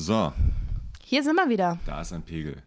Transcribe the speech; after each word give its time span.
So, 0.00 0.32
Hier 1.02 1.24
sind 1.24 1.34
wir 1.34 1.48
wieder. 1.48 1.76
da 1.84 2.02
ist 2.02 2.12
ein 2.12 2.22
Pegel. 2.22 2.62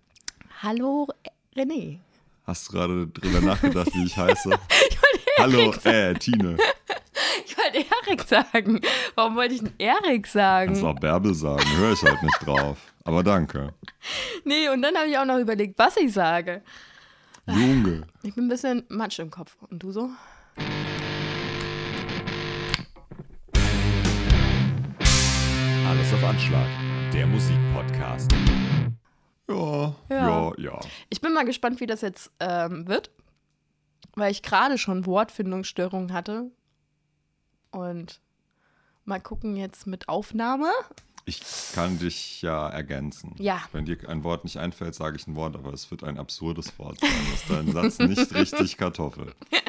Hallo, 0.62 1.08
René. 1.55 2.00
Hast 2.46 2.67
du 2.67 2.73
gerade 2.73 3.07
drüber 3.07 3.39
nachgedacht, 3.39 3.88
wie 3.93 4.04
ich 4.05 4.17
heiße? 4.17 4.50
Ich 5.40 5.48
wollte 5.48 5.72
Hallo, 5.86 5.90
äh, 5.90 6.14
Tine. 6.16 6.58
ich 7.46 7.58
wollte 7.58 7.78
Erik 8.05 8.21
sagen. 8.23 8.82
Warum 9.16 9.38
wollte 9.38 9.55
ich 9.55 9.62
denn 9.62 9.71
Erik 9.78 10.23
Kannst 10.23 10.34
sagen? 10.34 10.86
auch 10.86 11.00
Bärbel 11.00 11.34
sagen, 11.34 11.64
höre 11.78 11.94
ich 11.94 12.04
halt 12.04 12.21
nicht 12.21 12.46
drauf. 12.46 12.77
Aber 13.05 13.23
danke. 13.23 13.73
Nee, 14.43 14.68
und 14.68 14.82
dann 14.82 14.93
habe 14.98 15.07
ich 15.07 15.18
auch 15.18 15.23
noch 15.23 15.38
überlegt, 15.39 15.79
was 15.79 15.95
ich 15.95 16.11
sage. 16.11 16.61
Junge. 17.48 18.04
Ich 18.23 18.36
bin 18.36 18.45
ein 18.48 18.50
bisschen 18.50 18.84
Matsch 18.89 19.20
im 19.20 19.32
Kopf. 19.32 19.55
Und 19.70 19.82
du 19.82 19.93
so? 19.93 20.09
Alles 25.88 26.13
auf 26.13 26.23
Anschlag. 26.25 26.68
Der 27.14 27.28
Musikpodcast. 27.28 28.32
Ja, 29.50 29.96
ja, 30.10 30.28
Ja. 30.28 30.54
ja. 30.57 30.79
Ich 31.10 31.21
bin 31.21 31.33
mal 31.33 31.43
gespannt, 31.46 31.79
wie 31.82 31.86
das 31.86 32.02
jetzt 32.02 32.32
ähm, 32.40 32.88
wird. 32.88 33.12
Weil 34.16 34.32
ich 34.32 34.42
gerade 34.42 34.78
schon 34.78 35.06
Wortfindungsstörungen 35.06 36.14
hatte. 36.14 36.52
Und 37.72 38.22
mal 39.05 39.20
gucken 39.20 39.55
jetzt 39.55 39.88
mit 39.88 40.10
Aufnahme. 40.10 40.70
Ich 41.26 41.42
kann 41.74 42.00
dich 42.00 42.42
ja 42.42 42.68
ergänzen. 42.70 43.36
Ja. 43.38 43.62
Wenn 43.72 43.86
dir 43.86 43.98
ein 44.10 44.24
Wort 44.24 44.44
nicht 44.44 44.58
einfällt, 44.58 44.96
sage 44.96 45.18
ich 45.18 45.28
ein 45.28 45.36
Wort, 45.36 45.55
aber 45.55 45.72
es 45.74 45.91
wird 45.91 46.04
ein 46.04 46.18
absurdes 46.18 46.78
Wort 46.80 47.00
sein. 47.00 47.10
Ist 47.34 47.50
dein 47.50 47.72
Satz 47.72 48.00
nicht 48.00 48.34
richtig 48.34 48.78
Kartoffel. 48.78 49.34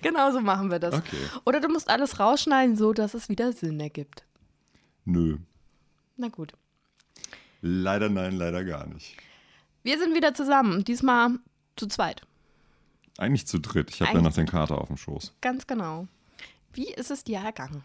Genau 0.00 0.30
so 0.30 0.40
machen 0.40 0.70
wir 0.70 0.78
das. 0.78 0.94
Okay. 0.94 1.16
Oder 1.44 1.60
du 1.60 1.68
musst 1.68 1.88
alles 1.88 2.20
rausschneiden, 2.20 2.76
so 2.76 2.92
dass 2.92 3.14
es 3.14 3.28
wieder 3.28 3.52
Sinn 3.52 3.80
ergibt. 3.80 4.24
Nö. 5.04 5.38
Na 6.16 6.28
gut. 6.28 6.52
Leider 7.60 8.08
nein, 8.08 8.36
leider 8.36 8.64
gar 8.64 8.86
nicht. 8.86 9.16
Wir 9.82 9.98
sind 9.98 10.14
wieder 10.14 10.34
zusammen. 10.34 10.84
Diesmal 10.84 11.38
zu 11.76 11.86
zweit. 11.86 12.22
Eigentlich 13.18 13.46
zu 13.46 13.58
dritt. 13.58 13.90
Ich 13.90 14.02
habe 14.02 14.14
ja 14.14 14.22
noch 14.22 14.34
den 14.34 14.46
Kater 14.46 14.78
auf 14.78 14.88
dem 14.88 14.96
Schoß. 14.96 15.34
Ganz 15.40 15.66
genau. 15.66 16.06
Wie 16.72 16.92
ist 16.92 17.10
es 17.10 17.24
dir 17.24 17.38
ergangen? 17.38 17.82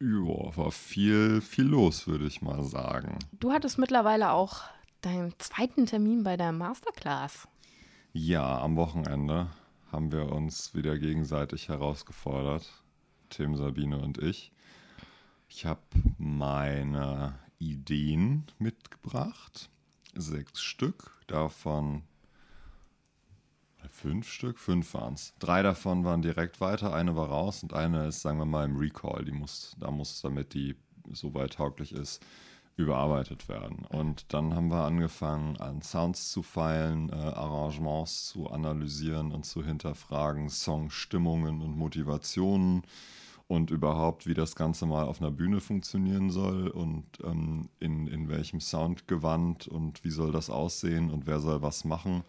Ja, 0.00 0.56
war 0.56 0.72
viel, 0.72 1.42
viel 1.42 1.66
los, 1.66 2.06
würde 2.06 2.26
ich 2.26 2.40
mal 2.40 2.62
sagen. 2.64 3.18
Du 3.32 3.52
hattest 3.52 3.78
mittlerweile 3.78 4.30
auch 4.30 4.62
deinen 5.02 5.34
zweiten 5.38 5.84
Termin 5.84 6.22
bei 6.24 6.38
der 6.38 6.52
Masterclass. 6.52 7.48
Ja, 8.12 8.60
am 8.60 8.76
Wochenende 8.76 9.48
haben 9.92 10.10
wir 10.10 10.32
uns 10.32 10.74
wieder 10.74 10.98
gegenseitig 10.98 11.68
herausgefordert, 11.68 12.66
Tim, 13.28 13.56
Sabine 13.56 13.98
und 13.98 14.18
ich. 14.18 14.52
Ich 15.52 15.66
habe 15.66 15.80
meine 16.16 17.34
Ideen 17.58 18.44
mitgebracht, 18.60 19.68
sechs 20.14 20.62
Stück, 20.62 21.20
davon 21.26 22.02
fünf 23.90 24.30
Stück, 24.30 24.60
fünf 24.60 24.94
waren 24.94 25.14
es. 25.14 25.34
Drei 25.40 25.62
davon 25.62 26.04
waren 26.04 26.22
direkt 26.22 26.60
weiter, 26.60 26.94
eine 26.94 27.16
war 27.16 27.28
raus 27.28 27.64
und 27.64 27.74
eine 27.74 28.06
ist, 28.06 28.22
sagen 28.22 28.38
wir 28.38 28.46
mal, 28.46 28.64
im 28.64 28.76
Recall. 28.76 29.24
Die 29.24 29.32
muss, 29.32 29.76
da 29.80 29.90
muss, 29.90 30.22
damit 30.22 30.54
die 30.54 30.76
soweit 31.10 31.54
tauglich 31.54 31.92
ist, 31.92 32.24
überarbeitet 32.76 33.48
werden. 33.48 33.84
Und 33.88 34.32
dann 34.32 34.54
haben 34.54 34.68
wir 34.70 34.84
angefangen, 34.84 35.56
an 35.56 35.82
Sounds 35.82 36.30
zu 36.30 36.44
feilen, 36.44 37.10
äh, 37.10 37.14
Arrangements 37.14 38.28
zu 38.28 38.48
analysieren 38.48 39.32
und 39.32 39.44
zu 39.44 39.64
hinterfragen, 39.64 40.48
Songstimmungen 40.48 41.60
und 41.60 41.76
Motivationen 41.76 42.84
und 43.50 43.72
überhaupt, 43.72 44.28
wie 44.28 44.34
das 44.34 44.54
Ganze 44.54 44.86
mal 44.86 45.06
auf 45.06 45.20
einer 45.20 45.32
Bühne 45.32 45.60
funktionieren 45.60 46.30
soll 46.30 46.68
und 46.68 47.04
ähm, 47.24 47.68
in, 47.80 48.06
in 48.06 48.28
welchem 48.28 48.60
Soundgewand 48.60 49.66
und 49.66 50.04
wie 50.04 50.10
soll 50.10 50.30
das 50.30 50.50
aussehen 50.50 51.10
und 51.10 51.26
wer 51.26 51.40
soll 51.40 51.60
was 51.60 51.84
machen. 51.84 52.22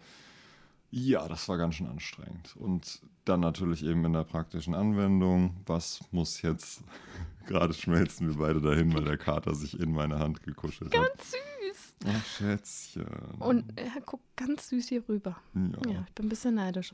Ja, 0.90 1.28
das 1.28 1.48
war 1.48 1.58
ganz 1.58 1.76
schön 1.76 1.86
anstrengend. 1.86 2.56
Und 2.56 3.02
dann 3.24 3.38
natürlich 3.38 3.84
eben 3.84 4.04
in 4.04 4.14
der 4.14 4.24
praktischen 4.24 4.74
Anwendung, 4.74 5.58
was 5.64 6.00
muss 6.10 6.42
jetzt, 6.42 6.82
gerade 7.46 7.72
schmelzen 7.72 8.28
wir 8.28 8.36
beide 8.38 8.60
dahin, 8.60 8.92
weil 8.92 9.04
der 9.04 9.16
Kater 9.16 9.54
sich 9.54 9.78
in 9.78 9.92
meine 9.92 10.18
Hand 10.18 10.42
gekuschelt 10.42 10.92
hat. 10.92 11.06
Ganz 11.06 11.30
süß. 11.30 11.94
Ach, 12.04 12.26
Schätzchen. 12.26 13.06
Und 13.38 13.78
er 13.78 14.00
guckt 14.00 14.26
ganz 14.36 14.70
süß 14.70 14.88
hier 14.88 15.08
rüber. 15.08 15.36
ja. 15.54 15.92
Ja, 15.92 16.04
ich 16.04 16.14
bin 16.14 16.26
ein 16.26 16.30
bisschen 16.30 16.56
neidisch. 16.56 16.92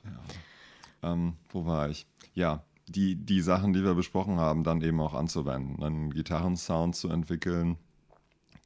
Ähm, 1.02 1.38
wo 1.48 1.64
war 1.64 1.88
ich? 1.88 2.06
Ja, 2.34 2.62
die, 2.88 3.16
die 3.16 3.40
Sachen, 3.40 3.72
die 3.72 3.84
wir 3.84 3.94
besprochen 3.94 4.38
haben, 4.38 4.64
dann 4.64 4.82
eben 4.82 5.00
auch 5.00 5.14
anzuwenden. 5.14 5.82
Einen 5.82 6.10
Gitarrensound 6.10 6.96
zu 6.96 7.08
entwickeln, 7.08 7.76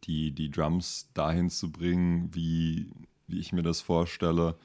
die, 0.05 0.33
die 0.33 0.51
Drums 0.51 1.11
dahin 1.15 1.51
zu 1.51 1.71
bringen, 1.71 2.35
wie, 2.35 2.91
wie 3.27 3.39
ich 3.39 3.53
mir 3.53 3.63
das 3.63 3.81
vorstelle. 3.81 4.57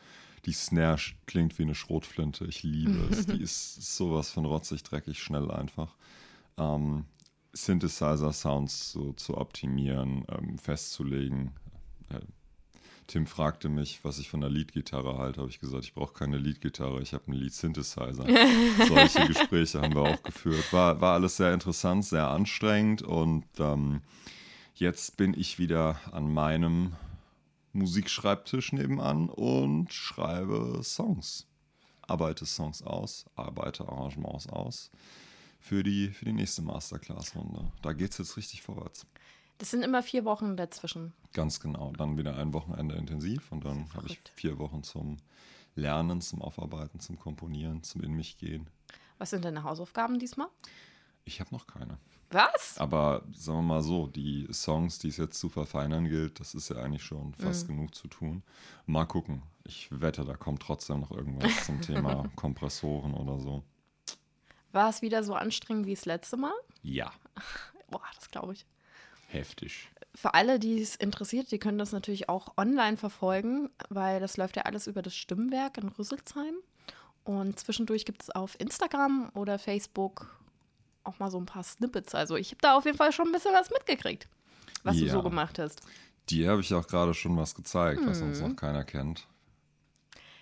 Die 0.46 0.54
Snare 0.54 1.02
klingt 1.26 1.58
wie 1.60 1.64
eine 1.64 1.76
Schrotflinte. 1.76 2.46
Ich 2.46 2.64
liebe 2.64 3.08
es. 3.12 3.26
Die 3.26 3.42
ist 3.42 3.96
sowas 3.96 4.32
von 4.32 4.46
rotzig, 4.46 4.84
dreckig, 4.84 5.20
schnell 5.20 5.52
einfach. 5.52 5.96
Ähm, 6.58 7.06
Synthesizer-Sounds 7.54 8.92
zu, 8.92 9.14
zu 9.14 9.38
optimieren, 9.38 10.26
ähm, 10.30 10.58
festzulegen. 10.58 11.52
Äh, 12.10 12.20
Tim 13.08 13.26
fragte 13.26 13.70
mich, 13.70 14.04
was 14.04 14.20
ich 14.20 14.30
von 14.30 14.42
der 14.42 14.50
Leadgitarre 14.50 15.18
halte. 15.18 15.40
Habe 15.40 15.50
ich 15.50 15.60
gesagt, 15.60 15.86
ich 15.86 15.94
brauche 15.94 16.14
keine 16.14 16.38
Leadgitarre, 16.38 17.02
ich 17.02 17.14
habe 17.14 17.28
einen 17.28 17.38
Lead-Synthesizer. 17.38 18.26
Solche 18.88 19.28
Gespräche 19.28 19.82
haben 19.82 19.96
wir 19.96 20.02
auch 20.02 20.24
geführt. 20.24 20.72
War, 20.74 21.00
war 21.00 21.14
alles 21.14 21.38
sehr 21.38 21.54
interessant, 21.54 22.04
sehr 22.04 22.28
anstrengend 22.28 23.02
und 23.02 23.46
ähm, 23.60 24.02
jetzt 24.76 25.16
bin 25.16 25.34
ich 25.34 25.58
wieder 25.58 26.00
an 26.12 26.34
meinem 26.34 26.94
Musikschreibtisch 27.72 28.74
nebenan 28.74 29.30
und 29.30 29.94
schreibe 29.94 30.82
Songs. 30.84 31.48
Arbeite 32.02 32.46
Songs 32.46 32.82
aus, 32.82 33.26
arbeite 33.36 33.88
Arrangements 33.88 34.48
aus 34.48 34.92
für 35.60 35.84
die, 35.84 36.10
für 36.10 36.26
die 36.26 36.34
nächste 36.34 36.62
Masterclass-Runde. 36.62 37.72
Da 37.82 37.94
geht 37.94 38.12
es 38.12 38.18
jetzt 38.18 38.38
richtig 38.38 38.62
vorwärts. 38.62 39.06
Das 39.58 39.72
sind 39.72 39.84
immer 39.84 40.04
vier 40.04 40.26
Wochen 40.26 40.56
dazwischen. 40.56 41.14
Ganz 41.34 41.60
genau. 41.60 41.92
Dann 41.98 42.18
wieder 42.18 42.38
ein 42.38 42.54
Wochenende 42.54 42.96
intensiv 42.96 43.52
und 43.52 43.66
dann 43.66 43.92
habe 43.94 44.08
ich 44.08 44.20
vier 44.34 44.60
Wochen 44.60 44.84
zum 44.84 45.18
Lernen, 45.76 46.22
zum 46.22 46.42
Aufarbeiten, 46.42 47.00
zum 47.00 47.18
Komponieren, 47.18 47.84
zum 47.84 48.02
In 48.04 48.14
mich 48.14 48.38
gehen. 48.38 48.70
Was 49.18 49.32
sind 49.32 49.46
deine 49.46 49.64
Hausaufgaben 49.64 50.20
diesmal? 50.20 50.48
Ich 51.26 51.40
habe 51.40 51.54
noch 51.54 51.68
keine. 51.68 51.98
Was? 52.30 52.78
Aber 52.78 53.24
sagen 53.32 53.60
wir 53.60 53.64
mal 53.64 53.82
so, 53.82 54.08
die 54.08 54.48
Songs, 54.52 55.00
die 55.00 55.08
es 55.08 55.18
jetzt 55.18 55.40
zu 55.40 55.50
verfeinern 55.50 56.06
gilt, 56.06 56.40
das 56.40 56.54
ist 56.54 56.70
ja 56.70 56.78
eigentlich 56.78 57.04
schon 57.04 57.34
fast 57.34 57.68
genug 57.68 57.96
zu 57.96 58.08
tun. 58.08 58.44
Mal 58.86 59.06
gucken. 59.06 59.42
Ich 59.64 59.90
wette, 59.92 60.24
da 60.24 60.36
kommt 60.36 60.62
trotzdem 60.62 61.00
noch 61.02 61.12
irgendwas 61.12 61.52
zum 61.66 61.82
Thema 61.82 62.30
Kompressoren 62.36 63.14
oder 63.14 63.40
so. 63.40 63.64
War 64.72 64.90
es 64.90 65.02
wieder 65.02 65.24
so 65.24 65.34
anstrengend 65.34 65.86
wie 65.86 65.96
das 65.96 66.06
letzte 66.06 66.38
Mal? 66.38 66.54
Ja, 66.84 67.12
Boah, 67.90 68.04
das 68.16 68.30
glaube 68.30 68.54
ich. 68.54 68.66
Heftig. 69.28 69.90
Für 70.16 70.34
alle, 70.34 70.58
die 70.60 70.82
es 70.82 70.96
interessiert, 70.96 71.52
die 71.52 71.60
können 71.60 71.78
das 71.78 71.92
natürlich 71.92 72.28
auch 72.28 72.58
online 72.58 72.98
verfolgen, 72.98 73.70
weil 73.90 74.20
das 74.20 74.36
läuft 74.38 74.56
ja 74.56 74.64
alles 74.64 74.88
über 74.88 75.02
das 75.04 75.16
Stimmwerk 75.16 75.78
in 75.78 75.90
Rüsselsheim. 75.90 76.56
Und 77.24 77.60
zwischendurch 77.60 78.06
gibt 78.06 78.24
es 78.24 78.30
auf 78.32 78.60
Instagram 78.60 79.30
oder 79.36 79.60
Facebook 79.60 80.36
auch 81.04 81.20
mal 81.20 81.30
so 81.30 81.38
ein 81.40 81.46
paar 81.46 81.64
Snippets. 81.64 82.16
Also 82.16 82.36
ich 82.36 82.50
habe 82.52 82.62
da 82.62 82.76
auf 82.76 82.86
jeden 82.86 82.98
Fall 82.98 83.12
schon 83.12 83.28
ein 83.28 83.32
bisschen 83.32 83.54
was 83.54 83.70
mitgekriegt, 83.70 84.28
was 84.84 84.98
du 84.98 85.06
Ja. 85.06 85.14
so 85.14 85.22
gemacht 85.22 85.60
hast. 85.60 85.82
Die 86.30 86.48
habe 86.48 86.62
ich 86.62 86.74
auch 86.74 86.88
gerade 86.88 87.14
schon 87.14 87.38
was 87.38 87.54
gezeigt, 87.56 88.02
was 88.06 88.22
uns 88.22 88.42
Mhm. 88.42 88.48
noch 88.50 88.56
keiner 88.56 88.84
kennt. 88.84 89.28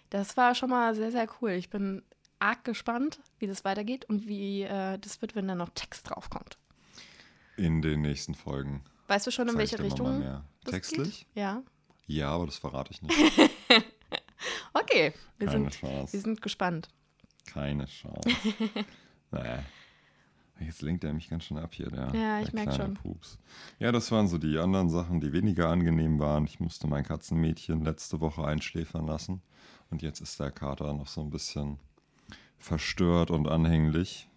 Das 0.09 0.37
war 0.37 0.55
schon 0.55 0.69
mal 0.69 0.95
sehr, 0.95 1.11
sehr 1.11 1.27
cool. 1.41 1.51
Ich 1.51 1.69
bin 1.69 2.01
arg 2.39 2.63
gespannt, 2.63 3.19
wie 3.39 3.47
das 3.47 3.65
weitergeht 3.65 4.05
und 4.05 4.27
wie 4.27 4.63
äh, 4.63 4.97
das 4.99 5.21
wird, 5.21 5.35
wenn 5.35 5.47
da 5.47 5.55
noch 5.55 5.69
Text 5.75 6.09
draufkommt. 6.09 6.57
In 7.57 7.81
den 7.81 8.01
nächsten 8.01 8.35
Folgen. 8.35 8.83
Weißt 9.07 9.27
du 9.27 9.31
schon, 9.31 9.47
in 9.47 9.57
welche 9.57 9.79
Richtung? 9.79 10.23
Textlich? 10.65 11.27
geht? 11.33 11.43
Ja. 11.43 11.63
Ja, 12.07 12.29
aber 12.29 12.45
das 12.45 12.57
verrate 12.57 12.91
ich 12.91 13.01
nicht. 13.01 13.15
Okay, 14.73 15.13
wir, 15.37 15.47
Keine 15.47 15.71
sind, 15.71 15.73
Chance. 15.73 16.13
wir 16.13 16.19
sind 16.19 16.41
gespannt. 16.41 16.89
Keine 17.45 17.85
Chance. 17.85 18.29
nee. 19.31 19.59
Jetzt 20.59 20.81
lenkt 20.81 21.03
er 21.03 21.13
mich 21.13 21.29
ganz 21.29 21.45
schön 21.45 21.57
ab 21.57 21.73
hier, 21.73 21.89
der, 21.89 22.13
Ja, 22.13 22.39
ich 22.39 22.49
der 22.51 22.55
merk 22.55 22.75
kleine 22.75 22.75
schon. 22.75 22.93
Pups. 22.95 23.37
Ja, 23.79 23.91
das 23.91 24.11
waren 24.11 24.27
so 24.27 24.37
die 24.37 24.57
anderen 24.57 24.89
Sachen, 24.89 25.19
die 25.19 25.33
weniger 25.33 25.69
angenehm 25.69 26.19
waren. 26.19 26.45
Ich 26.45 26.59
musste 26.59 26.87
mein 26.87 27.03
Katzenmädchen 27.03 27.83
letzte 27.83 28.21
Woche 28.21 28.45
einschläfern 28.45 29.05
lassen. 29.05 29.41
Und 29.89 30.01
jetzt 30.01 30.21
ist 30.21 30.39
der 30.39 30.51
Kater 30.51 30.93
noch 30.93 31.07
so 31.07 31.21
ein 31.21 31.29
bisschen 31.29 31.79
verstört 32.57 33.31
und 33.31 33.47
anhänglich. 33.47 34.29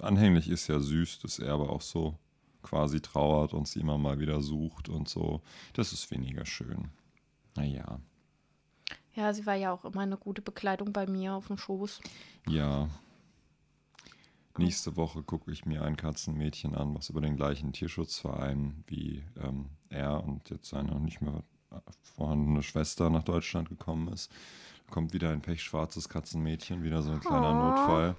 Anhänglich 0.00 0.48
ist 0.48 0.68
ja 0.68 0.78
süß, 0.80 1.20
dass 1.20 1.38
er 1.38 1.52
aber 1.54 1.70
auch 1.70 1.80
so 1.82 2.18
quasi 2.62 3.00
trauert 3.00 3.54
und 3.54 3.68
sie 3.68 3.80
immer 3.80 3.96
mal 3.98 4.18
wieder 4.18 4.40
sucht 4.42 4.88
und 4.88 5.08
so. 5.08 5.40
Das 5.74 5.92
ist 5.92 6.10
weniger 6.10 6.44
schön. 6.46 6.90
Naja, 7.56 8.00
Ja, 9.14 9.32
sie 9.32 9.46
war 9.46 9.54
ja 9.54 9.72
auch 9.72 9.84
immer 9.84 10.00
eine 10.02 10.16
gute 10.18 10.42
Bekleidung 10.42 10.92
bei 10.92 11.06
mir 11.06 11.34
auf 11.34 11.46
dem 11.48 11.58
Schoß. 11.58 12.00
ja. 12.48 12.88
Nächste 14.58 14.96
Woche 14.96 15.22
gucke 15.22 15.50
ich 15.52 15.66
mir 15.66 15.82
ein 15.82 15.96
Katzenmädchen 15.98 16.74
an, 16.74 16.94
was 16.94 17.10
über 17.10 17.20
den 17.20 17.36
gleichen 17.36 17.74
Tierschutzverein 17.74 18.84
wie 18.86 19.22
ähm, 19.38 19.66
er 19.90 20.24
und 20.24 20.48
jetzt 20.48 20.70
seine 20.70 20.98
nicht 20.98 21.20
mehr 21.20 21.42
vorhandene 22.16 22.62
Schwester 22.62 23.10
nach 23.10 23.22
Deutschland 23.22 23.68
gekommen 23.68 24.08
ist. 24.08 24.32
Kommt 24.88 25.12
wieder 25.12 25.28
ein 25.30 25.42
pechschwarzes 25.42 26.08
Katzenmädchen, 26.08 26.82
wieder 26.82 27.02
so 27.02 27.10
ein 27.10 27.20
kleiner 27.20 27.50
Oh. 27.50 27.68
Notfall. 27.68 28.16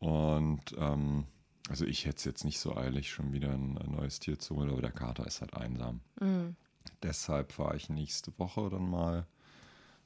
Und 0.00 0.74
ähm, 0.78 1.26
also 1.68 1.84
ich 1.84 2.06
hätte 2.06 2.16
es 2.16 2.24
jetzt 2.24 2.44
nicht 2.44 2.58
so 2.58 2.76
eilig, 2.76 3.10
schon 3.10 3.32
wieder 3.32 3.52
ein, 3.52 3.78
ein 3.78 3.92
neues 3.92 4.18
Tier 4.18 4.38
zu 4.38 4.56
holen, 4.56 4.70
aber 4.70 4.82
der 4.82 4.92
Kater 4.92 5.26
ist 5.26 5.40
halt 5.40 5.54
einsam. 5.54 6.00
Mhm. 6.20 6.56
Deshalb 7.02 7.52
fahre 7.52 7.76
ich 7.76 7.88
nächste 7.88 8.36
Woche 8.38 8.68
dann 8.70 8.90
mal 8.90 9.26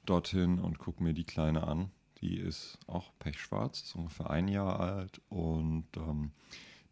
dorthin 0.05 0.59
und 0.59 0.79
gucke 0.79 1.03
mir 1.03 1.15
die 1.15 1.25
Kleine 1.25 1.67
an. 1.67 1.91
Die 2.21 2.37
ist 2.37 2.79
auch 2.87 3.13
pechschwarz, 3.19 3.83
ist 3.83 3.97
ungefähr 3.97 4.31
ein 4.31 4.49
Jahr 4.49 4.81
alt 4.81 5.21
und 5.29 5.87
ähm, 5.97 6.33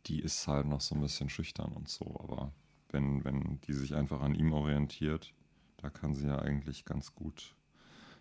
die 0.06 0.20
ist 0.20 0.46
halt 0.48 0.66
noch 0.66 0.80
so 0.80 0.94
ein 0.94 1.00
bisschen 1.00 1.28
schüchtern 1.28 1.72
und 1.72 1.88
so. 1.88 2.18
Aber 2.20 2.52
wenn, 2.90 3.24
wenn 3.24 3.60
die 3.66 3.72
sich 3.72 3.94
einfach 3.94 4.20
an 4.20 4.34
ihm 4.34 4.52
orientiert, 4.52 5.34
da 5.78 5.90
kann 5.90 6.14
sie 6.14 6.26
ja 6.26 6.38
eigentlich 6.38 6.84
ganz 6.84 7.14
gut 7.14 7.54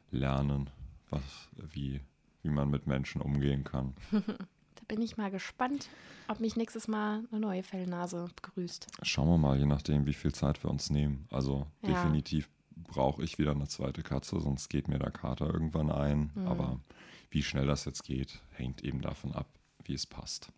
lernen, 0.10 0.70
was, 1.10 1.50
wie, 1.56 2.02
wie 2.42 2.50
man 2.50 2.70
mit 2.70 2.88
Menschen 2.88 3.22
umgehen 3.22 3.64
kann. 3.64 3.96
Bin 4.92 5.02
ich 5.02 5.16
mal 5.16 5.32
gespannt, 5.32 5.88
ob 6.28 6.42
mich 6.42 6.58
nächstes 6.58 6.90
Mal 6.90 7.24
eine 7.32 7.40
neue 7.40 7.64
Fellnase 7.64 8.28
begrüßt. 8.36 8.88
Schauen 9.04 9.30
wir 9.30 9.38
mal, 9.38 9.58
je 9.58 9.66
nachdem, 9.66 10.06
wie 10.06 10.12
viel 10.14 10.34
Zeit 10.34 10.62
wir 10.66 10.70
uns 10.70 10.90
nehmen. 10.90 11.30
Also 11.32 11.66
Ja. 11.82 11.94
definitiv 11.94 12.50
brauche 12.76 13.24
ich 13.24 13.40
wieder 13.40 13.52
eine 13.52 13.70
zweite 13.70 14.04
Katze, 14.04 14.42
sonst 14.42 14.68
geht 14.68 14.90
mir 14.90 15.00
der 15.00 15.12
Kater 15.12 15.46
irgendwann 15.46 15.90
ein. 15.90 16.32
Mhm. 16.36 16.46
Aber 16.46 16.82
wie 17.30 17.42
schnell 17.42 17.68
das 17.68 17.86
jetzt 17.86 18.04
geht, 18.04 18.42
hängt 18.50 18.84
eben 18.84 19.00
davon 19.00 19.32
ab, 19.32 19.48
wie 19.86 19.94
es 19.94 20.06
passt. 20.06 20.52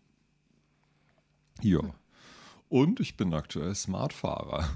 Ja. 1.62 1.82
Hm. 1.82 1.92
Und 2.68 2.98
ich 2.98 3.16
bin 3.16 3.32
aktuell 3.34 3.72
Smartfahrer. 3.76 4.68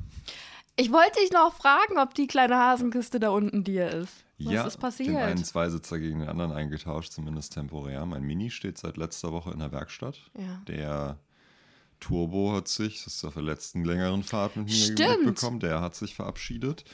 Ich 0.80 0.92
wollte 0.92 1.18
dich 1.20 1.32
noch 1.32 1.52
fragen, 1.54 1.98
ob 1.98 2.14
die 2.14 2.28
kleine 2.28 2.56
Hasenkiste 2.56 3.18
da 3.18 3.30
unten 3.30 3.64
dir 3.64 3.88
ist. 3.90 4.24
Was 4.38 4.52
ja, 4.52 4.64
ist 4.64 4.76
den 4.76 4.80
passiert? 4.80 5.16
einen 5.16 5.44
Zweisitzer 5.44 5.98
gegen 5.98 6.20
den 6.20 6.28
anderen 6.28 6.52
eingetauscht, 6.52 7.10
zumindest 7.12 7.52
temporär. 7.52 8.06
Mein 8.06 8.22
Mini 8.22 8.48
steht 8.50 8.78
seit 8.78 8.96
letzter 8.96 9.32
Woche 9.32 9.50
in 9.50 9.58
der 9.58 9.72
Werkstatt. 9.72 10.20
Ja. 10.38 10.62
Der 10.68 11.18
Turbo 11.98 12.52
hat 12.52 12.68
sich, 12.68 13.02
das 13.02 13.14
ist 13.14 13.24
auf 13.24 13.34
der 13.34 13.42
letzten 13.42 13.84
längeren 13.84 14.22
Fahrt 14.22 14.56
mit 14.56 14.66
mir 14.66 14.72
Stimmt. 14.72 15.24
mitbekommen, 15.26 15.58
der 15.58 15.80
hat 15.80 15.96
sich 15.96 16.14
verabschiedet. 16.14 16.84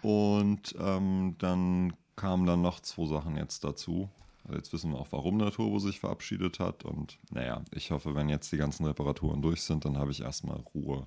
Und 0.00 0.74
ähm, 0.80 1.36
dann 1.38 1.92
kamen 2.16 2.46
dann 2.46 2.62
noch 2.62 2.80
zwei 2.80 3.06
Sachen 3.06 3.36
jetzt 3.36 3.62
dazu. 3.62 4.08
Also 4.44 4.56
jetzt 4.56 4.72
wissen 4.72 4.90
wir 4.90 4.98
auch, 4.98 5.08
warum 5.10 5.38
der 5.38 5.50
Turbo 5.50 5.78
sich 5.80 6.00
verabschiedet 6.00 6.60
hat. 6.60 6.86
Und 6.86 7.18
naja, 7.30 7.62
ich 7.72 7.90
hoffe, 7.90 8.14
wenn 8.14 8.30
jetzt 8.30 8.50
die 8.52 8.56
ganzen 8.56 8.86
Reparaturen 8.86 9.42
durch 9.42 9.60
sind, 9.60 9.84
dann 9.84 9.98
habe 9.98 10.12
ich 10.12 10.22
erstmal 10.22 10.62
Ruhe. 10.74 11.06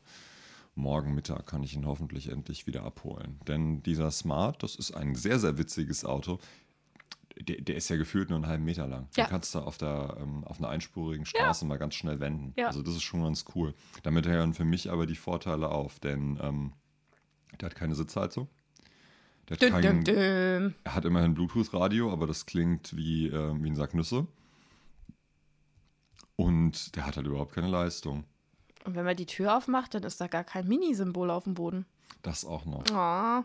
Morgen 0.78 1.16
Mittag 1.16 1.48
kann 1.48 1.64
ich 1.64 1.74
ihn 1.76 1.88
hoffentlich 1.88 2.30
endlich 2.30 2.68
wieder 2.68 2.84
abholen. 2.84 3.40
Denn 3.48 3.82
dieser 3.82 4.12
Smart, 4.12 4.62
das 4.62 4.76
ist 4.76 4.92
ein 4.92 5.16
sehr, 5.16 5.40
sehr 5.40 5.58
witziges 5.58 6.06
Auto. 6.06 6.38
Der, 7.40 7.62
der 7.62 7.76
ist 7.76 7.90
ja 7.90 7.98
gefühlt 7.98 8.30
nur 8.30 8.38
einen 8.38 8.48
halben 8.48 8.64
Meter 8.64 8.88
lang. 8.88 9.08
Ja. 9.18 9.26
Du 9.26 9.32
kannst 9.32 9.54
da 9.56 9.60
auf, 9.62 9.78
der, 9.78 10.18
ähm, 10.22 10.44
auf 10.44 10.60
einer 10.60 10.70
einspurigen 10.70 11.26
Straße 11.26 11.66
mal 11.66 11.78
ganz 11.78 11.96
schnell 11.96 12.20
wenden. 12.20 12.54
Ja. 12.58 12.68
Also 12.68 12.84
das 12.84 12.96
ist 12.96 13.04
schon 13.04 13.24
ganz 13.24 13.46
cool. 13.56 13.74
Damit 14.04 14.28
hören 14.28 14.54
für 14.54 14.66
mich 14.66 14.92
aber 14.92 15.08
die 15.08 15.16
Vorteile 15.16 15.70
auf, 15.70 16.00
denn 16.00 16.40
ähm, 16.42 16.74
der 17.60 17.70
hat 17.70 17.76
keine 17.76 17.96
Sitzheizung. 17.96 18.48
Der 19.50 19.56
hat, 19.56 19.62
Dün, 19.62 19.72
kein, 19.72 19.82
dün, 19.82 20.04
dün. 20.04 20.76
er 20.84 20.96
hat 20.96 21.06
immerhin 21.06 21.34
Bluetooth-Radio, 21.34 22.12
aber 22.12 22.28
das 22.28 22.46
klingt 22.46 22.96
wie, 22.96 23.28
äh, 23.28 23.64
wie 23.64 23.70
ein 23.70 23.76
Sack 23.76 23.96
Nüsse. 23.96 24.28
Und 26.36 26.96
der 26.96 27.08
hat 27.08 27.18
halt 27.18 27.26
überhaupt 27.26 27.54
keine 27.54 27.68
Leistung. 27.68 28.26
Und 28.88 28.96
wenn 28.96 29.06
man 29.06 29.18
die 29.18 29.26
Tür 29.26 29.58
aufmacht, 29.58 29.94
dann 29.94 30.04
ist 30.04 30.22
da 30.22 30.28
gar 30.28 30.46
kein 30.46 30.68
Mini-Symbol 30.68 31.30
auf 31.30 31.44
dem 31.44 31.56
Boden. 31.56 31.86
Das 32.22 32.46
auch 32.46 32.66
noch. 32.66 32.84
Oh. 32.90 33.44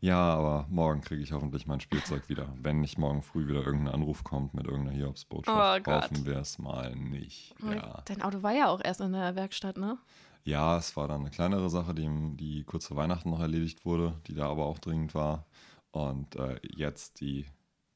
Ja, 0.00 0.18
aber 0.18 0.66
morgen 0.68 1.00
kriege 1.00 1.22
ich 1.22 1.30
hoffentlich 1.30 1.66
mein 1.66 1.80
Spielzeug 1.80 2.28
wieder. 2.28 2.52
Wenn 2.60 2.80
nicht 2.80 2.98
morgen 2.98 3.22
früh 3.22 3.46
wieder 3.46 3.64
irgendein 3.64 3.94
Anruf 3.94 4.24
kommt 4.24 4.52
mit 4.52 4.66
irgendeiner 4.66 4.96
Hiobsbotschaft, 4.96 5.86
Oh 5.86 5.92
hoffen 5.92 6.26
wir 6.26 6.38
es 6.38 6.58
mal 6.58 6.96
nicht. 6.96 7.54
Ja. 7.62 8.02
Dein 8.06 8.20
Auto 8.20 8.42
war 8.42 8.52
ja 8.52 8.68
auch 8.68 8.80
erst 8.82 9.00
in 9.00 9.12
der 9.12 9.36
Werkstatt, 9.36 9.76
ne? 9.76 9.96
ja, 10.44 10.76
es 10.78 10.96
war 10.96 11.06
dann 11.06 11.20
eine 11.20 11.30
kleinere 11.30 11.70
Sache, 11.70 11.94
die, 11.94 12.08
die 12.36 12.64
kurz 12.64 12.86
vor 12.86 12.96
Weihnachten 12.96 13.30
noch 13.30 13.40
erledigt 13.40 13.84
wurde, 13.84 14.20
die 14.26 14.34
da 14.34 14.48
aber 14.48 14.66
auch 14.66 14.78
dringend 14.78 15.14
war. 15.14 15.46
Und 15.92 16.36
äh, 16.36 16.58
jetzt 16.62 17.20
die 17.20 17.46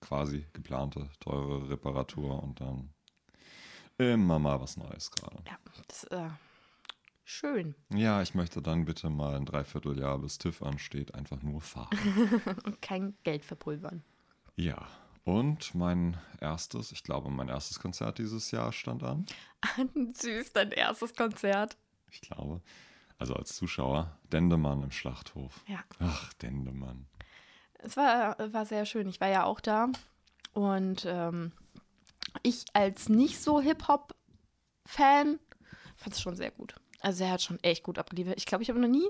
quasi 0.01 0.47
geplante 0.53 1.09
teure 1.21 1.69
Reparatur 1.69 2.43
und 2.43 2.61
dann 2.61 2.93
immer 3.99 4.39
mal 4.39 4.61
was 4.61 4.77
Neues 4.77 5.11
gerade. 5.11 5.43
Ja, 5.47 5.57
das 5.87 6.03
ist 6.03 6.13
äh, 6.13 6.29
schön. 7.25 7.75
Ja, 7.93 8.23
ich 8.23 8.35
möchte 8.35 8.63
dann 8.63 8.85
bitte 8.85 9.11
mal 9.11 9.35
ein 9.35 9.47
Dreivierteljahr, 9.47 10.19
bis 10.19 10.39
TÜV 10.39 10.63
ansteht, 10.63 11.15
einfach 11.15 11.43
nur 11.43 11.61
fahren. 11.61 11.91
Und 12.65 12.81
kein 12.81 13.17
Geld 13.25 13.45
verpulvern. 13.45 14.03
Ja, 14.57 14.87
und 15.25 15.75
mein 15.75 16.19
erstes, 16.41 16.93
ich 16.93 17.03
glaube, 17.03 17.31
mein 17.31 17.49
erstes 17.49 17.81
Konzert 17.81 18.19
dieses 18.19 18.51
Jahr 18.51 18.73
stand 18.73 19.03
an. 19.03 19.27
Süß, 20.15 20.53
dein 20.53 20.71
erstes 20.71 21.15
Konzert. 21.15 21.79
Ich 22.11 22.21
glaube. 22.21 22.61
Also 23.19 23.35
als 23.35 23.57
Zuschauer. 23.57 24.19
Dendemann 24.33 24.83
im 24.83 24.91
Schlachthof. 24.91 25.65
Ja. 25.67 25.83
Ach, 25.99 26.33
Dendemann. 26.35 27.07
Es 27.79 27.97
war, 27.97 28.37
war 28.53 28.67
sehr 28.67 28.85
schön. 28.85 29.09
Ich 29.09 29.21
war 29.21 29.29
ja 29.29 29.45
auch 29.45 29.61
da. 29.61 29.89
Und 30.53 31.05
ähm, 31.07 31.53
ich 32.43 32.65
als 32.75 33.09
nicht 33.09 33.41
so 33.41 33.61
Hip-Hop-Fan 33.61 35.39
fand 35.97 36.15
es 36.15 36.21
schon 36.21 36.37
sehr 36.37 36.51
gut. 36.51 36.75
Also 37.05 37.25
er 37.25 37.33
hat 37.33 37.43
schon 37.43 37.63
echt 37.63 37.83
gut 37.83 37.99
abgeliefert. 37.99 38.39
Ich 38.39 38.47
glaube, 38.47 38.63
ich 38.63 38.71
habe 38.71 38.81
noch 38.81 38.89
nie 38.89 39.07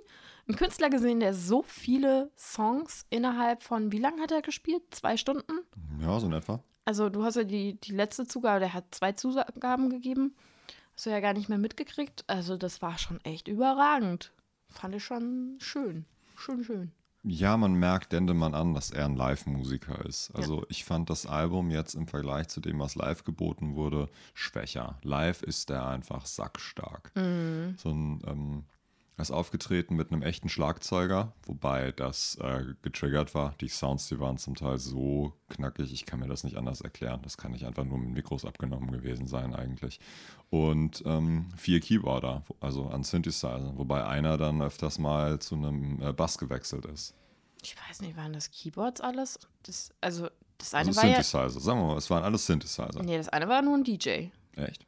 einen 0.48 0.56
Künstler 0.56 0.90
gesehen, 0.90 1.20
der 1.20 1.32
so 1.32 1.62
viele 1.62 2.32
Songs 2.36 3.06
innerhalb 3.08 3.62
von, 3.62 3.92
wie 3.92 4.00
lange 4.00 4.20
hat 4.20 4.32
er 4.32 4.42
gespielt? 4.42 4.82
Zwei 4.90 5.16
Stunden? 5.16 5.60
Ja, 6.00 6.18
so 6.18 6.26
in 6.26 6.32
etwa. 6.32 6.60
Also 6.84 7.08
du 7.08 7.22
hast 7.22 7.36
ja 7.36 7.44
die, 7.44 7.80
die 7.80 7.92
letzte 7.92 8.26
Zugabe, 8.26 8.58
der 8.58 8.74
hat 8.74 8.92
zwei 8.92 9.12
Zugaben 9.12 9.90
gegeben. 9.90 10.34
Hast 10.96 11.06
du 11.06 11.10
ja 11.10 11.20
gar 11.20 11.34
nicht 11.34 11.48
mehr 11.48 11.58
mitgekriegt. 11.58 12.24
Also 12.26 12.56
das 12.56 12.82
war 12.82 12.98
schon 12.98 13.20
echt 13.24 13.46
überragend. 13.46 14.32
Fand 14.70 14.96
ich 14.96 15.04
schon 15.04 15.56
schön. 15.60 16.04
Schön, 16.34 16.64
schön. 16.64 16.90
Ja, 17.26 17.56
man 17.56 17.72
merkt 17.74 18.12
Dendemann 18.12 18.54
an, 18.54 18.74
dass 18.74 18.90
er 18.90 19.06
ein 19.06 19.16
Live-Musiker 19.16 20.04
ist. 20.04 20.30
Also 20.34 20.66
ich 20.68 20.84
fand 20.84 21.08
das 21.08 21.24
Album 21.24 21.70
jetzt 21.70 21.94
im 21.94 22.06
Vergleich 22.06 22.48
zu 22.48 22.60
dem, 22.60 22.78
was 22.78 22.96
live 22.96 23.24
geboten 23.24 23.76
wurde, 23.76 24.10
schwächer. 24.34 24.98
Live 25.02 25.42
ist 25.42 25.70
er 25.70 25.88
einfach 25.88 26.26
sackstark. 26.26 27.10
So 27.78 27.88
ein, 27.88 28.20
ähm, 28.26 28.64
er 29.16 29.22
ist 29.22 29.30
aufgetreten 29.30 29.94
mit 29.94 30.10
einem 30.10 30.22
echten 30.22 30.48
Schlagzeuger, 30.48 31.32
wobei 31.46 31.92
das 31.92 32.36
äh, 32.40 32.64
getriggert 32.82 33.34
war. 33.34 33.54
Die 33.60 33.68
Sounds, 33.68 34.08
die 34.08 34.18
waren 34.18 34.38
zum 34.38 34.56
Teil 34.56 34.78
so 34.78 35.32
knackig, 35.50 35.92
ich 35.92 36.04
kann 36.04 36.18
mir 36.18 36.26
das 36.26 36.42
nicht 36.42 36.56
anders 36.56 36.80
erklären. 36.80 37.20
Das 37.22 37.36
kann 37.36 37.52
nicht 37.52 37.64
einfach 37.64 37.84
nur 37.84 37.98
mit 37.98 38.10
Mikros 38.10 38.44
abgenommen 38.44 38.90
gewesen 38.90 39.28
sein 39.28 39.54
eigentlich. 39.54 40.00
Und 40.50 41.02
ähm, 41.06 41.46
vier 41.56 41.78
Keyboarder, 41.80 42.42
also 42.60 42.88
an 42.88 43.04
Synthesizer, 43.04 43.72
wobei 43.76 44.04
einer 44.04 44.36
dann 44.36 44.60
öfters 44.60 44.98
mal 44.98 45.38
zu 45.38 45.54
einem 45.54 46.02
äh, 46.02 46.12
Bass 46.12 46.36
gewechselt 46.36 46.84
ist. 46.86 47.14
Ich 47.62 47.76
weiß 47.88 48.02
nicht, 48.02 48.16
waren 48.16 48.32
das 48.32 48.50
Keyboards 48.50 49.00
alles? 49.00 49.38
Das, 49.62 49.92
also 50.00 50.28
das 50.58 50.74
eine 50.74 50.88
Also 50.88 51.00
war 51.00 51.08
ja. 51.08 51.22
Synthesizer, 51.22 51.60
sagen 51.60 51.80
wir 51.80 51.86
mal, 51.86 51.98
es 51.98 52.10
waren 52.10 52.24
alles 52.24 52.46
Synthesizer. 52.46 53.02
Nee, 53.02 53.16
das 53.16 53.28
eine 53.28 53.48
war 53.48 53.62
nur 53.62 53.76
ein 53.76 53.84
DJ. 53.84 54.28
Echt? 54.56 54.84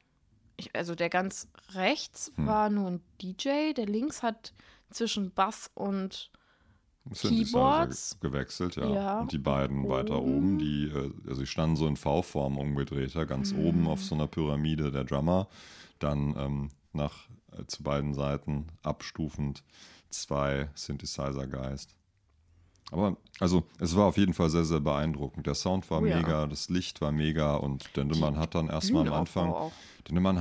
Ich, 0.56 0.74
also 0.74 0.94
der 0.94 1.08
ganz 1.10 1.48
rechts 1.74 2.32
Hm. 2.36 2.46
war 2.46 2.70
nur 2.70 2.90
ein 2.90 3.00
DJ, 3.20 3.72
der 3.74 3.86
links 3.86 4.22
hat 4.22 4.54
zwischen 4.90 5.32
Bass 5.32 5.70
und 5.74 6.30
Keyboards? 7.20 8.18
ge- 8.20 8.30
gewechselt, 8.30 8.76
ja. 8.76 8.88
Ja. 8.92 9.20
Und 9.20 9.32
die 9.32 9.38
beiden 9.38 9.88
weiter 9.88 10.18
Oben. 10.20 10.36
oben, 10.36 10.58
die, 10.58 10.86
äh, 10.88 11.12
also 11.28 11.40
die 11.42 11.46
standen 11.46 11.76
so 11.76 11.86
in 11.86 11.96
V-Form 11.96 12.58
umgedrehter, 12.58 13.26
ganz 13.26 13.52
Mhm. 13.52 13.66
oben 13.66 13.86
auf 13.88 14.02
so 14.02 14.14
einer 14.14 14.26
Pyramide 14.26 14.90
der 14.90 15.04
Drummer. 15.04 15.48
Dann 15.98 16.34
ähm, 16.36 16.68
nach 16.92 17.28
äh, 17.52 17.64
zu 17.66 17.82
beiden 17.82 18.12
Seiten 18.14 18.66
abstufend 18.82 19.62
zwei 20.10 20.68
Synthesizer-Geist. 20.74 21.94
Aber 22.92 23.16
also 23.40 23.64
es 23.80 23.96
war 23.96 24.06
auf 24.06 24.16
jeden 24.16 24.32
Fall 24.32 24.48
sehr, 24.48 24.64
sehr 24.64 24.80
beeindruckend. 24.80 25.46
Der 25.46 25.54
Sound 25.54 25.90
war 25.90 26.02
Oh 26.02 26.06
ja. 26.06 26.16
mega, 26.18 26.46
das 26.46 26.68
Licht 26.68 27.00
war 27.00 27.12
mega 27.12 27.56
und 27.56 27.96
Dendemann 27.96 28.38
hat 28.38 28.54
dann 28.54 28.68
erstmal 28.68 29.06
am 29.06 29.12
Anfang, 29.12 29.50
auch. 29.50 29.72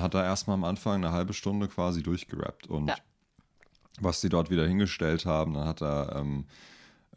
Hat 0.02 0.14
da 0.14 0.24
erstmal 0.24 0.54
am 0.56 0.64
Anfang 0.64 0.96
eine 0.96 1.12
halbe 1.12 1.34
Stunde 1.34 1.68
quasi 1.68 2.04
durchgerappt 2.04 2.68
und 2.68 2.88
Ja. 2.90 2.96
was 4.00 4.22
die 4.22 4.30
dort 4.30 4.52
wieder 4.52 4.68
hingestellt 4.68 5.26
haben. 5.26 5.56
Dann 5.56 5.66
hat 5.68 5.82
er 5.82 6.16
ähm, 6.18 6.46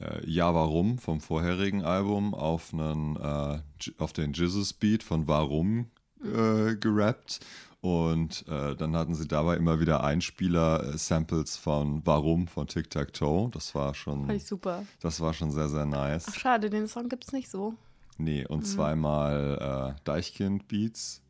äh, 0.01 0.25
Ja 0.29 0.55
Warum 0.55 0.99
vom 0.99 1.21
vorherigen 1.21 1.85
Album 1.85 2.35
auf, 2.35 2.73
einen, 2.73 3.17
äh, 3.17 3.59
auf 3.99 4.15
den 4.15 4.33
Jesus 4.33 4.73
Beat 4.73 5.03
von 5.03 5.29
Warum 5.29 5.91
äh, 6.25 6.75
gerappt. 6.77 7.41
Und 7.81 8.45
äh, 8.49 8.75
dann 8.75 8.97
hatten 8.97 9.15
sie 9.15 9.29
dabei 9.29 9.57
immer 9.57 9.79
wieder 9.79 10.03
Einspieler-Samples 10.03 11.57
von 11.57 12.05
Warum 12.05 12.49
von 12.49 12.67
Tic 12.67 12.91
Tac 12.91 13.13
Toe. 13.13 13.51
Das 13.53 13.75
war 13.75 13.95
schon, 13.95 14.27
Fand 14.27 14.37
ich 14.39 14.47
super. 14.47 14.85
das 15.01 15.21
war 15.21 15.33
schon 15.33 15.53
sehr, 15.53 15.69
sehr 15.69 15.87
nice. 15.87 16.27
Ach, 16.29 16.35
schade, 16.35 16.71
den 16.71 16.89
Song 16.89 17.09
gibt's 17.09 17.33
nicht 17.33 17.49
so. 17.49 17.75
Nee, 18.17 18.45
und 18.45 18.67
zweimal 18.67 19.95
äh, 19.97 20.01
Deichkind-Beats. 20.03 21.23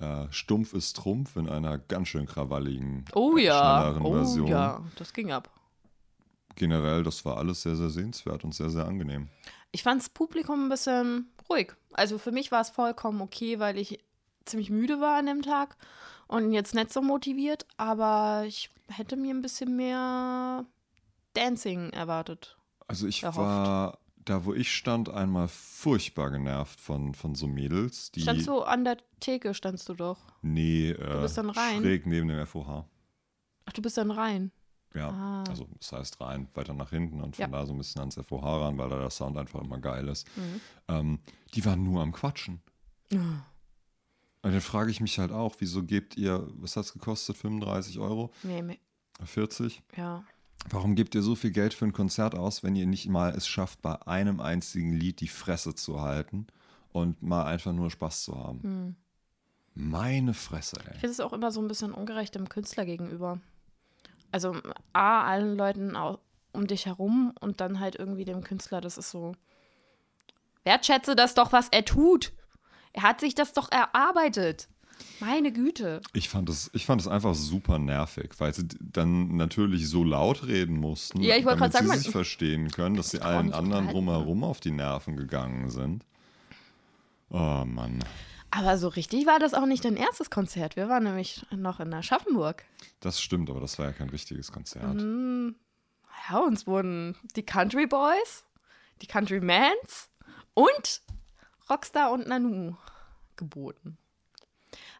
äh, 0.00 0.26
Stumpf 0.30 0.74
ist 0.74 0.96
Trumpf 0.96 1.36
in 1.36 1.48
einer 1.48 1.78
ganz 1.78 2.08
schön 2.08 2.26
krawalligen, 2.26 3.06
Oh 3.14 3.38
äh, 3.38 3.44
ja, 3.44 3.80
schnelleren 3.80 4.02
oh 4.04 4.12
Version. 4.12 4.46
ja, 4.48 4.82
das 4.96 5.14
ging 5.14 5.32
ab. 5.32 5.48
Generell, 6.56 7.04
das 7.04 7.24
war 7.24 7.38
alles 7.38 7.62
sehr, 7.62 7.74
sehr 7.76 7.88
sehenswert 7.88 8.44
und 8.44 8.54
sehr, 8.54 8.68
sehr 8.68 8.84
angenehm. 8.84 9.28
Ich 9.72 9.82
fand 9.82 10.02
das 10.02 10.10
Publikum 10.10 10.66
ein 10.66 10.68
bisschen 10.68 11.30
ruhig. 11.48 11.72
Also 11.94 12.18
für 12.18 12.32
mich 12.32 12.52
war 12.52 12.60
es 12.60 12.68
vollkommen 12.68 13.22
okay, 13.22 13.58
weil 13.60 13.78
ich 13.78 13.98
ziemlich 14.50 14.70
müde 14.70 15.00
war 15.00 15.18
an 15.18 15.26
dem 15.26 15.42
Tag 15.42 15.76
und 16.26 16.52
jetzt 16.52 16.74
nicht 16.74 16.92
so 16.92 17.02
motiviert, 17.02 17.66
aber 17.76 18.44
ich 18.46 18.70
hätte 18.88 19.16
mir 19.16 19.34
ein 19.34 19.42
bisschen 19.42 19.76
mehr 19.76 20.64
Dancing 21.34 21.90
erwartet. 21.90 22.56
Also 22.88 23.06
ich 23.06 23.22
erhofft. 23.22 23.38
war 23.38 23.98
da, 24.24 24.44
wo 24.44 24.52
ich 24.52 24.72
stand, 24.74 25.08
einmal 25.08 25.48
furchtbar 25.48 26.30
genervt 26.30 26.78
von, 26.80 27.14
von 27.14 27.34
so 27.34 27.46
Mädels, 27.46 28.10
die. 28.12 28.20
Standst 28.20 28.46
du 28.46 28.60
an 28.62 28.84
der 28.84 28.98
Theke, 29.20 29.54
standst 29.54 29.88
du 29.88 29.94
doch. 29.94 30.18
Nee, 30.42 30.90
äh, 30.90 31.20
bist 31.22 31.38
dann 31.38 31.50
rein? 31.50 31.80
schräg 31.80 32.06
neben 32.06 32.28
dem 32.28 32.44
FOH. 32.46 32.84
Ach, 33.66 33.72
du 33.72 33.80
bist 33.82 33.96
dann 33.96 34.10
rein. 34.10 34.50
Ja, 34.94 35.08
Ah. 35.10 35.44
also 35.48 35.68
das 35.78 35.92
heißt 35.92 36.20
rein, 36.20 36.48
weiter 36.54 36.74
nach 36.74 36.90
hinten 36.90 37.20
und 37.20 37.36
von 37.36 37.42
Ja. 37.44 37.48
da 37.48 37.64
so 37.64 37.72
ein 37.72 37.78
bisschen 37.78 38.00
ans 38.00 38.16
FOH 38.16 38.60
ran, 38.66 38.76
weil 38.76 38.88
da 38.88 38.98
der 38.98 39.10
Sound 39.10 39.36
einfach 39.38 39.60
immer 39.62 39.78
geil 39.78 40.08
ist. 40.08 40.26
Mhm. 40.36 40.60
Ähm, 40.88 41.18
die 41.54 41.64
waren 41.64 41.82
nur 41.84 42.02
am 42.02 42.10
Quatschen. 42.12 42.60
Und 44.42 44.52
dann 44.52 44.60
frage 44.60 44.90
ich 44.90 45.00
mich 45.00 45.18
halt 45.18 45.32
auch, 45.32 45.56
wieso 45.58 45.82
gebt 45.84 46.16
ihr, 46.16 46.48
was 46.54 46.76
hat 46.76 46.86
es 46.86 46.92
gekostet, 46.92 47.36
35 47.36 47.98
Euro? 47.98 48.32
Nee, 48.42 48.62
me- 48.62 48.78
40? 49.24 49.82
ja. 49.96 50.22
Warum 50.68 50.94
gebt 50.94 51.14
ihr 51.14 51.22
so 51.22 51.34
viel 51.36 51.52
Geld 51.52 51.72
für 51.72 51.86
ein 51.86 51.92
Konzert 51.94 52.34
aus, 52.34 52.62
wenn 52.62 52.76
ihr 52.76 52.86
nicht 52.86 53.08
mal 53.08 53.30
es 53.34 53.46
schafft, 53.48 53.80
bei 53.80 53.94
einem 54.06 54.40
einzigen 54.40 54.92
Lied 54.92 55.20
die 55.20 55.28
Fresse 55.28 55.74
zu 55.74 56.02
halten 56.02 56.46
und 56.92 57.22
mal 57.22 57.44
einfach 57.46 57.72
nur 57.72 57.90
Spaß 57.90 58.24
zu 58.24 58.36
haben? 58.38 58.62
Hm. 58.62 58.96
Meine 59.74 60.34
Fresse, 60.34 60.76
Ich 60.82 60.86
ey. 60.88 60.92
finde 60.98 61.12
es 61.12 61.20
auch 61.20 61.32
immer 61.32 61.50
so 61.50 61.62
ein 61.62 61.68
bisschen 61.68 61.92
ungerecht 61.92 62.34
dem 62.34 62.48
Künstler 62.50 62.84
gegenüber. 62.84 63.40
Also 64.32 64.54
A, 64.92 65.22
allen 65.24 65.56
Leuten 65.56 65.96
um 66.52 66.66
dich 66.66 66.84
herum 66.84 67.32
und 67.40 67.60
dann 67.62 67.80
halt 67.80 67.96
irgendwie 67.96 68.26
dem 68.26 68.42
Künstler, 68.44 68.82
das 68.82 68.98
ist 68.98 69.10
so. 69.10 69.32
Wertschätze 70.64 71.16
das 71.16 71.34
doch, 71.34 71.52
was 71.52 71.68
er 71.70 71.84
tut. 71.84 72.32
Er 72.92 73.02
hat 73.02 73.20
sich 73.20 73.34
das 73.34 73.52
doch 73.52 73.70
erarbeitet. 73.70 74.68
Meine 75.20 75.50
Güte. 75.52 76.00
Ich 76.12 76.28
fand 76.28 76.48
es 76.50 76.70
ich 76.74 76.84
fand 76.84 77.00
es 77.00 77.08
einfach 77.08 77.34
super 77.34 77.78
nervig, 77.78 78.32
weil 78.38 78.52
sie 78.52 78.68
dann 78.80 79.36
natürlich 79.36 79.88
so 79.88 80.04
laut 80.04 80.46
reden 80.46 80.76
mussten, 80.76 81.22
Ja, 81.22 81.36
ich 81.36 81.44
wollte 81.44 81.58
damit 81.60 81.72
sagen, 81.72 81.86
sie 81.86 81.88
man- 81.90 81.98
sich 82.00 82.10
verstehen 82.10 82.70
können, 82.70 82.96
dass 82.96 83.10
sie 83.10 83.20
allen 83.22 83.52
anderen 83.54 83.88
drumherum 83.88 84.44
auf 84.44 84.60
die 84.60 84.70
Nerven 84.72 85.16
gegangen 85.16 85.70
sind. 85.70 86.04
Oh 87.30 87.64
Mann. 87.64 88.04
Aber 88.50 88.76
so 88.78 88.88
richtig 88.88 89.26
war 89.26 89.38
das 89.38 89.54
auch 89.54 89.66
nicht 89.66 89.84
dein 89.84 89.96
erstes 89.96 90.28
Konzert. 90.30 90.74
Wir 90.76 90.88
waren 90.88 91.04
nämlich 91.04 91.46
noch 91.50 91.78
in 91.80 91.94
Aschaffenburg. 91.94 92.64
Das 92.98 93.20
stimmt, 93.22 93.48
aber 93.48 93.60
das 93.60 93.78
war 93.78 93.86
ja 93.86 93.92
kein 93.92 94.10
richtiges 94.10 94.50
Konzert. 94.52 94.94
Mhm. 94.96 95.54
Ja, 96.28 96.38
uns 96.38 96.66
wurden 96.66 97.16
die 97.36 97.44
Country 97.44 97.86
Boys, 97.86 98.44
die 99.00 99.06
Country 99.06 99.40
Mans 99.40 100.10
und 100.54 101.00
Rockstar 101.70 102.12
und 102.12 102.26
Nanu 102.26 102.74
geboten. 103.36 103.96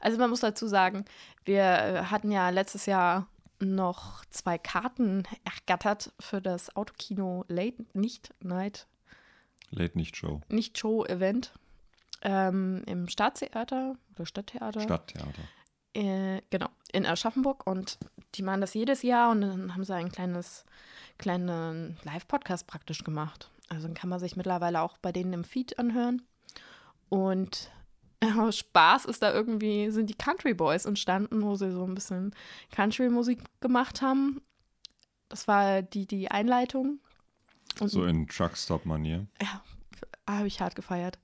Also 0.00 0.18
man 0.18 0.30
muss 0.30 0.40
dazu 0.40 0.66
sagen, 0.66 1.04
wir 1.44 1.62
äh, 1.62 2.02
hatten 2.04 2.30
ja 2.30 2.50
letztes 2.50 2.86
Jahr 2.86 3.26
noch 3.60 4.24
zwei 4.26 4.56
Karten 4.56 5.24
ergattert 5.44 6.12
für 6.18 6.40
das 6.40 6.74
Autokino 6.74 7.44
Late 7.48 7.84
Nicht 7.92 8.34
Night 8.40 8.86
Late 9.70 9.96
Nicht 9.96 10.16
Show. 10.16 10.40
Nicht 10.48 10.78
Show 10.78 11.04
Event 11.04 11.52
ähm, 12.22 12.82
im 12.86 13.08
Staatstheater 13.08 13.96
oder 14.14 14.26
Stadttheater. 14.26 14.80
Stadttheater. 14.80 15.42
Äh, 15.94 16.42
genau, 16.50 16.68
in 16.92 17.06
Aschaffenburg 17.06 17.66
und 17.66 17.98
die 18.34 18.42
machen 18.42 18.60
das 18.60 18.74
jedes 18.74 19.02
Jahr 19.02 19.30
und 19.30 19.40
dann 19.40 19.74
haben 19.74 19.84
sie 19.84 19.94
ein 19.94 20.10
kleines, 20.12 20.64
kleinen 21.18 21.98
Live-Podcast 22.04 22.66
praktisch 22.66 23.02
gemacht. 23.04 23.50
Also 23.68 23.86
dann 23.86 23.94
kann 23.94 24.10
man 24.10 24.20
sich 24.20 24.36
mittlerweile 24.36 24.82
auch 24.82 24.98
bei 24.98 25.12
denen 25.12 25.32
im 25.32 25.44
Feed 25.44 25.78
anhören. 25.78 26.22
Und 27.10 27.70
aus 28.38 28.56
Spaß 28.58 29.04
ist 29.04 29.22
da 29.22 29.32
irgendwie, 29.32 29.90
sind 29.90 30.08
die 30.08 30.14
Country 30.14 30.54
Boys 30.54 30.86
entstanden, 30.86 31.42
wo 31.42 31.54
sie 31.56 31.70
so 31.70 31.84
ein 31.84 31.94
bisschen 31.94 32.34
Country-Musik 32.70 33.42
gemacht 33.60 34.00
haben. 34.00 34.40
Das 35.28 35.46
war 35.46 35.82
die, 35.82 36.06
die 36.06 36.30
Einleitung. 36.30 37.00
Und 37.78 37.88
So 37.88 38.04
in 38.04 38.26
Truckstop-Manier. 38.26 39.26
ja, 39.42 39.62
habe 40.28 40.46
ich 40.46 40.60
hart 40.60 40.74
gefeiert. 40.74 41.18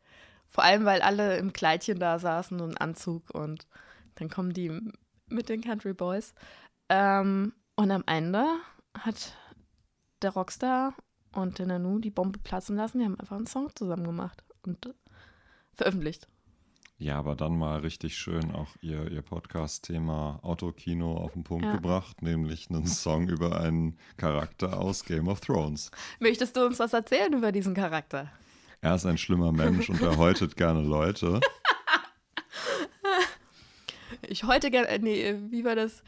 Vor 0.48 0.64
allem, 0.64 0.84
weil 0.84 1.02
alle 1.02 1.38
im 1.38 1.52
Kleidchen 1.52 1.98
da 1.98 2.18
saßen 2.18 2.60
und 2.60 2.80
Anzug 2.80 3.30
und 3.30 3.66
dann 4.14 4.30
kommen 4.30 4.52
die 4.52 4.70
mit 5.28 5.48
den 5.48 5.60
Country 5.60 5.92
Boys. 5.92 6.34
Ähm, 6.88 7.52
und 7.74 7.90
am 7.90 8.04
Ende 8.06 8.46
hat 8.96 9.34
der 10.22 10.30
Rockstar 10.30 10.94
und 11.32 11.58
der 11.58 11.66
Nanu 11.66 11.98
die 11.98 12.10
Bombe 12.10 12.38
platzen 12.38 12.76
lassen. 12.76 13.00
Die 13.00 13.04
haben 13.04 13.18
einfach 13.20 13.36
einen 13.36 13.46
Song 13.46 13.70
zusammen 13.74 14.04
gemacht 14.04 14.44
und 14.62 14.94
veröffentlicht. 15.76 16.28
Ja, 16.98 17.18
aber 17.18 17.36
dann 17.36 17.58
mal 17.58 17.80
richtig 17.80 18.16
schön 18.16 18.52
auch 18.52 18.68
ihr, 18.80 19.10
ihr 19.10 19.20
Podcast-Thema 19.20 20.38
Autokino 20.42 21.18
auf 21.18 21.34
den 21.34 21.44
Punkt 21.44 21.66
Ja. 21.66 21.74
gebracht, 21.76 22.22
nämlich 22.22 22.70
einen 22.70 22.86
Song 22.86 23.28
über 23.28 23.60
einen 23.60 23.98
Charakter 24.16 24.80
aus 24.80 25.04
Game 25.04 25.28
of 25.28 25.40
Thrones. 25.40 25.90
Möchtest 26.20 26.56
du 26.56 26.64
uns 26.64 26.78
was 26.78 26.94
erzählen 26.94 27.34
über 27.34 27.52
diesen 27.52 27.74
Charakter? 27.74 28.30
Er 28.80 28.94
ist 28.94 29.04
ein 29.04 29.18
schlimmer 29.18 29.52
Mensch 29.52 29.90
und 29.90 30.00
er 30.00 30.16
häutet 30.16 30.56
gerne 30.56 30.80
Leute. 30.80 31.40
Ich 34.28 34.44
heute 34.44 34.70
gerne, 34.70 34.88
äh, 34.88 34.98
nee, 34.98 35.34
wie 35.50 35.64
war 35.64 35.74
das? 35.76 36.02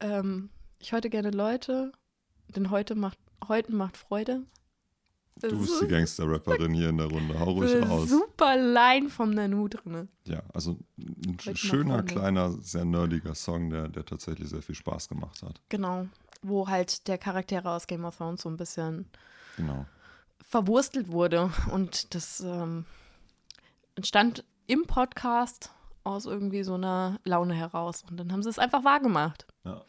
Ähm, 0.00 0.50
ich 0.78 0.92
heute 0.92 1.10
gerne 1.10 1.30
Leute, 1.30 1.92
denn 2.54 2.70
heute 2.70 2.94
macht, 2.94 3.18
heute 3.48 3.72
macht 3.72 3.96
Freude. 3.96 4.44
Du 5.40 5.58
bist 5.58 5.72
ist 5.74 5.82
die 5.82 5.88
Gangster-Rapperin 5.88 6.74
hier 6.74 6.88
in 6.88 6.98
der 6.98 7.06
Runde. 7.06 7.38
Hau 7.38 7.50
ruhig 7.52 7.74
raus. 7.88 8.08
super 8.08 8.56
Line 8.56 9.08
vom 9.08 9.30
Nanu 9.30 9.68
drin. 9.68 10.08
Ja, 10.24 10.42
also 10.52 10.78
ein 10.98 11.36
mal 11.44 11.56
schöner, 11.56 12.02
kleiner, 12.02 12.50
sehr 12.60 12.84
nerdiger 12.84 13.34
Song, 13.34 13.70
der, 13.70 13.88
der 13.88 14.04
tatsächlich 14.04 14.48
sehr 14.48 14.62
viel 14.62 14.74
Spaß 14.74 15.08
gemacht 15.08 15.42
hat. 15.42 15.60
Genau. 15.68 16.06
Wo 16.42 16.68
halt 16.68 17.08
der 17.08 17.18
Charaktere 17.18 17.70
aus 17.70 17.86
Game 17.86 18.04
of 18.04 18.16
Thrones 18.16 18.42
so 18.42 18.48
ein 18.48 18.56
bisschen 18.56 19.06
Genau. 19.56 19.86
verwurstelt 20.46 21.10
wurde. 21.10 21.50
Und 21.72 22.14
das 22.14 22.40
ähm, 22.40 22.84
entstand 23.96 24.44
im 24.66 24.84
Podcast 24.86 25.70
aus 26.04 26.26
irgendwie 26.26 26.62
so 26.62 26.74
einer 26.74 27.18
Laune 27.24 27.54
heraus. 27.54 28.04
Und 28.08 28.16
dann 28.18 28.32
haben 28.32 28.42
sie 28.42 28.48
es 28.50 28.58
einfach 28.58 28.84
wahrgemacht. 28.84 29.46
Ja. 29.64 29.82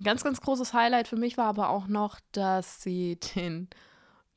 Ein 0.00 0.04
ganz, 0.04 0.24
ganz 0.24 0.40
großes 0.40 0.72
Highlight 0.72 1.08
für 1.08 1.16
mich 1.16 1.36
war 1.36 1.46
aber 1.46 1.68
auch 1.68 1.86
noch, 1.86 2.18
dass 2.32 2.82
sie 2.82 3.18
den 3.36 3.68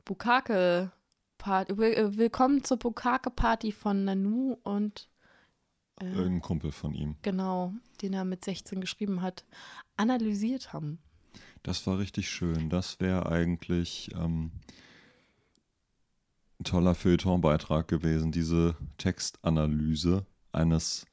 Bukake 0.06 0.92
Party, 1.38 1.78
Will- 1.78 2.18
Willkommen 2.18 2.64
zur 2.64 2.78
Bukake 2.78 3.30
Party 3.30 3.72
von 3.72 4.06
Nanu 4.06 4.58
und 4.64 5.10
äh, 6.02 6.06
Irgendein 6.08 6.42
Kumpel 6.42 6.72
von 6.72 6.94
ihm. 6.94 7.16
genau, 7.22 7.74
den 8.02 8.14
er 8.14 8.26
mit 8.26 8.44
16 8.44 8.82
geschrieben 8.82 9.22
hat, 9.22 9.46
analysiert 9.98 10.74
haben. 10.74 11.00
Das 11.64 11.86
war 11.88 11.98
richtig 12.00 12.30
schön. 12.30 12.70
Das 12.70 13.00
wäre 13.00 13.32
eigentlich 13.32 14.10
ähm, 14.16 14.52
ein 16.60 16.64
toller 16.66 16.96
Feuilleton-Beitrag 16.96 17.88
gewesen, 17.88 18.32
diese 18.32 18.76
Textanalyse 18.98 20.26
eines 20.52 21.06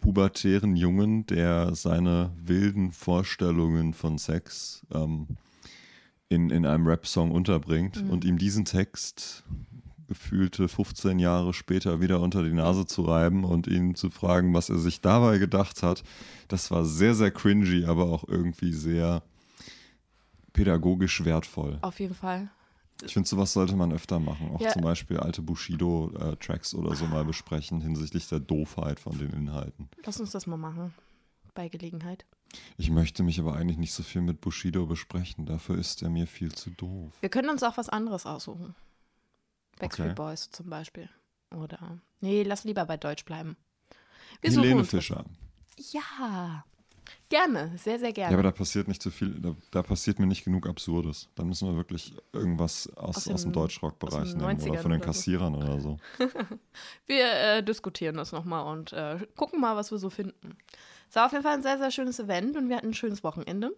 pubertären 0.00 0.74
Jungen, 0.76 1.26
der 1.26 1.74
seine 1.74 2.32
wilden 2.36 2.90
Vorstellungen 2.90 3.94
von 3.94 4.18
Sex 4.18 4.84
ähm, 4.92 5.36
in, 6.30 6.48
in 6.50 6.64
einem 6.64 6.86
Rap-Song 6.86 7.32
unterbringt 7.32 8.02
Mhm. 8.02 8.10
und 8.10 8.24
ihm 8.24 8.38
diesen 8.38 8.64
Text 8.64 9.44
gefühlte 10.08 10.68
15 10.68 11.18
Jahre 11.18 11.52
später 11.52 12.00
wieder 12.00 12.20
unter 12.20 12.42
die 12.42 12.52
Nase 12.52 12.86
zu 12.86 13.02
reiben 13.02 13.44
und 13.44 13.66
ihn 13.66 13.94
zu 13.94 14.10
fragen, 14.10 14.54
was 14.54 14.68
er 14.70 14.78
sich 14.78 15.00
dabei 15.00 15.38
gedacht 15.38 15.82
hat. 15.82 16.02
Das 16.48 16.70
war 16.70 16.84
sehr, 16.84 17.14
sehr 17.14 17.30
cringy, 17.30 17.84
aber 17.84 18.06
auch 18.06 18.24
irgendwie 18.26 18.72
sehr 18.72 19.22
pädagogisch 20.52 21.24
wertvoll. 21.24 21.78
Auf 21.82 22.00
jeden 22.00 22.14
Fall. 22.14 22.48
Ich 23.04 23.14
finde, 23.14 23.28
sowas 23.28 23.52
sollte 23.52 23.76
man 23.76 23.92
öfter 23.92 24.18
machen. 24.18 24.50
Auch 24.54 24.60
Ja. 24.60 24.70
zum 24.70 24.82
Beispiel 24.82 25.16
alte 25.18 25.42
Bushido-Tracks 25.42 26.74
oder 26.74 26.94
so 26.96 27.06
mal 27.06 27.24
besprechen 27.24 27.80
hinsichtlich 27.80 28.28
der 28.28 28.40
Doofheit 28.40 29.00
von 29.00 29.16
den 29.16 29.30
Inhalten. 29.30 29.88
Lass 30.04 30.20
uns 30.20 30.32
das 30.32 30.46
mal 30.46 30.56
machen. 30.58 30.92
Bei 31.54 31.68
Gelegenheit. 31.68 32.24
Ich 32.76 32.90
möchte 32.90 33.22
mich 33.22 33.38
aber 33.38 33.54
eigentlich 33.54 33.78
nicht 33.78 33.92
so 33.92 34.02
viel 34.02 34.22
mit 34.22 34.40
Bushido 34.40 34.86
besprechen. 34.86 35.46
Dafür 35.46 35.78
ist 35.78 36.02
er 36.02 36.10
mir 36.10 36.26
viel 36.26 36.52
zu 36.52 36.70
doof. 36.70 37.12
Wir 37.20 37.28
können 37.28 37.48
uns 37.50 37.62
auch 37.62 37.76
was 37.76 37.88
anderes 37.88 38.26
aussuchen. 38.26 38.74
Backstreet 39.78 40.06
Okay. 40.08 40.14
Boys 40.14 40.50
zum 40.50 40.68
Beispiel. 40.68 41.08
Oder. 41.54 42.00
Nee, 42.20 42.42
lass 42.42 42.64
lieber 42.64 42.84
bei 42.86 42.96
Deutsch 42.96 43.24
bleiben. 43.24 43.56
Wir 44.40 44.50
Helene 44.50 44.76
uns 44.76 44.88
was- 44.88 44.90
Fischer. 44.90 45.24
Ja. 45.92 46.64
Gerne, 47.28 47.76
sehr, 47.76 47.98
sehr 47.98 48.12
gerne. 48.12 48.32
Ja, 48.32 48.38
aber 48.38 48.44
da 48.44 48.52
passiert 48.52 48.86
nicht 48.86 49.02
so 49.02 49.10
viel, 49.10 49.30
da, 49.40 49.54
da 49.72 49.82
passiert 49.82 50.18
mir 50.20 50.26
nicht 50.26 50.44
genug 50.44 50.68
Absurdes. 50.68 51.28
Da 51.34 51.42
müssen 51.44 51.66
wir 51.68 51.76
wirklich 51.76 52.14
irgendwas 52.32 52.86
aus, 52.96 53.16
Aus 53.16 53.28
aus, 53.28 53.42
den- 53.42 53.50
dem 53.50 53.52
Deutschrock-Bereich 53.54 54.22
aus 54.22 54.34
nehmen 54.34 54.42
90ern 54.60 54.70
oder 54.70 54.78
von 54.82 54.90
den 54.92 55.00
oder 55.00 55.12
so. 55.12 55.18
Kassierern 55.18 55.54
oder 55.56 55.80
so. 55.80 55.98
Wir 57.06 57.32
äh, 57.32 57.62
diskutieren 57.64 58.16
das 58.16 58.30
nochmal 58.32 58.64
und 58.76 58.92
äh, 58.92 59.18
gucken 59.36 59.60
mal, 59.60 59.74
was 59.76 59.90
wir 59.90 59.98
so 59.98 60.10
finden. 60.10 60.56
Es 61.10 61.16
war 61.16 61.26
auf 61.26 61.32
jeden 61.32 61.42
Fall 61.42 61.54
ein 61.54 61.62
sehr, 61.62 61.76
sehr 61.76 61.90
schönes 61.90 62.20
Event 62.20 62.56
und 62.56 62.68
wir 62.68 62.76
hatten 62.76 62.88
ein 62.90 62.94
schönes 62.94 63.24
Wochenende. 63.24 63.76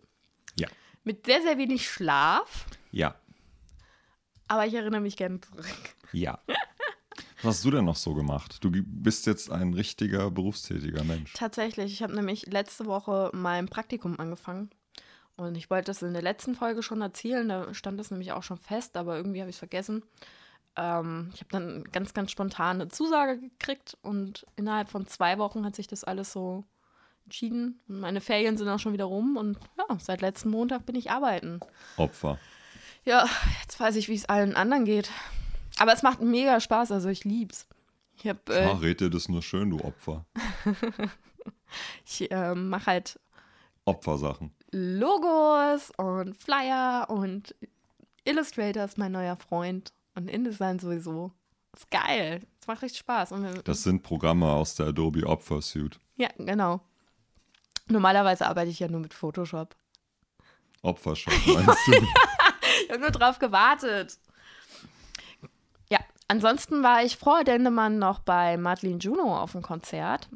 Ja. 0.58 0.68
Mit 1.02 1.24
sehr, 1.26 1.40
sehr 1.42 1.56
wenig 1.58 1.88
Schlaf, 1.90 2.66
Ja. 2.90 3.14
aber 4.48 4.66
ich 4.66 4.74
erinnere 4.74 5.00
mich 5.00 5.16
gerne 5.16 5.40
zurück. 5.40 5.64
Ja. 6.12 6.38
Was 7.42 7.56
hast 7.56 7.64
du 7.64 7.70
denn 7.70 7.86
noch 7.86 7.96
so 7.96 8.14
gemacht? 8.14 8.62
Du 8.62 8.70
bist 8.70 9.26
jetzt 9.26 9.50
ein 9.50 9.72
richtiger 9.74 10.30
berufstätiger 10.30 11.02
Mensch. 11.04 11.32
Tatsächlich, 11.32 11.92
ich 11.92 12.02
habe 12.02 12.14
nämlich 12.14 12.46
letzte 12.46 12.84
Woche 12.86 13.30
mein 13.32 13.66
Praktikum 13.66 14.20
angefangen. 14.20 14.70
Und 15.36 15.56
ich 15.56 15.70
wollte 15.70 15.86
das 15.86 16.02
in 16.02 16.12
der 16.12 16.22
letzten 16.22 16.54
Folge 16.54 16.82
schon 16.82 17.00
erzählen, 17.00 17.48
da 17.48 17.72
stand 17.72 17.98
das 17.98 18.10
nämlich 18.10 18.32
auch 18.32 18.42
schon 18.42 18.58
fest, 18.58 18.96
aber 18.98 19.16
irgendwie 19.16 19.40
habe 19.40 19.48
ich 19.48 19.56
es 19.56 19.58
vergessen. 19.60 20.04
Ähm, 20.76 21.30
ich 21.34 21.40
habe 21.40 21.50
dann 21.50 21.84
ganz, 21.90 22.12
ganz 22.12 22.30
spontan 22.30 22.80
eine 22.82 22.88
Zusage 22.88 23.40
gekriegt 23.40 23.96
und 24.02 24.46
innerhalb 24.56 24.90
von 24.90 25.06
zwei 25.06 25.38
Wochen 25.38 25.64
hat 25.64 25.74
sich 25.74 25.86
das 25.86 26.04
alles 26.04 26.30
so 26.32 26.64
entschieden. 27.24 27.80
Und 27.88 28.00
meine 28.00 28.20
Ferien 28.20 28.56
sind 28.56 28.68
auch 28.68 28.78
schon 28.78 28.92
wieder 28.92 29.04
rum 29.04 29.36
und 29.36 29.58
ja, 29.78 29.96
seit 29.98 30.20
letzten 30.20 30.50
Montag 30.50 30.86
bin 30.86 30.94
ich 30.96 31.10
arbeiten. 31.10 31.60
Opfer. 31.96 32.38
Ja, 33.04 33.26
jetzt 33.62 33.78
weiß 33.80 33.96
ich, 33.96 34.08
wie 34.08 34.14
es 34.14 34.26
allen 34.28 34.54
anderen 34.54 34.84
geht. 34.84 35.10
Aber 35.78 35.92
es 35.92 36.02
macht 36.02 36.20
mega 36.20 36.60
Spaß, 36.60 36.92
also 36.92 37.08
ich 37.08 37.24
lieb's. 37.24 37.66
Ich, 38.16 38.28
hab, 38.28 38.48
äh, 38.48 38.64
Ah, 38.64 38.72
red 38.74 39.00
dir 39.00 39.10
das 39.10 39.28
nur 39.28 39.42
schön, 39.42 39.70
du 39.70 39.80
Opfer. 39.80 40.24
ich 42.06 42.30
äh, 42.30 42.54
mache 42.54 42.86
halt 42.86 43.18
Opfersachen. 43.84 44.54
Logos 44.70 45.90
und 45.96 46.36
Flyer 46.36 47.06
und 47.08 47.54
Illustrator 48.24 48.84
ist 48.84 48.98
mein 48.98 49.12
neuer 49.12 49.36
Freund 49.36 49.92
und 50.14 50.28
InDesign 50.28 50.78
sowieso. 50.78 51.32
Ist 51.74 51.90
geil. 51.90 52.42
Es 52.60 52.66
macht 52.66 52.82
richtig 52.82 53.00
Spaß. 53.00 53.34
Das 53.64 53.82
sind 53.82 54.02
Programme 54.02 54.46
aus 54.52 54.74
der 54.76 54.86
Adobe 54.88 55.26
Opfer 55.26 55.60
Suite. 55.62 55.98
ja, 56.16 56.28
genau. 56.38 56.80
Normalerweise 57.92 58.46
arbeite 58.46 58.70
ich 58.70 58.80
ja 58.80 58.88
nur 58.88 59.00
mit 59.00 59.14
Photoshop. 59.14 59.76
Opfershop, 60.82 61.34
meinst 61.46 61.86
du? 61.86 61.92
Ich 62.84 62.90
habe 62.90 63.00
nur 63.00 63.10
drauf 63.10 63.38
gewartet. 63.38 64.18
Ja, 65.88 65.98
ansonsten 66.28 66.82
war 66.82 67.04
ich 67.04 67.16
vor 67.16 67.44
Dendemann 67.44 67.98
noch 67.98 68.18
bei 68.18 68.56
Madeline 68.56 68.98
Juno 68.98 69.38
auf 69.38 69.52
dem 69.52 69.62
Konzert. 69.62 70.28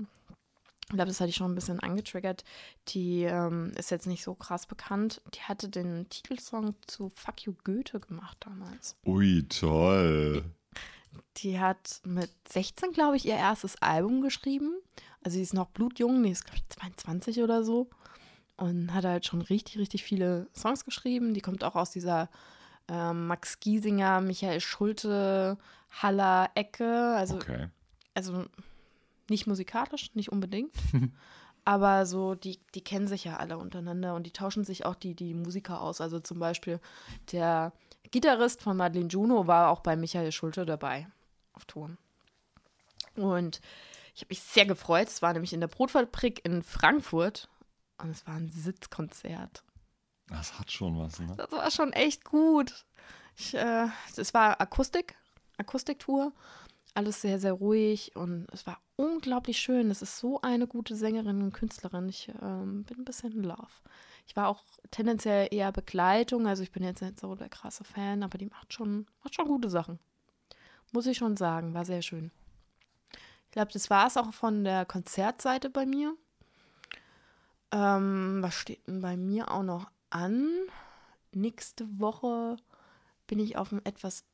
Ich 0.88 0.94
glaube, 0.94 1.06
das 1.06 1.20
hatte 1.20 1.30
ich 1.30 1.36
schon 1.36 1.50
ein 1.50 1.54
bisschen 1.54 1.80
angetriggert. 1.80 2.44
Die 2.88 3.24
ähm, 3.24 3.72
ist 3.76 3.90
jetzt 3.90 4.06
nicht 4.06 4.22
so 4.22 4.34
krass 4.34 4.66
bekannt. 4.66 5.20
Die 5.34 5.40
hatte 5.40 5.68
den 5.68 6.08
Titelsong 6.08 6.76
zu 6.86 7.10
Fuck 7.10 7.42
You 7.42 7.54
Goethe 7.64 8.00
gemacht 8.00 8.36
damals. 8.40 8.96
Ui, 9.04 9.42
toll. 9.48 10.44
Die 11.38 11.58
hat 11.60 12.00
mit 12.04 12.30
16, 12.48 12.92
glaube 12.92 13.16
ich, 13.16 13.26
ihr 13.26 13.34
erstes 13.36 13.80
Album 13.82 14.20
geschrieben. 14.22 14.74
Also 15.22 15.36
sie 15.36 15.42
ist 15.42 15.54
noch 15.54 15.68
blutjung, 15.68 16.22
die 16.22 16.30
ist, 16.30 16.44
glaube 16.44 16.58
ich, 16.58 16.68
22 16.78 17.42
oder 17.42 17.64
so. 17.64 17.88
Und 18.56 18.94
hat 18.94 19.04
halt 19.04 19.26
schon 19.26 19.42
richtig, 19.42 19.78
richtig 19.78 20.02
viele 20.04 20.48
Songs 20.54 20.84
geschrieben. 20.84 21.34
Die 21.34 21.40
kommt 21.40 21.62
auch 21.64 21.74
aus 21.74 21.90
dieser 21.90 22.30
ähm, 22.88 23.26
Max 23.26 23.60
Giesinger, 23.60 24.20
Michael 24.20 24.60
Schulte, 24.60 25.58
Haller 25.90 26.50
Ecke. 26.54 27.14
Also, 27.16 27.36
Okay. 27.36 27.68
also 28.14 28.44
nicht 29.28 29.46
musikalisch, 29.46 30.14
nicht 30.14 30.30
unbedingt. 30.32 30.72
aber 31.66 32.06
so, 32.06 32.36
die, 32.36 32.60
die 32.76 32.80
kennen 32.80 33.08
sich 33.08 33.24
ja 33.24 33.38
alle 33.38 33.58
untereinander 33.58 34.14
und 34.14 34.24
die 34.24 34.32
tauschen 34.32 34.64
sich 34.64 34.86
auch 34.86 34.94
die, 34.94 35.16
die 35.16 35.34
Musiker 35.34 35.80
aus. 35.80 36.00
Also 36.00 36.20
zum 36.20 36.38
Beispiel 36.38 36.80
der 37.32 37.72
Gitarrist 38.12 38.62
von 38.62 38.76
Madeleine 38.76 39.08
Juno 39.08 39.48
war 39.48 39.70
auch 39.70 39.80
bei 39.80 39.96
Michael 39.96 40.30
Schulte 40.30 40.64
dabei 40.64 41.08
auf 41.54 41.64
Ton. 41.64 41.98
Und 43.16 43.60
ich 44.14 44.20
habe 44.20 44.28
mich 44.30 44.42
sehr 44.42 44.64
gefreut. 44.64 45.08
Es 45.08 45.22
war 45.22 45.32
nämlich 45.32 45.52
in 45.52 45.60
der 45.60 45.66
Brotfabrik 45.66 46.40
in 46.44 46.62
Frankfurt 46.62 47.48
und 47.98 48.10
es 48.10 48.24
war 48.28 48.34
ein 48.34 48.48
Sitzkonzert. 48.48 49.64
Das 50.28 50.60
hat 50.60 50.70
schon 50.70 50.96
was, 50.96 51.18
ne? 51.18 51.34
Das 51.36 51.50
war 51.50 51.68
schon 51.72 51.92
echt 51.92 52.24
gut. 52.24 52.86
Ich, 53.36 53.54
äh, 53.54 53.88
es 54.16 54.32
war 54.32 54.60
Akustik, 54.60 55.16
Akustiktour. 55.58 56.32
Alles 56.96 57.20
sehr, 57.20 57.38
sehr 57.38 57.52
ruhig 57.52 58.16
und 58.16 58.46
es 58.54 58.66
war 58.66 58.80
unglaublich 58.96 59.58
schön. 59.58 59.90
Es 59.90 60.00
ist 60.00 60.16
so 60.16 60.40
eine 60.40 60.66
gute 60.66 60.96
Sängerin 60.96 61.42
und 61.42 61.52
Künstlerin. 61.52 62.08
Ich 62.08 62.32
ähm, 62.40 62.84
bin 62.84 63.00
ein 63.00 63.04
bisschen 63.04 63.32
in 63.32 63.42
Love. 63.42 63.68
Ich 64.26 64.34
war 64.34 64.48
auch 64.48 64.64
tendenziell 64.90 65.48
eher 65.50 65.72
Begleitung, 65.72 66.46
also 66.46 66.62
ich 66.62 66.72
bin 66.72 66.82
jetzt 66.82 67.02
nicht 67.02 67.20
so 67.20 67.34
der 67.34 67.50
krasse 67.50 67.84
Fan, 67.84 68.22
aber 68.22 68.38
die 68.38 68.46
macht 68.46 68.72
schon, 68.72 69.04
macht 69.22 69.34
schon 69.34 69.46
gute 69.46 69.68
Sachen. 69.68 69.98
Muss 70.90 71.06
ich 71.06 71.18
schon 71.18 71.36
sagen, 71.36 71.74
war 71.74 71.84
sehr 71.84 72.00
schön. 72.00 72.30
Ich 73.44 73.50
glaube, 73.50 73.72
das 73.72 73.90
war 73.90 74.06
es 74.06 74.16
auch 74.16 74.32
von 74.32 74.64
der 74.64 74.86
Konzertseite 74.86 75.68
bei 75.68 75.84
mir. 75.84 76.16
Ähm, 77.72 78.38
was 78.40 78.54
steht 78.54 78.86
denn 78.86 79.02
bei 79.02 79.18
mir 79.18 79.50
auch 79.50 79.64
noch 79.64 79.90
an? 80.08 80.48
Nächste 81.32 81.86
Woche 82.00 82.56
bin 83.26 83.38
ich 83.38 83.58
auf 83.58 83.70
einem 83.70 83.82
etwas 83.84 84.24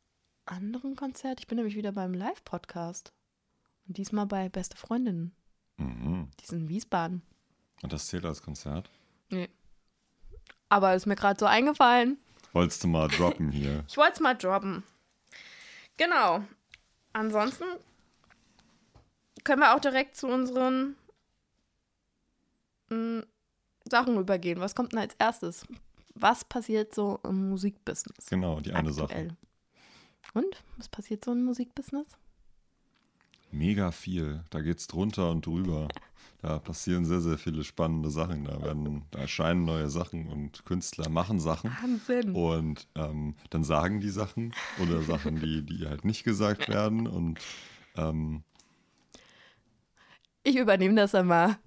anderen 0.46 0.96
Konzert. 0.96 1.40
Ich 1.40 1.46
bin 1.46 1.56
nämlich 1.56 1.76
wieder 1.76 1.92
beim 1.92 2.14
Live-Podcast. 2.14 3.12
Und 3.86 3.96
diesmal 3.98 4.26
bei 4.26 4.48
Beste 4.48 4.76
Freundinnen. 4.76 5.34
Mhm. 5.76 6.30
Die 6.40 6.46
sind 6.46 6.62
in 6.62 6.68
Wiesbaden. 6.68 7.22
Und 7.82 7.92
das 7.92 8.06
zählt 8.06 8.24
als 8.24 8.42
Konzert? 8.42 8.90
Nee. 9.28 9.48
Aber 10.68 10.94
ist 10.94 11.06
mir 11.06 11.16
gerade 11.16 11.38
so 11.38 11.46
eingefallen. 11.46 12.18
Wolltest 12.52 12.84
du 12.84 12.88
mal 12.88 13.08
droppen 13.08 13.50
hier? 13.50 13.84
Ich 13.88 13.96
wollte 13.96 14.14
es 14.14 14.20
mal 14.20 14.34
droppen. 14.34 14.82
Genau. 15.96 16.44
Ansonsten 17.12 17.64
können 19.44 19.60
wir 19.60 19.74
auch 19.74 19.80
direkt 19.80 20.16
zu 20.16 20.28
unseren 20.28 20.96
mh, 22.90 23.24
Sachen 23.84 24.16
übergehen. 24.16 24.60
Was 24.60 24.74
kommt 24.74 24.92
denn 24.92 25.00
als 25.00 25.14
erstes? 25.18 25.66
Was 26.14 26.44
passiert 26.44 26.94
so 26.94 27.20
im 27.24 27.48
Musikbusiness? 27.50 28.26
Genau, 28.26 28.60
die 28.60 28.72
eine 28.72 28.92
Sache. 28.92 29.36
Und? 30.34 30.64
Was 30.76 30.88
passiert 30.88 31.24
so 31.24 31.32
im 31.32 31.44
Musikbusiness? 31.44 32.16
Mega 33.50 33.90
viel. 33.90 34.44
Da 34.50 34.60
geht's 34.60 34.86
drunter 34.86 35.30
und 35.30 35.44
drüber. 35.44 35.88
Da 36.40 36.58
passieren 36.58 37.04
sehr, 37.04 37.20
sehr 37.20 37.38
viele 37.38 37.62
spannende 37.64 38.10
Sachen. 38.10 38.44
Da 38.44 38.60
werden, 38.62 39.04
da 39.10 39.20
erscheinen 39.20 39.64
neue 39.64 39.90
Sachen 39.90 40.28
und 40.28 40.64
Künstler 40.64 41.08
machen 41.08 41.38
Sachen. 41.38 41.70
Wahnsinn. 41.82 42.34
Und 42.34 42.88
ähm, 42.94 43.36
dann 43.50 43.62
sagen 43.62 44.00
die 44.00 44.10
Sachen 44.10 44.54
oder 44.82 45.02
Sachen, 45.02 45.38
die, 45.40 45.62
die 45.64 45.86
halt 45.86 46.04
nicht 46.04 46.24
gesagt 46.24 46.68
werden. 46.68 47.06
Und 47.06 47.38
ähm, 47.96 48.42
Ich 50.42 50.56
übernehme 50.56 50.96
das 50.96 51.14
einmal. 51.14 51.58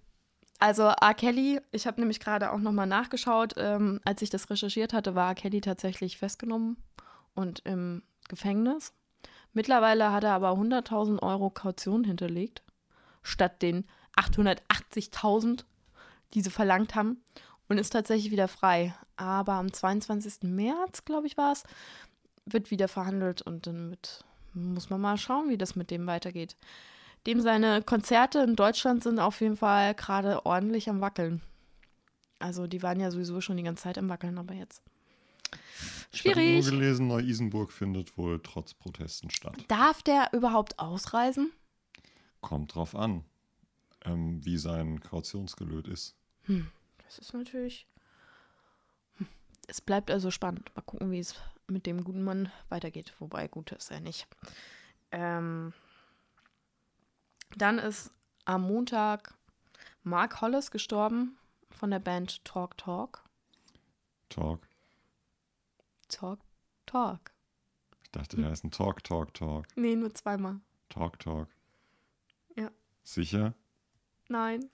Also 0.60 0.84
R. 0.84 1.13
Kelly, 1.13 1.62
ich 1.71 1.86
habe 1.86 2.01
nämlich 2.01 2.19
gerade 2.19 2.51
auch 2.51 2.60
nochmal 2.60 2.88
nachgeschaut, 2.88 3.54
ähm, 3.58 3.99
als 4.06 4.21
ich 4.21 4.30
das 4.30 4.49
recherchiert 4.49 4.93
hatte, 4.93 5.13
war 5.13 5.30
R. 5.30 5.36
Kelly 5.36 5.62
tatsächlich 5.62 6.17
festgenommen 6.17 6.78
und 7.34 7.60
im 7.65 8.01
Gefängnis. 8.28 8.94
Mittlerweile 9.54 10.12
hat 10.12 10.24
er 10.24 10.34
aber 10.34 10.52
100.000 10.52 11.22
Euro 11.22 11.50
Kaution 11.50 12.04
hinterlegt, 12.04 12.62
statt 13.24 13.62
den 13.62 13.86
880.000, 14.18 15.64
die 16.34 16.42
sie 16.42 16.50
verlangt 16.50 16.96
haben, 16.96 17.22
und 17.68 17.78
ist 17.78 17.92
tatsächlich 17.92 18.32
wieder 18.32 18.48
frei. 18.48 18.94
Aber 19.16 19.54
am 19.54 19.72
22. 19.72 20.44
März, 20.44 21.06
glaube 21.06 21.28
ich, 21.28 21.38
war 21.38 21.54
es, 21.54 21.64
wird 22.46 22.70
wieder 22.70 22.88
verhandelt 22.88 23.42
und 23.42 23.66
dann 23.66 23.92
wird, 23.92 24.24
muss 24.54 24.90
man 24.90 25.02
mal 25.02 25.18
schauen, 25.18 25.50
wie 25.50 25.58
das 25.58 25.76
mit 25.76 25.90
dem 25.90 26.06
weitergeht. 26.06 26.56
Dem 27.26 27.42
seine 27.42 27.82
Konzerte 27.82 28.40
in 28.40 28.56
Deutschland 28.56 29.04
sind 29.04 29.20
auf 29.20 29.42
jeden 29.42 29.58
Fall 29.58 29.96
gerade 29.96 30.46
ordentlich 30.46 30.90
am 30.90 31.02
Wackeln. 31.02 31.42
Also 32.40 32.68
die 32.68 32.84
waren 32.84 33.00
ja 33.00 33.10
sowieso 33.10 33.42
schon 33.42 33.58
die 33.58 33.64
ganze 33.64 33.84
Zeit 33.84 33.98
am 33.98 34.10
Wackeln, 34.10 34.38
aber 34.38 34.54
jetzt. 34.54 34.84
Ich 36.12 36.26
habe 36.26 36.36
Schwierig. 36.36 36.65
nur 36.65 36.72
gelesen, 36.72 37.08
Neu-Isenburg 37.08 37.72
findet 37.72 38.18
wohl 38.18 38.39
trotz 38.41 38.74
Protesten 38.74 39.30
statt. 39.30 39.56
Darf 39.68 40.02
der 40.04 40.30
überhaupt 40.34 40.80
ausreisen? 40.80 41.52
Kommt 42.41 42.76
drauf 42.76 42.96
an, 42.96 43.26
ähm, 44.04 44.44
wie 44.46 44.58
sein 44.58 45.00
Kautionsgelöt 45.00 45.88
ist. 45.88 46.15
Das 47.06 47.20
ist 47.20 47.34
natürlich. 47.34 47.88
Hm. 49.18 49.28
Es 49.68 49.82
bleibt 49.82 50.12
also 50.12 50.32
spannend. 50.32 50.74
Mal 50.76 50.82
gucken, 50.84 51.12
wie 51.12 51.20
es 51.20 51.36
mit 51.68 51.86
dem 51.86 52.04
guten 52.04 52.24
Mann 52.24 52.52
weitergeht. 52.70 53.13
Wobei, 53.20 53.48
gut 53.48 53.72
ist 53.72 53.91
er 53.91 54.00
nicht. 54.00 54.28
Ähm, 55.12 55.74
dann 57.56 57.80
ist 57.80 58.12
am 58.46 58.63
Montag 58.63 59.34
Mark 60.04 60.41
Hollis 60.41 60.72
gestorben 60.72 61.38
von 61.72 61.89
der 61.89 62.00
Band 62.00 62.44
Talk 62.46 62.78
Talk. 62.78 63.24
Talk. 64.30 64.68
Talk 66.15 66.39
Talk. 66.86 67.34
Ich 68.04 68.12
dachte, 68.12 68.38
der 68.38 68.49
heißt 68.49 68.63
ein 68.63 68.71
Talk, 68.71 69.04
Talk, 69.04 69.34
Talk. 69.34 69.65
Nee, 69.75 69.97
nur 69.97 70.13
zweimal. 70.13 70.62
Talk, 70.88 71.19
Talk. 71.19 71.49
Ja. 72.56 72.71
Sicher? 73.04 73.54
Nein. 74.30 74.69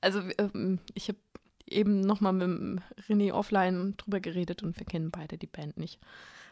Also 0.00 0.22
ähm, 0.38 0.78
ich 0.94 1.08
habe 1.08 1.18
eben 1.66 2.00
nochmal 2.00 2.32
mit 2.32 2.82
René 3.08 3.32
offline 3.32 3.94
drüber 3.98 4.20
geredet 4.20 4.62
und 4.62 4.78
wir 4.78 4.86
kennen 4.86 5.10
beide 5.10 5.36
die 5.36 5.46
Band 5.46 5.76
nicht. 5.76 6.00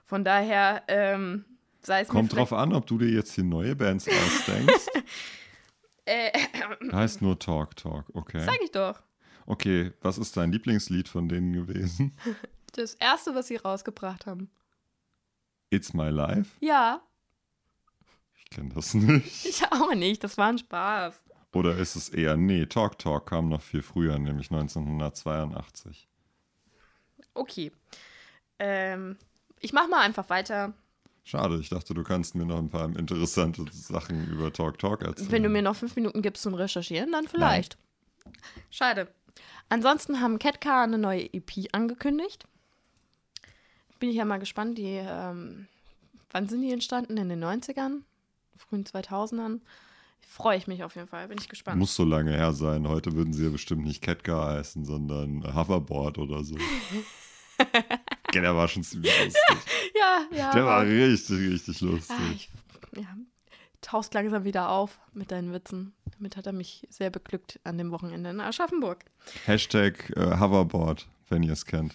Von 0.05 0.25
daher, 0.25 0.83
ähm, 0.89 1.47
sei 1.81 2.03
es 2.03 2.09
Kommt 2.09 2.37
drauf 2.37 2.53
an, 2.53 2.75
ob 2.75 2.87
du 2.87 2.99
dir 2.99 3.09
jetzt 3.09 3.33
hier 3.33 3.45
neue 3.45 3.75
Bands 3.77 4.07
ausdenkst. 4.09 4.91
Äh, 6.11 6.33
heißt 6.91 7.21
nur 7.21 7.39
Talk 7.39 7.77
Talk, 7.77 8.07
okay. 8.15 8.43
Sag 8.43 8.57
ich 8.65 8.71
doch. 8.71 9.03
Okay, 9.45 9.93
was 10.01 10.17
ist 10.17 10.39
dein 10.39 10.51
Lieblingslied 10.51 11.07
von 11.07 11.29
denen 11.29 11.53
gewesen? 11.53 12.17
Das 12.73 12.95
erste, 12.95 13.35
was 13.35 13.49
sie 13.49 13.57
rausgebracht 13.57 14.27
haben. 14.27 14.51
It's 15.71 15.93
My 15.93 16.09
Life? 16.09 16.51
Ja. 16.61 17.03
Ich 18.37 18.51
kenne 18.51 18.71
das 18.75 18.95
nicht. 18.95 19.45
Ich 19.45 19.63
auch 19.71 19.95
nicht, 19.95 20.25
das 20.25 20.39
war 20.39 20.49
ein 20.49 20.59
Spaß. 20.59 21.21
Oder 21.55 21.77
ist 21.77 21.97
es 21.97 22.09
eher, 22.11 22.37
nee, 22.37 22.67
Talk 22.67 22.99
Talk 22.99 23.27
kam 23.27 23.49
noch 23.49 23.63
viel 23.63 23.83
früher, 23.83 24.19
nämlich 24.19 24.51
1982. 24.51 26.09
Okay. 27.35 27.73
Ähm, 28.59 29.17
ich 29.61 29.73
mach 29.73 29.89
mal 29.89 30.01
einfach 30.01 30.29
weiter. 30.29 30.75
Schade, 31.25 31.59
ich 31.61 31.69
dachte, 31.69 31.95
du 31.95 32.03
kannst 32.03 32.35
mir 32.35 32.47
noch 32.47 32.59
ein 32.59 32.71
paar 32.71 32.85
interessante 32.97 33.65
Sachen 33.71 34.29
über 34.29 34.53
Talk 34.53 34.79
Talk 34.79 35.03
erzählen. 35.03 35.31
Wenn 35.31 35.43
du 35.43 35.49
mir 35.49 35.63
noch 35.63 35.77
fünf 35.77 35.95
Minuten 35.97 36.23
gibst 36.23 36.43
zum 36.43 36.55
Recherchieren, 36.55 37.13
dann 37.13 37.29
vielleicht. 37.29 37.79
Nein. 38.25 38.35
Schade. 38.71 39.09
Ansonsten 39.69 40.21
haben 40.21 40.39
Ketka 40.39 40.83
eine 40.83 40.99
neue 40.99 41.33
EP 41.33 41.69
angekündigt. 41.73 42.47
Bin 43.99 44.11
ich 44.11 44.17
ja 44.17 44.25
mal 44.25 44.39
gespannt, 44.39 44.79
die, 44.79 45.01
ähm, 45.01 45.67
wann 46.31 46.49
sind 46.49 46.63
die 46.63 46.73
entstanden? 46.73 47.17
In 47.17 47.29
den 47.29 47.43
90ern? 47.43 48.03
Frühen 48.57 48.85
2000ern? 48.85 49.61
Freue 50.21 50.59
ich 50.59 50.67
mich 50.67 50.85
auf 50.85 50.95
jeden 50.95 51.09
Fall, 51.09 51.29
bin 51.29 51.39
ich 51.39 51.49
gespannt. 51.49 51.79
Muss 51.79 51.95
so 51.95 52.05
lange 52.05 52.33
her 52.33 52.53
sein. 52.53 52.87
Heute 52.87 53.13
würden 53.13 53.33
sie 53.33 53.45
ja 53.45 53.51
bestimmt 53.51 53.85
nicht 53.85 54.03
Ketka 54.03 54.47
heißen, 54.55 54.85
sondern 54.85 55.43
Hoverboard 55.55 56.19
oder 56.19 56.45
so. 56.45 56.57
Der 58.35 58.55
war 58.55 58.69
schon 58.69 58.85
ziemlich 58.85 59.13
lustig. 59.25 59.43
ja, 59.99 60.27
ja. 60.37 60.53
Der 60.53 60.65
war 60.65 60.85
richtig, 60.85 61.39
richtig 61.51 61.81
lustig. 61.81 62.17
Ah, 62.17 62.33
ich, 62.33 62.51
ja, 62.97 63.17
tauchst 63.81 64.13
langsam 64.15 64.45
wieder 64.45 64.69
auf 64.69 65.01
mit 65.13 65.31
deinen 65.31 65.53
Witzen. 65.53 65.95
Damit 66.19 66.37
hat 66.37 66.47
er 66.47 66.53
mich 66.53 66.87
sehr 66.91 67.11
beglückt 67.11 67.59
an 67.65 67.79
dem 67.79 67.91
Wochenende 67.91 68.31
in 68.31 68.41
Aschaffenburg. 68.41 69.05
Hashtag 69.47 70.11
äh, 70.17 70.39
Hoverboard, 70.39 71.07
wenn 71.31 71.43
ihr 71.43 71.53
es 71.53 71.65
kennt. 71.65 71.95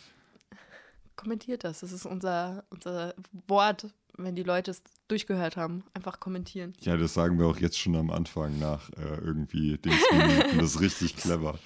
Kommentiert 1.23 1.63
das. 1.63 1.79
Das 1.79 1.93
ist 1.93 2.05
unser, 2.05 2.65
unser 2.69 3.15
Wort, 3.47 3.87
wenn 4.17 4.35
die 4.35 4.43
Leute 4.43 4.71
es 4.71 4.83
durchgehört 5.07 5.55
haben. 5.55 5.85
Einfach 5.93 6.19
kommentieren. 6.19 6.73
Ja, 6.81 6.97
das 6.97 7.13
sagen 7.13 7.39
wir 7.39 7.47
auch 7.47 7.57
jetzt 7.59 7.79
schon 7.79 7.95
am 7.95 8.09
Anfang 8.09 8.59
nach 8.59 8.89
äh, 8.91 9.15
irgendwie 9.21 9.77
Dingsminuten. 9.77 10.57
das 10.57 10.75
ist 10.75 10.81
richtig 10.81 11.15
clever. 11.17 11.57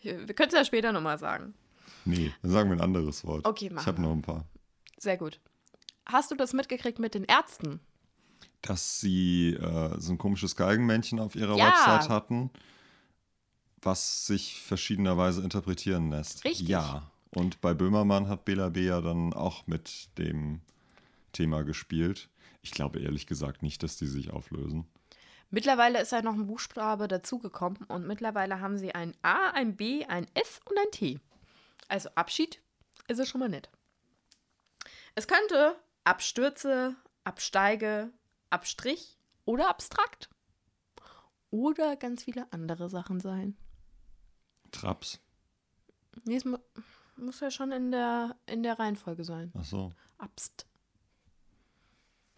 Wir 0.00 0.34
können 0.34 0.48
es 0.48 0.54
ja 0.54 0.64
später 0.64 0.90
nochmal 0.90 1.16
sagen. 1.16 1.54
Nee, 2.04 2.34
dann 2.42 2.50
sagen 2.50 2.70
wir 2.70 2.76
ein 2.76 2.80
anderes 2.80 3.24
Wort. 3.24 3.46
Okay, 3.46 3.70
machen 3.70 3.82
Ich 3.82 3.86
habe 3.86 4.02
noch 4.02 4.10
ein 4.10 4.22
paar. 4.22 4.48
Sehr 4.98 5.16
gut. 5.16 5.38
Hast 6.06 6.32
du 6.32 6.34
das 6.34 6.52
mitgekriegt 6.52 6.98
mit 6.98 7.14
den 7.14 7.22
Ärzten? 7.22 7.78
Dass 8.62 8.98
sie 8.98 9.50
äh, 9.54 10.00
so 10.00 10.12
ein 10.12 10.18
komisches 10.18 10.56
Geigenmännchen 10.56 11.20
auf 11.20 11.36
ihrer 11.36 11.56
ja. 11.56 11.68
Website 11.68 12.08
hatten, 12.08 12.50
was 13.80 14.26
sich 14.26 14.60
verschiedenerweise 14.60 15.40
interpretieren 15.40 16.10
lässt. 16.10 16.44
Richtig. 16.44 16.66
Ja. 16.66 17.11
Und 17.34 17.60
bei 17.60 17.74
Böhmermann 17.74 18.28
hat 18.28 18.44
Bela 18.44 18.68
B. 18.68 18.86
ja 18.86 19.00
dann 19.00 19.32
auch 19.32 19.66
mit 19.66 20.16
dem 20.18 20.60
Thema 21.32 21.64
gespielt. 21.64 22.28
Ich 22.60 22.70
glaube 22.70 23.00
ehrlich 23.00 23.26
gesagt 23.26 23.62
nicht, 23.62 23.82
dass 23.82 23.96
die 23.96 24.06
sich 24.06 24.30
auflösen. 24.30 24.86
Mittlerweile 25.50 26.00
ist 26.00 26.12
ja 26.12 26.22
noch 26.22 26.34
ein 26.34 26.46
Buchstabe 26.46 27.08
dazugekommen 27.08 27.84
und 27.88 28.06
mittlerweile 28.06 28.60
haben 28.60 28.78
sie 28.78 28.94
ein 28.94 29.14
A, 29.22 29.50
ein 29.50 29.76
B, 29.76 30.04
ein 30.06 30.26
S 30.34 30.60
und 30.64 30.78
ein 30.78 30.90
T. 30.92 31.20
Also 31.88 32.08
Abschied 32.14 32.60
ist 33.08 33.18
es 33.18 33.28
schon 33.28 33.40
mal 33.40 33.48
nett. 33.48 33.70
Es 35.14 35.26
könnte 35.26 35.76
Abstürze, 36.04 36.96
Absteige, 37.24 38.10
Abstrich 38.50 39.18
oder 39.44 39.68
abstrakt. 39.68 40.30
Oder 41.50 41.96
ganz 41.96 42.24
viele 42.24 42.50
andere 42.50 42.88
Sachen 42.88 43.20
sein. 43.20 43.56
Traps. 44.70 45.20
Nee, 46.24 46.36
es 46.36 46.44
muss 47.16 47.40
ja 47.40 47.50
schon 47.50 47.72
in 47.72 47.90
der, 47.90 48.36
in 48.46 48.62
der 48.62 48.78
Reihenfolge 48.78 49.24
sein. 49.24 49.52
Ach 49.58 49.64
so. 49.64 49.92
Abst. 50.18 50.66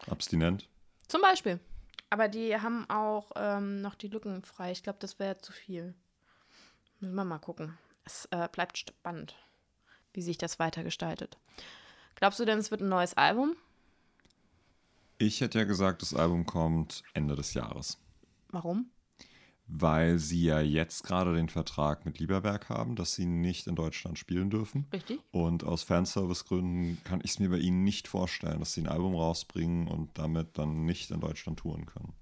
Abstinent. 0.07 0.67
Zum 1.07 1.21
Beispiel. 1.21 1.59
Aber 2.09 2.27
die 2.27 2.55
haben 2.55 2.89
auch 2.89 3.31
ähm, 3.35 3.81
noch 3.81 3.95
die 3.95 4.07
Lücken 4.07 4.43
frei. 4.43 4.71
Ich 4.71 4.83
glaube, 4.83 4.99
das 4.99 5.19
wäre 5.19 5.37
zu 5.39 5.51
viel. 5.51 5.95
Müssen 6.99 7.15
wir 7.15 7.25
mal 7.25 7.39
gucken. 7.39 7.77
Es 8.05 8.27
äh, 8.31 8.47
bleibt 8.51 8.77
spannend, 8.77 9.35
wie 10.13 10.21
sich 10.21 10.37
das 10.37 10.59
weitergestaltet. 10.59 11.37
Glaubst 12.15 12.39
du 12.39 12.45
denn, 12.45 12.59
es 12.59 12.71
wird 12.71 12.81
ein 12.81 12.89
neues 12.89 13.15
Album? 13.15 13.55
Ich 15.17 15.41
hätte 15.41 15.59
ja 15.59 15.65
gesagt, 15.65 16.01
das 16.01 16.13
Album 16.13 16.45
kommt 16.45 17.03
Ende 17.13 17.35
des 17.35 17.53
Jahres. 17.53 17.97
Warum? 18.49 18.89
Weil 19.67 20.19
sie 20.19 20.43
ja 20.43 20.61
jetzt 20.61 21.03
gerade 21.03 21.33
den 21.33 21.49
Vertrag 21.49 22.05
mit 22.05 22.19
Lieberberg 22.19 22.69
haben, 22.69 22.95
dass 22.95 23.15
sie 23.15 23.25
nicht 23.25 23.65
in 23.65 23.75
Deutschland 23.75 24.19
spielen 24.19 24.51
dürfen. 24.51 24.87
Richtig. 24.93 25.19
Und 25.31 25.63
aus 25.63 25.81
Fanservice-Gründen 25.83 27.03
kann 27.03 27.21
ich 27.23 27.31
es 27.31 27.39
mir 27.39 27.49
bei 27.49 27.57
ihnen 27.57 27.83
nicht 27.83 28.07
vorstellen, 28.07 28.59
dass 28.59 28.73
sie 28.73 28.81
ein 28.81 28.87
Album 28.87 29.15
rausbringen 29.15 29.87
und 29.87 30.17
damit 30.19 30.57
dann 30.59 30.85
nicht 30.85 31.09
in 31.09 31.19
Deutschland 31.19 31.59
touren 31.59 31.87
können. 31.87 32.13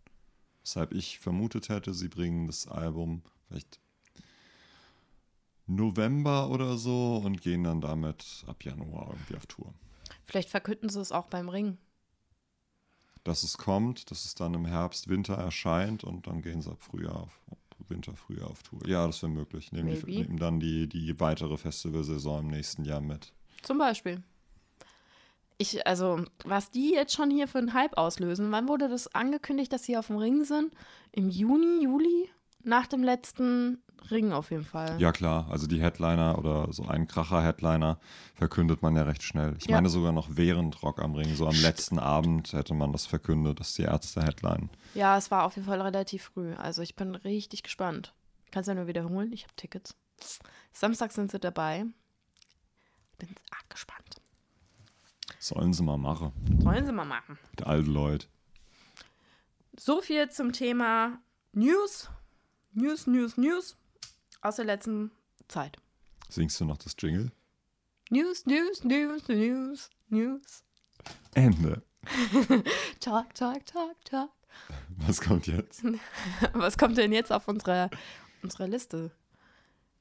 Weshalb 0.61 0.93
ich 0.93 1.19
vermutet 1.19 1.67
hätte, 1.67 1.93
sie 1.93 2.07
bringen 2.07 2.47
das 2.47 2.67
Album 2.67 3.23
vielleicht 3.47 3.81
November 5.67 6.49
oder 6.49 6.77
so 6.77 7.21
und 7.23 7.41
gehen 7.41 7.63
dann 7.63 7.81
damit 7.81 8.43
ab 8.47 8.63
Januar 8.63 9.09
irgendwie 9.11 9.35
auf 9.35 9.45
Tour. 9.47 9.73
Vielleicht 10.25 10.49
verkünden 10.49 10.89
sie 10.89 11.01
es 11.01 11.11
auch 11.11 11.27
beim 11.27 11.49
Ring. 11.49 11.77
Dass 13.23 13.43
es 13.43 13.57
kommt, 13.57 14.11
dass 14.11 14.25
es 14.25 14.35
dann 14.35 14.53
im 14.53 14.65
Herbst, 14.65 15.07
Winter 15.07 15.35
erscheint 15.35 16.03
und 16.03 16.27
dann 16.27 16.41
gehen 16.41 16.61
sie 16.61 16.69
ab 16.69 16.81
Frühjahr 16.81 17.21
auf 17.21 17.39
Winter, 17.89 18.13
Frühjahr 18.13 18.49
auf 18.49 18.63
Tour. 18.63 18.79
Ja, 18.85 19.05
das 19.07 19.21
wäre 19.21 19.31
möglich. 19.31 19.71
Nehmen, 19.71 20.01
die, 20.05 20.19
nehmen 20.19 20.37
dann 20.37 20.59
die, 20.59 20.87
die 20.87 21.19
weitere 21.19 21.57
Festivalsaison 21.57 22.41
im 22.41 22.47
nächsten 22.47 22.85
Jahr 22.85 23.01
mit. 23.01 23.33
Zum 23.61 23.77
Beispiel. 23.77 24.23
Ich, 25.57 25.85
also, 25.85 26.25
was 26.43 26.71
die 26.71 26.91
jetzt 26.91 27.13
schon 27.13 27.29
hier 27.29 27.47
für 27.47 27.59
einen 27.59 27.73
Hype 27.73 27.97
auslösen, 27.97 28.51
wann 28.51 28.67
wurde 28.67 28.89
das 28.89 29.13
angekündigt, 29.13 29.71
dass 29.71 29.83
sie 29.83 29.97
auf 29.97 30.07
dem 30.07 30.17
Ring 30.17 30.43
sind? 30.43 30.73
Im 31.11 31.29
Juni, 31.29 31.83
Juli? 31.83 32.29
Nach 32.63 32.87
dem 32.87 33.03
letzten 33.03 33.83
Ring 34.09 34.31
auf 34.31 34.51
jeden 34.51 34.63
Fall. 34.63 34.99
Ja, 34.99 35.11
klar. 35.11 35.47
Also 35.49 35.67
die 35.67 35.81
Headliner 35.81 36.37
oder 36.37 36.71
so 36.71 36.85
ein 36.85 37.07
Kracher-Headliner 37.07 37.99
verkündet 38.35 38.81
man 38.81 38.95
ja 38.95 39.03
recht 39.03 39.23
schnell. 39.23 39.55
Ich 39.59 39.65
ja. 39.65 39.75
meine 39.75 39.89
sogar 39.89 40.11
noch 40.11 40.29
während 40.31 40.81
Rock 40.83 41.01
am 41.01 41.13
Ring, 41.15 41.35
so 41.35 41.47
am 41.47 41.55
letzten 41.55 41.99
Abend 41.99 42.53
hätte 42.53 42.73
man 42.73 42.91
das 42.91 43.05
verkündet, 43.05 43.59
dass 43.59 43.73
die 43.73 43.83
Ärzte 43.83 44.23
Headline. 44.23 44.69
Ja, 44.93 45.17
es 45.17 45.31
war 45.31 45.45
auf 45.45 45.55
jeden 45.55 45.67
Fall 45.67 45.81
relativ 45.81 46.23
früh. 46.23 46.53
Also 46.55 46.81
ich 46.81 46.95
bin 46.95 47.15
richtig 47.15 47.63
gespannt. 47.63 48.13
Kannst 48.51 48.67
ja 48.67 48.75
nur 48.75 48.87
wiederholen, 48.87 49.31
ich 49.33 49.43
habe 49.43 49.53
Tickets. 49.55 49.95
Samstag 50.71 51.11
sind 51.11 51.31
sie 51.31 51.39
dabei. 51.39 51.85
Bin 53.17 53.29
arg 53.51 53.69
gespannt. 53.69 54.21
Sollen 55.39 55.73
sie 55.73 55.83
mal 55.83 55.97
machen. 55.97 56.31
Sollen 56.59 56.85
sie 56.85 56.91
mal 56.91 57.05
machen. 57.05 57.37
Die 57.59 57.63
alten 57.63 57.91
Leute. 57.91 58.27
So 59.77 60.01
viel 60.01 60.29
zum 60.29 60.53
Thema 60.53 61.19
News. 61.51 62.09
News, 62.75 63.05
News, 63.05 63.37
News 63.37 63.75
aus 64.41 64.55
der 64.55 64.65
letzten 64.65 65.11
Zeit. 65.47 65.77
Singst 66.29 66.59
du 66.59 66.65
noch 66.65 66.77
das 66.77 66.95
Jingle? 66.97 67.31
News, 68.09 68.47
News, 68.47 68.83
News, 68.83 69.27
News, 69.27 69.89
News. 70.09 70.63
Ende. 71.35 71.83
talk, 72.99 73.33
talk, 73.35 73.63
talk, 73.67 74.03
talk. 74.05 74.31
Was 74.97 75.21
kommt 75.21 75.45
jetzt? 75.45 75.83
Was 76.53 76.77
kommt 76.77 76.97
denn 76.97 77.11
jetzt 77.11 77.31
auf 77.31 77.47
unserer, 77.47 77.91
unserer 78.41 78.67
Liste? 78.67 79.11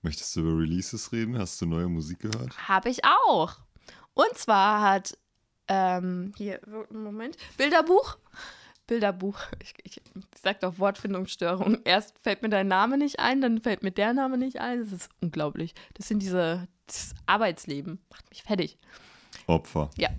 Möchtest 0.00 0.34
du 0.34 0.40
über 0.40 0.58
Releases 0.58 1.12
reden? 1.12 1.38
Hast 1.38 1.60
du 1.60 1.66
neue 1.66 1.88
Musik 1.88 2.20
gehört? 2.20 2.68
Habe 2.68 2.88
ich 2.88 3.04
auch. 3.04 3.58
Und 4.14 4.36
zwar 4.36 4.80
hat 4.80 5.18
ähm, 5.68 6.32
hier, 6.36 6.60
Moment, 6.90 7.36
Bilderbuch 7.58 8.16
Bilderbuch. 8.92 9.38
Ich, 9.62 9.74
ich, 9.84 9.96
ich 9.96 10.02
sag 10.42 10.60
doch 10.60 10.78
Wortfindungsstörung. 10.78 11.78
Erst 11.84 12.18
fällt 12.18 12.42
mir 12.42 12.50
dein 12.50 12.68
Name 12.68 12.98
nicht 12.98 13.20
ein, 13.20 13.40
dann 13.40 13.60
fällt 13.60 13.82
mir 13.82 13.90
der 13.90 14.12
Name 14.12 14.36
nicht 14.36 14.60
ein. 14.60 14.80
Das 14.80 14.92
ist 14.92 15.10
unglaublich. 15.22 15.74
Das 15.94 16.08
sind 16.08 16.20
diese 16.20 16.68
das 16.86 17.14
Arbeitsleben. 17.24 18.00
Macht 18.10 18.28
mich 18.28 18.42
fertig. 18.42 18.76
Opfer. 19.46 19.88
Ja. 19.96 20.10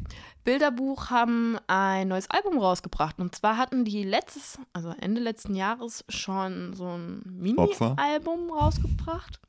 Bilderbuch 0.44 1.12
haben 1.12 1.58
ein 1.68 2.08
neues 2.08 2.30
Album 2.32 2.58
rausgebracht. 2.58 3.20
Und 3.20 3.36
zwar 3.36 3.58
hatten 3.58 3.86
die 3.86 4.04
letztes, 4.04 4.58
also 4.74 4.90
Ende 5.00 5.22
letzten 5.22 5.56
Jahres, 5.56 6.04
schon 6.10 6.74
so 6.74 6.88
ein 6.88 7.22
Mini-Album 7.26 8.52
rausgebracht. 8.52 9.40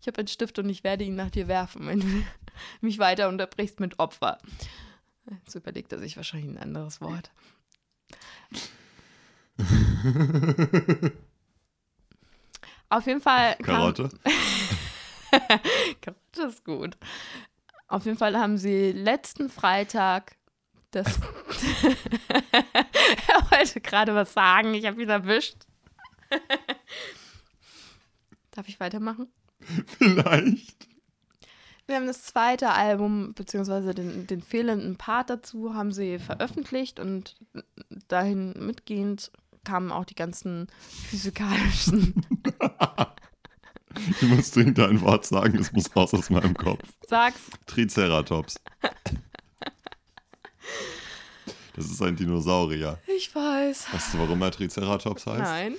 Ich 0.00 0.06
habe 0.06 0.18
einen 0.18 0.28
Stift 0.28 0.58
und 0.58 0.70
ich 0.70 0.82
werde 0.82 1.04
ihn 1.04 1.16
nach 1.16 1.30
dir 1.30 1.48
werfen, 1.48 1.86
wenn 1.86 2.00
du 2.00 2.06
mich 2.80 2.98
weiter 2.98 3.28
unterbrichst 3.28 3.78
mit 3.78 3.98
Opfer. 3.98 4.38
Jetzt 5.44 5.54
überlegt 5.54 5.92
er 5.92 5.98
sich 5.98 6.16
wahrscheinlich 6.16 6.50
ein 6.50 6.58
anderes 6.58 7.02
Wort. 7.02 7.30
Auf 12.88 13.06
jeden 13.06 13.20
Fall. 13.20 13.56
Karotte. 13.62 14.10
Karotte 16.00 16.42
ist 16.48 16.64
gut. 16.64 16.96
Auf 17.88 18.04
jeden 18.04 18.18
Fall 18.18 18.36
haben 18.36 18.58
sie 18.58 18.92
letzten 18.92 19.48
Freitag 19.50 20.36
das. 20.90 21.06
er 22.52 23.50
wollte 23.50 23.80
gerade 23.80 24.14
was 24.14 24.32
sagen, 24.32 24.74
ich 24.74 24.86
habe 24.86 25.02
ihn 25.02 25.08
erwischt. 25.08 25.56
Darf 28.50 28.68
ich 28.68 28.80
weitermachen? 28.80 29.28
Vielleicht. 29.86 30.88
Wir 31.86 31.96
haben 31.96 32.06
das 32.06 32.24
zweite 32.24 32.70
Album, 32.70 33.34
beziehungsweise 33.34 33.94
den, 33.94 34.26
den 34.26 34.42
fehlenden 34.42 34.96
Part 34.96 35.30
dazu, 35.30 35.74
haben 35.74 35.92
sie 35.92 36.18
veröffentlicht 36.18 37.00
und 37.00 37.36
dahin 38.12 38.52
mitgehend 38.58 39.30
kamen 39.64 39.92
auch 39.92 40.04
die 40.04 40.14
ganzen 40.14 40.68
physikalischen. 41.08 42.26
ich 43.94 44.22
muss 44.22 44.50
dringend 44.50 44.78
ein 44.80 45.00
Wort 45.00 45.26
sagen, 45.26 45.58
es 45.58 45.72
muss 45.72 45.94
raus 45.94 46.14
aus 46.14 46.30
meinem 46.30 46.54
Kopf. 46.54 46.82
Sag's. 47.06 47.40
Triceratops. 47.66 48.60
Das 51.76 51.86
ist 51.86 52.02
ein 52.02 52.16
Dinosaurier. 52.16 52.98
Ich 53.16 53.34
weiß. 53.34 53.92
Weißt 53.92 54.14
du, 54.14 54.18
warum 54.18 54.42
er 54.42 54.50
Triceratops 54.50 55.26
heißt? 55.26 55.40
Nein. 55.40 55.74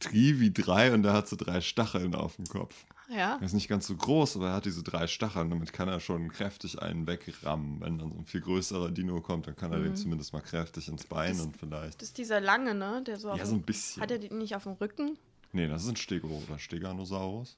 Tri 0.00 0.38
wie 0.38 0.50
drei 0.52 0.92
und 0.92 1.04
er 1.04 1.12
hat 1.12 1.28
so 1.28 1.36
drei 1.36 1.60
Stacheln 1.60 2.14
auf 2.14 2.36
dem 2.36 2.46
Kopf. 2.46 2.74
Ja. 3.08 3.36
Er 3.36 3.42
ist 3.42 3.54
nicht 3.54 3.68
ganz 3.68 3.86
so 3.86 3.96
groß, 3.96 4.36
aber 4.36 4.48
er 4.48 4.54
hat 4.54 4.64
diese 4.66 4.82
drei 4.82 5.06
Stacheln. 5.06 5.48
Damit 5.50 5.72
kann 5.72 5.88
er 5.88 5.98
schon 6.00 6.28
kräftig 6.30 6.82
einen 6.82 7.06
wegrammen. 7.06 7.80
Wenn 7.80 7.98
dann 7.98 8.12
so 8.12 8.18
ein 8.18 8.26
viel 8.26 8.40
größerer 8.42 8.90
Dino 8.90 9.20
kommt, 9.20 9.46
dann 9.46 9.56
kann 9.56 9.72
er 9.72 9.78
den 9.80 9.96
zumindest 9.96 10.32
mal 10.32 10.42
kräftig 10.42 10.88
ins 10.88 11.04
Bein 11.04 11.32
Das- 11.36 11.40
und 11.46 11.56
vielleicht. 11.56 12.02
Das 12.02 12.08
ist 12.08 12.18
dieser 12.18 12.40
lange, 12.40 12.74
ne? 12.74 13.02
Der 13.06 13.18
so 13.18 13.34
Ja, 13.34 13.46
so 13.46 13.54
ein 13.54 13.62
bisschen. 13.62 14.02
Hat 14.02 14.10
er 14.10 14.18
den 14.18 14.36
nicht 14.38 14.54
auf 14.54 14.64
dem 14.64 14.72
Rücken? 14.72 15.16
Nee, 15.52 15.66
das 15.66 15.84
ist 15.84 15.88
ein 15.88 15.96
Stego 15.96 16.42
oder 16.46 16.58
Steganosaurus. 16.58 17.56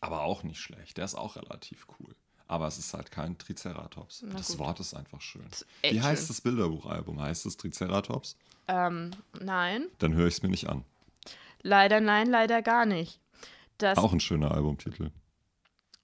Aber 0.00 0.22
auch 0.22 0.42
nicht 0.44 0.60
schlecht. 0.60 0.96
Der 0.96 1.04
ist 1.04 1.14
auch 1.14 1.36
relativ 1.36 1.86
cool. 1.98 2.14
Aber 2.46 2.66
es 2.66 2.78
ist 2.78 2.94
halt 2.94 3.10
kein 3.10 3.36
Triceratops. 3.38 4.22
Na 4.26 4.34
das 4.34 4.48
gut. 4.48 4.58
Wort 4.60 4.80
ist 4.80 4.94
einfach 4.94 5.20
schön. 5.20 5.44
ist 5.50 5.66
Wie 5.82 6.00
heißt 6.00 6.22
schön. 6.22 6.28
das 6.28 6.40
Bilderbuchalbum? 6.40 7.20
Heißt 7.20 7.46
es 7.46 7.56
Triceratops? 7.56 8.36
Ähm, 8.66 9.10
nein. 9.40 9.84
Dann 9.98 10.14
höre 10.14 10.26
ich 10.26 10.34
es 10.34 10.42
mir 10.42 10.48
nicht 10.48 10.68
an. 10.68 10.84
Leider 11.62 12.00
nein, 12.00 12.28
leider 12.28 12.62
gar 12.62 12.86
nicht. 12.86 13.20
Das, 13.82 13.98
Auch 13.98 14.12
ein 14.12 14.20
schöner 14.20 14.52
Albumtitel. 14.52 15.10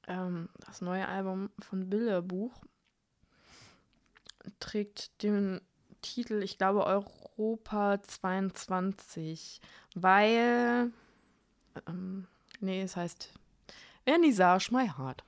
ähm, 0.09 0.49
das 0.67 0.81
neue 0.81 1.07
Album 1.09 1.51
von 1.59 1.89
Bilderbuch 1.91 2.53
trägt 4.61 5.23
den 5.23 5.61
Titel, 6.03 6.43
ich 6.43 6.59
glaube, 6.59 6.85
Europa 6.87 8.01
22, 8.03 9.61
weil, 9.95 10.93
ähm, 11.89 12.27
nee, 12.61 12.83
es 12.83 12.97
heißt 12.97 13.33
Vernissage 14.05 14.69
My 14.73 14.89
Heart. 14.89 15.25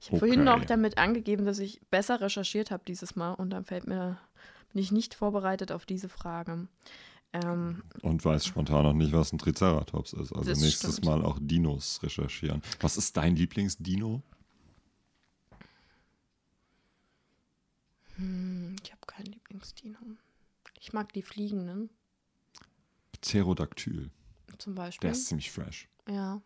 Ich 0.00 0.08
habe 0.08 0.18
vorhin 0.20 0.40
Okay. 0.40 0.44
noch 0.44 0.64
damit 0.64 0.96
angegeben, 0.98 1.44
dass 1.44 1.58
ich 1.58 1.80
besser 1.90 2.20
recherchiert 2.20 2.70
habe 2.70 2.84
dieses 2.86 3.14
Mal 3.16 3.32
und 3.34 3.50
dann 3.50 3.64
fällt 3.64 3.86
mir, 3.86 4.18
bin 4.72 4.80
ich 4.80 4.92
nicht 4.92 5.14
vorbereitet 5.14 5.70
auf 5.72 5.84
diese 5.86 6.08
Frage. 6.08 6.68
Ähm, 7.32 7.82
Und 8.02 8.24
weiß 8.24 8.46
spontan 8.46 8.84
noch 8.84 8.94
nicht, 8.94 9.12
was 9.12 9.32
ein 9.32 9.38
Triceratops 9.38 10.14
ist. 10.14 10.32
Also 10.32 10.50
nächstes 10.52 10.96
stimmt. 10.96 11.04
Mal 11.04 11.24
auch 11.24 11.38
Dinos 11.40 12.02
recherchieren. 12.02 12.62
Was 12.80 12.96
ist 12.96 13.16
dein 13.16 13.36
Lieblingsdino? 13.36 14.22
hm, 18.16 18.76
ich 18.82 18.90
habe 18.92 19.02
keinen 19.06 19.26
Lieblingsdino. 19.26 19.98
Ich 20.80 20.92
mag 20.92 21.12
die 21.12 21.22
Fliegenden 21.22 21.90
Pterodactyl. 23.12 24.10
zum 24.58 24.74
Beispiel. 24.74 25.08
Der 25.08 25.12
ist 25.12 25.26
ziemlich 25.26 25.50
fresh. 25.50 25.88
Ja. 26.08 26.40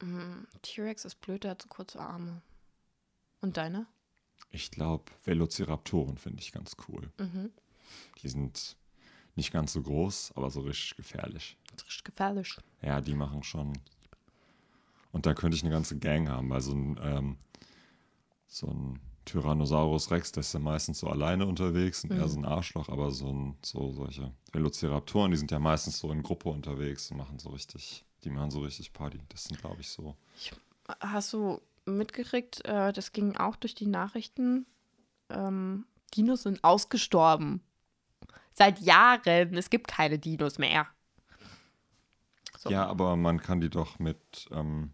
Mm, 0.00 0.44
T-Rex 0.62 1.04
ist 1.04 1.20
blöd, 1.20 1.44
der 1.44 1.52
hat 1.52 1.62
so 1.62 1.68
kurze 1.68 2.00
Arme. 2.00 2.40
Und 3.40 3.56
deine? 3.56 3.86
Ich 4.50 4.70
glaube, 4.70 5.04
Velociraptoren 5.24 6.16
finde 6.18 6.40
ich 6.40 6.52
ganz 6.52 6.76
cool. 6.88 7.10
Mhm. 7.18 7.50
Die 8.22 8.28
sind 8.28 8.76
nicht 9.38 9.52
ganz 9.52 9.72
so 9.72 9.80
groß, 9.80 10.32
aber 10.34 10.50
so 10.50 10.60
richtig 10.60 10.96
gefährlich. 10.96 11.56
Richtig 11.72 12.04
gefährlich. 12.04 12.58
Ja, 12.82 13.00
die 13.00 13.14
machen 13.14 13.42
schon. 13.42 13.72
Und 15.12 15.24
da 15.24 15.32
könnte 15.32 15.56
ich 15.56 15.62
eine 15.62 15.72
ganze 15.72 15.98
Gang 15.98 16.28
haben, 16.28 16.50
weil 16.50 16.60
so 16.60 16.72
ein, 16.72 17.00
ähm, 17.02 17.36
so 18.46 18.66
ein 18.66 19.00
Tyrannosaurus 19.24 20.10
Rex, 20.10 20.32
der 20.32 20.40
ist 20.40 20.52
ja 20.52 20.60
meistens 20.60 21.00
so 21.00 21.06
alleine 21.06 21.46
unterwegs 21.46 22.04
und 22.04 22.12
eher 22.12 22.28
so 22.28 22.38
ein 22.38 22.44
Arschloch, 22.44 22.88
aber 22.88 23.10
so, 23.10 23.28
ein, 23.28 23.56
so 23.62 23.92
solche 23.92 24.32
Velociraptoren, 24.52 25.30
die 25.30 25.36
sind 25.36 25.50
ja 25.50 25.58
meistens 25.58 25.98
so 25.98 26.10
in 26.10 26.22
Gruppe 26.22 26.48
unterwegs 26.48 27.10
und 27.10 27.18
machen 27.18 27.38
so 27.38 27.50
richtig, 27.50 28.04
die 28.24 28.30
machen 28.30 28.50
so 28.50 28.60
richtig 28.60 28.92
Party. 28.92 29.18
Das 29.28 29.44
sind, 29.44 29.60
glaube 29.60 29.80
ich, 29.80 29.90
so. 29.90 30.16
Hast 31.00 31.32
du 31.32 31.60
mitgekriegt, 31.84 32.64
äh, 32.64 32.92
das 32.92 33.12
ging 33.12 33.36
auch 33.36 33.56
durch 33.56 33.74
die 33.74 33.86
Nachrichten. 33.86 34.66
Ähm, 35.28 35.86
Dinos 36.14 36.42
sind 36.42 36.64
ausgestorben. 36.64 37.62
Seit 38.58 38.80
Jahren. 38.80 39.56
Es 39.56 39.70
gibt 39.70 39.86
keine 39.86 40.18
Dinos 40.18 40.58
mehr. 40.58 40.88
So. 42.58 42.70
Ja, 42.70 42.86
aber 42.86 43.14
man 43.16 43.40
kann 43.40 43.60
die 43.60 43.70
doch 43.70 44.00
mit 44.00 44.48
ähm, 44.50 44.92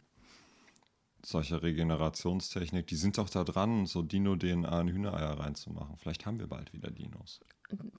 solcher 1.24 1.62
Regenerationstechnik, 1.62 2.86
die 2.86 2.96
sind 2.96 3.16
doch 3.16 3.30
da 3.30 3.42
dran, 3.42 3.86
so 3.86 4.02
Dino-DNA 4.02 4.82
in 4.82 4.88
Hühnereier 4.88 5.40
reinzumachen. 5.40 5.96
Vielleicht 5.96 6.26
haben 6.26 6.38
wir 6.38 6.46
bald 6.46 6.74
wieder 6.74 6.90
Dinos. 6.90 7.40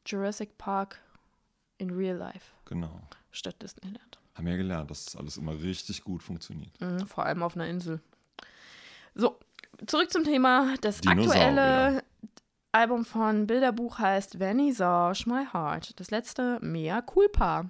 Jurassic 0.06 0.58
Park 0.60 1.01
in 1.80 1.89
real 1.89 2.15
life 2.15 2.51
Genau. 2.65 3.01
statt 3.32 3.60
Disneyland. 3.62 4.19
Haben 4.36 4.47
ja 4.47 4.56
gelernt, 4.58 4.91
dass 4.91 5.06
das 5.06 5.15
alles 5.15 5.38
immer 5.38 5.60
richtig 5.60 6.04
gut 6.04 6.21
funktioniert. 6.21 6.80
Mhm, 6.80 7.08
vor 7.08 7.25
allem 7.25 7.41
auf 7.41 7.56
einer 7.56 7.67
Insel. 7.67 8.01
So, 9.15 9.39
zurück 9.88 10.12
zum 10.12 10.23
Thema. 10.25 10.75
Das 10.82 11.01
aktuelle 11.08 12.04
Album 12.75 13.05
von 13.05 13.47
Bilderbuch 13.47 13.99
heißt 13.99 14.39
Vernissage 14.39 15.23
My 15.27 15.45
Heart. 15.45 15.97
Das 15.97 16.11
letzte 16.11 16.59
Mea 16.59 17.01
Culpa. 17.01 17.69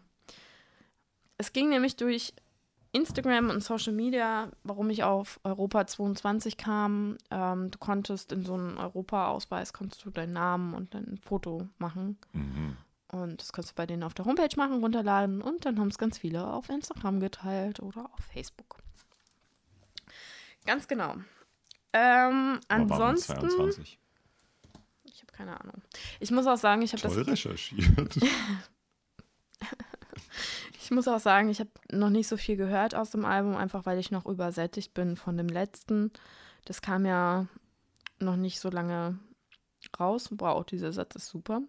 Es 1.38 1.54
ging 1.54 1.70
nämlich 1.70 1.96
durch 1.96 2.34
Instagram 2.92 3.52
und 3.52 3.64
Social 3.64 3.94
Media, 3.94 4.50
warum 4.64 4.90
ich 4.90 5.04
auf 5.04 5.40
Europa 5.44 5.86
22 5.86 6.58
kam. 6.58 7.20
Ähm, 7.30 7.70
du 7.70 7.78
konntest 7.78 8.32
in 8.32 8.44
so 8.44 8.56
einem 8.56 8.78
Europa-Ausweis 8.80 9.74
konntest 9.74 10.04
du 10.06 10.10
deinen 10.10 10.34
Namen 10.34 10.74
und 10.74 10.96
dein 10.96 11.20
Foto 11.20 11.68
machen. 11.78 12.18
Mhm. 12.34 12.76
Und 13.12 13.42
das 13.42 13.54
kannst 13.54 13.70
du 13.70 13.76
bei 13.76 13.86
denen 13.86 14.02
auf 14.02 14.16
der 14.16 14.26
Homepage 14.26 14.58
machen, 14.58 14.80
runterladen 14.80 15.44
und 15.44 15.68
dann 15.68 15.80
haben 15.80 15.90
es 15.90 16.00
ganz 16.00 16.18
viele 16.18 16.48
auf 16.48 16.68
Instagram 16.70 17.20
geteilt 17.20 17.80
oder 17.80 18.06
auf 18.12 18.26
Facebook. 18.34 18.78
Ganz 20.66 20.88
genau. 20.88 21.14
Ähm, 21.94 22.60
ansonsten, 22.70 23.40
22? 23.40 23.84
ich 23.84 24.00
habe 24.00 24.05
keine 25.36 25.60
Ahnung. 25.60 25.82
Ich 26.20 26.32
muss 26.32 26.48
auch 26.48 26.58
sagen, 26.58 26.82
ich 26.82 26.94
habe 26.94 27.02
Toll 27.02 27.18
das, 27.18 27.28
recherchiert. 27.28 28.18
ich 30.82 30.92
muss 30.92 31.08
auch 31.08 31.20
sagen, 31.20 31.50
ich 31.50 31.60
habe 31.60 31.72
noch 31.92 32.10
nicht 32.10 32.28
so 32.28 32.38
viel 32.38 32.56
gehört 32.56 32.96
aus 32.96 33.12
dem 33.12 33.26
Album, 33.26 33.56
einfach 33.56 33.86
weil 33.86 34.00
ich 34.00 34.12
noch 34.12 34.26
übersättigt 34.26 34.94
bin 34.94 35.16
von 35.18 35.38
dem 35.38 35.48
letzten. 35.48 36.12
Das 36.66 36.82
kam 36.82 37.06
ja 37.06 37.48
noch 38.20 38.38
nicht 38.38 38.60
so 38.60 38.70
lange 38.70 39.20
raus. 40.00 40.30
Auch 40.40 40.64
dieser 40.64 40.94
Satz 40.94 41.16
ist 41.16 41.28
super. 41.28 41.62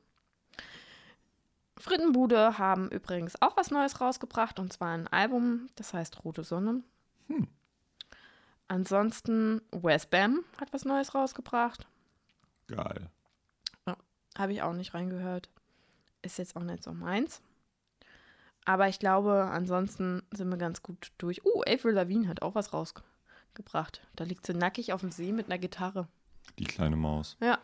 Frittenbude 1.78 2.58
haben 2.58 2.88
übrigens 2.90 3.40
auch 3.42 3.56
was 3.56 3.70
Neues 3.70 4.00
rausgebracht 4.00 4.58
und 4.58 4.72
zwar 4.72 4.94
ein 4.94 5.08
Album, 5.08 5.68
das 5.76 5.92
heißt 5.92 6.24
Rote 6.24 6.42
Sonne. 6.42 6.82
Hm. 7.28 7.48
Ansonsten 8.68 9.60
Wes 9.70 10.06
Bam 10.06 10.44
hat 10.58 10.72
was 10.72 10.84
Neues 10.84 11.14
rausgebracht. 11.14 11.86
Geil. 12.68 13.10
Habe 14.36 14.52
ich 14.52 14.62
auch 14.62 14.72
nicht 14.72 14.94
reingehört. 14.94 15.48
Ist 16.22 16.38
jetzt 16.38 16.56
auch 16.56 16.62
nicht 16.62 16.82
so 16.82 16.92
meins. 16.92 17.42
Aber 18.64 18.88
ich 18.88 18.98
glaube, 18.98 19.48
ansonsten 19.50 20.22
sind 20.32 20.48
wir 20.48 20.56
ganz 20.56 20.82
gut 20.82 21.12
durch. 21.18 21.44
Uh, 21.44 21.62
Avril 21.66 21.92
Lavigne 21.92 22.28
hat 22.28 22.42
auch 22.42 22.54
was 22.54 22.72
rausgebracht. 22.72 24.06
Da 24.16 24.24
liegt 24.24 24.44
sie 24.44 24.54
nackig 24.54 24.92
auf 24.92 25.00
dem 25.00 25.12
See 25.12 25.32
mit 25.32 25.46
einer 25.46 25.58
Gitarre. 25.58 26.08
Die 26.58 26.64
kleine 26.64 26.96
Maus. 26.96 27.36
Ja. 27.40 27.58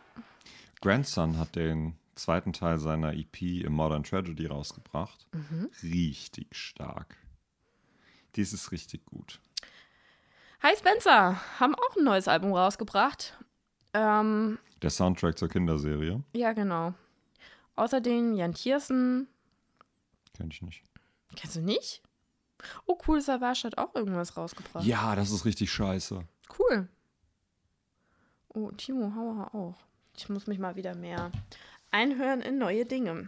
Grandson 0.81 1.37
hat 1.37 1.55
den 1.55 1.97
zweiten 2.15 2.53
Teil 2.53 2.79
seiner 2.79 3.13
EP 3.13 3.41
im 3.41 3.73
Modern 3.73 4.03
Tragedy 4.03 4.45
rausgebracht. 4.45 5.27
Mhm. 5.33 5.69
Richtig 5.83 6.55
stark. 6.55 7.17
Dies 8.35 8.53
ist 8.53 8.71
richtig 8.71 9.05
gut. 9.05 9.39
Hi 10.61 10.73
Spencer 10.77 11.41
haben 11.59 11.75
auch 11.75 11.97
ein 11.97 12.05
neues 12.05 12.29
Album 12.29 12.53
rausgebracht. 12.53 13.37
Ähm, 13.93 14.57
Der 14.81 14.89
Soundtrack 14.89 15.37
zur 15.37 15.49
Kinderserie. 15.49 16.21
ja, 16.33 16.53
genau. 16.53 16.93
Außerdem 17.75 18.33
Jan 18.35 18.53
Thiersen. 18.53 19.27
Kenn 20.35 20.49
ich 20.51 20.61
nicht. 20.61 20.83
Kennst 21.35 21.55
du 21.55 21.61
nicht? 21.61 22.01
Oh, 22.85 22.97
cool, 23.07 23.19
Savage 23.19 23.63
hat 23.65 23.77
auch 23.77 23.93
irgendwas 23.95 24.37
rausgebracht. 24.37 24.85
Ja, 24.85 25.15
das 25.15 25.31
ist 25.31 25.45
richtig 25.45 25.71
scheiße. 25.71 26.23
Cool. 26.59 26.87
Oh, 28.49 28.69
Timo 28.71 29.13
Hauer 29.15 29.53
auch. 29.55 29.75
Ich 30.15 30.29
muss 30.29 30.45
mich 30.47 30.59
mal 30.59 30.75
wieder 30.75 30.95
mehr 30.95 31.31
einhören 31.91 32.41
in 32.41 32.59
neue 32.59 32.85
Dinge. 32.85 33.27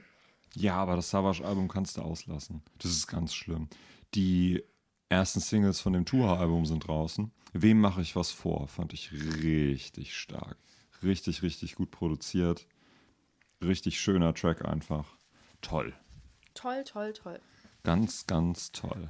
Ja, 0.54 0.76
aber 0.76 0.96
das 0.96 1.10
Savage-Album 1.10 1.68
kannst 1.68 1.98
du 1.98 2.02
auslassen. 2.02 2.62
Das 2.78 2.92
ist 2.92 3.08
ganz 3.08 3.34
schlimm. 3.34 3.68
Die 4.14 4.64
ersten 5.10 5.40
Singles 5.40 5.80
von 5.80 5.94
dem 5.94 6.06
Tour-Album 6.06 6.66
sind 6.66 6.88
draußen. 6.88 7.32
Wem 7.54 7.80
mache 7.80 8.02
ich 8.02 8.16
was 8.16 8.32
vor? 8.32 8.68
Fand 8.68 8.94
ich 8.94 9.12
richtig 9.12 10.16
stark. 10.16 10.58
Richtig, 11.04 11.44
richtig 11.44 11.76
gut 11.76 11.92
produziert. 11.92 12.68
Richtig 13.62 14.00
schöner 14.00 14.34
Track 14.34 14.66
einfach. 14.66 15.18
Toll. 15.62 15.94
Toll, 16.54 16.84
toll, 16.84 17.14
toll. 17.14 17.40
Ganz, 17.84 18.28
ganz 18.28 18.72
toll. 18.72 19.10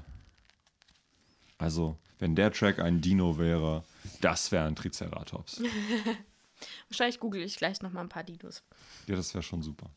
Also, 1.58 1.98
wenn 2.20 2.36
der 2.36 2.52
Track 2.52 2.80
ein 2.80 3.02
Dino 3.02 3.38
wäre, 3.38 3.84
das 4.22 4.52
wäre 4.52 4.66
ein 4.66 4.76
Triceratops. 4.76 5.62
Wahrscheinlich 6.90 7.20
google 7.20 7.42
ich 7.42 7.58
gleich 7.58 7.82
noch 7.82 7.92
mal 7.92 8.02
ein 8.02 8.10
paar 8.10 8.24
Dinos. 8.24 8.64
Ja, 9.08 9.16
das 9.16 9.34
wäre 9.34 9.44
schon 9.44 9.62
super. 9.62 9.90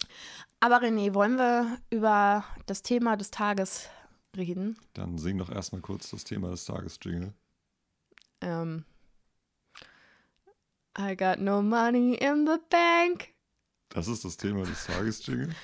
Aber 0.61 0.83
René, 0.83 1.15
wollen 1.15 1.37
wir 1.37 1.79
über 1.91 2.45
das 2.67 2.83
Thema 2.83 3.17
des 3.17 3.31
Tages 3.31 3.89
reden? 4.37 4.79
Dann 4.95 5.19
sing 5.19 5.38
doch 5.38 5.51
erstmal 5.51 5.81
kurz 5.81 6.11
das 6.11 6.25
Thema 6.25 6.51
des 6.51 6.64
Tages, 6.64 6.99
Jingle. 7.03 7.33
Ähm, 8.41 8.85
I 10.99 11.14
got 11.14 11.38
no 11.38 11.62
money 11.62 12.14
in 12.14 12.47
the 12.47 12.59
bank. 12.71 13.35
Das 13.91 14.09
ist 14.09 14.25
das 14.25 14.37
Thema 14.37 14.64
des 14.64 14.85
Tages, 14.87 15.25
Jingle. 15.27 15.55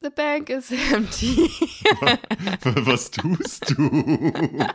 The 0.00 0.10
bank 0.10 0.50
is 0.50 0.72
empty. 0.72 1.36
Was 2.84 3.10
tust 3.10 3.70
du? 3.70 4.66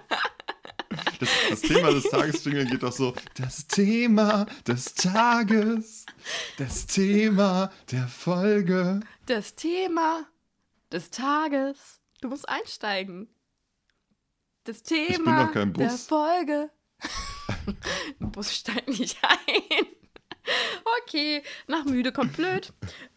Das, 1.19 1.29
das 1.49 1.61
Thema 1.61 1.91
des 1.91 2.03
Tages, 2.09 2.45
Jingle, 2.45 2.65
geht 2.65 2.83
doch 2.83 2.93
so: 2.93 3.13
Das 3.35 3.67
Thema 3.67 4.45
des 4.65 4.93
Tages, 4.93 6.05
das 6.57 6.85
Thema 6.85 7.71
der 7.91 8.07
Folge. 8.07 9.01
Das 9.25 9.55
Thema 9.55 10.25
des 10.91 11.09
Tages. 11.09 11.96
Du 12.21 12.29
musst 12.29 12.47
einsteigen. 12.49 13.27
Das 14.63 14.83
Thema 14.83 15.37
bin 15.37 15.47
doch 15.47 15.53
kein 15.53 15.73
der 15.73 15.87
Bus. 15.87 16.07
Folge. 16.07 16.69
Ein 18.19 18.31
Bus 18.31 18.53
steigt 18.55 18.87
nicht 18.89 19.17
ein. 19.23 19.85
Okay, 21.03 21.43
nach 21.67 21.85
müde 21.85 22.11
kommt 22.11 22.33
blöd. 22.33 22.73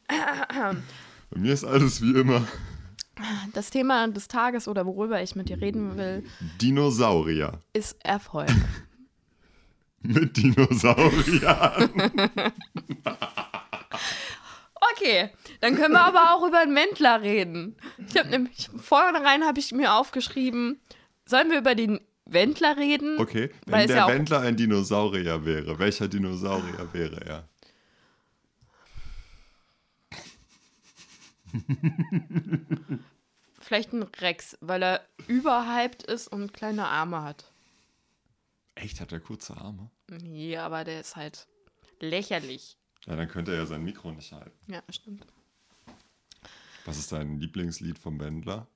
Bei 0.09 0.75
mir 1.39 1.53
ist 1.53 1.65
alles 1.65 2.03
wie 2.03 2.19
immer. 2.19 2.47
Das 3.53 3.71
Thema 3.71 4.09
des 4.09 4.29
Tages 4.29 4.67
oder 4.67 4.87
worüber 4.87 5.23
ich 5.23 5.37
mit 5.37 5.49
dir 5.49 5.61
reden 5.61 5.97
will, 5.97 6.25
Dinosaurier. 6.61 7.63
ist 7.73 7.97
Erfolg. 8.05 8.51
Mit 10.03 10.35
Dinosauriern. 10.39 11.91
Okay, 14.93 15.31
dann 15.61 15.77
können 15.77 15.95
wir 15.95 16.03
aber 16.03 16.35
auch 16.35 16.47
über 16.47 16.59
einen 16.61 16.75
Wendler 16.75 17.23
reden. 17.23 17.77
Ich 18.09 18.17
habe 18.17 18.29
nämlich 18.29 18.71
vornherein 18.81 19.45
habe 19.45 19.59
ich 19.59 19.73
mir 19.73 19.95
aufgeschrieben, 19.95 20.81
sollen 21.25 21.51
wir 21.51 21.59
über 21.59 21.75
den 21.75 22.01
Wendler 22.25 22.77
reden? 22.77 23.19
Okay, 23.19 23.51
Weil 23.67 23.81
wenn 23.83 23.89
der 23.89 23.97
ja 23.97 24.09
Wendler 24.09 24.41
ein 24.41 24.57
Dinosaurier 24.57 25.45
wäre, 25.45 25.79
welcher 25.79 26.09
Dinosaurier 26.09 26.93
wäre 26.93 27.21
er? 27.27 27.49
Vielleicht 33.61 33.93
ein 33.93 34.03
Rex, 34.03 34.57
weil 34.61 34.83
er 34.83 35.07
überhyped 35.27 36.03
ist 36.05 36.29
und 36.29 36.53
kleine 36.53 36.87
Arme 36.87 37.23
hat. 37.23 37.53
Echt, 38.75 39.01
hat 39.01 39.13
er 39.13 39.21
kurze 39.21 39.57
Arme? 39.57 39.91
Nee, 40.09 40.57
aber 40.57 40.85
der 40.85 41.01
ist 41.01 41.17
halt 41.17 41.47
lächerlich. 42.01 42.77
Ja, 43.07 43.17
dann 43.17 43.29
könnte 43.29 43.53
er 43.53 43.59
ja 43.59 43.67
sein 43.67 43.83
Mikro 43.83 44.13
nicht 44.13 44.33
halten. 44.33 44.73
Ja, 44.73 44.83
stimmt. 44.91 45.27
Was 46.85 46.99
ist 46.99 47.13
dein 47.13 47.39
Lieblingslied 47.39 47.99
vom 47.99 48.21
Wendler? 48.21 48.67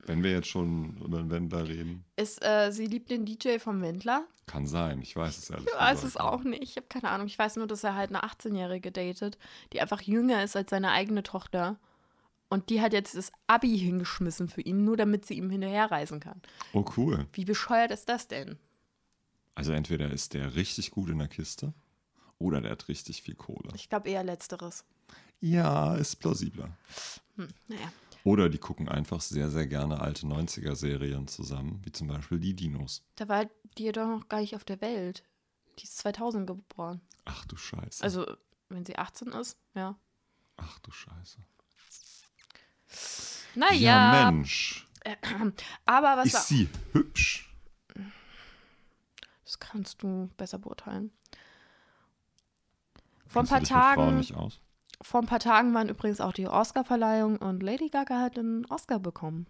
Wenn 0.00 0.22
wir 0.22 0.30
jetzt 0.30 0.48
schon 0.48 0.96
über 0.98 1.18
den 1.18 1.30
Wendler 1.30 1.66
reden. 1.66 2.04
Ist, 2.16 2.42
äh, 2.44 2.70
sie 2.70 2.86
liebt 2.86 3.10
den 3.10 3.26
DJ 3.26 3.58
vom 3.58 3.82
Wendler? 3.82 4.24
Kann 4.46 4.66
sein, 4.66 5.02
ich 5.02 5.14
weiß 5.14 5.36
es 5.36 5.50
ehrlich 5.50 5.66
Ich 5.66 5.78
weiß 5.78 6.04
es 6.04 6.16
auch 6.16 6.44
nicht. 6.44 6.62
Ich 6.62 6.76
habe 6.76 6.86
keine 6.88 7.10
Ahnung. 7.10 7.26
Ich 7.26 7.38
weiß 7.38 7.56
nur, 7.56 7.66
dass 7.66 7.84
er 7.84 7.94
halt 7.94 8.10
eine 8.10 8.22
18-Jährige 8.24 8.92
datet, 8.92 9.38
die 9.72 9.80
einfach 9.80 10.00
jünger 10.00 10.42
ist 10.44 10.56
als 10.56 10.70
seine 10.70 10.92
eigene 10.92 11.22
Tochter. 11.22 11.78
Und 12.48 12.70
die 12.70 12.80
hat 12.80 12.92
jetzt 12.92 13.14
das 13.14 13.30
Abi 13.46 13.76
hingeschmissen 13.78 14.48
für 14.48 14.62
ihn, 14.62 14.84
nur 14.84 14.96
damit 14.96 15.26
sie 15.26 15.34
ihm 15.34 15.50
hinterherreisen 15.50 16.20
kann. 16.20 16.40
Oh, 16.72 16.84
cool. 16.96 17.26
Wie 17.32 17.44
bescheuert 17.44 17.90
ist 17.90 18.08
das 18.08 18.28
denn? 18.28 18.56
Also 19.54 19.72
entweder 19.72 20.10
ist 20.10 20.32
der 20.32 20.54
richtig 20.54 20.92
gut 20.92 21.10
in 21.10 21.18
der 21.18 21.28
Kiste 21.28 21.74
oder 22.38 22.60
der 22.60 22.72
hat 22.72 22.88
richtig 22.88 23.22
viel 23.22 23.34
Kohle. 23.34 23.70
Ich 23.74 23.88
glaube 23.88 24.10
eher 24.10 24.24
Letzteres. 24.24 24.84
Ja, 25.40 25.94
ist 25.94 26.16
plausibler. 26.16 26.70
Hm, 27.36 27.48
naja. 27.68 27.92
Oder 28.24 28.48
die 28.48 28.58
gucken 28.58 28.88
einfach 28.88 29.20
sehr, 29.20 29.50
sehr 29.50 29.66
gerne 29.66 30.00
alte 30.00 30.26
90er-Serien 30.26 31.28
zusammen, 31.28 31.80
wie 31.84 31.92
zum 31.92 32.08
Beispiel 32.08 32.38
die 32.38 32.54
Dinos. 32.54 33.02
Da 33.16 33.28
war 33.28 33.46
die 33.78 33.90
doch 33.92 34.08
noch 34.08 34.28
gar 34.28 34.40
nicht 34.40 34.56
auf 34.56 34.64
der 34.64 34.80
Welt. 34.80 35.22
Die 35.78 35.84
ist 35.84 35.98
2000 35.98 36.46
geboren. 36.46 37.00
Ach 37.24 37.44
du 37.46 37.56
Scheiße. 37.56 38.02
Also, 38.02 38.26
wenn 38.68 38.84
sie 38.84 38.96
18 38.96 39.28
ist, 39.28 39.56
ja. 39.74 39.96
Ach 40.56 40.78
du 40.80 40.90
Scheiße. 40.90 41.38
Naja, 43.54 44.30
Mensch. 44.30 44.86
aber 45.84 46.16
was 46.18 46.26
Ist 46.26 46.48
sie 46.48 46.68
hübsch? 46.92 47.54
Das 49.44 49.58
kannst 49.58 50.02
du 50.02 50.28
besser 50.36 50.58
beurteilen. 50.58 51.10
Vor 53.28 53.42
ein 53.42 53.48
paar 53.48 53.62
Tagen, 53.62 54.24
vor 55.02 55.20
ein 55.20 55.26
paar 55.26 55.38
Tagen 55.40 55.72
waren 55.74 55.88
übrigens 55.88 56.20
auch 56.20 56.32
die 56.32 56.48
Oscar-Verleihung 56.48 57.36
und 57.36 57.62
Lady 57.62 57.88
Gaga 57.88 58.20
hat 58.20 58.38
einen 58.38 58.64
Oscar 58.66 58.98
bekommen. 58.98 59.46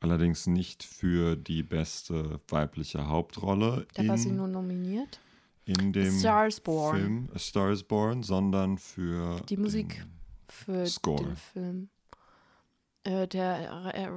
Allerdings 0.00 0.46
nicht 0.46 0.82
für 0.84 1.36
die 1.36 1.62
beste 1.62 2.40
weibliche 2.48 3.08
Hauptrolle 3.08 3.86
Da 3.94 4.06
war 4.06 4.16
sie 4.18 4.28
in, 4.30 4.36
nur 4.36 4.48
nominiert. 4.48 5.20
in 5.64 5.92
dem 5.92 6.18
Stars 6.18 6.60
Born. 6.60 6.96
Film 6.96 7.28
A 7.34 7.38
Star 7.38 7.70
is 7.70 7.82
Born, 7.82 8.22
sondern 8.22 8.78
für 8.78 9.40
Die 9.48 9.56
Musik 9.56 10.06
für 10.46 10.86
Score. 10.86 11.22
den 11.24 11.36
Film. 11.36 11.88
Äh, 13.04 13.26
der 13.28 13.92
äh, 13.94 14.08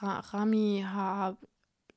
Ra 0.00 0.20
Rami 0.20 0.84
Ha, 0.86 1.36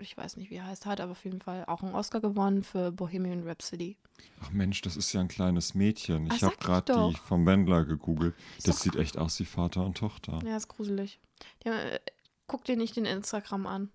ich 0.01 0.17
weiß 0.17 0.37
nicht, 0.37 0.49
wie 0.49 0.55
er 0.55 0.65
heißt, 0.65 0.85
hat 0.85 0.99
aber 0.99 1.11
auf 1.13 1.23
jeden 1.23 1.41
Fall 1.41 1.65
auch 1.65 1.81
einen 1.83 1.93
Oscar 1.95 2.19
gewonnen 2.21 2.63
für 2.63 2.91
Bohemian 2.91 3.43
Rhapsody. 3.47 3.97
Ach 4.41 4.51
Mensch, 4.51 4.81
das 4.81 4.97
ist 4.97 5.13
ja 5.13 5.21
ein 5.21 5.27
kleines 5.27 5.73
Mädchen. 5.73 6.29
Ah, 6.29 6.33
Ich 6.35 6.39
sag 6.41 6.51
habe 6.51 6.55
ich 6.59 6.65
gerade 6.65 7.09
die 7.09 7.17
vom 7.17 7.45
Wendler 7.45 7.85
gegoogelt. 7.85 8.35
Das 8.57 8.75
doch- 8.75 8.81
sieht 8.83 8.95
echt 8.95 9.17
aus 9.17 9.39
wie 9.39 9.45
Vater 9.45 9.85
und 9.85 9.97
Tochter. 9.97 10.39
Ja, 10.45 10.57
ist 10.57 10.67
gruselig. 10.67 11.19
Die, 11.63 11.69
äh, 11.69 11.99
guck 12.47 12.63
dir 12.65 12.77
nicht 12.77 12.95
den 12.95 13.05
Instagram 13.05 13.65
an. 13.67 13.89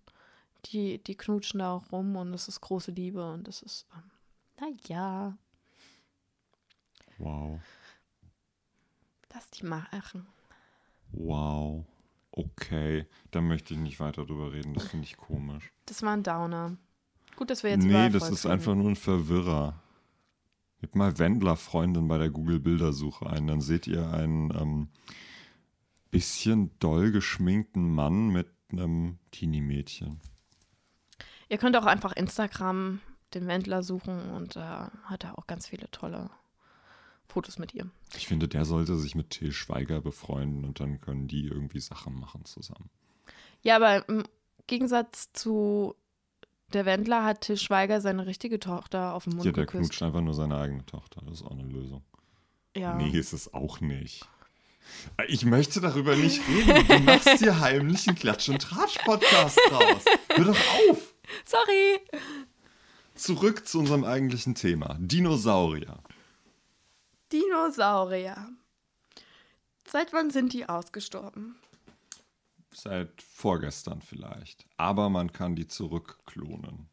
Die, 0.67 0.99
die 1.03 1.15
knutschen 1.17 1.61
da 1.61 1.73
auch 1.75 1.93
rum 1.93 2.17
und 2.17 2.35
es 2.35 2.49
ist 2.49 2.61
große 2.61 2.91
Liebe 2.91 3.31
und 3.33 3.47
es 3.47 3.63
ist, 3.63 3.87
ähm, 3.95 4.11
naja, 4.89 5.37
Wow. 7.19 7.61
lass 9.33 9.49
die 9.51 9.65
machen. 9.65 10.27
Wow. 11.13 11.85
Okay. 12.37 13.07
Da 13.31 13.41
möchte 13.41 13.75
ich 13.75 13.81
nicht 13.81 13.99
weiter 13.99 14.27
drüber 14.27 14.53
reden. 14.53 14.75
Das 14.75 14.87
finde 14.89 15.07
ich 15.07 15.17
komisch. 15.17 15.73
Das 15.87 16.03
war 16.03 16.13
ein 16.13 16.23
Downer. 16.23 16.77
Gut, 17.35 17.51
dass 17.51 17.63
wir 17.63 17.71
jetzt 17.71 17.85
nee, 17.85 18.11
das 18.11 18.31
ist 18.31 18.45
reden. 18.45 18.53
einfach 18.53 18.75
nur 18.75 18.91
ein 18.91 18.97
Verwirrer. 18.97 19.83
Gib 20.81 20.95
mal 20.95 21.19
Wendler-Freundin 21.19 22.07
bei 22.07 22.19
der 22.19 22.31
Google-Bildersuche 22.31 23.27
ein. 23.27 23.47
Dann 23.47 23.63
seht 23.63 23.87
ihr 23.87 24.11
einen 24.11 24.51
ähm, 24.55 24.89
bisschen 26.11 26.71
doll 26.79 27.11
geschminkten 27.11 27.91
Mann 27.91 28.29
mit 28.29 28.49
einem 28.71 29.19
Teenie-Mädchen. 29.31 30.21
Ihr 31.49 31.59
könnt 31.59 31.77
auch 31.77 31.87
einfach 31.87 32.13
Instagram 32.13 33.01
den 33.33 33.47
Wendler 33.47 33.83
suchen 33.83 34.31
und 34.31 34.57
da 34.57 34.91
hat 35.05 35.25
er 35.25 35.39
auch 35.39 35.47
ganz 35.47 35.69
viele 35.69 35.91
tolle 35.91 36.31
Fotos 37.29 37.59
mit 37.59 37.75
ihr. 37.75 37.89
Ich 38.17 38.27
finde, 38.27 38.49
der 38.49 38.65
sollte 38.65 38.97
sich 38.97 39.15
mit 39.15 39.31
Till 39.31 39.53
Schweiger 39.53 40.01
befreunden 40.01 40.65
und 40.65 40.81
dann 40.81 41.01
können 41.01 41.29
die 41.29 41.47
irgendwie 41.47 41.81
Sachen 41.81 42.19
machen 42.19 42.45
zusammen. 42.45 42.89
Ja, 43.63 43.77
aber 43.77 44.09
im 44.09 44.25
Gegensatz 44.67 45.33
zu 45.33 45.95
der 46.73 46.85
Wendler 46.85 47.25
hat 47.25 47.43
Til 47.43 47.57
Schweiger 47.57 48.01
seine 48.01 48.27
richtige 48.27 48.59
Tochter 48.59 49.15
auf 49.15 49.25
den 49.25 49.35
Mund 49.35 49.45
Ja, 49.45 49.53
der 49.53 49.67
geküsst. 49.67 49.83
knutscht 49.91 50.03
einfach 50.03 50.21
nur 50.21 50.35
seine 50.35 50.57
eigene 50.59 50.85
Tochter. 50.87 51.21
Das 51.25 51.41
ist 51.41 51.47
auch 51.47 51.53
eine 51.53 51.63
Lösung. 51.65 52.03
Ja. 52.77 52.95
Nee, 52.97 53.17
ist 53.17 53.33
es 53.33 53.53
auch 53.55 53.81
nicht. 53.81 54.29
Ich 55.29 55.45
möchte 55.45 55.81
darüber 55.81 56.15
nicht 56.15 56.41
reden. 56.49 56.87
Du 56.87 56.99
machst 57.01 57.41
dir 57.41 57.59
heimlich 57.61 58.07
einen 58.07 58.17
Klatsch- 58.17 58.49
und 58.49 58.61
Tratsch-Podcast 58.63 59.59
raus. 59.73 60.05
Hör 60.29 60.45
doch 60.45 60.57
auf! 60.91 61.15
Sorry. 61.45 61.99
Zurück 63.15 63.67
zu 63.67 63.79
unserem 63.81 64.05
eigentlichen 64.05 64.55
Thema. 64.55 64.97
Dinosaurier. 65.01 65.99
Dinosaurier. 67.33 68.51
Seit 69.87 70.13
wann 70.13 70.31
sind 70.31 70.53
die 70.53 70.69
ausgestorben? 70.69 71.57
Seit 72.73 73.23
vorgestern 73.23 74.03
vielleicht. 74.03 74.67
Aber 74.77 75.09
man 75.09 75.33
kann 75.33 75.57
die 75.57 75.67
zurückklonen. 75.67 76.89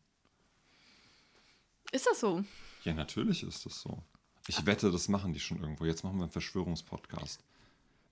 Ist 1.91 2.07
das 2.07 2.19
so? 2.19 2.43
Ja, 2.83 2.93
natürlich 2.93 3.43
ist 3.43 3.65
das 3.65 3.81
so. 3.81 4.03
Ich 4.47 4.65
wette, 4.65 4.91
das 4.91 5.07
machen 5.07 5.33
die 5.33 5.39
schon 5.39 5.59
irgendwo. 5.59 5.85
Jetzt 5.85 6.03
machen 6.03 6.17
wir 6.17 6.23
einen 6.23 6.31
Verschwörungspodcast. 6.31 7.43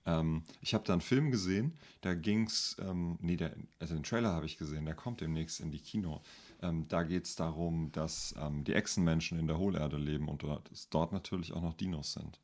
Ähm, 0.06 0.44
ich 0.60 0.74
habe 0.74 0.84
da 0.84 0.94
einen 0.94 1.02
Film 1.02 1.30
gesehen, 1.30 1.78
da 2.00 2.14
ging 2.14 2.46
es, 2.46 2.76
ähm, 2.80 3.18
nee, 3.20 3.36
der, 3.36 3.54
also 3.78 3.94
den 3.94 4.02
Trailer 4.02 4.32
habe 4.32 4.46
ich 4.46 4.58
gesehen, 4.58 4.84
der 4.84 4.94
kommt 4.94 5.20
demnächst 5.20 5.60
in 5.60 5.70
die 5.70 5.78
Kino. 5.78 6.22
Ähm, 6.62 6.86
da 6.88 7.02
geht 7.02 7.26
es 7.26 7.34
darum, 7.34 7.90
dass 7.92 8.34
ähm, 8.38 8.64
die 8.64 8.74
Echsenmenschen 8.74 9.38
in 9.38 9.48
der 9.48 9.58
Hohlerde 9.58 9.96
leben 9.96 10.28
und 10.28 10.42
dort, 10.42 10.70
dort 10.90 11.12
natürlich 11.12 11.52
auch 11.52 11.60
noch 11.62 11.74
Dinos 11.74 12.12
sind. 12.12 12.40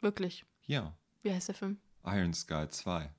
Wirklich. 0.00 0.44
Ja. 0.66 0.94
Wie 1.22 1.32
heißt 1.32 1.48
der 1.48 1.54
Film? 1.54 1.78
Iron 2.04 2.32
Sky 2.32 2.66
2. 2.68 3.10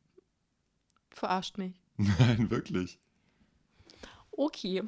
Verarscht 1.12 1.58
mich. 1.58 1.80
Nein, 1.98 2.50
wirklich. 2.50 3.00
Okay. 4.32 4.84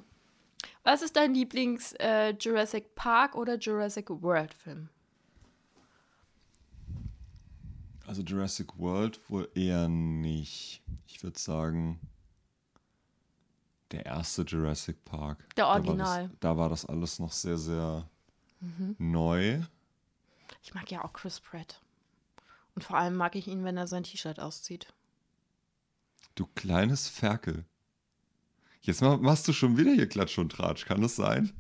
Was 0.84 1.02
ist 1.02 1.16
dein 1.16 1.34
Lieblings 1.34 1.94
äh, 2.00 2.34
Jurassic 2.40 2.96
Park 2.96 3.36
oder 3.36 3.58
Jurassic 3.58 4.10
World 4.10 4.54
Film? 4.54 4.90
Also 8.08 8.24
Jurassic 8.24 8.78
World 8.78 9.20
wohl 9.30 9.50
eher 9.54 9.88
nicht. 9.88 10.82
Ich 11.08 11.24
würde 11.24 11.40
sagen, 11.40 12.00
der 13.92 14.06
erste 14.06 14.44
Jurassic 14.44 15.04
Park. 15.06 15.40
Der 15.56 15.66
Da 15.66 15.70
war 15.70 15.76
Original. 15.78 16.28
das, 16.30 16.40
da 16.40 16.58
war 16.58 16.70
das 16.70 16.86
alles 16.86 17.20
noch 17.20 17.32
sehr, 17.32 17.58
sehr 17.58 18.08
neu. 18.98 19.60
Ich 20.64 20.74
mag 20.74 20.90
ja 20.92 21.04
auch 21.04 21.14
Chris 21.14 21.40
Pratt. 21.40 21.82
Und 22.76 22.84
vor 22.84 22.98
allem 22.98 23.16
mag 23.16 23.36
ich 23.36 23.48
ihn, 23.48 23.64
wenn 23.64 23.78
er 23.78 23.88
sein 23.88 24.04
T-Shirt 24.04 24.40
auszieht. 24.40 24.94
Du 26.36 26.46
kleines 26.56 27.08
Ferkel. 27.10 27.66
Jetzt 28.82 29.02
ma- 29.02 29.18
machst 29.18 29.48
du 29.48 29.54
schon 29.54 29.78
wieder 29.78 29.92
hier 29.92 30.08
Klatsch 30.08 30.38
und 30.38 30.52
Tratsch, 30.52 30.86
kann 30.86 31.02
das 31.02 31.16
sein? 31.16 31.52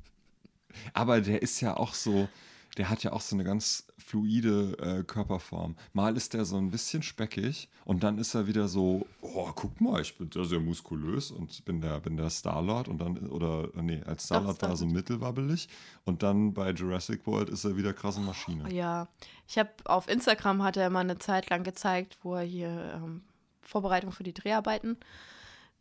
Aber 0.93 1.19
der 1.21 1.41
ist 1.41 1.59
ja 1.61 1.75
auch 1.75 1.93
so, 1.93 2.29
der 2.77 2.89
hat 2.89 3.03
ja 3.03 3.11
auch 3.11 3.21
so 3.21 3.35
eine 3.35 3.43
ganz 3.43 3.87
fluide 3.97 4.77
äh, 4.79 5.03
Körperform. 5.03 5.75
Mal 5.93 6.15
ist 6.15 6.33
der 6.33 6.45
so 6.45 6.57
ein 6.57 6.71
bisschen 6.71 7.03
speckig 7.03 7.69
und 7.85 8.03
dann 8.03 8.17
ist 8.17 8.33
er 8.33 8.47
wieder 8.47 8.67
so, 8.67 9.05
oh, 9.21 9.51
guck 9.53 9.79
mal, 9.81 10.01
ich 10.01 10.17
bin 10.17 10.31
sehr, 10.31 10.45
sehr 10.45 10.59
muskulös 10.59 11.31
und 11.31 11.63
bin 11.65 11.81
der, 11.81 11.99
bin 11.99 12.17
der 12.17 12.29
Star-Lord 12.29 12.87
und 12.87 12.99
dann, 12.99 13.17
oder, 13.29 13.69
nee, 13.81 14.01
als 14.05 14.25
Star-Lord 14.25 14.61
war 14.61 14.69
er 14.69 14.75
so 14.77 14.85
mittelwabbelig 14.85 15.67
und 16.05 16.23
dann 16.23 16.53
bei 16.53 16.71
Jurassic 16.71 17.25
World 17.27 17.49
ist 17.49 17.65
er 17.65 17.75
wieder 17.75 17.93
krasse 17.93 18.21
Maschine. 18.21 18.73
Ja, 18.73 19.07
ich 19.47 19.57
habe 19.57 19.71
auf 19.85 20.07
Instagram 20.07 20.63
hat 20.63 20.77
er 20.77 20.89
mal 20.89 21.01
eine 21.01 21.17
Zeit 21.17 21.49
lang 21.49 21.63
gezeigt, 21.63 22.17
wo 22.23 22.35
er 22.35 22.43
hier 22.43 22.93
ähm, 22.95 23.23
Vorbereitung 23.61 24.11
für 24.11 24.23
die 24.23 24.33
Dreharbeiten, 24.33 24.97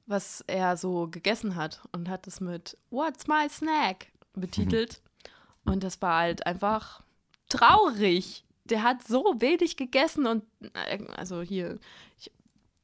was 0.06 0.42
er 0.46 0.76
so 0.76 1.08
gegessen 1.08 1.54
hat 1.54 1.80
und 1.92 2.08
hat 2.08 2.26
es 2.26 2.40
mit 2.40 2.76
What's 2.90 3.28
my 3.28 3.48
snack 3.48 4.08
betitelt. 4.34 5.02
Und 5.70 5.84
das 5.84 6.00
war 6.02 6.20
halt 6.20 6.46
einfach 6.46 7.02
traurig. 7.48 8.44
Der 8.64 8.82
hat 8.82 9.02
so 9.06 9.34
wenig 9.38 9.76
gegessen 9.76 10.26
und 10.26 10.44
äh, 10.74 11.04
also 11.16 11.42
hier 11.42 11.78
ich, 12.18 12.30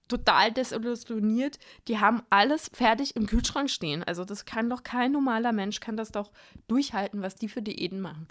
total 0.09 0.53
desillusioniert. 0.53 1.59
Die 1.89 1.99
haben 1.99 2.23
alles 2.31 2.71
fertig 2.73 3.17
im 3.17 3.27
Kühlschrank 3.27 3.71
stehen. 3.71 4.03
Also 4.05 4.25
das 4.25 4.45
kann 4.45 4.71
doch 4.71 4.83
kein 4.83 5.13
normaler 5.13 5.53
Mensch 5.53 5.81
kann 5.81 5.97
das 5.97 6.13
doch 6.13 6.33
durchhalten, 6.69 7.23
was 7.23 7.35
die 7.35 7.49
für 7.49 7.63
Diäten 7.63 8.01
machen. 8.01 8.29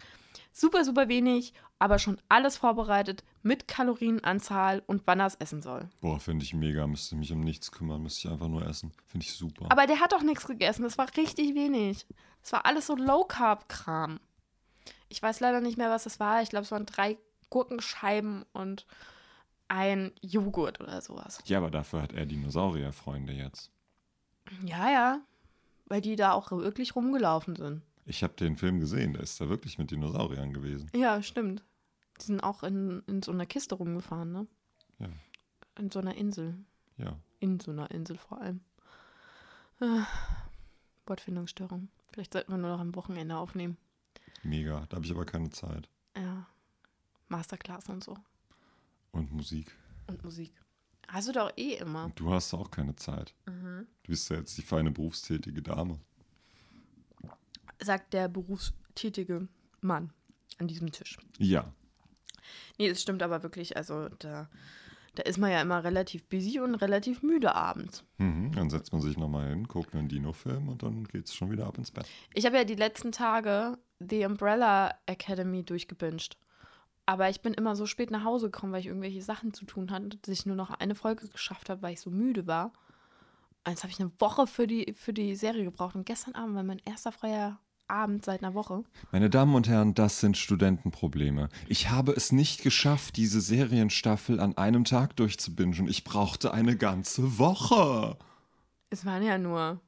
Super, 0.52 0.86
super 0.86 1.10
wenig, 1.10 1.54
aber 1.80 2.00
schon 2.00 2.18
alles 2.30 2.56
vorbereitet 2.56 3.26
mit 3.44 3.68
Kalorienanzahl 3.68 4.84
und 4.88 5.02
wann 5.06 5.20
er 5.20 5.28
es 5.28 5.36
essen 5.36 5.62
soll. 5.62 5.90
Boah, 6.00 6.18
finde 6.18 6.46
ich 6.46 6.54
mega, 6.54 6.88
müsste 6.88 7.18
mich 7.18 7.34
um 7.34 7.42
nichts 7.42 7.74
kümmern, 7.74 8.02
müsste 8.02 8.28
ich 8.28 8.34
einfach 8.34 8.48
nur 8.48 8.66
essen. 8.66 8.94
Finde 9.06 9.26
ich 9.26 9.34
super. 9.34 9.68
Aber 9.70 9.86
der 9.86 10.00
hat 10.00 10.14
doch 10.14 10.22
nichts 10.24 10.48
gegessen, 10.48 10.84
das 10.84 10.98
war 10.98 11.08
richtig 11.18 11.56
wenig. 11.56 12.06
Das 12.42 12.54
war 12.54 12.66
alles 12.66 12.88
so 12.88 12.96
Low-Carb-Kram. 12.96 14.20
Ich 15.10 15.22
weiß 15.22 15.40
leider 15.40 15.62
nicht 15.62 15.78
mehr, 15.78 15.90
was 15.90 16.04
das 16.04 16.20
war. 16.20 16.42
Ich 16.42 16.50
glaube, 16.50 16.64
es 16.64 16.72
waren 16.72 16.86
drei 16.86 17.18
Gurkenscheiben 17.50 18.46
und 18.54 18.86
ein 19.68 20.12
Joghurt 20.22 20.80
oder 20.80 21.02
sowas. 21.02 21.40
ja, 21.46 21.58
aber 21.58 21.72
dafür 21.72 22.02
hat 22.02 22.14
er 22.14 22.26
Dinosaurierfreunde 22.26 23.34
jetzt. 23.34 23.72
Ja, 24.64 24.92
ja, 24.92 25.22
weil 25.88 26.02
die 26.02 26.16
da 26.16 26.34
auch 26.34 26.52
wirklich 26.52 26.96
rumgelaufen 26.96 27.56
sind. 27.56 27.82
Ich 28.06 28.24
habe 28.24 28.34
den 28.36 28.58
Film 28.58 28.80
gesehen, 28.80 29.14
der 29.14 29.24
ist 29.24 29.42
da 29.42 29.50
wirklich 29.50 29.78
mit 29.80 29.90
Dinosauriern 29.90 30.54
gewesen. 30.54 30.90
Ja, 30.94 31.22
stimmt. 31.24 31.64
Die 32.22 32.26
sind 32.26 32.42
auch 32.42 32.64
in, 32.64 33.02
in 33.08 33.24
so 33.24 33.32
einer 33.32 33.48
Kiste 33.48 33.76
rumgefahren, 33.76 34.32
ne? 34.32 34.48
Ja. 35.00 35.10
In 35.78 35.90
so 35.90 36.00
einer 36.00 36.16
Insel. 36.16 36.56
Ja. 36.98 37.18
In 37.40 37.60
so 37.60 37.72
einer 37.72 37.90
Insel 37.92 38.18
vor 38.18 38.40
allem. 38.40 38.62
Äh, 39.82 40.02
Wortfindungsstörung. 41.08 41.90
Vielleicht 42.14 42.34
sollten 42.34 42.52
wir 42.52 42.58
nur 42.58 42.70
noch 42.70 42.80
am 42.80 42.96
Wochenende 42.96 43.36
aufnehmen. 43.36 43.78
Mega. 44.44 44.86
Da 44.90 44.98
habe 44.98 45.06
ich 45.06 45.12
aber 45.12 45.26
keine 45.26 45.50
Zeit. 45.50 45.90
Ja. 46.16 46.48
Masterclass 47.28 47.90
und 47.90 48.04
so. 48.04 48.16
Und 49.12 49.32
Musik. 49.32 49.72
Und 50.08 50.24
Musik. 50.24 50.54
Hast 51.08 51.28
du 51.28 51.32
doch 51.32 51.52
eh 51.56 51.76
immer. 51.76 52.06
Und 52.06 52.20
du 52.20 52.32
hast 52.32 52.54
auch 52.54 52.70
keine 52.72 52.96
Zeit. 52.96 53.34
Mhm. 53.46 53.88
Du 54.04 54.12
bist 54.12 54.30
ja 54.30 54.38
jetzt 54.38 54.58
die 54.58 54.62
feine 54.62 54.92
berufstätige 54.92 55.62
Dame. 55.62 56.00
Sagt 57.80 58.14
der 58.14 58.28
berufstätige 58.28 59.48
Mann 59.82 60.12
an 60.58 60.68
diesem 60.68 60.92
Tisch. 60.92 61.18
Ja. 61.38 61.72
Nee, 62.78 62.90
das 62.90 63.02
stimmt 63.02 63.24
aber 63.24 63.44
wirklich. 63.44 63.78
Also 63.78 64.10
da, 64.20 64.50
da 65.16 65.24
ist 65.24 65.38
man 65.38 65.52
ja 65.52 65.62
immer 65.62 65.84
relativ 65.84 66.24
busy 66.26 66.60
und 66.60 66.76
relativ 66.76 67.22
müde 67.22 67.54
abends. 67.54 68.04
Mhm. 68.18 68.52
Dann 68.54 68.70
setzt 68.70 68.92
man 68.94 69.02
sich 69.02 69.18
nochmal 69.18 69.50
hin, 69.50 69.68
guckt 69.68 69.96
einen 69.96 70.08
Dino-Film 70.08 70.70
und 70.70 70.84
dann 70.84 71.04
geht's 71.06 71.36
schon 71.36 71.52
wieder 71.52 71.68
ab 71.68 71.78
ins 71.78 71.92
Bett. 71.92 72.08
Ich 72.34 72.46
habe 72.46 72.58
ja 72.58 72.64
die 72.64 72.76
letzten 72.76 73.12
Tage 73.12 73.78
The 74.00 74.26
Umbrella 74.26 74.96
Academy 75.06 75.64
durchgebinged. 75.64 76.38
Aber 77.06 77.30
ich 77.30 77.42
bin 77.42 77.54
immer 77.54 77.76
so 77.76 77.86
spät 77.86 78.10
nach 78.10 78.24
Hause 78.24 78.48
gekommen, 78.50 78.74
weil 78.74 78.80
ich 78.80 78.88
irgendwelche 78.88 79.22
Sachen 79.22 79.54
zu 79.54 79.66
tun 79.66 79.92
hatte, 79.92 80.18
dass 80.18 80.34
ich 80.34 80.46
nur 80.46 80.56
noch 80.56 80.72
eine 80.72 80.96
Folge 80.96 81.28
geschafft 81.28 81.70
habe, 81.70 81.82
weil 81.82 81.94
ich 81.94 82.02
so 82.02 82.10
müde 82.10 82.48
war. 82.48 82.74
Jetzt 83.68 83.84
habe 83.84 83.92
ich 83.92 84.00
eine 84.00 84.12
Woche 84.20 84.48
für 84.48 84.68
die, 84.68 84.94
für 84.96 85.14
die 85.14 85.36
Serie 85.36 85.64
gebraucht. 85.64 85.96
Und 85.96 86.06
gestern 86.06 86.36
Abend 86.36 86.56
war 86.56 86.64
mein 86.64 86.80
erster 86.80 87.12
freier 87.12 87.60
Abend 87.88 88.26
seit 88.26 88.44
einer 88.44 88.56
Woche. 88.56 88.84
Meine 89.12 89.30
Damen 89.30 89.54
und 89.54 89.68
Herren, 89.68 89.94
das 89.94 90.20
sind 90.20 90.38
Studentenprobleme. 90.38 91.50
Ich 91.68 91.90
habe 91.90 92.14
es 92.14 92.32
nicht 92.32 92.64
geschafft, 92.64 93.18
diese 93.18 93.42
Serienstaffel 93.42 94.40
an 94.40 94.58
einem 94.58 94.84
Tag 94.84 95.16
durchzubingen. 95.16 95.88
Ich 95.88 96.04
brauchte 96.04 96.54
eine 96.54 96.78
ganze 96.78 97.38
Woche. 97.38 98.18
Es 98.90 99.06
waren 99.06 99.24
ja 99.24 99.38
nur 99.38 99.80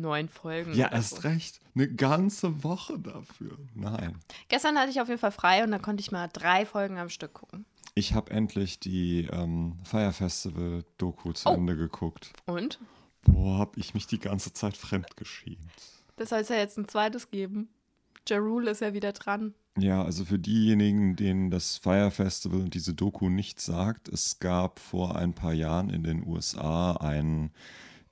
neun 0.00 0.28
Folgen. 0.28 0.74
Ja, 0.74 0.90
erst 0.92 1.16
so. 1.22 1.28
recht. 1.28 1.60
Eine 1.74 1.88
ganze 1.88 2.62
Woche 2.64 2.98
dafür. 2.98 3.56
Nein. 3.74 4.18
Gestern 4.48 4.76
hatte 4.78 4.90
ich 4.90 5.00
auf 5.00 5.08
jeden 5.08 5.20
Fall 5.20 5.32
frei 5.32 5.64
und 5.64 5.70
dann 5.70 5.82
konnte 5.82 6.00
ich 6.00 6.12
mal 6.12 6.28
drei 6.32 6.66
Folgen 6.66 6.98
am 6.98 7.08
Stück 7.08 7.34
gucken. 7.34 7.64
Ich 7.94 8.12
habe 8.14 8.30
endlich 8.32 8.80
die 8.80 9.28
ähm, 9.32 9.78
Fire 9.84 10.12
Festival 10.12 10.84
Doku 10.98 11.32
zu 11.32 11.48
Oh. 11.48 11.54
Ende 11.54 11.76
geguckt. 11.76 12.32
Und? 12.46 12.80
Boah, 13.22 13.58
hab 13.58 13.76
ich 13.76 13.94
mich 13.94 14.06
die 14.06 14.18
ganze 14.18 14.52
Zeit 14.52 14.76
fremdgeschämt. 14.76 15.58
Das 16.16 16.28
soll 16.30 16.40
es 16.40 16.48
ja 16.48 16.56
jetzt 16.56 16.76
ein 16.78 16.88
zweites 16.88 17.30
geben. 17.30 17.68
Ja 18.28 18.38
Rule 18.38 18.70
ist 18.70 18.80
ja 18.80 18.94
wieder 18.94 19.12
dran. 19.12 19.54
Ja, 19.76 20.02
also 20.04 20.24
für 20.24 20.38
diejenigen, 20.38 21.16
denen 21.16 21.50
das 21.50 21.78
Fire 21.78 22.10
Festival 22.10 22.60
und 22.60 22.74
diese 22.74 22.94
Doku 22.94 23.28
nichts 23.28 23.64
sagt, 23.66 24.08
es 24.08 24.38
gab 24.38 24.78
vor 24.78 25.16
ein 25.16 25.34
paar 25.34 25.52
Jahren 25.52 25.90
in 25.90 26.04
den 26.04 26.26
USA 26.26 26.92
einen 26.92 27.50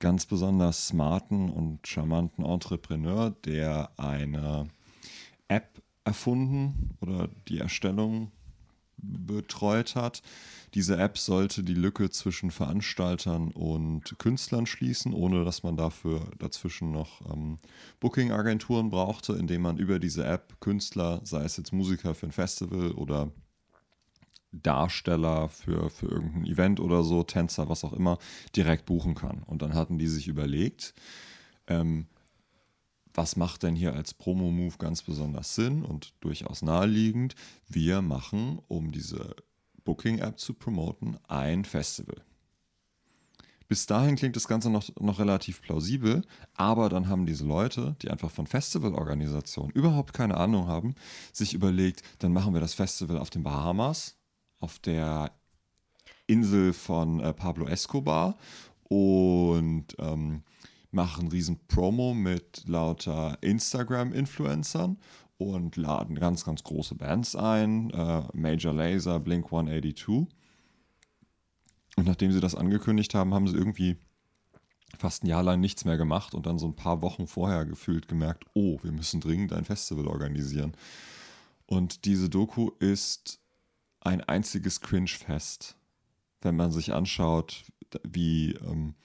ganz 0.03 0.25
besonders 0.25 0.87
smarten 0.87 1.49
und 1.49 1.87
charmanten 1.87 2.43
Entrepreneur, 2.43 3.29
der 3.45 3.89
eine 3.95 4.67
App 5.47 5.81
erfunden 6.03 6.89
oder 6.99 7.29
die 7.47 7.59
Erstellung 7.59 8.33
betreut 8.97 9.95
hat. 9.95 10.21
Diese 10.73 10.97
App 10.97 11.17
sollte 11.17 11.63
die 11.63 11.73
Lücke 11.73 12.09
zwischen 12.09 12.51
Veranstaltern 12.51 13.51
und 13.51 14.19
Künstlern 14.19 14.65
schließen, 14.65 15.13
ohne 15.13 15.45
dass 15.45 15.63
man 15.63 15.77
dafür 15.77 16.31
dazwischen 16.37 16.91
noch 16.91 17.21
ähm, 17.33 17.59
Booking-Agenturen 18.01 18.89
brauchte, 18.89 19.31
indem 19.33 19.61
man 19.61 19.77
über 19.77 19.99
diese 19.99 20.25
App 20.25 20.59
Künstler, 20.59 21.21
sei 21.23 21.45
es 21.45 21.55
jetzt 21.55 21.71
Musiker 21.71 22.13
für 22.13 22.25
ein 22.25 22.33
Festival 22.33 22.91
oder 22.91 23.31
Darsteller 24.53 25.49
für, 25.49 25.89
für 25.89 26.07
irgendein 26.07 26.45
Event 26.45 26.79
oder 26.79 27.03
so, 27.03 27.23
Tänzer, 27.23 27.69
was 27.69 27.83
auch 27.83 27.93
immer, 27.93 28.17
direkt 28.55 28.85
buchen 28.85 29.15
kann. 29.15 29.43
Und 29.43 29.61
dann 29.61 29.73
hatten 29.73 29.97
die 29.97 30.07
sich 30.07 30.27
überlegt, 30.27 30.93
ähm, 31.67 32.07
was 33.13 33.35
macht 33.35 33.63
denn 33.63 33.75
hier 33.75 33.93
als 33.93 34.13
Promo-Move 34.13 34.77
ganz 34.79 35.03
besonders 35.03 35.55
Sinn 35.55 35.83
und 35.83 36.13
durchaus 36.21 36.61
naheliegend? 36.61 37.35
Wir 37.67 38.01
machen, 38.01 38.59
um 38.67 38.91
diese 38.91 39.35
Booking-App 39.83 40.39
zu 40.39 40.53
promoten, 40.53 41.17
ein 41.27 41.65
Festival. 41.65 42.23
Bis 43.67 43.85
dahin 43.85 44.15
klingt 44.15 44.35
das 44.35 44.47
Ganze 44.47 44.69
noch, 44.69 44.89
noch 44.99 45.19
relativ 45.19 45.61
plausibel, 45.61 46.21
aber 46.53 46.89
dann 46.89 47.07
haben 47.07 47.25
diese 47.25 47.45
Leute, 47.45 47.95
die 48.01 48.11
einfach 48.11 48.29
von 48.29 48.45
Festivalorganisationen 48.45 49.71
überhaupt 49.71 50.13
keine 50.13 50.37
Ahnung 50.37 50.67
haben, 50.67 50.95
sich 51.31 51.53
überlegt, 51.53 52.03
dann 52.19 52.33
machen 52.33 52.53
wir 52.53 52.61
das 52.61 52.73
Festival 52.73 53.17
auf 53.17 53.29
den 53.29 53.43
Bahamas, 53.43 54.15
auf 54.63 54.79
der 54.79 55.31
Insel 56.25 56.71
von 56.71 57.19
äh, 57.19 57.33
Pablo 57.33 57.67
Escobar 57.67 58.37
und 58.83 59.87
ähm, 59.99 60.43
machen 60.91 61.27
riesen 61.27 61.59
Promo 61.67 62.13
mit 62.13 62.63
lauter 62.65 63.37
Instagram-Influencern 63.41 64.97
und 65.37 65.75
laden 65.75 66.15
ganz, 66.15 66.45
ganz 66.45 66.63
große 66.63 66.95
Bands 66.95 67.35
ein, 67.35 67.89
äh, 67.89 68.23
Major 68.33 68.73
Laser, 68.73 69.19
Blink 69.19 69.45
182 69.45 70.07
Und 71.97 72.05
nachdem 72.05 72.31
sie 72.31 72.39
das 72.39 72.55
angekündigt 72.55 73.13
haben, 73.15 73.33
haben 73.33 73.49
sie 73.49 73.57
irgendwie 73.57 73.97
fast 74.97 75.23
ein 75.23 75.27
Jahr 75.27 75.43
lang 75.43 75.59
nichts 75.59 75.83
mehr 75.83 75.97
gemacht 75.97 76.33
und 76.35 76.45
dann 76.45 76.57
so 76.57 76.67
ein 76.67 76.75
paar 76.75 77.01
Wochen 77.01 77.27
vorher 77.27 77.65
gefühlt 77.65 78.07
gemerkt, 78.07 78.45
oh, 78.53 78.79
wir 78.81 78.93
müssen 78.93 79.19
dringend 79.19 79.51
ein 79.51 79.65
Festival 79.65 80.07
organisieren. 80.07 80.77
Und 81.65 82.05
diese 82.05 82.29
Doku 82.29 82.69
ist 82.79 83.42
ein 84.03 84.21
einziges 84.21 84.81
Cringe-Fest. 84.81 85.75
Wenn 86.41 86.55
man 86.55 86.71
sich 86.71 86.93
anschaut, 86.93 87.63
wie 88.03 88.51
ähm, 88.53 88.95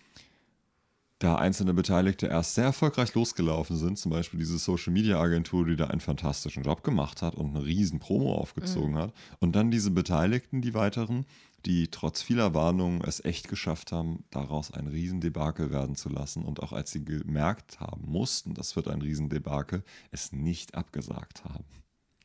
da 1.19 1.35
einzelne 1.35 1.75
Beteiligte 1.75 2.27
erst 2.27 2.55
sehr 2.55 2.65
erfolgreich 2.65 3.15
losgelaufen 3.15 3.77
sind, 3.77 3.99
zum 3.99 4.11
Beispiel 4.11 4.39
diese 4.39 4.59
Social 4.59 4.93
Media 4.93 5.21
Agentur, 5.21 5.67
die 5.67 5.77
da 5.77 5.89
einen 5.89 6.01
fantastischen 6.01 6.63
Job 6.63 6.85
gemacht 6.85 7.23
hat 7.23 7.35
und 7.35 7.57
eine 7.57 7.65
riesen 7.65 7.99
Promo 7.99 8.35
aufgezogen 8.35 8.93
mhm. 8.93 8.99
hat, 8.99 9.13
und 9.41 9.57
dann 9.57 9.71
diese 9.71 9.91
Beteiligten, 9.91 10.63
die 10.63 10.75
weiteren, 10.75 11.27
die 11.67 11.89
trotz 11.89 12.23
vieler 12.23 12.55
Warnungen 12.55 13.03
es 13.03 13.25
echt 13.25 13.49
geschafft 13.49 13.91
haben, 13.91 14.23
daraus 14.31 14.73
ein 14.73 14.87
Riesendebakel 14.87 15.71
werden 15.73 15.97
zu 15.97 16.09
lassen 16.09 16.45
und 16.45 16.63
auch 16.63 16.73
als 16.73 16.93
sie 16.93 17.05
gemerkt 17.05 17.81
haben 17.81 18.09
mussten, 18.09 18.55
das 18.55 18.77
wird 18.77 18.87
ein 18.87 19.03
Riesendebakel, 19.03 19.83
es 20.13 20.33
nicht 20.33 20.77
abgesagt 20.77 21.45
haben. 21.45 21.65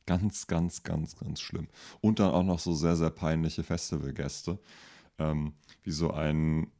Ganz, 0.05 0.47
ganz, 0.47 0.83
ganz, 0.83 1.15
ganz 1.15 1.39
schlimm. 1.39 1.67
Und 2.01 2.19
dann 2.19 2.31
auch 2.31 2.43
noch 2.43 2.59
so 2.59 2.73
sehr, 2.73 2.95
sehr 2.95 3.09
peinliche 3.09 3.63
Festivalgäste, 3.63 4.59
ähm, 5.17 5.53
wie 5.83 5.91
so 5.91 6.11
ein 6.11 6.71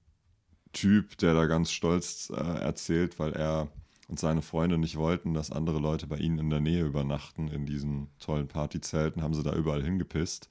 Typ, 0.74 1.18
der 1.20 1.34
da 1.34 1.46
ganz 1.46 1.72
stolz 1.72 2.32
äh, 2.36 2.42
erzählt, 2.42 3.20
weil 3.20 3.34
er 3.34 3.70
und 4.08 4.20
seine 4.20 4.42
Freunde 4.42 4.78
nicht 4.78 4.98
wollten, 4.98 5.34
dass 5.34 5.52
andere 5.52 5.80
Leute 5.80 6.08
bei 6.08 6.18
ihnen 6.18 6.40
in 6.40 6.50
der 6.50 6.60
Nähe 6.60 6.86
übernachten, 6.86 7.48
in 7.48 7.66
diesen 7.66 8.10
tollen 8.20 8.48
Partyzelten, 8.48 9.22
haben 9.22 9.34
sie 9.34 9.44
da 9.44 9.56
überall 9.56 9.84
hingepisst. 9.84 10.50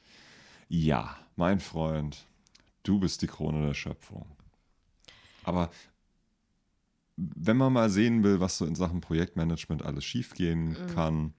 Ja, 0.69 1.17
mein 1.37 1.61
Freund, 1.61 2.27
du 2.83 2.99
bist 2.99 3.23
die 3.23 3.27
Krone 3.27 3.67
der 3.67 3.75
Schöpfung. 3.75 4.27
Aber 5.45 5.71
wenn 7.17 7.57
man 7.57 7.73
mal 7.73 7.91
sehen 7.91 8.23
will, 8.23 8.41
was 8.41 8.59
so 8.59 8.65
in 8.65 8.75
Sachen 8.75 9.01
Projektmanagement 9.01 9.85
alles 9.85 10.05
schiefgehen 10.05 10.71
mhm. 10.71 10.87
kann, 10.95 11.35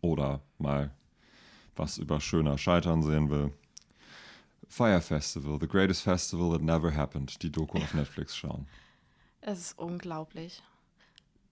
oder 0.00 0.40
mal 0.58 0.90
was 1.76 1.98
über 1.98 2.20
schöner 2.20 2.58
Scheitern 2.58 3.02
sehen 3.02 3.30
will, 3.30 3.52
Fire 4.68 5.00
Festival, 5.00 5.58
The 5.60 5.68
Greatest 5.68 6.02
Festival 6.02 6.52
That 6.52 6.62
Never 6.62 6.94
Happened, 6.94 7.42
die 7.42 7.50
Doku 7.50 7.78
auf 7.78 7.94
Netflix 7.94 8.36
schauen. 8.36 8.66
Es 9.40 9.60
ist 9.60 9.78
unglaublich. 9.78 10.62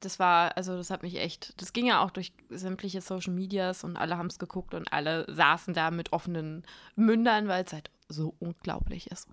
Das 0.01 0.18
war, 0.18 0.57
also 0.57 0.76
das 0.76 0.90
hat 0.90 1.03
mich 1.03 1.16
echt, 1.16 1.61
das 1.61 1.72
ging 1.72 1.86
ja 1.86 2.03
auch 2.03 2.11
durch 2.11 2.32
sämtliche 2.51 3.01
Social 3.01 3.32
Medias 3.32 3.84
und 3.84 3.97
alle 3.97 4.18
haben 4.18 4.26
es 4.26 4.38
geguckt 4.38 4.74
und 4.74 4.92
alle 4.92 5.24
saßen 5.32 5.72
da 5.72 5.90
mit 5.90 6.12
offenen 6.12 6.64
Mündern, 6.97 7.49
weil 7.49 7.64
es 7.64 7.72
halt 7.72 7.90
so 8.09 8.34
unglaublich 8.38 9.11
ist, 9.11 9.28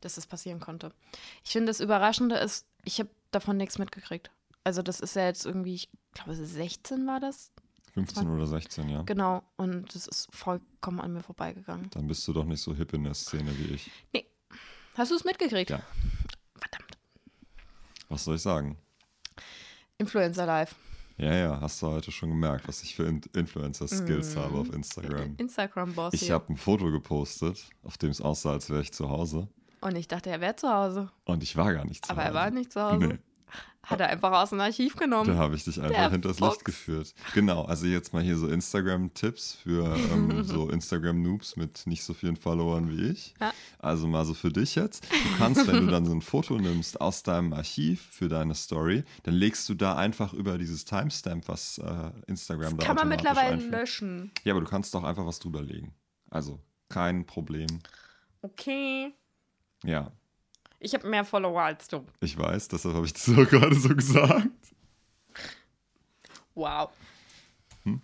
dass 0.00 0.14
das 0.14 0.26
passieren 0.26 0.60
konnte. 0.60 0.92
Ich 1.44 1.50
finde, 1.50 1.66
das 1.66 1.80
Überraschende 1.80 2.36
ist, 2.36 2.66
ich 2.84 3.00
habe 3.00 3.10
davon 3.32 3.56
nichts 3.56 3.78
mitgekriegt. 3.78 4.30
Also 4.62 4.80
das 4.80 5.00
ist 5.00 5.16
ja 5.16 5.26
jetzt 5.26 5.44
irgendwie, 5.44 5.74
ich 5.74 5.90
glaube, 6.14 6.34
16 6.34 7.06
war 7.06 7.20
das, 7.20 7.52
15 7.94 8.28
oder 8.28 8.46
16, 8.46 8.88
ja. 8.88 9.02
Genau, 9.02 9.44
und 9.56 9.94
das 9.94 10.08
ist 10.08 10.28
vollkommen 10.34 11.00
an 11.00 11.12
mir 11.12 11.22
vorbeigegangen. 11.22 11.90
Dann 11.90 12.08
bist 12.08 12.26
du 12.26 12.32
doch 12.32 12.44
nicht 12.44 12.60
so 12.60 12.74
hip 12.74 12.92
in 12.92 13.04
der 13.04 13.14
Szene 13.14 13.56
wie 13.56 13.74
ich. 13.74 13.90
Nee. 14.12 14.26
Hast 14.96 15.12
du 15.12 15.16
es 15.16 15.24
mitgekriegt? 15.24 15.70
Ja. 15.70 15.80
Verdammt. 16.58 16.98
Was 18.08 18.24
soll 18.24 18.34
ich 18.34 18.42
sagen? 18.42 18.76
Influencer 19.98 20.44
Live. 20.46 20.74
Ja, 21.16 21.32
ja, 21.32 21.60
hast 21.60 21.80
du 21.80 21.86
heute 21.86 22.10
schon 22.10 22.30
gemerkt, 22.30 22.66
was 22.66 22.82
ich 22.82 22.96
für 22.96 23.06
Influencer-Skills 23.06 24.34
mm. 24.34 24.38
habe 24.38 24.58
auf 24.58 24.72
Instagram. 24.72 25.36
Instagram-Boss. 25.38 26.14
Ich 26.14 26.32
habe 26.32 26.52
ein 26.52 26.56
Foto 26.56 26.90
gepostet, 26.90 27.64
auf 27.84 27.96
dem 27.98 28.10
es 28.10 28.20
aussah, 28.20 28.50
als 28.50 28.68
wäre 28.68 28.82
ich 28.82 28.92
zu 28.92 29.08
Hause. 29.08 29.46
Und 29.80 29.96
ich 29.96 30.08
dachte, 30.08 30.30
er 30.30 30.40
wäre 30.40 30.56
zu 30.56 30.68
Hause. 30.68 31.10
Und 31.24 31.44
ich 31.44 31.56
war 31.56 31.72
gar 31.72 31.84
nicht 31.84 32.04
zu 32.04 32.10
Aber 32.10 32.22
Hause. 32.22 32.30
Aber 32.30 32.40
er 32.40 32.44
war 32.44 32.50
nicht 32.50 32.72
zu 32.72 32.82
Hause. 32.82 33.06
Nee. 33.06 33.18
Hat 33.84 34.00
er 34.00 34.08
einfach 34.08 34.32
aus 34.32 34.50
dem 34.50 34.60
Archiv 34.60 34.96
genommen. 34.96 35.28
Da 35.28 35.36
habe 35.36 35.54
ich 35.56 35.64
dich 35.64 35.80
einfach 35.80 36.10
hinters 36.10 36.40
Licht 36.40 36.64
geführt. 36.64 37.14
Genau, 37.34 37.64
also 37.64 37.86
jetzt 37.86 38.14
mal 38.14 38.22
hier 38.22 38.36
so 38.36 38.48
Instagram-Tipps 38.48 39.58
für 39.62 39.94
ähm, 40.12 40.42
so 40.44 40.70
Instagram-Noobs 40.70 41.56
mit 41.56 41.86
nicht 41.86 42.02
so 42.02 42.14
vielen 42.14 42.36
Followern 42.36 42.90
wie 42.90 43.10
ich. 43.10 43.34
Ja. 43.40 43.52
Also 43.78 44.06
mal 44.06 44.24
so 44.24 44.32
für 44.32 44.50
dich 44.50 44.74
jetzt. 44.74 45.04
Du 45.04 45.36
kannst, 45.38 45.66
wenn 45.66 45.86
du 45.86 45.86
dann 45.92 46.06
so 46.06 46.12
ein 46.12 46.22
Foto 46.22 46.56
nimmst 46.56 47.00
aus 47.00 47.22
deinem 47.22 47.52
Archiv 47.52 48.00
für 48.10 48.28
deine 48.28 48.54
Story, 48.54 49.04
dann 49.24 49.34
legst 49.34 49.68
du 49.68 49.74
da 49.74 49.96
einfach 49.96 50.32
über 50.32 50.56
dieses 50.56 50.86
Timestamp, 50.86 51.46
was 51.48 51.78
äh, 51.78 52.10
Instagram 52.26 52.76
das 52.76 52.78
da 52.78 52.86
kann 52.86 52.96
man 52.96 53.08
mittlerweile 53.08 53.54
einführt. 53.54 53.70
löschen. 53.70 54.30
Ja, 54.44 54.54
aber 54.54 54.60
du 54.62 54.68
kannst 54.68 54.94
doch 54.94 55.04
einfach 55.04 55.26
was 55.26 55.40
drüber 55.40 55.60
legen. 55.60 55.94
Also 56.30 56.58
kein 56.88 57.26
Problem. 57.26 57.80
Okay. 58.40 59.12
Ja, 59.84 60.10
ich 60.84 60.94
habe 60.94 61.08
mehr 61.08 61.24
Follower 61.24 61.62
als 61.62 61.88
du. 61.88 62.04
Ich 62.20 62.36
weiß, 62.36 62.68
deshalb 62.68 62.94
habe 62.94 63.06
ich 63.06 63.12
das 63.12 63.28
auch 63.30 63.48
gerade 63.48 63.74
so 63.74 63.88
gesagt. 63.88 64.48
Wow. 66.54 66.90
Hm? 67.84 68.00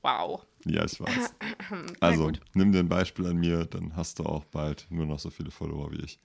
Wow. 0.00 0.44
Ja, 0.64 0.84
ich 0.84 1.00
weiß. 1.00 1.34
Also, 2.00 2.32
nimm 2.54 2.72
dir 2.72 2.80
ein 2.80 2.88
Beispiel 2.88 3.26
an 3.26 3.36
mir, 3.36 3.64
dann 3.64 3.96
hast 3.96 4.18
du 4.18 4.24
auch 4.24 4.44
bald 4.44 4.86
nur 4.90 5.06
noch 5.06 5.18
so 5.18 5.30
viele 5.30 5.50
Follower 5.50 5.90
wie 5.92 6.02
ich. 6.02 6.18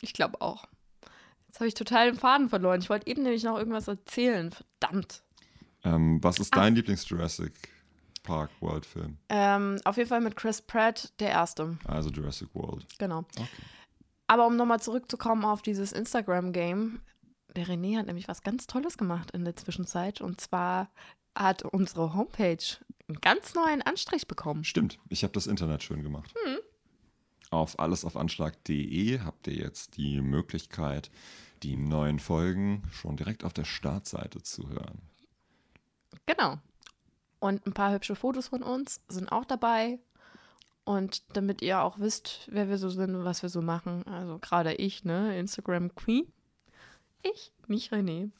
Ich 0.00 0.12
glaube 0.12 0.40
auch. 0.40 0.64
Jetzt 1.46 1.60
habe 1.60 1.68
ich 1.68 1.74
total 1.74 2.10
den 2.10 2.18
Faden 2.18 2.48
verloren. 2.48 2.80
Ich 2.80 2.90
wollte 2.90 3.06
eben 3.08 3.22
nämlich 3.22 3.44
noch 3.44 3.58
irgendwas 3.58 3.88
erzählen. 3.88 4.52
Verdammt. 4.52 5.22
Ähm, 5.84 6.22
was 6.22 6.38
ist 6.38 6.54
dein 6.54 6.72
ah. 6.72 6.76
Lieblings-Jurassic 6.76 7.52
Park 8.22 8.50
World 8.60 8.86
Film? 8.86 9.18
Ähm, 9.28 9.78
auf 9.84 9.96
jeden 9.96 10.08
Fall 10.08 10.20
mit 10.20 10.36
Chris 10.36 10.62
Pratt, 10.62 11.12
der 11.20 11.30
erste. 11.30 11.78
Also 11.84 12.10
Jurassic 12.10 12.48
World. 12.54 12.86
Genau. 12.98 13.20
Okay. 13.36 13.46
Aber 14.30 14.46
um 14.46 14.54
nochmal 14.54 14.78
zurückzukommen 14.78 15.44
auf 15.44 15.60
dieses 15.60 15.90
Instagram-Game, 15.90 17.00
der 17.56 17.66
René 17.66 17.98
hat 17.98 18.06
nämlich 18.06 18.28
was 18.28 18.44
ganz 18.44 18.68
Tolles 18.68 18.96
gemacht 18.96 19.32
in 19.32 19.44
der 19.44 19.56
Zwischenzeit. 19.56 20.20
Und 20.20 20.40
zwar 20.40 20.88
hat 21.34 21.64
unsere 21.64 22.14
Homepage 22.14 22.62
einen 23.08 23.20
ganz 23.20 23.56
neuen 23.56 23.82
Anstrich 23.82 24.28
bekommen. 24.28 24.62
Stimmt, 24.62 25.00
ich 25.08 25.24
habe 25.24 25.32
das 25.32 25.48
Internet 25.48 25.82
schön 25.82 26.04
gemacht. 26.04 26.32
Hm. 26.44 26.58
Auf 27.50 27.80
allesaufanschlag.de 27.80 29.18
habt 29.18 29.48
ihr 29.48 29.54
jetzt 29.54 29.96
die 29.96 30.20
Möglichkeit, 30.20 31.10
die 31.64 31.76
neuen 31.76 32.20
Folgen 32.20 32.84
schon 32.92 33.16
direkt 33.16 33.42
auf 33.42 33.52
der 33.52 33.64
Startseite 33.64 34.44
zu 34.44 34.68
hören. 34.68 35.02
Genau. 36.26 36.58
Und 37.40 37.66
ein 37.66 37.72
paar 37.72 37.92
hübsche 37.92 38.14
Fotos 38.14 38.46
von 38.46 38.62
uns 38.62 39.00
sind 39.08 39.32
auch 39.32 39.44
dabei. 39.44 39.98
Und 40.84 41.22
damit 41.36 41.62
ihr 41.62 41.80
auch 41.82 41.98
wisst, 41.98 42.48
wer 42.50 42.68
wir 42.68 42.78
so 42.78 42.88
sind 42.88 43.14
und 43.14 43.24
was 43.24 43.42
wir 43.42 43.48
so 43.48 43.62
machen. 43.62 44.04
Also 44.06 44.38
gerade 44.38 44.74
ich, 44.74 45.04
ne? 45.04 45.38
Instagram 45.38 45.94
Queen. 45.94 46.26
Ich, 47.22 47.52
nicht 47.66 47.92
René. 47.92 48.30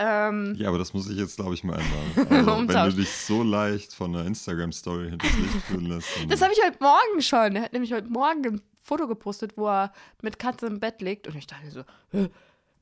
Ähm, 0.00 0.54
ja, 0.56 0.68
aber 0.68 0.78
das 0.78 0.94
muss 0.94 1.10
ich 1.10 1.18
jetzt, 1.18 1.36
glaube 1.36 1.54
ich, 1.54 1.64
mal 1.64 1.78
ändern. 1.80 2.46
Also, 2.46 2.68
wenn 2.68 2.90
du 2.90 2.96
dich 2.96 3.10
so 3.10 3.42
leicht 3.42 3.92
von 3.92 4.14
einer 4.14 4.24
Instagram-Story 4.26 5.10
hinter 5.10 5.26
das 5.26 5.36
Licht 5.36 5.66
fühlen 5.66 5.86
lässt. 5.86 6.08
Das 6.28 6.40
habe 6.40 6.52
ich 6.52 6.60
heute 6.64 6.78
Morgen 6.80 7.20
schon. 7.20 7.56
Er 7.56 7.62
hat 7.62 7.72
nämlich 7.72 7.92
heute 7.92 8.08
Morgen 8.08 8.46
ein 8.46 8.62
Foto 8.80 9.08
gepostet, 9.08 9.56
wo 9.56 9.66
er 9.66 9.92
mit 10.22 10.38
Katze 10.38 10.66
im 10.66 10.78
Bett 10.78 11.02
liegt. 11.02 11.26
Und 11.26 11.34
ich 11.34 11.48
dachte 11.48 11.70
so, 11.70 11.84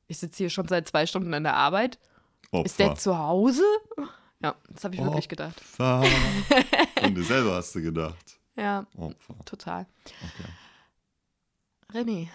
ich 0.09 0.19
sitze 0.19 0.39
hier 0.39 0.51
schon 0.51 0.69
seit 0.69 0.89
zwei 0.89 1.07
Stunden 1.07 1.33
an 1.33 1.45
der 1.45 1.55
Arbeit. 1.55 1.99
Opfer. 2.51 2.67
Ist 2.67 2.79
der 2.79 2.95
zu 2.97 3.19
Hause? 3.19 3.65
Ja, 4.43 4.55
das 4.69 4.85
habe 4.85 4.95
ich 4.95 5.01
Opfer. 5.01 5.13
wirklich 5.13 5.29
gedacht. 5.29 5.61
Und 5.79 7.15
du 7.15 7.23
selber 7.23 7.55
hast 7.55 7.75
du 7.75 7.81
gedacht. 7.83 8.39
Ja, 8.57 8.87
Opfer. 8.97 9.35
total. 9.45 9.87
Okay. 10.05 11.99
René, 11.99 12.29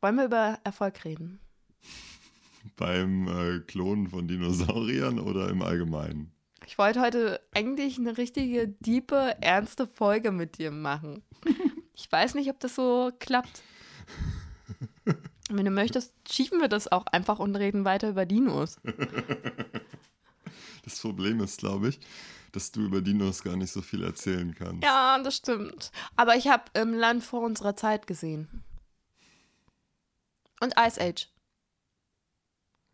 wollen 0.00 0.16
wir 0.16 0.24
über 0.24 0.58
Erfolg 0.64 1.04
reden? 1.04 1.40
Beim 2.76 3.28
äh, 3.28 3.60
Klonen 3.60 4.08
von 4.08 4.26
Dinosauriern 4.26 5.18
oder 5.20 5.48
im 5.48 5.62
Allgemeinen? 5.62 6.32
Ich 6.66 6.78
wollte 6.78 7.00
heute 7.00 7.40
eigentlich 7.54 7.98
eine 7.98 8.18
richtige, 8.18 8.68
diepe, 8.68 9.36
ernste 9.40 9.86
Folge 9.86 10.32
mit 10.32 10.58
dir 10.58 10.70
machen. 10.70 11.22
Ich 11.98 12.12
weiß 12.12 12.34
nicht, 12.34 12.50
ob 12.50 12.60
das 12.60 12.74
so 12.74 13.10
klappt. 13.20 13.62
Wenn 15.48 15.64
du 15.64 15.70
möchtest, 15.70 16.12
schieben 16.30 16.60
wir 16.60 16.68
das 16.68 16.92
auch 16.92 17.06
einfach 17.06 17.38
und 17.38 17.56
reden 17.56 17.86
weiter 17.86 18.10
über 18.10 18.26
Dinos. 18.26 18.78
Das 20.86 21.00
Problem 21.00 21.40
ist, 21.40 21.58
glaube 21.58 21.88
ich, 21.88 22.00
dass 22.52 22.70
du 22.70 22.82
über 22.82 23.02
Dinos 23.02 23.42
gar 23.42 23.56
nicht 23.56 23.72
so 23.72 23.82
viel 23.82 24.04
erzählen 24.04 24.54
kannst. 24.54 24.84
Ja, 24.84 25.18
das 25.18 25.36
stimmt. 25.36 25.90
Aber 26.14 26.36
ich 26.36 26.46
habe 26.46 26.70
im 26.74 26.94
Land 26.94 27.24
vor 27.24 27.42
unserer 27.42 27.74
Zeit 27.74 28.06
gesehen. 28.06 28.62
Und 30.60 30.74
Ice 30.78 31.00
Age. 31.00 31.28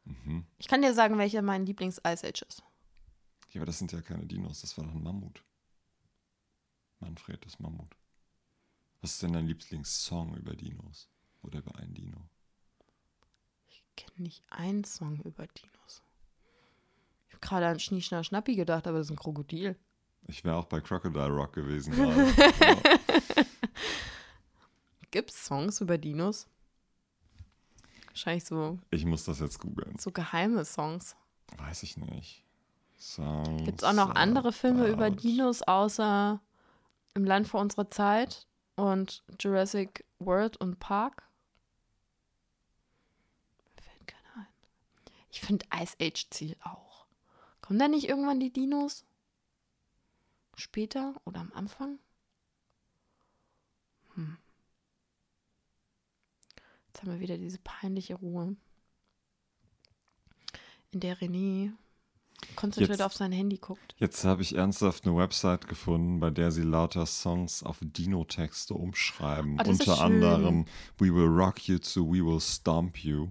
Mhm. 0.04 0.46
Ich 0.56 0.68
kann 0.68 0.80
dir 0.80 0.94
sagen, 0.94 1.18
welcher 1.18 1.42
mein 1.42 1.66
Lieblings-Ice 1.66 2.26
Age 2.26 2.42
ist. 2.48 2.62
Ja, 3.50 3.60
aber 3.60 3.66
das 3.66 3.78
sind 3.78 3.92
ja 3.92 4.00
keine 4.00 4.24
Dinos, 4.24 4.62
das 4.62 4.76
war 4.78 4.84
doch 4.84 4.94
ein 4.94 5.02
Mammut. 5.02 5.44
Manfred, 6.98 7.44
das 7.44 7.58
Mammut. 7.58 7.94
Was 9.02 9.12
ist 9.12 9.22
denn 9.22 9.34
dein 9.34 9.46
Lieblingssong 9.46 10.34
über 10.38 10.56
Dinos? 10.56 11.10
Oder 11.42 11.58
über 11.58 11.76
einen 11.76 11.92
Dino? 11.92 12.30
Ich 13.68 13.84
kenne 13.96 14.22
nicht 14.22 14.42
einen 14.50 14.84
Song 14.84 15.20
über 15.24 15.46
Dinos 15.46 15.81
gerade 17.42 17.66
an 17.66 17.78
Schnieschner 17.80 18.24
Schnappi 18.24 18.54
gedacht, 18.56 18.86
aber 18.86 18.98
das 18.98 19.08
ist 19.08 19.12
ein 19.12 19.16
Krokodil. 19.18 19.76
Ich 20.28 20.44
wäre 20.44 20.56
auch 20.56 20.66
bei 20.66 20.80
Crocodile 20.80 21.28
Rock 21.28 21.52
gewesen 21.54 21.92
gerade. 21.96 22.32
Gibt 25.10 25.30
es 25.30 25.44
Songs 25.44 25.80
über 25.80 25.98
Dinos? 25.98 26.46
Wahrscheinlich 28.08 28.44
so, 28.44 28.78
Ich 28.90 29.04
muss 29.04 29.24
das 29.24 29.40
jetzt 29.40 29.58
googeln. 29.58 29.98
so 29.98 30.10
geheime 30.10 30.64
Songs. 30.64 31.16
Weiß 31.58 31.82
ich 31.82 31.96
nicht. 31.96 32.44
Gibt 33.64 33.82
es 33.82 33.84
auch 33.84 33.92
noch 33.94 34.14
andere 34.14 34.52
Filme 34.52 34.86
über 34.86 35.10
Dinos 35.10 35.62
außer 35.62 36.40
Im 37.14 37.24
Land 37.24 37.48
vor 37.48 37.60
unserer 37.60 37.90
Zeit 37.90 38.46
und 38.76 39.24
Jurassic 39.40 40.04
World 40.20 40.56
und 40.58 40.78
Park? 40.78 41.24
Mir 43.74 43.82
fällt 43.82 44.06
keiner 44.06 44.36
ein. 44.36 44.46
Ich 45.30 45.40
finde 45.40 45.66
Ice 45.74 45.96
Age 46.00 46.30
zielt 46.30 46.64
auch. 46.64 46.91
Kommen 47.72 47.80
da 47.80 47.88
nicht 47.88 48.06
irgendwann 48.06 48.38
die 48.38 48.52
Dinos? 48.52 49.06
Später 50.58 51.14
oder 51.24 51.40
am 51.40 51.50
Anfang? 51.54 51.98
Hm. 54.14 54.36
Jetzt 56.86 57.00
haben 57.00 57.12
wir 57.12 57.20
wieder 57.20 57.38
diese 57.38 57.58
peinliche 57.64 58.16
Ruhe, 58.16 58.56
in 60.90 61.00
der 61.00 61.16
René 61.16 61.72
konzentriert 62.56 62.90
Jetzt- 62.90 63.00
auf 63.00 63.14
sein 63.14 63.32
Handy 63.32 63.56
guckt. 63.56 63.94
Jetzt 63.96 64.22
habe 64.24 64.42
ich 64.42 64.54
ernsthaft 64.54 65.06
eine 65.06 65.16
Website 65.16 65.66
gefunden, 65.66 66.20
bei 66.20 66.28
der 66.28 66.52
sie 66.52 66.64
lauter 66.64 67.06
Songs 67.06 67.62
auf 67.62 67.78
Dino-Texte 67.80 68.74
umschreiben. 68.74 69.58
Ist 69.60 69.80
Unter 69.80 69.98
anderem 70.02 70.66
We 70.98 71.06
Will 71.06 71.24
Rock 71.24 71.66
You 71.68 71.78
to 71.78 72.04
We 72.06 72.22
Will 72.22 72.38
Stomp 72.38 72.98
You. 72.98 73.30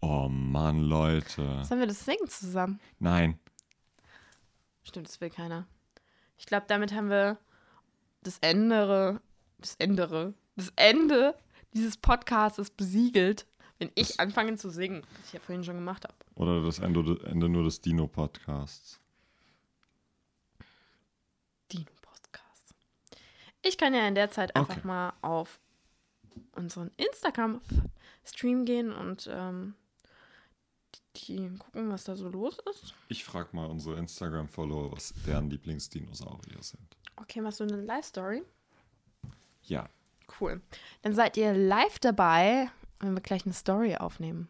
Oh 0.00 0.28
Mann, 0.28 0.80
Leute. 0.80 1.62
Sollen 1.64 1.78
wir 1.78 1.86
das 1.86 2.04
singen 2.04 2.26
zusammen? 2.28 2.80
Nein. 2.98 3.38
Stimmt, 4.82 5.08
das 5.08 5.20
will 5.20 5.30
keiner. 5.30 5.66
Ich 6.38 6.46
glaube, 6.46 6.64
damit 6.68 6.92
haben 6.94 7.10
wir 7.10 7.38
das 8.22 8.38
Ende, 8.40 9.20
das 9.58 9.74
Ende, 9.76 10.34
das 10.56 10.72
Ende 10.76 11.34
dieses 11.74 11.96
Podcasts 11.96 12.70
besiegelt, 12.70 13.46
wenn 13.78 13.90
ich 13.94 14.08
Das- 14.08 14.18
anfange 14.18 14.56
zu 14.56 14.70
singen, 14.70 15.02
was 15.18 15.26
ich 15.28 15.32
ja 15.34 15.40
vorhin 15.40 15.64
schon 15.64 15.76
gemacht 15.76 16.04
habe. 16.04 16.14
Oder 16.34 16.62
das 16.64 16.78
Ende, 16.78 17.18
Ende 17.26 17.48
nur 17.48 17.64
des 17.64 17.80
Dino-Podcasts. 17.80 19.00
Dino-Podcast. 21.72 22.74
Ich 23.62 23.78
kann 23.78 23.94
ja 23.94 24.06
in 24.08 24.14
der 24.14 24.30
Zeit 24.30 24.56
einfach 24.56 24.78
Okay. 24.78 24.86
mal 24.86 25.12
auf 25.22 25.60
unseren 26.52 26.90
Instagram-Stream 26.96 28.64
gehen 28.64 28.92
und 28.92 29.28
ähm, 29.30 29.74
die 31.16 31.50
gucken, 31.58 31.90
was 31.90 32.04
da 32.04 32.16
so 32.16 32.28
los 32.28 32.58
ist. 32.70 32.94
Ich 33.08 33.24
frage 33.24 33.48
mal 33.52 33.66
unsere 33.66 33.98
Instagram-Follower, 33.98 34.92
was 34.92 35.12
deren 35.26 35.50
Lieblingsdinosaurier 35.50 36.62
sind. 36.62 36.96
Okay, 37.16 37.40
machst 37.40 37.60
du 37.60 37.64
eine 37.64 37.80
Live-Story? 37.82 38.42
Ja. 39.64 39.88
Cool. 40.40 40.60
Dann 41.02 41.14
seid 41.14 41.36
ihr 41.36 41.52
live 41.52 41.98
dabei, 41.98 42.70
wenn 43.00 43.14
wir 43.14 43.20
gleich 43.20 43.44
eine 43.44 43.54
Story 43.54 43.96
aufnehmen. 43.96 44.48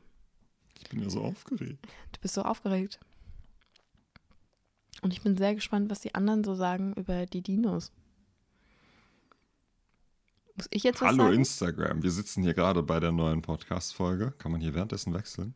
Ich 0.79 0.89
bin 0.89 1.03
ja 1.03 1.11
so 1.11 1.23
aufgeregt. 1.23 1.87
Du 2.13 2.21
bist 2.21 2.35
so 2.35 2.43
aufgeregt. 2.43 3.01
Und 5.03 5.13
ich 5.13 5.23
bin 5.23 5.37
sehr 5.37 5.55
gespannt, 5.55 5.91
was 5.91 6.01
die 6.01 6.15
anderen 6.15 6.45
so 6.45 6.55
sagen 6.55 6.93
über 6.95 7.27
die 7.27 7.43
Dinos. 7.43 7.93
Muss 10.57 10.69
ich 10.71 10.83
jetzt 10.83 11.01
was 11.01 11.09
Hallo 11.09 11.25
sagen? 11.25 11.37
Instagram. 11.37 12.03
Wir 12.03 12.11
sitzen 12.11 12.43
hier 12.43 12.55
gerade 12.55 12.83
bei 12.83 13.01
der 13.01 13.13
neuen 13.13 13.41
Podcast-Folge. 13.41 14.33
Kann 14.33 14.53
man 14.53 14.61
hier 14.61 14.75
währenddessen 14.75 15.15
wechseln? 15.15 15.55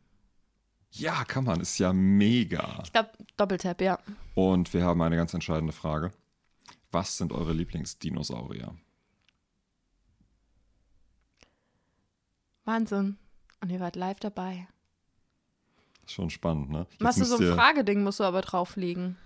Ja, 0.96 1.24
kann 1.24 1.44
man. 1.44 1.60
Ist 1.60 1.78
ja 1.78 1.92
mega. 1.92 2.80
Ich 2.84 2.92
glaube, 2.92 3.10
Doppeltap, 3.36 3.80
ja. 3.80 3.98
Und 4.34 4.72
wir 4.72 4.84
haben 4.84 5.02
eine 5.02 5.16
ganz 5.16 5.34
entscheidende 5.34 5.72
Frage. 5.72 6.12
Was 6.92 7.16
sind 7.18 7.32
eure 7.32 7.52
Lieblingsdinosaurier? 7.52 8.76
Wahnsinn. 12.64 13.18
Und 13.60 13.70
ihr 13.70 13.80
wart 13.80 13.96
live 13.96 14.20
dabei. 14.20 14.68
Schon 16.06 16.30
spannend, 16.30 16.70
ne? 16.70 16.86
Jetzt 16.90 17.00
Machst 17.00 17.20
du 17.20 17.24
so 17.24 17.36
ein 17.36 17.42
ihr- 17.42 17.54
Frageding, 17.54 18.02
musst 18.02 18.20
du 18.20 18.24
aber 18.24 18.42
drauflegen. 18.42 19.16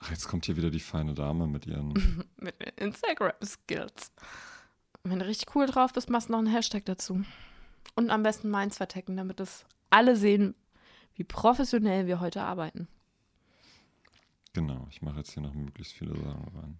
Ach, 0.00 0.10
jetzt 0.10 0.26
kommt 0.26 0.46
hier 0.46 0.56
wieder 0.56 0.70
die 0.70 0.80
feine 0.80 1.14
Dame 1.14 1.46
mit 1.46 1.66
ihren. 1.66 2.24
Mit 2.36 2.56
Instagram-Skills. 2.76 4.10
Wenn 5.04 5.18
du 5.20 5.26
richtig 5.26 5.54
cool 5.54 5.66
drauf 5.66 5.92
bist, 5.92 6.10
machst 6.10 6.28
du 6.28 6.32
noch 6.32 6.38
einen 6.40 6.48
Hashtag 6.48 6.84
dazu. 6.86 7.22
Und 7.94 8.10
am 8.10 8.22
besten 8.24 8.50
meins 8.50 8.76
vertecken, 8.78 9.16
damit 9.16 9.38
es 9.40 9.64
alle 9.92 10.16
sehen, 10.16 10.54
wie 11.14 11.24
professionell 11.24 12.06
wir 12.06 12.20
heute 12.20 12.42
arbeiten. 12.42 12.88
genau, 14.52 14.86
ich 14.90 15.02
mache 15.02 15.18
jetzt 15.18 15.32
hier 15.32 15.42
noch 15.42 15.54
möglichst 15.54 15.92
viele 15.94 16.14
Sachen 16.16 16.48
rein. 16.54 16.78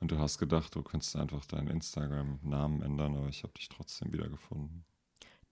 Und 0.00 0.10
du 0.10 0.18
hast 0.18 0.38
gedacht, 0.38 0.74
du 0.74 0.82
könntest 0.82 1.16
einfach 1.16 1.46
deinen 1.46 1.68
Instagram-Namen 1.68 2.82
ändern, 2.82 3.16
aber 3.16 3.28
ich 3.28 3.42
habe 3.42 3.54
dich 3.54 3.68
trotzdem 3.68 4.12
wieder 4.12 4.28
gefunden. 4.28 4.84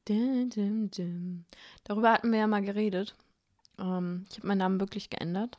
Dim, 0.09 0.51
dim, 0.51 0.91
dim. 0.91 1.45
Darüber 1.85 2.13
hatten 2.13 2.33
wir 2.33 2.41
ja 2.41 2.47
mal 2.47 2.63
geredet. 2.63 3.15
Ähm, 3.79 4.27
ich 4.31 4.39
habe 4.39 4.49
meinen 4.49 4.59
Namen 4.59 4.81
wirklich 4.81 5.09
geändert. 5.11 5.59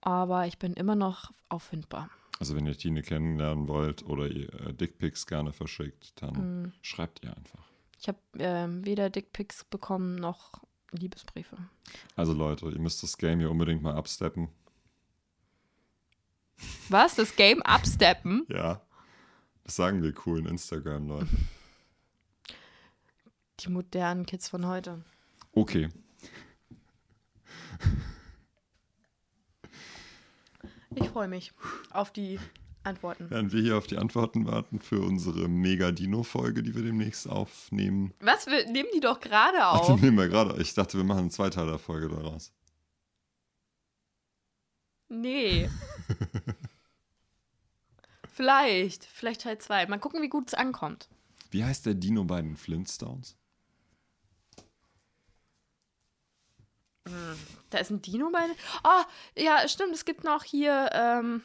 Aber 0.00 0.46
ich 0.46 0.58
bin 0.58 0.74
immer 0.74 0.94
noch 0.94 1.32
auffindbar. 1.48 2.10
Also 2.42 2.56
wenn 2.56 2.66
ihr 2.66 2.76
Tine 2.76 3.02
kennenlernen 3.02 3.68
wollt 3.68 4.02
oder 4.02 4.26
ihr 4.26 4.52
äh, 4.66 4.74
Dickpics 4.74 5.28
gerne 5.28 5.52
verschickt, 5.52 6.20
dann 6.20 6.62
Mhm. 6.64 6.72
schreibt 6.82 7.22
ihr 7.22 7.36
einfach. 7.36 7.68
Ich 8.00 8.08
habe 8.08 8.18
ähm, 8.40 8.84
weder 8.84 9.10
Dickpics 9.10 9.62
bekommen 9.62 10.16
noch 10.16 10.50
Liebesbriefe. 10.90 11.56
Also 12.16 12.32
Leute, 12.32 12.66
ihr 12.68 12.80
müsst 12.80 13.00
das 13.04 13.16
Game 13.16 13.38
hier 13.38 13.48
unbedingt 13.48 13.80
mal 13.80 13.94
absteppen. 13.94 14.48
Was? 16.88 17.14
Das 17.14 17.36
Game 17.36 17.62
absteppen? 17.62 18.44
Ja. 18.48 18.82
Das 19.62 19.76
sagen 19.76 20.02
wir 20.02 20.12
coolen 20.12 20.46
Instagram-Leuten. 20.46 21.48
Die 23.60 23.68
modernen 23.70 24.26
Kids 24.26 24.48
von 24.48 24.66
heute. 24.66 25.04
Okay. 25.52 25.90
Ich 30.96 31.08
freue 31.08 31.28
mich 31.28 31.52
auf 31.90 32.12
die 32.12 32.38
Antworten. 32.84 33.30
Während 33.30 33.52
wir 33.52 33.62
hier 33.62 33.78
auf 33.78 33.86
die 33.86 33.98
Antworten 33.98 34.46
warten 34.46 34.80
für 34.80 35.00
unsere 35.00 35.48
Mega-Dino-Folge, 35.48 36.62
die 36.62 36.74
wir 36.74 36.82
demnächst 36.82 37.28
aufnehmen. 37.28 38.12
Was? 38.20 38.46
Wir 38.46 38.66
nehmen 38.70 38.88
die 38.94 39.00
doch 39.00 39.20
gerade 39.20 39.58
Ach, 39.60 39.86
die 39.86 39.92
auf. 39.92 40.00
nehmen 40.00 40.18
wir 40.18 40.28
gerade. 40.28 40.60
Ich 40.60 40.74
dachte, 40.74 40.96
wir 40.96 41.04
machen 41.04 41.20
eine 41.20 41.30
Zweiteiler-Folge 41.30 42.08
daraus. 42.08 42.52
Nee. 45.08 45.68
vielleicht. 48.32 49.04
Vielleicht 49.04 49.42
Teil 49.42 49.58
2. 49.58 49.86
Mal 49.86 49.98
gucken, 49.98 50.22
wie 50.22 50.28
gut 50.28 50.48
es 50.48 50.54
ankommt. 50.54 51.08
Wie 51.50 51.64
heißt 51.64 51.86
der 51.86 51.94
Dino 51.94 52.24
bei 52.24 52.40
den 52.40 52.56
Flintstones? 52.56 53.36
Da 57.70 57.78
ist 57.78 57.90
ein 57.90 58.00
Dino 58.02 58.30
bei. 58.30 58.46
Ah, 58.84 59.04
ja, 59.36 59.66
stimmt. 59.68 59.92
Es 59.94 60.04
gibt 60.04 60.24
noch 60.24 60.44
hier, 60.44 60.90
ähm, 60.92 61.42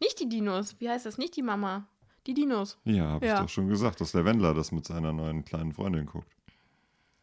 nicht 0.00 0.20
die 0.20 0.28
Dinos. 0.28 0.76
Wie 0.78 0.88
heißt 0.88 1.06
das? 1.06 1.18
Nicht 1.18 1.36
die 1.36 1.42
Mama. 1.42 1.86
Die 2.26 2.34
Dinos. 2.34 2.78
Ja, 2.84 3.08
habe 3.08 3.26
Ja. 3.26 3.34
ich 3.34 3.40
doch 3.40 3.48
schon 3.48 3.68
gesagt, 3.68 4.00
dass 4.00 4.12
der 4.12 4.24
Wendler 4.24 4.54
das 4.54 4.72
mit 4.72 4.84
seiner 4.86 5.12
neuen 5.12 5.44
kleinen 5.44 5.72
Freundin 5.72 6.06
guckt. 6.06 6.30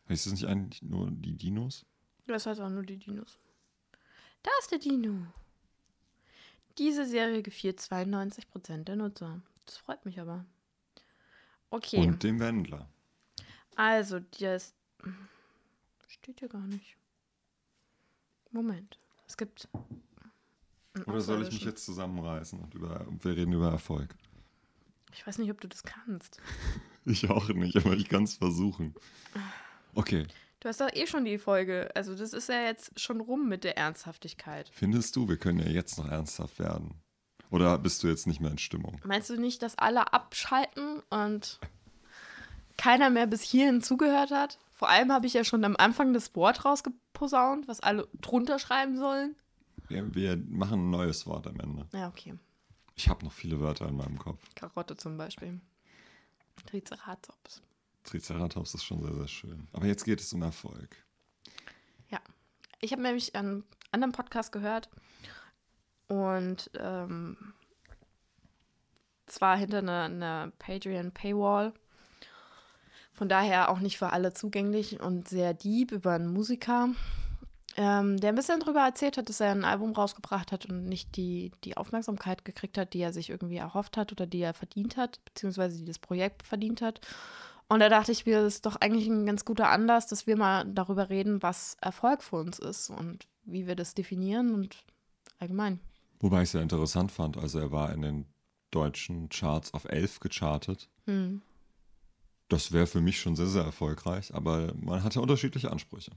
Heißt 0.10 0.26
das 0.26 0.34
nicht 0.34 0.46
eigentlich 0.46 0.82
nur 0.82 1.10
die 1.12 1.34
Dinos? 1.36 1.86
Das 2.26 2.46
heißt 2.46 2.60
auch 2.60 2.70
nur 2.70 2.84
die 2.84 2.98
Dinos. 2.98 3.38
Da 4.44 4.52
ist 4.60 4.72
der 4.72 4.80
Dino. 4.80 5.28
Diese 6.78 7.06
Serie 7.06 7.42
gefiel 7.42 7.72
92% 7.72 8.84
der 8.84 8.96
Nutzer. 8.96 9.42
Das 9.66 9.78
freut 9.78 10.04
mich 10.06 10.20
aber. 10.20 10.46
Okay, 11.70 11.98
Und 12.06 12.24
dem 12.24 12.40
Wendler. 12.40 12.88
also 13.76 14.20
das 14.40 14.74
steht 16.08 16.40
hier 16.40 16.50
gar 16.50 16.62
nicht. 16.68 16.96
Moment. 18.52 19.00
Es 19.28 19.38
gibt. 19.38 19.68
Oder 21.06 21.22
soll 21.22 21.44
ich 21.44 21.52
mich 21.52 21.64
jetzt 21.64 21.86
zusammenreißen 21.86 22.60
und, 22.60 22.74
über, 22.74 23.06
und 23.08 23.24
wir 23.24 23.36
reden 23.36 23.54
über 23.54 23.70
Erfolg? 23.72 24.16
Ich 25.14 25.26
weiß 25.26 25.38
nicht, 25.38 25.52
ob 25.52 25.62
du 25.62 25.68
das 25.68 25.84
kannst. 25.84 26.42
Ich 27.10 27.30
auch 27.30 27.48
nicht, 27.48 27.78
aber 27.78 27.94
ich 27.94 28.10
kann 28.10 28.26
es 28.26 28.36
versuchen. 28.36 28.94
Okay, 29.96 30.28
Du 30.60 30.68
hast 30.70 30.82
doch 30.82 30.92
eh 30.92 31.06
schon 31.08 31.24
die 31.24 31.38
Folge. 31.38 31.90
Also, 31.96 32.16
das 32.16 32.34
ist 32.34 32.50
ja 32.50 32.62
jetzt 32.64 33.00
schon 33.00 33.22
rum 33.22 33.48
mit 33.48 33.64
der 33.64 33.78
Ernsthaftigkeit. 33.78 34.70
findest 34.74 35.16
du, 35.16 35.30
wir 35.30 35.38
können 35.38 35.60
ja 35.60 35.68
jetzt 35.70 35.98
noch 35.98 36.08
ernsthaft 36.10 36.60
werden? 36.60 36.96
Oder 37.52 37.78
bist 37.78 38.04
du 38.04 38.08
jetzt 38.08 38.28
nicht 38.28 38.42
mehr 38.42 38.52
in 38.52 38.58
Stimmung? 38.58 39.00
Meinst 39.06 39.30
du 39.30 39.40
nicht, 39.40 39.62
dass 39.62 39.78
alle 39.78 40.12
abschalten 40.12 41.02
und 41.10 41.60
keiner 42.78 43.10
mehr 43.10 43.28
bis 43.28 43.42
hierhin 43.44 43.82
zugehört 43.82 44.32
hat? 44.32 44.60
Vor 44.78 44.90
allem 44.90 45.12
habe 45.12 45.26
ich 45.28 45.34
ja 45.34 45.44
schon 45.44 45.66
am 45.66 45.76
Anfang 45.76 46.14
das 46.14 46.34
Wort 46.36 46.64
rausgeposaunt, 46.64 47.68
was 47.68 47.82
alle 47.82 48.08
drunter 48.22 48.60
schreiben 48.60 48.98
sollen. 48.98 49.36
Wir, 49.90 50.16
wir 50.16 50.38
machen 50.38 50.88
ein 50.88 50.90
neues 50.92 51.28
Wort 51.28 51.48
am 51.48 51.60
Ende. 51.60 51.88
Ja, 51.94 52.08
okay. 52.08 52.38
Ich 52.96 53.10
habe 53.10 53.26
noch 53.26 53.34
viele 53.34 53.60
Wörter 53.60 53.88
in 53.90 53.98
meinem 53.98 54.18
Kopf. 54.18 54.42
Karotte 54.56 54.96
zum 54.96 55.18
Beispiel. 55.18 55.60
Triceratops. 56.66 57.62
Triceratops 58.04 58.74
ist 58.74 58.86
schon 58.86 59.04
sehr, 59.04 59.14
sehr 59.14 59.28
schön. 59.28 59.68
Aber 59.74 59.86
jetzt 59.86 60.06
geht 60.06 60.22
es 60.22 60.32
um 60.32 60.42
Erfolg. 60.42 60.96
Ich 62.80 62.92
habe 62.92 63.02
nämlich 63.02 63.36
einen 63.36 63.64
anderen 63.92 64.12
Podcast 64.12 64.52
gehört 64.52 64.90
und 66.08 66.70
ähm, 66.80 67.54
zwar 69.26 69.58
hinter 69.58 69.80
einer 69.80 70.04
eine 70.04 70.54
Patreon-Paywall. 70.60 71.74
Von 73.18 73.30
daher 73.30 73.70
auch 73.70 73.80
nicht 73.80 73.98
für 73.98 74.14
alle 74.14 74.34
zugänglich 74.34 75.02
und 75.02 75.28
sehr 75.28 75.56
deep 75.56 75.92
über 75.92 76.14
einen 76.14 76.32
Musiker, 76.32 76.90
ähm, 77.76 78.18
der 78.20 78.30
ein 78.30 78.36
bisschen 78.36 78.60
darüber 78.60 78.82
erzählt 78.82 79.18
hat, 79.18 79.28
dass 79.28 79.40
er 79.40 79.52
ein 79.52 79.66
Album 79.66 79.94
rausgebracht 79.94 80.52
hat 80.52 80.68
und 80.68 80.86
nicht 80.86 81.18
die, 81.18 81.52
die 81.64 81.78
Aufmerksamkeit 81.78 82.46
gekriegt 82.46 82.78
hat, 82.78 82.94
die 82.94 83.00
er 83.00 83.14
sich 83.14 83.32
irgendwie 83.32 83.58
erhofft 83.58 83.98
hat 83.98 84.12
oder 84.12 84.28
die 84.28 84.42
er 84.42 84.54
verdient 84.54 84.98
hat, 84.98 85.20
beziehungsweise 85.26 85.80
die 85.80 85.86
das 85.86 85.98
Projekt 85.98 86.44
verdient 86.44 86.82
hat. 86.84 87.02
Und 87.68 87.80
da 87.80 87.90
dachte 87.90 88.12
ich 88.12 88.28
mir, 88.28 88.44
das 88.44 88.56
ist 88.56 88.66
doch 88.68 88.76
eigentlich 88.76 89.08
ein 89.08 89.26
ganz 89.26 89.46
guter 89.46 89.70
Anlass, 89.70 90.06
dass 90.06 90.28
wir 90.28 90.38
mal 90.38 90.64
darüber 90.66 91.10
reden, 91.10 91.42
was 91.42 91.76
Erfolg 91.82 92.22
für 92.22 92.38
uns 92.38 92.60
ist 92.60 92.92
und 92.92 93.28
wie 93.46 93.66
wir 93.66 93.76
das 93.76 93.96
definieren 93.96 94.54
und 94.54 94.78
allgemein. 95.40 95.80
Wobei 96.20 96.38
ich 96.38 96.44
es 96.44 96.52
sehr 96.52 96.62
interessant 96.62 97.12
fand. 97.12 97.38
Also 97.38 97.60
er 97.60 97.72
war 97.72 97.92
in 97.94 98.04
den 98.04 98.26
deutschen 98.72 99.30
Charts 99.30 99.74
auf 99.74 99.86
11 99.86 100.20
gechartet. 100.20 100.88
Hm. 101.06 101.42
Das 102.50 102.72
wäre 102.72 102.88
für 102.88 103.02
mich 103.02 103.20
schon 103.20 103.36
sehr, 103.36 103.48
sehr 103.48 103.64
erfolgreich, 103.64 104.34
aber 104.34 104.74
man 104.76 105.04
hat 105.04 105.16
ja 105.16 105.22
unterschiedliche 105.22 105.72
Ansprüche. 105.72 106.12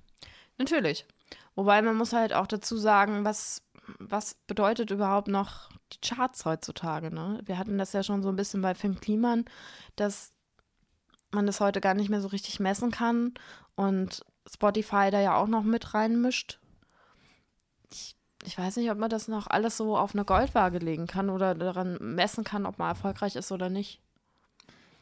Natürlich. 0.59 1.07
Wobei 1.55 1.83
man 1.83 1.97
muss 1.97 2.13
halt 2.13 2.33
auch 2.33 2.47
dazu 2.47 2.77
sagen, 2.77 3.25
was, 3.25 3.63
was 3.99 4.35
bedeutet 4.47 4.91
überhaupt 4.91 5.29
noch 5.29 5.71
die 5.93 6.01
Charts 6.01 6.45
heutzutage? 6.45 7.13
Ne? 7.13 7.41
Wir 7.45 7.59
hatten 7.59 7.79
das 7.79 7.93
ja 7.93 8.03
schon 8.03 8.23
so 8.23 8.29
ein 8.29 8.37
bisschen 8.37 8.63
bei 8.63 8.75
Finn 8.75 9.01
Kliman, 9.01 9.45
dass 9.97 10.33
man 11.33 11.47
das 11.47 11.61
heute 11.61 11.81
gar 11.81 11.95
nicht 11.95 12.11
mehr 12.11 12.21
so 12.21 12.29
richtig 12.29 12.61
messen 12.61 12.91
kann 12.91 13.35
und 13.75 14.25
Spotify 14.53 15.11
da 15.11 15.21
ja 15.21 15.37
auch 15.37 15.47
noch 15.47 15.63
mit 15.63 15.95
reinmischt. 15.95 16.59
Ich, 17.91 18.17
ich 18.45 18.59
weiß 18.59 18.77
nicht, 18.77 18.91
ob 18.91 18.99
man 18.99 19.11
das 19.11 19.29
noch 19.29 19.47
alles 19.47 19.77
so 19.77 19.97
auf 19.97 20.15
eine 20.15 20.25
Goldwaage 20.25 20.79
legen 20.79 21.07
kann 21.07 21.31
oder 21.31 21.55
daran 21.55 21.99
messen 22.01 22.45
kann, 22.45 22.67
ob 22.67 22.79
man 22.79 22.89
erfolgreich 22.89 23.37
ist 23.37 23.53
oder 23.53 23.71
nicht. 23.71 24.01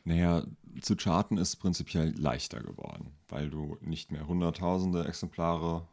Naja, 0.04 0.44
zu 0.80 0.96
charten 0.96 1.38
ist 1.38 1.56
prinzipiell 1.56 2.14
leichter 2.18 2.60
geworden, 2.60 3.12
weil 3.28 3.50
du 3.50 3.76
nicht 3.80 4.12
mehr 4.12 4.26
hunderttausende 4.26 5.06
Exemplare 5.06 5.86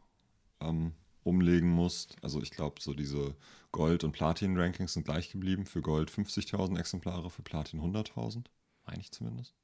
ähm, 0.60 0.92
umlegen 1.22 1.68
musst. 1.68 2.16
Also 2.22 2.40
ich 2.42 2.50
glaube, 2.50 2.80
so 2.80 2.94
diese 2.94 3.34
Gold- 3.72 4.04
und 4.04 4.12
Platin-Rankings 4.12 4.92
sind 4.92 5.04
gleich 5.04 5.30
geblieben. 5.30 5.66
Für 5.66 5.82
Gold 5.82 6.10
50.000 6.10 6.78
Exemplare, 6.78 7.30
für 7.30 7.42
Platin 7.42 7.80
100.000, 7.80 8.46
meine 8.86 9.00
ich 9.00 9.12
zumindest 9.12 9.54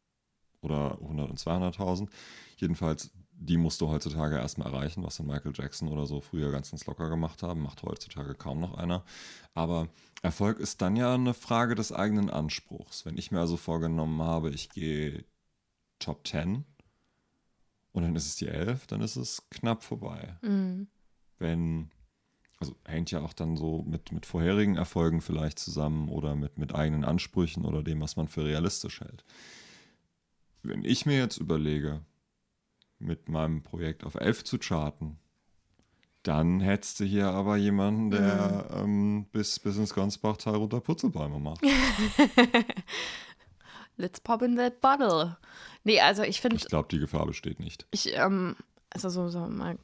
oder 0.63 0.99
100 1.03 1.31
und 1.31 1.39
200.000. 1.39 2.09
Jedenfalls, 2.57 3.11
die 3.45 3.57
musst 3.57 3.81
du 3.81 3.89
heutzutage 3.89 4.37
erstmal 4.37 4.73
erreichen, 4.73 5.03
was 5.03 5.17
dann 5.17 5.27
Michael 5.27 5.53
Jackson 5.55 5.89
oder 5.89 6.07
so 6.07 6.21
früher 6.21 6.51
ganz, 6.51 6.71
ganz 6.71 6.87
locker 6.87 7.09
gemacht 7.09 7.43
haben. 7.43 7.63
Macht 7.63 7.83
heutzutage 7.83 8.35
kaum 8.35 8.61
noch 8.61 8.75
einer. 8.75 9.05
Aber 9.55 9.89
Erfolg 10.23 10.61
ist 10.61 10.81
dann 10.81 10.97
ja 10.97 11.15
eine 11.15 11.35
Frage 11.35 11.75
des 11.75 11.93
eigenen 11.93 12.31
Anspruchs. 12.31 13.05
Wenn 13.05 13.19
ich 13.19 13.31
mir 13.31 13.41
also 13.41 13.57
vorgenommen 13.57 14.23
habe, 14.23 14.51
ich 14.51 14.71
gehe 14.71 15.25
Top 15.99 16.27
10 16.27 16.65
und 17.93 18.03
dann 18.03 18.17
ist 18.17 18.27
es 18.27 18.37
die 18.37 18.49
11, 18.49 18.87
dann 18.87 19.01
ist 19.01 19.17
es 19.17 19.49
knapp 19.51 19.83
vorbei. 19.83 20.39
Mhm. 20.43 20.89
Wenn 21.39 21.91
also 22.59 22.77
hängt 22.85 23.11
ja 23.11 23.23
auch 23.23 23.33
dann 23.33 23.57
so 23.57 23.83
mit, 23.83 24.13
mit 24.13 24.25
vorherigen 24.25 24.77
Erfolgen 24.77 25.21
vielleicht 25.21 25.59
zusammen 25.59 26.09
oder 26.09 26.37
mit, 26.37 26.59
mit 26.59 26.77
eigenen 26.77 27.05
Ansprüchen 27.05 27.65
oder 27.65 27.83
dem, 27.83 28.01
was 28.01 28.15
man 28.15 28.29
für 28.29 28.45
realistisch 28.45 29.01
hält 29.01 29.25
wenn 30.63 30.85
ich 30.85 31.07
mir 31.07 31.19
jetzt 31.19 31.39
überlege, 31.39 32.01
mit 33.03 33.29
meinem 33.29 33.63
Projekt 33.63 34.05
auf 34.05 34.15
11 34.15 34.45
zu 34.45 34.59
charten, 34.59 35.19
dann 36.23 36.61
hättest 36.61 37.01
du 37.01 37.05
hier 37.05 37.29
aber 37.29 37.57
jemanden, 37.57 38.11
der 38.11 38.67
mhm. 38.71 38.79
ähm, 38.79 39.27
bis, 39.33 39.59
bis 39.59 39.77
ins 39.77 39.95
Gonsbachtal 39.95 40.55
runter 40.55 40.81
Putzelbäume 40.81 41.41
macht. 41.41 41.63
Let's 43.97 44.21
pop 44.21 44.43
in 44.43 44.57
that 44.57 44.81
bottle. 44.81 45.37
Nee, 45.85 46.01
also 46.01 46.23
ich 46.23 46.41
finde. 46.41 46.57
Ich 46.57 46.67
glaube, 46.67 46.89
die 46.91 46.99
Gefahr 46.99 47.27
besteht 47.27 47.61
nicht. 47.61 47.87
Ich, 47.91 48.17
ähm, 48.17 48.57
also 48.91 49.09
so, 49.09 49.29
so 49.29 49.41
mal, 49.41 49.79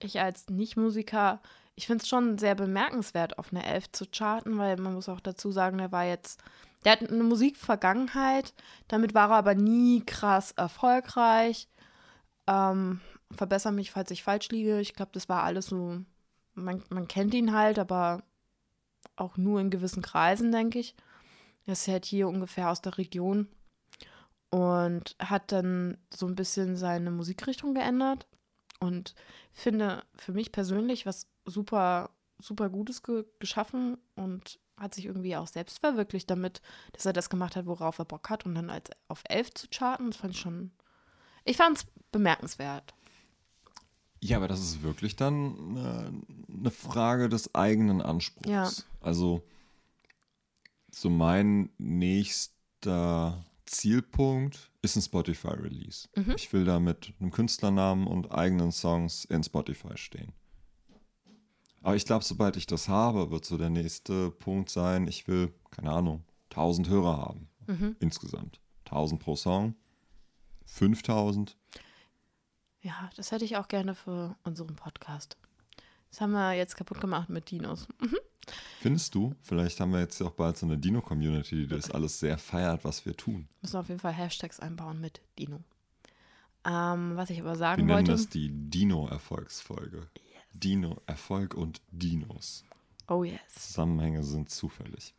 ich 0.00 0.20
als 0.20 0.48
Nicht-Musiker, 0.48 1.40
ich 1.74 1.86
finde 1.86 2.02
es 2.02 2.08
schon 2.08 2.38
sehr 2.38 2.54
bemerkenswert, 2.54 3.38
auf 3.38 3.52
eine 3.52 3.64
Elf 3.64 3.92
zu 3.92 4.06
charten, 4.10 4.58
weil 4.58 4.76
man 4.78 4.94
muss 4.94 5.08
auch 5.08 5.20
dazu 5.20 5.52
sagen, 5.52 5.78
der 5.78 5.92
war 5.92 6.04
jetzt 6.04 6.42
der 6.86 6.92
hat 6.92 7.10
eine 7.10 7.24
Musikvergangenheit, 7.24 8.54
damit 8.86 9.12
war 9.12 9.30
er 9.30 9.38
aber 9.38 9.56
nie 9.56 10.04
krass 10.06 10.52
erfolgreich. 10.52 11.66
Ähm, 12.46 13.00
verbessere 13.30 13.72
mich, 13.72 13.90
falls 13.90 14.10
ich 14.10 14.22
falsch 14.22 14.48
liege. 14.50 14.80
Ich 14.80 14.94
glaube, 14.94 15.12
das 15.12 15.28
war 15.28 15.42
alles 15.42 15.66
so, 15.66 16.00
man, 16.54 16.82
man 16.90 17.08
kennt 17.08 17.34
ihn 17.34 17.52
halt, 17.52 17.78
aber 17.78 18.22
auch 19.16 19.36
nur 19.36 19.60
in 19.60 19.70
gewissen 19.70 20.02
Kreisen, 20.02 20.52
denke 20.52 20.78
ich. 20.78 20.94
Er 21.64 21.72
ist 21.72 21.88
halt 21.88 22.04
hier 22.04 22.28
ungefähr 22.28 22.70
aus 22.70 22.80
der 22.80 22.96
Region 22.98 23.48
und 24.50 25.16
hat 25.18 25.50
dann 25.52 25.98
so 26.14 26.26
ein 26.26 26.36
bisschen 26.36 26.76
seine 26.76 27.10
Musikrichtung 27.10 27.74
geändert 27.74 28.26
und 28.78 29.14
finde 29.52 30.04
für 30.14 30.32
mich 30.32 30.52
persönlich 30.52 31.06
was 31.06 31.26
super, 31.44 32.10
super 32.38 32.68
Gutes 32.68 33.02
ge 33.02 33.24
geschaffen 33.40 33.98
und 34.14 34.60
hat 34.76 34.94
sich 34.94 35.06
irgendwie 35.06 35.36
auch 35.36 35.46
selbst 35.46 35.80
verwirklicht 35.80 36.30
damit, 36.30 36.60
dass 36.92 37.06
er 37.06 37.14
das 37.14 37.30
gemacht 37.30 37.56
hat, 37.56 37.66
worauf 37.66 37.98
er 37.98 38.04
Bock 38.04 38.28
hat 38.28 38.44
und 38.44 38.54
dann 38.54 38.70
als 38.70 38.90
auf 39.08 39.22
elf 39.28 39.52
zu 39.54 39.66
charten, 39.68 40.10
das 40.10 40.18
fand 40.18 40.34
ich 40.34 40.40
schon, 40.40 40.70
ich 41.46 41.56
fand 41.56 41.78
es 41.78 41.86
bemerkenswert. 42.12 42.94
Ja, 44.20 44.38
aber 44.38 44.48
das 44.48 44.60
ist 44.60 44.82
wirklich 44.82 45.16
dann 45.16 45.76
eine, 45.76 46.12
eine 46.48 46.70
Frage 46.70 47.28
des 47.28 47.54
eigenen 47.54 48.00
Anspruchs. 48.02 48.48
Ja. 48.48 48.70
Also 49.00 49.42
so 50.90 51.10
mein 51.10 51.70
nächster 51.78 53.44
Zielpunkt 53.66 54.70
ist 54.82 54.96
ein 54.96 55.02
Spotify-Release. 55.02 56.08
Mhm. 56.16 56.34
Ich 56.36 56.52
will 56.52 56.64
da 56.64 56.80
mit 56.80 57.12
einem 57.20 57.30
Künstlernamen 57.30 58.06
und 58.06 58.32
eigenen 58.32 58.72
Songs 58.72 59.24
in 59.26 59.42
Spotify 59.42 59.96
stehen. 59.96 60.32
Aber 61.82 61.94
ich 61.94 62.04
glaube, 62.04 62.24
sobald 62.24 62.56
ich 62.56 62.66
das 62.66 62.88
habe, 62.88 63.30
wird 63.30 63.44
so 63.44 63.58
der 63.58 63.70
nächste 63.70 64.30
Punkt 64.30 64.70
sein, 64.70 65.06
ich 65.06 65.28
will, 65.28 65.52
keine 65.70 65.92
Ahnung, 65.92 66.24
1000 66.50 66.88
Hörer 66.88 67.16
haben. 67.18 67.48
Mhm. 67.66 67.96
Insgesamt. 68.00 68.60
1000 68.86 69.20
pro 69.20 69.36
Song. 69.36 69.74
5000. 70.66 71.56
Ja, 72.82 73.10
das 73.16 73.32
hätte 73.32 73.44
ich 73.44 73.56
auch 73.56 73.68
gerne 73.68 73.94
für 73.94 74.36
unseren 74.44 74.76
Podcast. 74.76 75.36
Das 76.10 76.20
haben 76.20 76.32
wir 76.32 76.52
jetzt 76.52 76.76
kaputt 76.76 77.00
gemacht 77.00 77.28
mit 77.28 77.50
Dinos. 77.50 77.88
Mhm. 78.00 78.18
Findest 78.80 79.14
du? 79.14 79.34
Vielleicht 79.42 79.80
haben 79.80 79.92
wir 79.92 80.00
jetzt 80.00 80.22
auch 80.22 80.30
bald 80.30 80.56
so 80.56 80.66
eine 80.66 80.78
Dino-Community, 80.78 81.56
die 81.56 81.66
das 81.66 81.90
alles 81.90 82.20
sehr 82.20 82.38
feiert, 82.38 82.84
was 82.84 83.04
wir 83.04 83.16
tun. 83.16 83.48
Müssen 83.60 83.74
wir 83.74 83.80
auf 83.80 83.88
jeden 83.88 84.00
Fall 84.00 84.12
Hashtags 84.12 84.60
einbauen 84.60 85.00
mit 85.00 85.20
Dino. 85.38 85.60
Ähm, 86.64 87.16
was 87.16 87.30
ich 87.30 87.40
aber 87.40 87.56
sagen 87.56 87.82
wollte. 87.82 87.88
Wir 87.88 87.96
nennen 87.96 88.06
das 88.06 88.28
die 88.28 88.50
Dino-Erfolgsfolge. 88.52 90.08
Dino, 90.52 91.02
Erfolg 91.06 91.54
und 91.54 91.80
Dinos. 91.90 92.64
Oh 93.08 93.24
yes. 93.24 93.40
Zusammenhänge 93.54 94.22
sind 94.24 94.50
zufällig. 94.50 95.14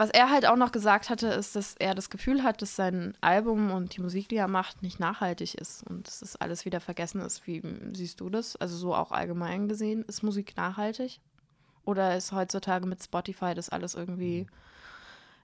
Was 0.00 0.08
er 0.08 0.30
halt 0.30 0.46
auch 0.46 0.56
noch 0.56 0.72
gesagt 0.72 1.10
hatte, 1.10 1.26
ist, 1.26 1.56
dass 1.56 1.74
er 1.74 1.94
das 1.94 2.08
Gefühl 2.08 2.42
hat, 2.42 2.62
dass 2.62 2.74
sein 2.74 3.12
Album 3.20 3.70
und 3.70 3.94
die 3.94 4.00
Musik, 4.00 4.30
die 4.30 4.36
er 4.36 4.48
macht, 4.48 4.82
nicht 4.82 4.98
nachhaltig 4.98 5.56
ist 5.56 5.82
und 5.90 6.06
dass 6.06 6.20
das 6.20 6.36
alles 6.36 6.64
wieder 6.64 6.80
vergessen 6.80 7.20
ist. 7.20 7.46
Wie 7.46 7.60
siehst 7.92 8.18
du 8.18 8.30
das? 8.30 8.56
Also 8.56 8.78
so 8.78 8.94
auch 8.94 9.12
allgemein 9.12 9.68
gesehen, 9.68 10.02
ist 10.06 10.22
Musik 10.22 10.56
nachhaltig? 10.56 11.20
Oder 11.84 12.16
ist 12.16 12.32
heutzutage 12.32 12.86
mit 12.86 13.04
Spotify 13.04 13.52
das 13.54 13.68
alles 13.68 13.94
irgendwie 13.94 14.46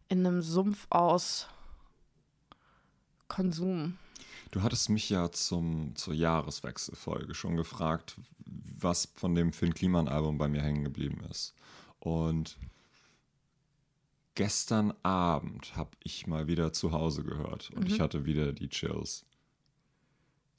in 0.09 0.26
einem 0.26 0.40
Sumpf 0.40 0.86
aus 0.88 1.48
Konsum? 3.28 3.98
Du 4.52 4.62
hattest 4.62 4.88
mich 4.88 5.11
ja 5.11 5.30
zum, 5.32 5.94
zur 5.96 6.14
Jahreswechselfolge 6.14 7.34
schon 7.34 7.57
gefragt, 7.57 8.16
was 8.46 9.12
von 9.16 9.34
dem 9.34 9.52
Finn 9.52 9.74
Kliman-Album 9.74 10.38
bei 10.38 10.48
mir 10.48 10.62
hängen 10.62 10.84
geblieben 10.84 11.22
ist. 11.30 11.52
Und 12.00 12.57
gestern 14.37 14.95
Abend 15.03 15.74
habe 15.74 15.91
ich 16.05 16.28
mal 16.28 16.47
wieder 16.47 16.72
zu 16.72 16.93
Hause 16.93 17.24
gehört 17.24 17.70
und 17.70 17.89
mhm. 17.89 17.95
ich 17.95 18.01
hatte 18.01 18.24
wieder 18.24 18.53
die 18.53 18.68
Chills. 18.68 19.24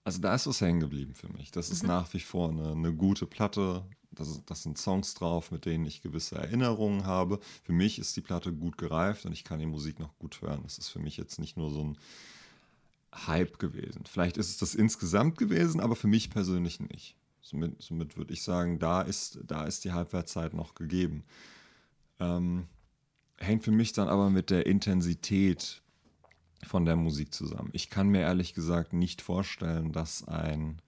Also 0.04 0.20
da 0.20 0.36
ist 0.36 0.48
was 0.48 0.62
hängen 0.62 0.80
geblieben 0.80 1.14
für 1.14 1.30
mich. 1.30 1.52
Das 1.52 1.70
ist 1.70 1.84
mhm. 1.84 1.90
nach 1.90 2.14
wie 2.14 2.20
vor 2.20 2.50
eine, 2.50 2.72
eine 2.72 2.94
gute 2.94 3.26
Platte. 3.26 3.86
Das, 4.12 4.42
das, 4.46 4.64
sind 4.64 4.78
Songs 4.78 5.14
drauf, 5.14 5.52
mit 5.52 5.66
denen 5.66 5.86
ich 5.86 6.02
gewisse 6.02 6.36
Erinnerungen 6.36 7.06
habe. 7.06 7.40
Für 7.64 7.74
mich 7.74 8.00
ist 8.00 8.16
die 8.16 8.22
Platte 8.22 8.52
gut 8.52 8.78
gereift 8.78 9.26
und 9.26 9.34
ich 9.34 9.44
kann 9.44 9.60
die 9.60 9.66
Musik 9.66 10.00
noch 10.00 10.18
gut 10.18 10.42
hören. 10.42 10.62
Das 10.64 10.78
ist 10.78 10.90
für 10.90 11.00
mich 11.00 11.18
jetzt 11.18 11.40
nicht 11.40 11.56
nur 11.56 11.70
so 11.70 11.84
ein 11.84 11.98
Hype 13.28 13.60
gewesen. 13.60 14.06
Vielleicht 14.06 14.38
ist 14.38 14.50
es 14.50 14.58
das 14.58 14.76
insgesamt 14.76 15.38
gewesen, 15.38 15.82
aber 15.82 15.96
für 15.96 16.08
mich 16.08 16.30
persönlich 16.30 16.80
nicht. 16.80 17.16
Somit, 17.42 17.82
somit 17.82 18.18
würde 18.18 18.34
ich 18.34 18.44
sagen, 18.44 18.80
da 18.80 19.02
ist, 19.02 19.40
da 19.46 19.66
ist 19.66 19.84
die 19.84 19.92
Halbwertszeit 19.92 20.54
noch 20.54 20.74
gegeben. 20.74 21.24
Ähm, 22.20 22.68
hängt 23.40 23.64
für 23.64 23.72
mich 23.72 23.94
dann 23.94 24.08
aber 24.08 24.30
mit 24.30 24.50
der 24.50 24.66
Intensität 24.66 25.82
von 26.66 26.86
der 26.86 26.96
Musik 26.96 27.34
zusammen. 27.34 27.70
Ich 27.74 27.90
kann 27.90 28.10
mir 28.10 28.22
ehrlich 28.22 28.54
gesagt 28.54 28.94
nicht 28.94 29.22
vorstellen, 29.22 29.92
dass 29.92 30.28
ein 30.28 30.82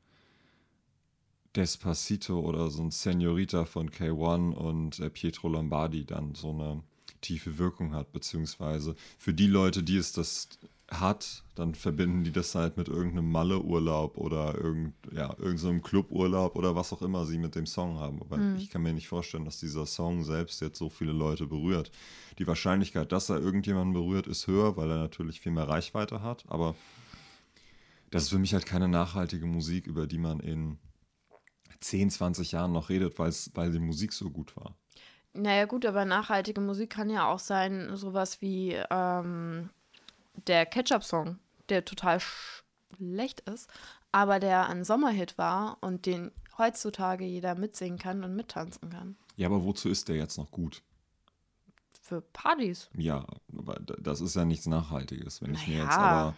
Despacito 1.55 2.39
oder 2.39 2.69
so 2.69 2.83
ein 2.83 2.91
Senorita 2.91 3.65
von 3.65 3.89
K1 3.89 4.53
und 4.53 4.99
äh, 4.99 5.09
Pietro 5.09 5.49
Lombardi 5.49 6.05
dann 6.05 6.35
so 6.35 6.51
eine 6.51 6.83
tiefe 7.21 7.57
Wirkung 7.57 7.93
hat, 7.93 8.11
beziehungsweise 8.11 8.95
für 9.17 9.33
die 9.33 9.47
Leute, 9.47 9.83
die 9.83 9.97
es 9.97 10.11
das 10.11 10.49
hat, 10.91 11.43
dann 11.55 11.75
verbinden 11.75 12.23
die 12.23 12.31
das 12.31 12.55
halt 12.55 12.77
mit 12.77 12.87
irgendeinem 12.87 13.31
Malle-Urlaub 13.31 14.17
oder 14.17 14.55
irgend, 14.55 14.93
ja, 15.11 15.35
irgendeinem 15.37 15.81
Cluburlaub 15.81 16.55
oder 16.55 16.75
was 16.75 16.91
auch 16.93 17.01
immer 17.01 17.25
sie 17.25 17.37
mit 17.37 17.55
dem 17.55 17.65
Song 17.65 17.99
haben. 17.99 18.21
Aber 18.21 18.37
mhm. 18.37 18.57
ich 18.57 18.69
kann 18.69 18.81
mir 18.81 18.93
nicht 18.93 19.07
vorstellen, 19.07 19.45
dass 19.45 19.59
dieser 19.59 19.85
Song 19.85 20.23
selbst 20.23 20.61
jetzt 20.61 20.79
so 20.79 20.89
viele 20.89 21.11
Leute 21.11 21.47
berührt. 21.47 21.91
Die 22.39 22.47
Wahrscheinlichkeit, 22.47 23.11
dass 23.11 23.29
er 23.29 23.39
irgendjemanden 23.39 23.93
berührt, 23.93 24.27
ist 24.27 24.47
höher, 24.47 24.77
weil 24.77 24.89
er 24.89 24.97
natürlich 24.97 25.41
viel 25.41 25.51
mehr 25.51 25.67
Reichweite 25.67 26.21
hat. 26.21 26.45
Aber 26.47 26.75
das 28.09 28.23
ist 28.23 28.29
für 28.29 28.39
mich 28.39 28.53
halt 28.53 28.65
keine 28.65 28.87
nachhaltige 28.87 29.45
Musik, 29.45 29.85
über 29.85 30.07
die 30.07 30.17
man 30.17 30.39
in 30.39 30.79
10, 31.81 32.09
20 32.09 32.51
Jahren 32.51 32.71
noch 32.71 32.89
redet, 32.89 33.19
weil 33.19 33.71
die 33.71 33.79
Musik 33.79 34.13
so 34.13 34.29
gut 34.29 34.55
war. 34.55 34.75
Naja, 35.33 35.65
gut, 35.65 35.85
aber 35.85 36.05
nachhaltige 36.05 36.59
Musik 36.59 36.89
kann 36.89 37.09
ja 37.09 37.27
auch 37.27 37.39
sein, 37.39 37.95
sowas 37.95 38.41
wie 38.41 38.75
ähm, 38.89 39.69
der 40.33 40.65
Ketchup-Song, 40.65 41.39
der 41.69 41.85
total 41.85 42.19
schlecht 42.19 43.41
ist, 43.41 43.69
aber 44.11 44.39
der 44.39 44.67
ein 44.67 44.83
Sommerhit 44.83 45.37
war 45.37 45.77
und 45.81 46.05
den 46.05 46.31
heutzutage 46.57 47.25
jeder 47.25 47.55
mitsingen 47.55 47.99
kann 47.99 48.23
und 48.23 48.35
mittanzen 48.35 48.89
kann. 48.89 49.15
Ja, 49.35 49.47
aber 49.47 49.63
wozu 49.63 49.89
ist 49.89 50.09
der 50.09 50.17
jetzt 50.17 50.37
noch 50.37 50.51
gut? 50.51 50.83
Für 52.01 52.21
Partys. 52.21 52.89
Ja, 52.97 53.25
aber 53.55 53.75
das 53.75 54.19
ist 54.21 54.35
ja 54.35 54.43
nichts 54.43 54.65
Nachhaltiges. 54.65 55.41
Wenn 55.41 55.51
naja. 55.51 55.61
ich 55.61 55.67
mir 55.67 55.83
jetzt 55.83 55.97
aber, 55.97 56.35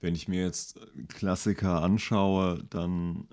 wenn 0.00 0.14
ich 0.14 0.28
mir 0.28 0.42
jetzt 0.42 0.80
Klassiker 1.08 1.82
anschaue, 1.82 2.64
dann 2.70 3.28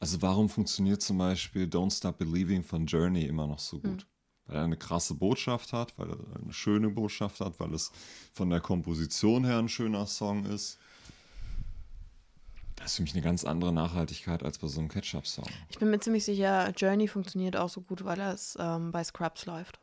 also 0.00 0.22
warum 0.22 0.48
funktioniert 0.48 1.02
zum 1.02 1.18
Beispiel 1.18 1.64
Don't 1.64 1.96
Stop 1.96 2.18
Believing 2.18 2.62
von 2.62 2.86
Journey 2.86 3.24
immer 3.24 3.46
noch 3.46 3.58
so 3.58 3.80
gut? 3.80 4.02
Hm. 4.02 4.08
Weil 4.48 4.56
er 4.56 4.64
eine 4.64 4.76
krasse 4.76 5.14
Botschaft 5.14 5.72
hat, 5.72 5.96
weil 5.98 6.10
er 6.10 6.16
eine 6.42 6.52
schöne 6.52 6.90
Botschaft 6.90 7.40
hat, 7.40 7.60
weil 7.60 7.72
es 7.74 7.92
von 8.32 8.50
der 8.50 8.60
Komposition 8.60 9.44
her 9.44 9.58
ein 9.58 9.68
schöner 9.68 10.06
Song 10.06 10.44
ist. 10.46 10.78
Das 12.76 12.92
ist 12.92 12.96
für 12.96 13.02
mich 13.02 13.14
eine 13.14 13.22
ganz 13.22 13.44
andere 13.44 13.72
Nachhaltigkeit 13.72 14.42
als 14.42 14.58
bei 14.58 14.68
so 14.68 14.80
einem 14.80 14.88
Ketchup-Song. 14.88 15.48
Ich 15.68 15.78
bin 15.78 15.90
mir 15.90 16.00
ziemlich 16.00 16.24
sicher, 16.24 16.72
Journey 16.76 17.08
funktioniert 17.08 17.56
auch 17.56 17.68
so 17.68 17.80
gut, 17.80 18.04
weil 18.04 18.20
es 18.20 18.56
ähm, 18.58 18.92
bei 18.92 19.04
Scrubs 19.04 19.46
läuft. 19.46 19.78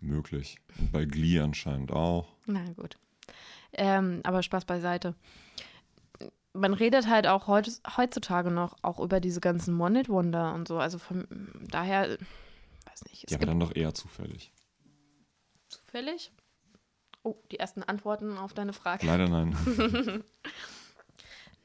Möglich. 0.00 0.58
Und 0.78 0.92
bei 0.92 1.04
Glee 1.04 1.40
anscheinend 1.40 1.92
auch. 1.92 2.28
Na 2.46 2.64
gut. 2.74 2.96
Ähm, 3.72 4.20
aber 4.24 4.42
Spaß 4.42 4.64
beiseite 4.64 5.14
man 6.56 6.74
redet 6.74 7.08
halt 7.08 7.26
auch 7.26 7.46
heut, 7.46 7.70
heutzutage 7.96 8.50
noch 8.50 8.76
auch 8.82 8.98
über 8.98 9.20
diese 9.20 9.40
ganzen 9.40 9.80
One-Hit-Wonder 9.80 10.54
und 10.54 10.68
so. 10.68 10.78
Also 10.78 10.98
von 10.98 11.26
daher, 11.70 12.18
weiß 12.96 13.10
nicht. 13.10 13.30
ja, 13.30 13.36
aber 13.36 13.46
dann 13.46 13.60
doch 13.60 13.74
eher 13.74 13.94
zufällig. 13.94 14.52
Zufällig? 15.68 16.32
Oh, 17.22 17.36
die 17.50 17.58
ersten 17.58 17.82
Antworten 17.82 18.38
auf 18.38 18.54
deine 18.54 18.72
Frage. 18.72 19.06
Leider 19.06 19.28
nein. 19.28 19.56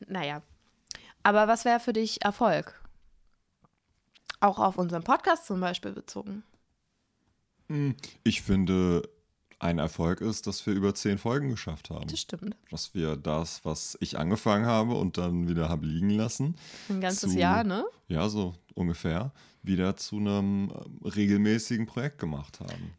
naja. 0.08 0.42
Aber 1.24 1.48
was 1.48 1.66
wäre 1.66 1.80
für 1.80 1.94
dich 1.94 2.24
Erfolg? 2.24 2.80
Auch 4.40 4.58
auf 4.58 4.78
unseren 4.78 5.04
Podcast 5.04 5.46
zum 5.46 5.60
Beispiel 5.60 5.92
bezogen. 5.92 6.44
Hm, 7.68 7.96
ich 8.24 8.42
finde, 8.42 9.08
ein 9.62 9.78
Erfolg 9.78 10.22
ist, 10.22 10.47
dass 10.47 10.66
wir 10.66 10.74
über 10.74 10.95
zehn 10.95 11.20
Folgen 11.20 11.49
geschafft 11.49 11.91
haben. 11.91 12.07
Das 12.07 12.20
stimmt. 12.20 12.55
Dass 12.72 12.95
wir 12.95 13.16
das, 13.16 13.64
was 13.64 13.95
ich 14.01 14.18
angefangen 14.18 14.66
habe 14.66 14.95
und 14.95 15.20
dann 15.20 15.47
wieder 15.47 15.70
habe 15.70 15.86
liegen 15.86 16.09
lassen. 16.09 16.55
Ein 16.89 16.99
ganzes 16.99 17.34
zu, 17.34 17.39
Jahr, 17.39 17.64
ne? 17.64 17.86
Ja, 18.07 18.28
so 18.28 18.55
ungefähr. 18.74 19.32
Wieder 19.62 19.95
zu 19.95 20.18
einem 20.18 20.72
ähm, 20.72 20.99
regelmäßigen 21.05 21.86
Projekt 21.86 22.18
gemacht 22.18 22.59
haben. 22.59 22.95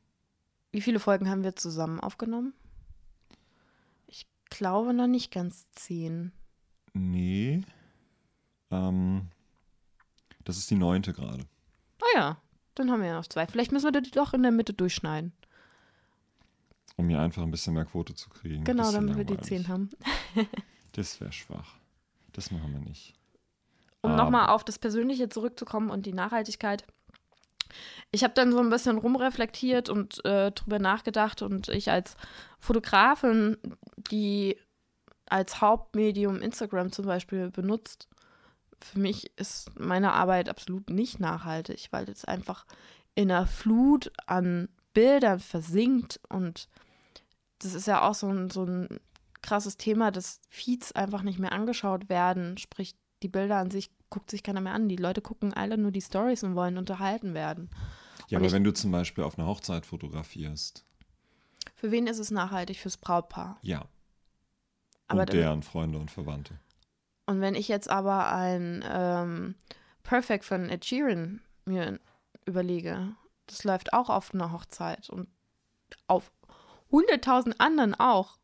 Wie 0.71 0.81
viele 0.81 1.01
Folgen 1.01 1.29
haben 1.29 1.43
wir 1.43 1.57
zusammen 1.57 1.99
aufgenommen? 1.99 2.55
Ich 4.07 4.29
glaube 4.49 4.95
noch 4.95 5.09
nicht 5.09 5.33
ganz 5.33 5.67
zehn. 5.73 6.31
Nee. 6.93 7.63
Ähm, 8.71 9.27
das 10.45 10.59
ist 10.59 10.71
die 10.71 10.77
neunte 10.77 11.13
gerade. 11.13 11.45
Ah 12.01 12.19
ja, 12.19 12.37
dann 12.77 12.93
haben 12.93 13.01
wir 13.01 13.09
ja 13.09 13.17
noch 13.17 13.27
zwei. 13.27 13.49
Vielleicht 13.49 13.73
müssen 13.73 13.93
wir 13.93 14.01
die 14.01 14.13
doch 14.13 14.33
in 14.33 14.43
der 14.43 14.53
Mitte 14.53 14.73
durchschneiden. 14.73 15.33
Um 16.97 17.07
mir 17.07 17.21
einfach 17.21 17.43
ein 17.43 17.51
bisschen 17.51 17.75
mehr 17.75 17.85
Quote 17.85 18.15
zu 18.15 18.29
kriegen. 18.29 18.65
Genau, 18.65 18.93
damit 18.93 19.17
wir 19.17 19.25
die 19.25 19.39
10 19.39 19.69
haben. 19.69 19.91
das 20.93 21.21
wäre 21.21 21.33
schwach. 21.33 21.77
Das 22.33 22.51
machen 22.51 22.73
wir 22.73 22.81
nicht. 22.81 23.15
Um 24.03 24.17
nochmal 24.17 24.49
auf 24.49 24.65
das 24.65 24.79
Persönliche 24.79 25.29
zurückzukommen 25.29 25.91
und 25.91 26.07
die 26.07 26.13
Nachhaltigkeit. 26.13 26.85
Ich 28.11 28.25
habe 28.25 28.35
dann 28.35 28.53
so 28.53 28.59
ein 28.59 28.69
bisschen 28.69 28.99
rumreflektiert 28.99 29.89
und 29.89 30.25
äh, 30.25 30.51
drüber 30.51 30.79
nachgedacht 30.79 31.41
und 31.41 31.69
ich 31.69 31.91
als 31.91 32.17
Fotografin, 32.59 33.57
die 33.97 34.59
als 35.27 35.61
Hauptmedium 35.61 36.43
Instagram 36.43 36.93
zum 36.93 37.07
Beispiel 37.07 37.51
benutzt, 37.51 38.09
für 38.83 38.99
mich 38.99 39.31
ist 39.39 39.79
meine 39.79 40.13
Arbeit 40.13 40.49
absolut 40.49 40.91
nicht 40.91 41.21
nachhaltig, 41.21 41.89
weil 41.91 42.09
es 42.11 42.25
einfach 42.25 42.67
in 43.15 43.31
einer 43.31 43.47
Flut 43.47 44.13
an 44.27 44.69
Bildern 44.93 45.41
versinkt 45.41 46.21
und 46.29 46.69
das 47.59 47.75
ist 47.75 47.87
ja 47.87 48.09
auch 48.09 48.15
so 48.15 48.29
ein, 48.29 48.51
so 48.51 48.65
ein 48.65 49.01
krasses 49.41 49.77
Thema, 49.77 50.11
dass 50.11 50.41
Feeds 50.49 50.93
einfach 50.93 51.23
nicht 51.23 51.39
mehr 51.39 51.53
angeschaut 51.53 52.09
werden. 52.09 52.59
Sprich, 52.59 52.95
die 53.23 53.29
Bilder 53.29 53.57
an 53.57 53.71
sich 53.71 53.91
guckt 54.11 54.31
sich 54.31 54.43
keiner 54.43 54.61
mehr 54.61 54.75
an. 54.75 54.89
Die 54.89 54.97
Leute 54.97 55.21
gucken 55.21 55.53
alle 55.53 55.79
nur 55.79 55.91
die 55.91 56.01
Stories 56.01 56.43
und 56.45 56.55
wollen 56.55 56.79
unterhalten 56.79 57.35
werden. 57.35 57.71
Ja, 58.29 58.39
und 58.39 58.45
aber 58.45 58.53
wenn 58.53 58.65
du 58.65 58.73
zum 58.73 58.91
Beispiel 58.91 59.25
auf 59.25 59.39
einer 59.39 59.47
Hochzeit 59.47 59.87
fotografierst. 59.87 60.85
Für 61.75 61.91
wen 61.91 62.07
ist 62.07 62.19
es 62.19 62.31
nachhaltig? 62.31 62.79
Fürs 62.79 62.97
Brautpaar. 62.97 63.59
Ja. 63.63 63.87
Aber 65.09 65.23
und 65.23 65.33
deren 65.33 65.63
Freunde 65.63 65.99
und 65.99 66.11
Verwandte. 66.11 66.59
Und 67.27 67.41
wenn 67.41 67.55
ich 67.55 67.69
jetzt 67.69 67.89
aber 67.89 68.33
ein 68.33 68.85
ähm, 68.89 69.55
Perfect 70.03 70.45
von 70.45 70.69
Ed 70.69 70.85
Sheeran 70.85 71.41
mir 71.65 72.01
überlege, 72.45 73.15
das 73.47 73.65
läuft 73.65 73.93
auch 73.93 74.09
auf 74.09 74.35
einer 74.35 74.53
Hochzeit 74.53 75.11
und 75.11 75.29
auf 76.07 76.33
hunderttausend 76.91 77.61
anderen 77.61 77.95
auch, 77.95 78.39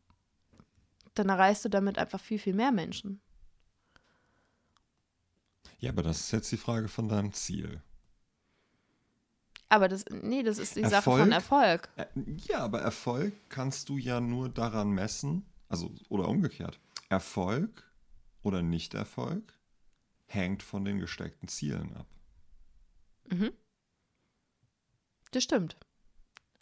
dann 1.14 1.28
erreichst 1.28 1.64
du 1.64 1.68
damit 1.68 1.99
einfach 1.99 2.20
viel, 2.20 2.38
viel 2.38 2.55
mehr 2.55 2.72
Menschen. 2.72 3.20
Ja, 5.78 5.90
aber 5.90 6.03
das 6.03 6.20
ist 6.20 6.32
jetzt 6.32 6.51
die 6.51 6.57
Frage 6.57 6.88
von 6.88 7.09
deinem 7.09 7.32
Ziel. 7.32 7.82
Aber 9.68 9.88
das, 9.88 10.05
nee, 10.11 10.42
das 10.42 10.59
ist 10.59 10.76
die 10.76 10.82
Erfolg, 10.82 11.05
Sache 11.05 11.18
von 11.18 11.32
Erfolg. 11.32 11.88
Äh, 11.96 12.07
ja, 12.49 12.61
aber 12.61 12.80
Erfolg 12.80 13.34
kannst 13.49 13.88
du 13.88 13.99
ja 13.99 14.20
nur 14.20 14.49
daran 14.49 14.90
messen, 14.90 15.44
also 15.68 15.92
oder 16.09 16.28
umgekehrt. 16.28 16.80
Erfolg 17.11 17.84
oder 18.42 18.62
Nicht-Erfolg 18.62 19.59
hängt 20.26 20.62
von 20.62 20.84
den 20.84 20.99
gesteckten 20.99 21.49
Zielen 21.49 21.94
ab. 21.96 22.07
Mhm. 23.30 23.53
Das 25.30 25.42
stimmt. 25.42 25.76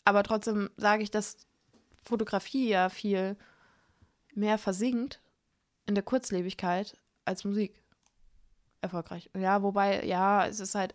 Aber 0.04 0.22
trotzdem 0.22 0.70
sage 0.76 1.02
ich, 1.02 1.10
dass 1.10 1.36
Fotografie 2.04 2.68
ja 2.68 2.88
viel 2.88 3.36
mehr 4.34 4.58
versinkt 4.58 5.20
in 5.86 5.94
der 5.94 6.04
Kurzlebigkeit 6.04 6.96
als 7.24 7.44
Musik. 7.44 7.82
Erfolgreich. 8.80 9.30
Ja, 9.36 9.62
wobei, 9.62 10.04
ja, 10.04 10.46
es 10.46 10.60
ist 10.60 10.74
halt. 10.74 10.94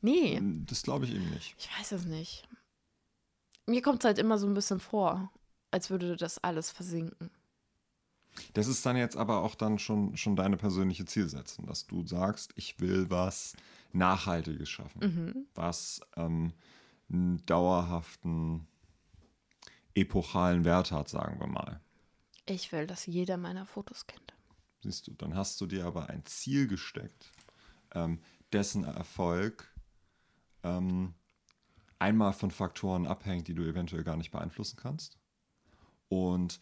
Nee. 0.00 0.40
Das 0.66 0.82
glaube 0.82 1.04
ich 1.04 1.14
eben 1.14 1.28
nicht. 1.30 1.54
Ich 1.58 1.68
weiß 1.78 1.92
es 1.92 2.04
nicht. 2.04 2.48
Mir 3.66 3.82
kommt 3.82 4.02
es 4.02 4.06
halt 4.06 4.18
immer 4.18 4.38
so 4.38 4.46
ein 4.46 4.54
bisschen 4.54 4.80
vor, 4.80 5.30
als 5.70 5.90
würde 5.90 6.16
das 6.16 6.38
alles 6.38 6.70
versinken. 6.70 7.30
Das 8.54 8.68
ist 8.68 8.84
dann 8.86 8.96
jetzt 8.96 9.16
aber 9.16 9.42
auch 9.42 9.54
dann 9.54 9.78
schon, 9.78 10.16
schon 10.16 10.36
deine 10.36 10.56
persönliche 10.56 11.04
Zielsetzung, 11.04 11.66
dass 11.66 11.86
du 11.86 12.06
sagst, 12.06 12.52
ich 12.56 12.78
will 12.80 13.10
was 13.10 13.54
Nachhaltiges 13.92 14.68
schaffen, 14.68 15.00
mhm. 15.00 15.46
was 15.54 16.00
ähm, 16.16 16.52
einen 17.08 17.44
dauerhaften 17.46 18.66
epochalen 19.94 20.64
Wert 20.64 20.92
hat, 20.92 21.08
sagen 21.08 21.40
wir 21.40 21.46
mal. 21.46 21.80
Ich 22.46 22.70
will, 22.72 22.86
dass 22.86 23.06
jeder 23.06 23.36
meiner 23.36 23.66
Fotos 23.66 24.06
kennt. 24.06 24.34
Siehst 24.82 25.06
du, 25.06 25.14
dann 25.14 25.34
hast 25.34 25.60
du 25.60 25.66
dir 25.66 25.84
aber 25.86 26.10
ein 26.10 26.24
Ziel 26.26 26.68
gesteckt, 26.68 27.32
ähm, 27.94 28.20
dessen 28.52 28.84
Erfolg 28.84 29.72
ähm, 30.62 31.14
einmal 31.98 32.32
von 32.32 32.50
Faktoren 32.50 33.06
abhängt, 33.06 33.48
die 33.48 33.54
du 33.54 33.62
eventuell 33.64 34.04
gar 34.04 34.16
nicht 34.16 34.30
beeinflussen 34.30 34.76
kannst. 34.76 35.18
Und 36.08 36.60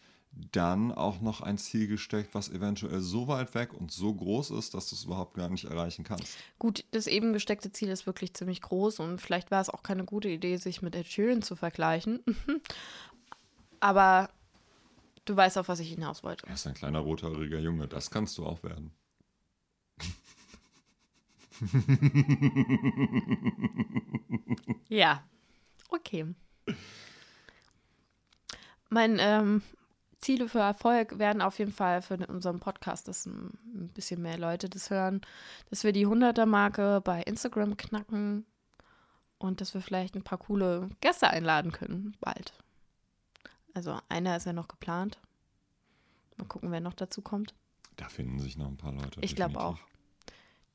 dann 0.51 0.91
auch 0.91 1.21
noch 1.21 1.41
ein 1.41 1.57
Ziel 1.57 1.87
gesteckt, 1.87 2.35
was 2.35 2.49
eventuell 2.49 2.99
so 2.99 3.27
weit 3.27 3.55
weg 3.55 3.73
und 3.73 3.91
so 3.91 4.13
groß 4.13 4.51
ist, 4.51 4.73
dass 4.73 4.89
du 4.89 4.95
es 4.95 5.05
überhaupt 5.05 5.35
gar 5.35 5.49
nicht 5.49 5.65
erreichen 5.65 6.03
kannst. 6.03 6.37
Gut, 6.59 6.83
das 6.91 7.07
eben 7.07 7.33
gesteckte 7.33 7.71
Ziel 7.71 7.89
ist 7.89 8.05
wirklich 8.05 8.33
ziemlich 8.33 8.61
groß 8.61 8.99
und 8.99 9.21
vielleicht 9.21 9.51
war 9.51 9.61
es 9.61 9.69
auch 9.69 9.83
keine 9.83 10.03
gute 10.03 10.29
Idee, 10.29 10.57
sich 10.57 10.81
mit 10.81 10.95
Ed 10.95 11.07
Sheeran 11.07 11.41
zu 11.41 11.55
vergleichen. 11.55 12.23
Aber 13.79 14.29
du 15.25 15.35
weißt, 15.35 15.57
auf 15.57 15.67
was 15.67 15.79
ich 15.79 15.89
hinaus 15.89 16.23
wollte. 16.23 16.47
Er 16.47 16.55
ist 16.55 16.67
ein 16.67 16.73
kleiner 16.73 16.99
rothaariger 16.99 17.59
Junge, 17.59 17.87
das 17.87 18.11
kannst 18.11 18.37
du 18.37 18.45
auch 18.45 18.63
werden. 18.63 18.91
ja. 24.89 25.23
Okay. 25.89 26.25
Mein 28.89 29.17
ähm, 29.19 29.61
Ziele 30.25 30.49
für 30.49 30.59
Erfolg 30.59 31.19
werden 31.19 31.43
auf 31.43 31.59
jeden 31.59 31.71
Fall 31.71 32.01
für 32.01 32.17
unseren 32.17 32.59
Podcast, 32.59 33.07
dass 33.07 33.27
ein 33.27 33.91
bisschen 33.93 34.23
mehr 34.23 34.39
Leute 34.39 34.67
das 34.67 34.89
hören, 34.89 35.21
dass 35.69 35.83
wir 35.83 35.91
die 35.91 36.07
100er-Marke 36.07 36.99
bei 37.03 37.21
Instagram 37.21 37.77
knacken 37.77 38.43
und 39.37 39.61
dass 39.61 39.75
wir 39.75 39.81
vielleicht 39.81 40.15
ein 40.15 40.23
paar 40.23 40.39
coole 40.39 40.89
Gäste 40.99 41.29
einladen 41.29 41.71
können, 41.71 42.17
bald. 42.21 42.53
Also 43.75 43.99
einer 44.09 44.35
ist 44.35 44.47
ja 44.47 44.53
noch 44.53 44.67
geplant. 44.67 45.19
Mal 46.37 46.47
gucken, 46.47 46.71
wer 46.71 46.81
noch 46.81 46.95
dazu 46.95 47.21
kommt. 47.21 47.53
Da 47.95 48.09
finden 48.09 48.39
sich 48.39 48.57
noch 48.57 48.67
ein 48.67 48.77
paar 48.77 48.93
Leute. 48.93 49.21
Ich 49.21 49.35
glaube 49.35 49.59
auch. 49.59 49.77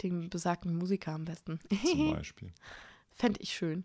Den 0.01 0.30
besagten 0.30 0.76
Musiker 0.76 1.12
am 1.12 1.24
besten. 1.24 1.59
Zum 1.84 2.11
Beispiel. 2.12 2.53
Fände 3.11 3.40
ich 3.40 3.53
schön. 3.53 3.82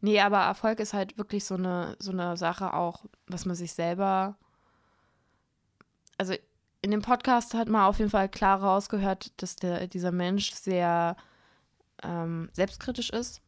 Nee, 0.00 0.20
aber 0.20 0.38
Erfolg 0.38 0.80
ist 0.80 0.94
halt 0.94 1.16
wirklich 1.18 1.44
so 1.44 1.54
eine, 1.54 1.96
so 1.98 2.10
eine 2.10 2.36
Sache 2.36 2.74
auch, 2.74 3.04
was 3.26 3.46
man 3.46 3.56
sich 3.56 3.72
selber. 3.72 4.36
Also 6.18 6.34
in 6.82 6.90
dem 6.90 7.02
Podcast 7.02 7.54
hat 7.54 7.68
man 7.68 7.84
auf 7.84 7.98
jeden 7.98 8.10
Fall 8.10 8.28
klar 8.28 8.60
rausgehört, 8.60 9.32
dass 9.40 9.56
der, 9.56 9.86
dieser 9.86 10.12
Mensch 10.12 10.52
sehr 10.52 11.16
ähm, 12.02 12.50
selbstkritisch 12.52 13.10
ist. 13.10 13.40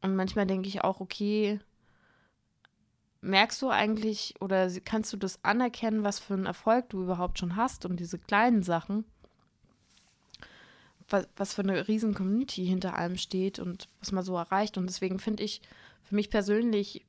Und 0.00 0.16
manchmal 0.16 0.46
denke 0.46 0.68
ich 0.68 0.82
auch, 0.82 1.00
okay, 1.00 1.60
merkst 3.20 3.60
du 3.60 3.68
eigentlich 3.68 4.34
oder 4.40 4.70
kannst 4.80 5.12
du 5.12 5.16
das 5.16 5.42
anerkennen, 5.44 6.04
was 6.04 6.18
für 6.18 6.34
einen 6.34 6.46
Erfolg 6.46 6.88
du 6.90 7.02
überhaupt 7.02 7.38
schon 7.38 7.56
hast 7.56 7.84
und 7.84 8.00
diese 8.00 8.18
kleinen 8.18 8.62
Sachen? 8.62 9.04
Was, 11.10 11.28
was 11.36 11.54
für 11.54 11.62
eine 11.62 11.88
riesen 11.88 12.14
Community 12.14 12.66
hinter 12.66 12.96
allem 12.96 13.16
steht 13.16 13.58
und 13.58 13.88
was 14.00 14.12
man 14.12 14.24
so 14.24 14.36
erreicht. 14.36 14.76
Und 14.76 14.86
deswegen 14.86 15.18
finde 15.18 15.42
ich 15.42 15.62
für 16.02 16.14
mich 16.14 16.30
persönlich 16.30 17.04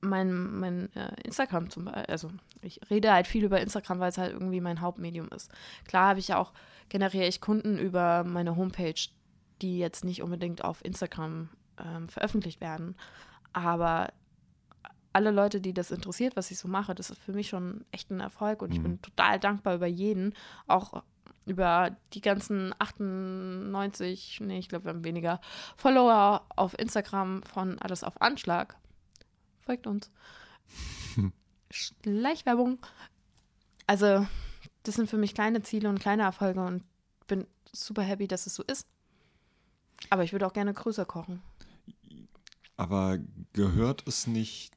mein, 0.00 0.58
mein 0.58 0.94
äh, 0.96 1.14
Instagram 1.22 1.70
zum 1.70 1.84
Beispiel, 1.84 2.04
also 2.06 2.30
ich 2.60 2.80
rede 2.90 3.12
halt 3.12 3.26
viel 3.26 3.44
über 3.44 3.60
Instagram, 3.60 4.00
weil 4.00 4.10
es 4.10 4.18
halt 4.18 4.32
irgendwie 4.32 4.60
mein 4.60 4.80
Hauptmedium 4.80 5.28
ist. 5.28 5.50
Klar 5.86 6.08
habe 6.08 6.18
ich 6.18 6.28
ja 6.28 6.38
auch, 6.38 6.52
generiere 6.88 7.26
ich 7.26 7.40
Kunden 7.40 7.78
über 7.78 8.24
meine 8.24 8.56
Homepage, 8.56 9.00
die 9.62 9.78
jetzt 9.78 10.04
nicht 10.04 10.22
unbedingt 10.22 10.64
auf 10.64 10.84
Instagram 10.84 11.48
ähm, 11.78 12.08
veröffentlicht 12.08 12.60
werden. 12.60 12.96
Aber 13.52 14.12
alle 15.12 15.30
Leute, 15.30 15.60
die 15.60 15.74
das 15.74 15.90
interessiert, 15.90 16.36
was 16.36 16.50
ich 16.50 16.58
so 16.58 16.68
mache, 16.68 16.94
das 16.94 17.10
ist 17.10 17.20
für 17.20 17.32
mich 17.32 17.48
schon 17.48 17.84
echt 17.92 18.10
ein 18.10 18.20
Erfolg 18.20 18.62
und 18.62 18.70
mhm. 18.70 18.76
ich 18.76 18.82
bin 18.82 19.02
total 19.02 19.38
dankbar 19.38 19.74
über 19.76 19.86
jeden, 19.86 20.34
auch 20.66 21.02
über 21.46 21.96
die 22.12 22.20
ganzen 22.20 22.74
98, 22.78 24.40
nee, 24.42 24.58
ich 24.58 24.68
glaube, 24.68 24.84
wir 24.84 24.90
haben 24.90 25.04
weniger 25.04 25.40
Follower 25.76 26.44
auf 26.56 26.78
Instagram 26.78 27.42
von 27.42 27.78
Alles 27.78 28.04
auf 28.04 28.20
Anschlag. 28.20 28.76
Folgt 29.60 29.86
uns. 29.86 30.10
Schleichwerbung. 31.70 32.78
Also, 33.86 34.26
das 34.82 34.94
sind 34.96 35.08
für 35.08 35.18
mich 35.18 35.34
kleine 35.34 35.62
Ziele 35.62 35.88
und 35.88 36.00
kleine 36.00 36.22
Erfolge 36.22 36.64
und 36.64 36.84
bin 37.26 37.46
super 37.72 38.02
happy, 38.02 38.28
dass 38.28 38.46
es 38.46 38.54
so 38.54 38.62
ist. 38.62 38.86
Aber 40.10 40.24
ich 40.24 40.32
würde 40.32 40.46
auch 40.46 40.52
gerne 40.52 40.74
größer 40.74 41.04
kochen. 41.04 41.42
Aber 42.76 43.18
gehört 43.52 44.06
es 44.06 44.26
nicht 44.26 44.74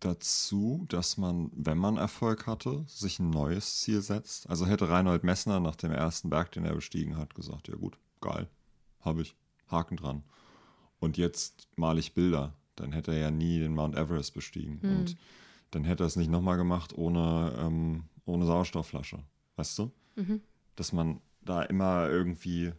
dazu, 0.00 0.86
dass 0.88 1.16
man, 1.16 1.50
wenn 1.54 1.78
man 1.78 1.96
Erfolg 1.96 2.46
hatte, 2.46 2.84
sich 2.86 3.18
ein 3.18 3.30
neues 3.30 3.80
Ziel 3.80 4.00
setzt? 4.02 4.48
Also 4.48 4.66
hätte 4.66 4.88
Reinhold 4.88 5.24
Messner 5.24 5.60
nach 5.60 5.76
dem 5.76 5.92
ersten 5.92 6.30
Berg, 6.30 6.52
den 6.52 6.64
er 6.64 6.74
bestiegen 6.74 7.16
hat, 7.16 7.34
gesagt, 7.34 7.68
ja 7.68 7.76
gut, 7.76 7.98
geil, 8.20 8.48
habe 9.00 9.22
ich, 9.22 9.36
Haken 9.68 9.96
dran. 9.96 10.22
Und 11.00 11.16
jetzt 11.16 11.68
male 11.76 12.00
ich 12.00 12.14
Bilder. 12.14 12.54
Dann 12.76 12.92
hätte 12.92 13.12
er 13.12 13.18
ja 13.18 13.30
nie 13.30 13.58
den 13.58 13.74
Mount 13.74 13.96
Everest 13.96 14.34
bestiegen. 14.34 14.80
Hm. 14.82 14.96
Und 14.98 15.16
dann 15.70 15.84
hätte 15.84 16.04
er 16.04 16.06
es 16.06 16.16
nicht 16.16 16.30
nochmal 16.30 16.56
gemacht 16.56 16.96
ohne, 16.96 17.54
ähm, 17.58 18.04
ohne 18.24 18.46
Sauerstoffflasche. 18.46 19.18
Weißt 19.56 19.78
du? 19.78 19.90
Mhm. 20.16 20.40
Dass 20.76 20.92
man 20.92 21.20
da 21.42 21.62
immer 21.62 22.08
irgendwie 22.08 22.72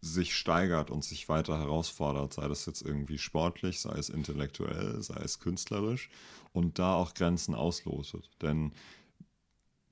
sich 0.00 0.34
steigert 0.34 0.90
und 0.90 1.04
sich 1.04 1.28
weiter 1.28 1.58
herausfordert, 1.58 2.32
sei 2.32 2.48
das 2.48 2.66
jetzt 2.66 2.82
irgendwie 2.82 3.18
sportlich, 3.18 3.80
sei 3.80 3.98
es 3.98 4.08
intellektuell, 4.08 5.02
sei 5.02 5.20
es 5.22 5.40
künstlerisch 5.40 6.08
und 6.52 6.78
da 6.78 6.94
auch 6.94 7.14
Grenzen 7.14 7.54
auslotet. 7.54 8.30
Denn 8.40 8.72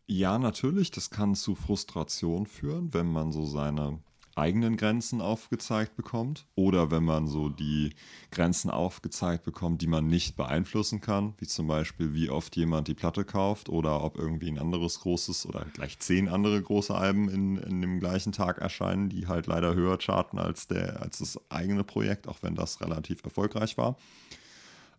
ja, 0.06 0.38
natürlich, 0.38 0.90
das 0.90 1.10
kann 1.10 1.34
zu 1.34 1.54
Frustration 1.54 2.46
führen, 2.46 2.94
wenn 2.94 3.12
man 3.12 3.30
so 3.30 3.44
seine 3.44 4.00
eigenen 4.38 4.76
Grenzen 4.76 5.20
aufgezeigt 5.20 5.96
bekommt 5.96 6.46
oder 6.54 6.90
wenn 6.90 7.04
man 7.04 7.26
so 7.26 7.48
die 7.48 7.94
Grenzen 8.30 8.70
aufgezeigt 8.70 9.44
bekommt, 9.44 9.82
die 9.82 9.86
man 9.86 10.06
nicht 10.06 10.36
beeinflussen 10.36 11.00
kann, 11.00 11.34
wie 11.38 11.46
zum 11.46 11.66
Beispiel 11.66 12.14
wie 12.14 12.30
oft 12.30 12.56
jemand 12.56 12.88
die 12.88 12.94
Platte 12.94 13.24
kauft 13.24 13.68
oder 13.68 14.02
ob 14.02 14.16
irgendwie 14.18 14.48
ein 14.48 14.58
anderes 14.58 15.00
großes 15.00 15.46
oder 15.46 15.66
gleich 15.74 15.98
zehn 15.98 16.28
andere 16.28 16.62
große 16.62 16.94
Alben 16.94 17.28
in, 17.28 17.56
in 17.56 17.80
dem 17.80 18.00
gleichen 18.00 18.32
Tag 18.32 18.58
erscheinen, 18.58 19.08
die 19.08 19.26
halt 19.26 19.46
leider 19.46 19.74
höher 19.74 19.98
charten 19.98 20.38
als, 20.38 20.68
der, 20.68 21.02
als 21.02 21.18
das 21.18 21.38
eigene 21.50 21.84
Projekt, 21.84 22.28
auch 22.28 22.38
wenn 22.42 22.54
das 22.54 22.80
relativ 22.80 23.22
erfolgreich 23.24 23.76
war. 23.76 23.96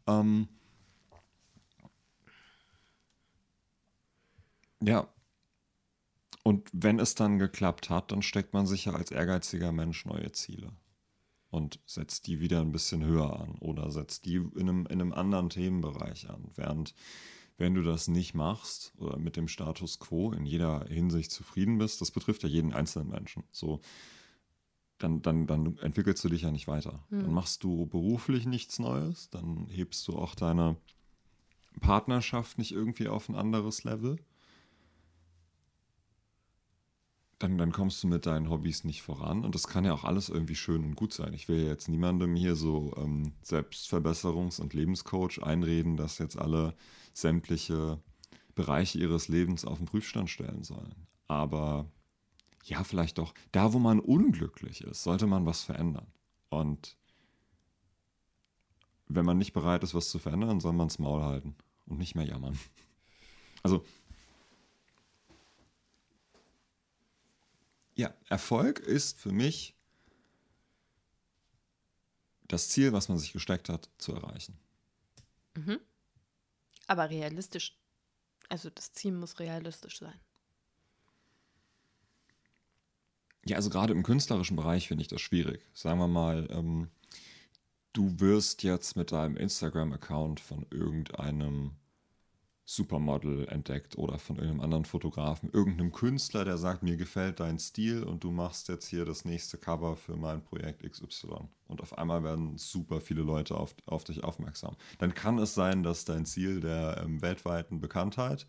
Ähm 0.08 0.48
ja, 4.82 5.08
und 6.44 6.70
wenn 6.74 7.00
es 7.00 7.16
dann 7.16 7.40
geklappt 7.40 7.90
hat, 7.90 8.12
dann 8.12 8.22
steckt 8.22 8.54
man 8.54 8.66
sich 8.66 8.86
ja 8.86 8.94
als 8.94 9.12
ehrgeiziger 9.12 9.72
Mensch 9.72 10.06
neue 10.06 10.32
Ziele 10.32 10.72
und 11.50 11.80
setzt 11.86 12.28
die 12.28 12.40
wieder 12.40 12.62
ein 12.62 12.72
bisschen 12.72 13.04
höher 13.04 13.40
an 13.40 13.56
oder 13.60 13.92
setzt 13.92 14.26
die 14.26 14.36
in 14.36 14.62
einem, 14.62 14.86
in 14.86 15.02
einem 15.02 15.14
anderen 15.14 15.50
Themenbereich 15.50 16.30
an. 16.30 16.52
Während 16.56 16.94
wenn 17.60 17.74
du 17.74 17.84
das 17.84 18.08
nicht 18.08 18.34
machst 18.34 18.94
oder 18.98 19.20
mit 19.20 19.36
dem 19.36 19.50
Status 19.50 20.00
quo 20.00 20.32
in 20.32 20.46
jeder 20.46 20.86
Hinsicht 20.86 21.30
zufrieden 21.30 21.78
bist, 21.78 22.00
das 22.00 22.10
betrifft 22.10 22.44
ja 22.44 22.50
jeden 22.50 22.74
einzelnen 22.74 23.10
Menschen. 23.10 23.44
So, 23.52 23.82
dann, 24.98 25.22
dann, 25.22 25.46
dann 25.46 25.78
entwickelst 25.80 26.24
du 26.24 26.30
dich 26.30 26.44
ja 26.44 26.52
nicht 26.52 26.68
weiter. 26.68 27.04
Mhm. 27.10 27.22
Dann 27.24 27.34
machst 27.34 27.64
du 27.64 27.86
beruflich 27.86 28.46
nichts 28.46 28.80
Neues, 28.80 29.30
dann 29.30 29.68
hebst 29.68 30.08
du 30.08 30.18
auch 30.18 30.36
deine 30.36 30.78
Partnerschaft 31.82 32.58
nicht 32.58 32.72
irgendwie 32.72 33.10
auf 33.10 33.28
ein 33.28 33.36
anderes 33.36 33.84
Level. 33.84 34.20
Dann, 37.40 37.58
dann 37.58 37.72
kommst 37.72 38.04
du 38.04 38.08
mit 38.08 38.26
deinen 38.26 38.50
Hobbys 38.50 38.84
nicht 38.84 39.02
voran. 39.02 39.46
Und 39.46 39.56
das 39.56 39.68
kann 39.68 39.86
ja 39.86 39.94
auch 39.94 40.04
alles 40.04 40.28
irgendwie 40.28 40.56
schön 40.56 40.84
und 40.84 40.96
gut 40.96 41.14
sein. 41.14 41.34
Ich 41.34 41.48
will 41.48 41.62
ja 41.62 41.70
jetzt 41.70 41.88
niemandem 41.88 42.36
hier 42.36 42.56
so 42.56 42.94
ähm, 42.98 43.34
Selbstverbesserungs- 43.44 44.60
und 44.60 44.74
Lebenscoach 44.74 45.42
einreden, 45.42 45.96
dass 45.96 46.18
jetzt 46.18 46.38
alle 46.38 46.76
sämtliche 47.14 48.00
Bereiche 48.56 49.00
ihres 49.00 49.30
Lebens 49.30 49.64
auf 49.64 49.78
den 49.78 49.88
Prüfstand 49.88 50.30
stellen 50.30 50.64
sollen. 50.64 51.08
Aber 51.28 51.90
ja, 52.66 52.84
vielleicht 52.84 53.18
doch, 53.18 53.34
da 53.54 53.72
wo 53.72 53.80
man 53.80 54.02
unglücklich 54.02 54.82
ist, 54.82 55.04
sollte 55.04 55.26
man 55.26 55.46
was 55.46 55.64
verändern. 55.64 56.08
Und 56.50 56.98
wenn 59.08 59.26
man 59.26 59.38
nicht 59.38 59.54
bereit 59.54 59.84
ist, 59.84 59.96
was 59.96 60.10
zu 60.10 60.20
verändern, 60.20 60.60
soll 60.60 60.74
man 60.74 60.88
es 60.88 61.00
Maul 61.00 61.24
halten 61.24 61.56
und 61.86 62.00
nicht 62.00 62.16
mehr 62.16 62.26
jammern. 62.26 62.60
Also 63.62 63.84
Ja, 68.00 68.14
Erfolg 68.30 68.80
ist 68.80 69.20
für 69.20 69.34
mich 69.34 69.76
das 72.48 72.70
Ziel, 72.70 72.94
was 72.94 73.10
man 73.10 73.18
sich 73.20 73.34
gesteckt 73.34 73.68
hat, 73.68 73.90
zu 73.98 74.14
erreichen. 74.14 74.58
Mhm. 75.58 75.82
Aber 76.88 77.10
realistisch. 77.10 77.78
Also 78.48 78.70
das 78.70 78.94
Ziel 78.94 79.12
muss 79.12 79.38
realistisch 79.42 80.00
sein. 80.00 80.18
Ja, 83.44 83.58
also 83.58 83.70
gerade 83.70 83.92
im 83.92 84.04
künstlerischen 84.04 84.56
Bereich 84.56 84.88
finde 84.88 85.02
ich 85.02 85.10
das 85.10 85.20
schwierig. 85.20 85.62
Sagen 85.74 86.00
wir 86.00 86.08
mal, 86.08 86.48
ähm, 86.52 86.90
du 87.92 88.18
wirst 88.22 88.64
jetzt 88.64 88.96
mit 88.96 89.12
deinem 89.12 89.36
Instagram-Account 89.36 90.40
von 90.40 90.66
irgendeinem 90.72 91.76
Supermodel 92.70 93.48
entdeckt 93.48 93.98
oder 93.98 94.20
von 94.20 94.36
irgendeinem 94.36 94.62
anderen 94.62 94.86
Fotografen, 94.86 95.50
irgendeinem 95.52 95.92
Künstler, 95.92 96.46
der 96.46 96.60
sagt, 96.60 96.84
mir 96.84 96.98
gefällt 96.98 97.40
dein 97.40 97.58
Stil 97.58 98.04
und 98.04 98.24
du 98.24 98.30
machst 98.30 98.70
jetzt 98.70 98.88
hier 98.88 99.06
das 99.06 99.26
nächste 99.26 99.58
Cover 99.58 99.96
für 99.96 100.16
mein 100.16 100.44
Projekt 100.44 100.84
XY. 100.84 101.48
Und 101.68 101.82
auf 101.82 101.98
einmal 101.98 102.24
werden 102.24 102.60
super 102.60 103.02
viele 103.02 103.24
Leute 103.24 103.58
auf, 103.58 103.74
auf 103.88 104.04
dich 104.04 104.24
aufmerksam. 104.24 104.76
Dann 105.00 105.16
kann 105.16 105.40
es 105.40 105.56
sein, 105.56 105.82
dass 105.82 106.06
dein 106.06 106.28
Ziel 106.28 106.60
der 106.60 107.02
ähm, 107.04 107.24
weltweiten 107.24 107.82
Bekanntheit 107.82 108.46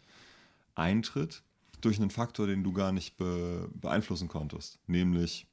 eintritt 0.75 1.43
durch 1.81 1.99
einen 1.99 2.11
Faktor, 2.11 2.47
den 2.47 2.63
du 2.63 2.75
gar 2.75 2.93
nicht 2.93 3.17
be 3.17 3.71
beeinflussen 3.73 4.29
konntest, 4.29 4.81
nämlich 4.87 5.47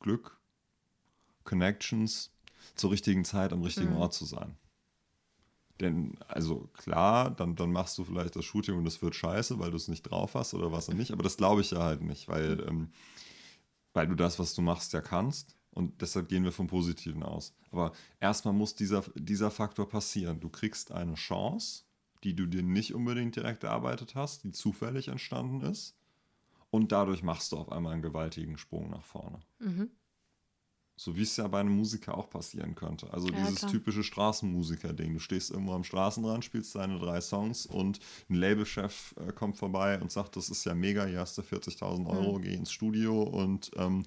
Glück, 0.00 0.40
Connections, 1.44 2.32
zur 2.74 2.90
richtigen 2.90 3.24
Zeit 3.24 3.52
am 3.52 3.62
richtigen 3.62 3.90
mhm. 3.90 3.98
Ort 3.98 4.14
zu 4.14 4.24
sein. 4.24 4.56
Denn, 5.80 6.16
also 6.28 6.68
klar, 6.72 7.30
dann, 7.30 7.56
dann 7.56 7.72
machst 7.72 7.98
du 7.98 8.04
vielleicht 8.04 8.36
das 8.36 8.44
Shooting 8.44 8.76
und 8.76 8.86
es 8.86 9.02
wird 9.02 9.14
scheiße, 9.14 9.58
weil 9.58 9.70
du 9.70 9.76
es 9.76 9.88
nicht 9.88 10.02
drauf 10.02 10.34
hast 10.34 10.54
oder 10.54 10.70
was 10.70 10.88
auch 10.88 10.94
nicht. 10.94 11.10
Aber 11.10 11.22
das 11.22 11.36
glaube 11.36 11.62
ich 11.62 11.72
ja 11.72 11.82
halt 11.82 12.02
nicht, 12.02 12.28
weil, 12.28 12.64
ähm, 12.68 12.92
weil 13.92 14.06
du 14.06 14.14
das, 14.14 14.38
was 14.38 14.54
du 14.54 14.62
machst, 14.62 14.92
ja 14.92 15.00
kannst 15.00 15.56
Und 15.72 16.00
deshalb 16.00 16.28
gehen 16.28 16.44
wir 16.44 16.52
vom 16.52 16.68
Positiven 16.68 17.24
aus. 17.24 17.54
Aber 17.72 17.92
erstmal 18.20 18.54
muss 18.54 18.76
dieser, 18.76 19.02
dieser 19.16 19.50
Faktor 19.50 19.88
passieren. 19.88 20.38
Du 20.38 20.48
kriegst 20.48 20.92
eine 20.92 21.14
Chance, 21.14 21.82
die 22.22 22.36
du 22.36 22.46
dir 22.46 22.62
nicht 22.62 22.94
unbedingt 22.94 23.34
direkt 23.34 23.64
erarbeitet 23.64 24.14
hast, 24.14 24.44
die 24.44 24.52
zufällig 24.52 25.08
entstanden 25.08 25.60
ist. 25.62 25.96
Und 26.70 26.92
dadurch 26.92 27.22
machst 27.22 27.52
du 27.52 27.56
auf 27.56 27.70
einmal 27.70 27.92
einen 27.92 28.02
gewaltigen 28.02 28.58
Sprung 28.58 28.90
nach 28.90 29.04
vorne. 29.04 29.40
Mhm. 29.58 29.90
So 30.96 31.16
wie 31.16 31.22
es 31.22 31.36
ja 31.36 31.48
bei 31.48 31.60
einem 31.60 31.76
Musiker 31.76 32.16
auch 32.16 32.30
passieren 32.30 32.74
könnte. 32.74 33.12
Also 33.12 33.28
ja, 33.28 33.38
dieses 33.40 33.60
klar. 33.60 33.72
typische 33.72 34.04
Straßenmusiker-Ding. 34.04 35.14
Du 35.14 35.18
stehst 35.18 35.50
irgendwo 35.50 35.72
am 35.72 35.82
Straßenrand, 35.82 36.44
spielst 36.44 36.74
deine 36.76 36.98
drei 36.98 37.20
Songs 37.20 37.66
und 37.66 37.98
ein 38.30 38.36
Labelchef 38.36 39.14
äh, 39.18 39.32
kommt 39.32 39.56
vorbei 39.56 40.00
und 40.00 40.12
sagt, 40.12 40.36
das 40.36 40.50
ist 40.50 40.64
ja 40.64 40.74
mega, 40.74 41.04
hier 41.04 41.20
hast 41.20 41.36
du 41.36 41.42
40.000 41.42 42.06
Euro, 42.06 42.38
mhm. 42.38 42.42
geh 42.42 42.54
ins 42.54 42.70
Studio 42.70 43.22
und 43.22 43.72
ähm, 43.76 44.04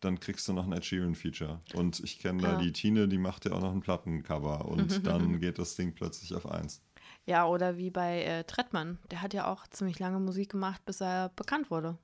dann 0.00 0.20
kriegst 0.20 0.46
du 0.46 0.52
noch 0.52 0.66
ein 0.66 0.72
Ed 0.72 0.84
Sheeran-Feature. 0.84 1.60
Und 1.74 2.00
ich 2.00 2.20
kenne 2.20 2.42
ja. 2.42 2.52
da 2.52 2.58
die 2.58 2.72
Tine, 2.72 3.08
die 3.08 3.18
macht 3.18 3.44
ja 3.44 3.52
auch 3.52 3.60
noch 3.60 3.72
ein 3.72 3.80
Plattencover 3.80 4.66
und 4.66 5.04
dann 5.06 5.40
geht 5.40 5.58
das 5.58 5.74
Ding 5.74 5.94
plötzlich 5.94 6.34
auf 6.34 6.46
eins. 6.46 6.80
Ja, 7.26 7.46
oder 7.46 7.76
wie 7.76 7.90
bei 7.90 8.22
äh, 8.22 8.44
Trettmann. 8.44 8.98
Der 9.10 9.20
hat 9.20 9.34
ja 9.34 9.52
auch 9.52 9.66
ziemlich 9.66 9.98
lange 9.98 10.20
Musik 10.20 10.50
gemacht, 10.52 10.84
bis 10.84 11.00
er 11.00 11.30
bekannt 11.30 11.70
wurde 11.70 11.98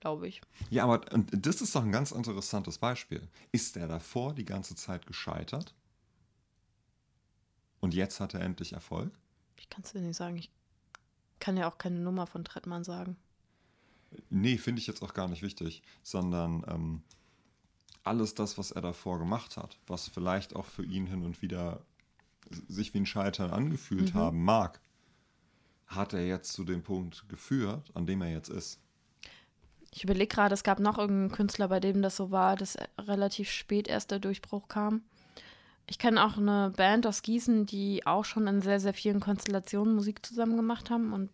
glaube 0.00 0.28
ich. 0.28 0.40
Ja, 0.70 0.84
aber 0.84 0.98
das 0.98 1.60
ist 1.60 1.74
doch 1.74 1.82
ein 1.82 1.92
ganz 1.92 2.10
interessantes 2.10 2.78
Beispiel. 2.78 3.28
Ist 3.52 3.76
er 3.76 3.86
davor 3.86 4.34
die 4.34 4.44
ganze 4.44 4.74
Zeit 4.74 5.06
gescheitert? 5.06 5.74
Und 7.80 7.94
jetzt 7.94 8.20
hat 8.20 8.34
er 8.34 8.40
endlich 8.40 8.72
Erfolg? 8.72 9.12
Ich 9.56 9.68
kann 9.68 9.82
es 9.84 9.92
dir 9.92 10.00
nicht 10.00 10.16
sagen. 10.16 10.36
Ich 10.36 10.50
kann 11.38 11.56
ja 11.56 11.70
auch 11.70 11.78
keine 11.78 11.98
Nummer 11.98 12.26
von 12.26 12.44
Trettmann 12.44 12.84
sagen. 12.84 13.16
Nee, 14.28 14.58
finde 14.58 14.80
ich 14.80 14.86
jetzt 14.86 15.02
auch 15.02 15.14
gar 15.14 15.28
nicht 15.28 15.42
wichtig, 15.42 15.82
sondern 16.02 16.64
ähm, 16.66 17.02
alles 18.02 18.34
das, 18.34 18.58
was 18.58 18.72
er 18.72 18.82
davor 18.82 19.18
gemacht 19.18 19.56
hat, 19.56 19.78
was 19.86 20.08
vielleicht 20.08 20.56
auch 20.56 20.66
für 20.66 20.84
ihn 20.84 21.06
hin 21.06 21.22
und 21.22 21.42
wieder 21.42 21.84
sich 22.68 22.92
wie 22.94 22.98
ein 22.98 23.06
Scheitern 23.06 23.50
angefühlt 23.50 24.14
mhm. 24.14 24.18
haben 24.18 24.44
mag, 24.44 24.80
hat 25.86 26.12
er 26.12 26.26
jetzt 26.26 26.52
zu 26.52 26.64
dem 26.64 26.82
Punkt 26.82 27.28
geführt, 27.28 27.90
an 27.94 28.06
dem 28.06 28.22
er 28.22 28.30
jetzt 28.30 28.48
ist. 28.48 28.80
Ich 29.92 30.04
überlege 30.04 30.28
gerade, 30.28 30.54
es 30.54 30.62
gab 30.62 30.78
noch 30.78 30.98
irgendeinen 30.98 31.32
Künstler, 31.32 31.68
bei 31.68 31.80
dem 31.80 32.00
das 32.00 32.16
so 32.16 32.30
war, 32.30 32.56
dass 32.56 32.78
relativ 32.98 33.50
spät 33.50 33.88
erst 33.88 34.10
der 34.10 34.20
Durchbruch 34.20 34.68
kam. 34.68 35.02
Ich 35.86 35.98
kenne 35.98 36.24
auch 36.24 36.36
eine 36.36 36.72
Band 36.76 37.06
aus 37.06 37.22
Gießen, 37.22 37.66
die 37.66 38.06
auch 38.06 38.24
schon 38.24 38.46
in 38.46 38.62
sehr, 38.62 38.78
sehr 38.78 38.94
vielen 38.94 39.18
Konstellationen 39.18 39.96
Musik 39.96 40.24
zusammen 40.24 40.56
gemacht 40.56 40.88
haben. 40.88 41.12
Und 41.12 41.30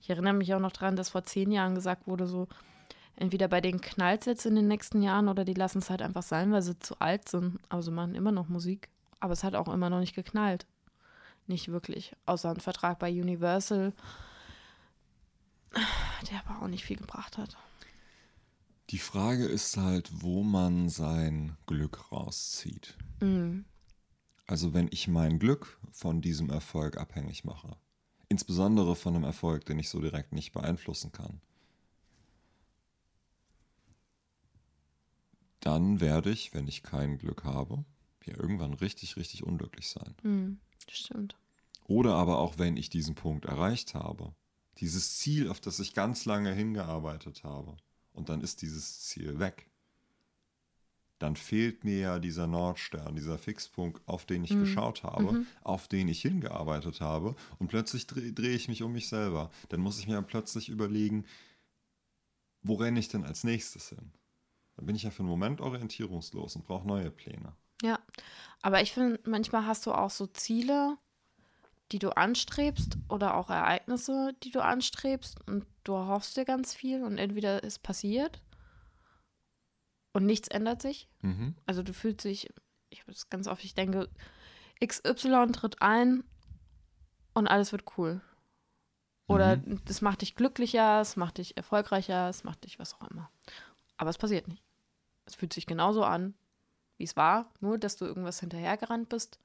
ich 0.00 0.10
erinnere 0.10 0.34
mich 0.34 0.52
auch 0.52 0.58
noch 0.58 0.72
daran, 0.72 0.96
dass 0.96 1.10
vor 1.10 1.22
zehn 1.22 1.52
Jahren 1.52 1.76
gesagt 1.76 2.08
wurde, 2.08 2.26
so 2.26 2.48
entweder 3.14 3.46
bei 3.46 3.60
denen 3.60 3.80
knallt 3.80 4.22
es 4.22 4.26
jetzt 4.26 4.46
in 4.46 4.56
den 4.56 4.66
nächsten 4.66 5.02
Jahren 5.02 5.28
oder 5.28 5.44
die 5.44 5.54
lassen 5.54 5.78
es 5.78 5.90
halt 5.90 6.02
einfach 6.02 6.24
sein, 6.24 6.50
weil 6.50 6.62
sie 6.62 6.76
zu 6.80 6.98
alt 6.98 7.28
sind. 7.28 7.60
Also 7.68 7.92
machen 7.92 8.16
immer 8.16 8.32
noch 8.32 8.48
Musik. 8.48 8.88
Aber 9.20 9.34
es 9.34 9.44
hat 9.44 9.54
auch 9.54 9.68
immer 9.68 9.90
noch 9.90 10.00
nicht 10.00 10.16
geknallt. 10.16 10.66
Nicht 11.46 11.70
wirklich. 11.70 12.16
Außer 12.26 12.50
ein 12.50 12.60
Vertrag 12.60 12.98
bei 12.98 13.10
Universal, 13.12 13.92
der 16.28 16.40
aber 16.44 16.64
auch 16.64 16.68
nicht 16.68 16.84
viel 16.84 16.96
gebracht 16.96 17.38
hat. 17.38 17.56
Die 18.90 18.98
Frage 18.98 19.44
ist 19.44 19.76
halt, 19.76 20.10
wo 20.20 20.42
man 20.42 20.88
sein 20.88 21.56
Glück 21.66 22.10
rauszieht. 22.10 22.98
Mhm. 23.20 23.64
Also 24.48 24.74
wenn 24.74 24.88
ich 24.90 25.06
mein 25.06 25.38
Glück 25.38 25.78
von 25.92 26.20
diesem 26.20 26.50
Erfolg 26.50 26.96
abhängig 26.96 27.44
mache, 27.44 27.76
insbesondere 28.28 28.96
von 28.96 29.14
einem 29.14 29.22
Erfolg, 29.22 29.64
den 29.64 29.78
ich 29.78 29.88
so 29.88 30.00
direkt 30.00 30.32
nicht 30.32 30.52
beeinflussen 30.52 31.12
kann, 31.12 31.40
dann 35.60 36.00
werde 36.00 36.30
ich, 36.32 36.52
wenn 36.52 36.66
ich 36.66 36.82
kein 36.82 37.18
Glück 37.18 37.44
habe, 37.44 37.84
ja 38.24 38.36
irgendwann 38.36 38.74
richtig, 38.74 39.16
richtig 39.16 39.44
unglücklich 39.44 39.88
sein. 39.88 40.16
Mhm, 40.24 40.58
stimmt. 40.88 41.36
Oder 41.86 42.14
aber 42.14 42.38
auch, 42.38 42.58
wenn 42.58 42.76
ich 42.76 42.90
diesen 42.90 43.14
Punkt 43.14 43.44
erreicht 43.44 43.94
habe, 43.94 44.34
dieses 44.78 45.18
Ziel, 45.18 45.48
auf 45.48 45.60
das 45.60 45.78
ich 45.78 45.94
ganz 45.94 46.24
lange 46.24 46.52
hingearbeitet 46.52 47.44
habe, 47.44 47.76
und 48.12 48.28
dann 48.28 48.40
ist 48.40 48.62
dieses 48.62 49.00
Ziel 49.00 49.38
weg. 49.38 49.66
Dann 51.18 51.36
fehlt 51.36 51.84
mir 51.84 51.98
ja 51.98 52.18
dieser 52.18 52.46
Nordstern, 52.46 53.14
dieser 53.14 53.36
Fixpunkt, 53.36 54.00
auf 54.08 54.24
den 54.24 54.42
ich 54.42 54.52
mhm. 54.52 54.60
geschaut 54.60 55.02
habe, 55.02 55.32
mhm. 55.32 55.46
auf 55.62 55.86
den 55.86 56.08
ich 56.08 56.22
hingearbeitet 56.22 57.02
habe. 57.02 57.36
Und 57.58 57.68
plötzlich 57.68 58.06
drehe 58.06 58.32
dreh 58.32 58.54
ich 58.54 58.68
mich 58.68 58.82
um 58.82 58.92
mich 58.92 59.08
selber. 59.08 59.50
Dann 59.68 59.80
muss 59.80 59.98
ich 59.98 60.08
mir 60.08 60.22
plötzlich 60.22 60.70
überlegen, 60.70 61.26
wo 62.62 62.74
renne 62.74 62.98
ich 62.98 63.08
denn 63.08 63.24
als 63.24 63.44
nächstes 63.44 63.90
hin? 63.90 64.12
Dann 64.76 64.86
bin 64.86 64.96
ich 64.96 65.02
ja 65.02 65.10
für 65.10 65.20
einen 65.20 65.28
Moment 65.28 65.60
orientierungslos 65.60 66.56
und 66.56 66.64
brauche 66.64 66.88
neue 66.88 67.10
Pläne. 67.10 67.54
Ja, 67.82 67.98
aber 68.62 68.80
ich 68.80 68.92
finde, 68.92 69.20
manchmal 69.28 69.66
hast 69.66 69.84
du 69.84 69.92
auch 69.92 70.10
so 70.10 70.26
Ziele, 70.26 70.96
die 71.92 71.98
du 71.98 72.16
anstrebst 72.16 72.98
oder 73.08 73.34
auch 73.34 73.50
Ereignisse, 73.50 74.34
die 74.42 74.50
du 74.50 74.62
anstrebst 74.62 75.38
und 75.46 75.66
du 75.84 75.94
hoffst 75.94 76.36
dir 76.36 76.44
ganz 76.44 76.74
viel 76.74 77.02
und 77.04 77.18
entweder 77.18 77.62
ist 77.62 77.82
passiert 77.82 78.42
und 80.12 80.26
nichts 80.26 80.48
ändert 80.48 80.82
sich. 80.82 81.08
Mhm. 81.22 81.54
Also 81.66 81.82
du 81.82 81.92
fühlst 81.92 82.24
dich, 82.24 82.48
ich 82.90 83.00
habe 83.00 83.12
das 83.12 83.28
ganz 83.28 83.46
oft, 83.48 83.64
ich 83.64 83.74
denke, 83.74 84.08
XY 84.84 85.52
tritt 85.52 85.82
ein 85.82 86.24
und 87.34 87.48
alles 87.48 87.72
wird 87.72 87.84
cool. 87.98 88.20
Oder 89.26 89.58
mhm. 89.58 89.80
das 89.84 90.00
macht 90.00 90.22
dich 90.22 90.34
glücklicher, 90.34 91.00
es 91.00 91.16
macht 91.16 91.38
dich 91.38 91.56
erfolgreicher, 91.56 92.28
es 92.28 92.44
macht 92.44 92.64
dich 92.64 92.78
was 92.78 92.94
auch 92.94 93.10
immer. 93.10 93.30
Aber 93.96 94.10
es 94.10 94.18
passiert 94.18 94.48
nicht. 94.48 94.64
Es 95.24 95.34
fühlt 95.34 95.52
sich 95.52 95.66
genauso 95.66 96.04
an, 96.04 96.34
wie 96.96 97.04
es 97.04 97.16
war, 97.16 97.50
nur 97.60 97.78
dass 97.78 97.96
du 97.96 98.04
irgendwas 98.04 98.40
hinterhergerannt 98.40 99.08
bist, 99.08 99.38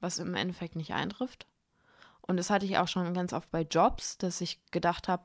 was 0.00 0.18
im 0.18 0.34
Endeffekt 0.34 0.76
nicht 0.76 0.92
eintrifft. 0.92 1.46
Und 2.30 2.36
das 2.36 2.48
hatte 2.48 2.64
ich 2.64 2.78
auch 2.78 2.86
schon 2.86 3.12
ganz 3.12 3.32
oft 3.32 3.50
bei 3.50 3.62
Jobs, 3.62 4.16
dass 4.16 4.40
ich 4.40 4.64
gedacht 4.70 5.08
habe, 5.08 5.24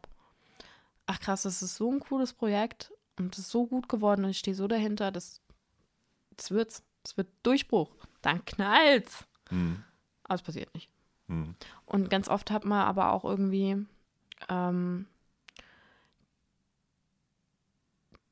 ach 1.06 1.20
krass, 1.20 1.44
das 1.44 1.62
ist 1.62 1.76
so 1.76 1.92
ein 1.92 2.00
cooles 2.00 2.34
Projekt 2.34 2.92
und 3.20 3.32
es 3.36 3.42
ist 3.42 3.52
so 3.52 3.68
gut 3.68 3.88
geworden 3.88 4.26
und 4.26 4.32
ich 4.32 4.40
stehe 4.40 4.56
so 4.56 4.68
dahinter, 4.68 5.12
das, 5.12 5.40
das 6.36 6.50
wird's. 6.50 6.82
Es 7.04 7.16
wird 7.16 7.28
Durchbruch. 7.44 7.92
Dann 8.24 8.44
knallt's. 8.46 9.26
Mhm. 9.52 9.84
Aber 10.24 10.34
es 10.34 10.42
passiert 10.42 10.74
nicht. 10.74 10.90
Mhm. 11.28 11.54
Und 11.86 12.10
ganz 12.10 12.28
oft 12.28 12.50
hat 12.50 12.66
man 12.66 12.88
aber 12.88 13.12
auch 13.12 13.24
irgendwie, 13.24 13.86
ähm, 14.50 15.06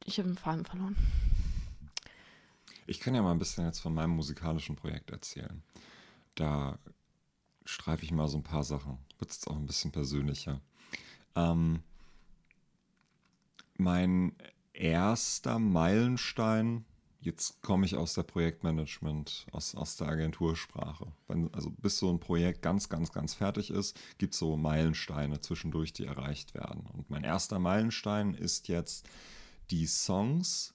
ich 0.03 0.17
habe 0.17 0.29
den 0.29 0.37
Faden 0.37 0.65
verloren. 0.65 0.97
Ich 2.87 2.99
kann 2.99 3.13
ja 3.13 3.21
mal 3.21 3.33
ein 3.33 3.39
bisschen 3.39 3.65
jetzt 3.65 3.81
von 3.81 3.93
meinem 3.93 4.15
musikalischen 4.15 4.75
Projekt 4.75 5.11
erzählen. 5.11 5.61
Da 6.33 6.79
streife 7.65 8.03
ich 8.03 8.11
mal 8.11 8.27
so 8.27 8.37
ein 8.37 8.43
paar 8.43 8.63
Sachen. 8.63 8.97
Wird 9.19 9.31
es 9.31 9.47
auch 9.47 9.55
ein 9.55 9.65
bisschen 9.65 9.91
persönlicher. 9.91 10.61
Ähm, 11.35 11.81
mein 13.77 14.35
erster 14.73 15.59
Meilenstein, 15.59 16.85
jetzt 17.21 17.61
komme 17.61 17.85
ich 17.85 17.95
aus 17.95 18.13
der 18.13 18.23
Projektmanagement, 18.23 19.47
aus, 19.51 19.75
aus 19.75 19.95
der 19.97 20.07
Agentursprache. 20.07 21.11
Wenn, 21.27 21.53
also 21.53 21.71
bis 21.71 21.97
so 21.97 22.09
ein 22.11 22.19
Projekt 22.19 22.61
ganz, 22.61 22.89
ganz, 22.89 23.11
ganz 23.11 23.33
fertig 23.33 23.69
ist, 23.69 23.99
gibt 24.17 24.33
es 24.33 24.39
so 24.39 24.57
Meilensteine 24.57 25.41
zwischendurch, 25.41 25.93
die 25.93 26.05
erreicht 26.05 26.53
werden. 26.53 26.85
Und 26.93 27.09
mein 27.09 27.23
erster 27.23 27.59
Meilenstein 27.59 28.33
ist 28.33 28.67
jetzt 28.67 29.07
die 29.71 29.87
Songs, 29.87 30.73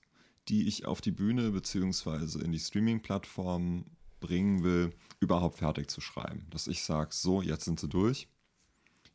die 0.49 0.67
ich 0.67 0.87
auf 0.87 1.01
die 1.01 1.11
Bühne 1.11 1.51
bzw. 1.51 2.43
in 2.43 2.53
die 2.53 2.59
Streaming-Plattform 2.59 3.85
bringen 4.21 4.63
will, 4.63 4.95
überhaupt 5.21 5.59
fertig 5.59 5.91
zu 5.91 6.01
schreiben. 6.01 6.47
Dass 6.51 6.67
ich 6.67 6.83
sage, 6.83 7.11
so, 7.13 7.43
jetzt 7.43 7.65
sind 7.65 7.81
sie 7.81 7.89
durch, 7.89 8.29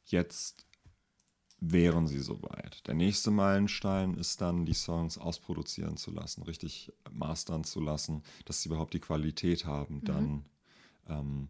jetzt 0.05 0.65
wären 1.59 2.07
sie 2.07 2.19
soweit. 2.19 2.85
Der 2.87 2.93
nächste 2.93 3.31
Meilenstein 3.31 4.15
ist 4.15 4.41
dann, 4.41 4.65
die 4.65 4.73
Songs 4.73 5.17
ausproduzieren 5.17 5.95
zu 5.95 6.11
lassen, 6.11 6.43
richtig 6.43 6.91
mastern 7.09 7.63
zu 7.63 7.79
lassen, 7.79 8.23
dass 8.45 8.61
sie 8.61 8.69
überhaupt 8.69 8.93
die 8.93 8.99
Qualität 8.99 9.65
haben, 9.65 9.95
mhm. 9.95 10.03
dann 10.03 10.45
ähm, 11.07 11.47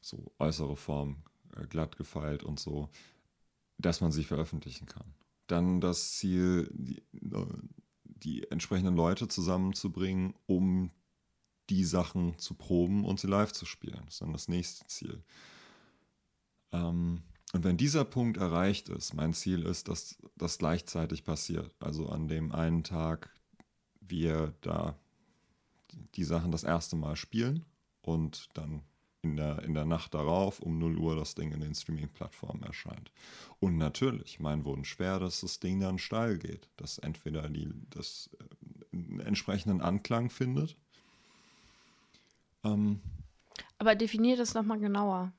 so 0.00 0.32
äußere 0.38 0.76
Form 0.76 1.22
äh, 1.56 1.66
glatt 1.66 1.96
gefeilt 1.96 2.44
und 2.44 2.60
so, 2.60 2.88
dass 3.78 4.00
man 4.00 4.12
sie 4.12 4.24
veröffentlichen 4.24 4.86
kann. 4.86 5.14
Dann 5.48 5.80
das 5.80 6.12
Ziel, 6.12 6.70
die, 6.72 6.98
äh, 6.98 7.46
die 8.04 8.50
entsprechenden 8.50 8.94
Leute 8.94 9.28
zusammenzubringen, 9.28 10.34
um 10.46 10.92
die 11.70 11.84
Sachen 11.84 12.38
zu 12.38 12.54
proben 12.54 13.04
und 13.04 13.20
sie 13.20 13.26
live 13.26 13.52
zu 13.52 13.66
spielen. 13.66 14.02
Das 14.06 14.14
ist 14.14 14.22
dann 14.22 14.32
das 14.32 14.48
nächste 14.48 14.86
Ziel. 14.86 15.22
Ähm, 16.72 17.22
und 17.52 17.64
wenn 17.64 17.76
dieser 17.76 18.04
Punkt 18.04 18.36
erreicht 18.36 18.88
ist, 18.88 19.14
mein 19.14 19.32
Ziel 19.32 19.62
ist, 19.64 19.88
dass 19.88 20.18
das 20.36 20.58
gleichzeitig 20.58 21.24
passiert. 21.24 21.74
Also 21.80 22.08
an 22.08 22.28
dem 22.28 22.52
einen 22.52 22.84
Tag 22.84 23.30
wir 24.00 24.54
da 24.60 24.98
die 26.14 26.24
Sachen 26.24 26.52
das 26.52 26.64
erste 26.64 26.96
Mal 26.96 27.16
spielen 27.16 27.64
und 28.02 28.48
dann 28.54 28.82
in 29.22 29.36
der, 29.36 29.62
in 29.62 29.74
der 29.74 29.84
Nacht 29.84 30.14
darauf 30.14 30.60
um 30.60 30.78
0 30.78 30.96
Uhr 30.98 31.16
das 31.16 31.34
Ding 31.34 31.52
in 31.52 31.60
den 31.60 31.74
Streaming-Plattformen 31.74 32.62
erscheint. 32.62 33.10
Und 33.58 33.76
natürlich, 33.76 34.38
mein 34.38 34.64
Wunsch 34.64 34.98
wäre, 34.98 35.20
dass 35.20 35.40
das 35.40 35.58
Ding 35.58 35.80
dann 35.80 35.98
steil 35.98 36.38
geht, 36.38 36.68
dass 36.76 36.98
entweder 36.98 37.48
die, 37.48 37.68
das 37.90 38.30
einen 38.92 39.20
entsprechenden 39.20 39.80
Anklang 39.80 40.30
findet. 40.30 40.76
Ähm, 42.64 43.00
Aber 43.78 43.94
definier 43.94 44.36
das 44.36 44.54
nochmal 44.54 44.78
genauer. 44.78 45.32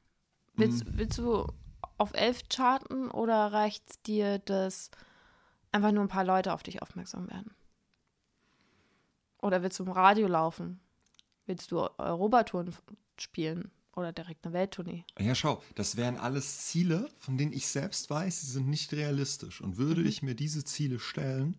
Willst, 0.53 0.85
Mhm. 0.85 0.97
willst 0.97 1.17
du 1.17 1.47
auf 1.97 2.13
elf 2.13 2.43
charten 2.49 3.09
oder 3.11 3.51
reicht 3.51 3.83
es 3.89 4.01
dir, 4.01 4.39
dass 4.39 4.89
einfach 5.71 5.91
nur 5.91 6.03
ein 6.03 6.07
paar 6.09 6.23
Leute 6.23 6.53
auf 6.53 6.63
dich 6.63 6.81
aufmerksam 6.81 7.29
werden? 7.29 7.53
Oder 9.41 9.61
willst 9.63 9.79
du 9.79 9.83
im 9.83 9.91
Radio 9.91 10.27
laufen? 10.27 10.79
Willst 11.45 11.71
du 11.71 11.79
Europatouren 11.97 12.75
spielen 13.17 13.71
oder 13.95 14.11
direkt 14.11 14.45
eine 14.45 14.53
Welttournee? 14.53 15.05
Ja, 15.17 15.33
schau, 15.33 15.63
das 15.75 15.95
wären 15.97 16.17
alles 16.17 16.65
Ziele, 16.67 17.09
von 17.17 17.37
denen 17.37 17.53
ich 17.53 17.67
selbst 17.67 18.09
weiß, 18.09 18.41
sie 18.41 18.51
sind 18.51 18.67
nicht 18.67 18.91
realistisch. 18.93 19.61
Und 19.61 19.77
würde 19.77 20.03
ich 20.03 20.21
mir 20.21 20.35
diese 20.35 20.63
Ziele 20.63 20.99
stellen, 20.99 21.57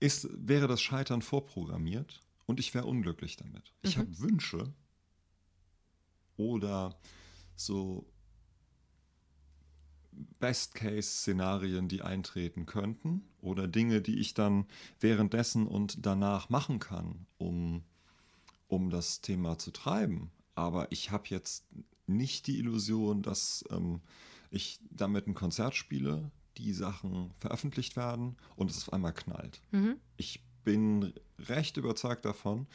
ist, 0.00 0.28
wäre 0.32 0.68
das 0.68 0.80
Scheitern 0.80 1.22
vorprogrammiert 1.22 2.20
und 2.48 2.58
ich 2.58 2.72
wäre 2.72 2.86
unglücklich 2.86 3.36
damit. 3.36 3.74
Ich 3.82 3.96
Mhm. 3.96 4.00
habe 4.00 4.18
Wünsche 4.20 4.72
oder 6.38 6.98
so 7.56 8.10
Best-Case-Szenarien, 10.40 11.88
die 11.88 12.00
eintreten 12.00 12.64
könnten 12.64 13.22
oder 13.42 13.68
Dinge, 13.68 14.00
die 14.00 14.18
ich 14.18 14.32
dann 14.32 14.66
währenddessen 14.98 15.66
und 15.66 16.06
danach 16.06 16.48
machen 16.48 16.78
kann, 16.78 17.26
um, 17.36 17.84
um 18.66 18.88
das 18.88 19.20
Thema 19.20 19.58
zu 19.58 19.70
treiben. 19.70 20.30
Aber 20.54 20.90
ich 20.90 21.10
habe 21.10 21.24
jetzt 21.28 21.66
nicht 22.06 22.46
die 22.46 22.58
Illusion, 22.58 23.22
dass 23.22 23.62
ähm, 23.70 24.00
ich 24.50 24.80
damit 24.90 25.26
ein 25.26 25.34
Konzert 25.34 25.76
spiele, 25.76 26.30
die 26.56 26.72
Sachen 26.72 27.32
veröffentlicht 27.36 27.94
werden 27.94 28.38
und 28.56 28.70
es 28.70 28.78
auf 28.78 28.92
einmal 28.94 29.12
knallt. 29.12 29.60
Mhm. 29.70 29.96
Ich 30.16 30.40
bin 30.68 31.14
recht 31.48 31.78
überzeugt 31.78 32.26
davon, 32.26 32.66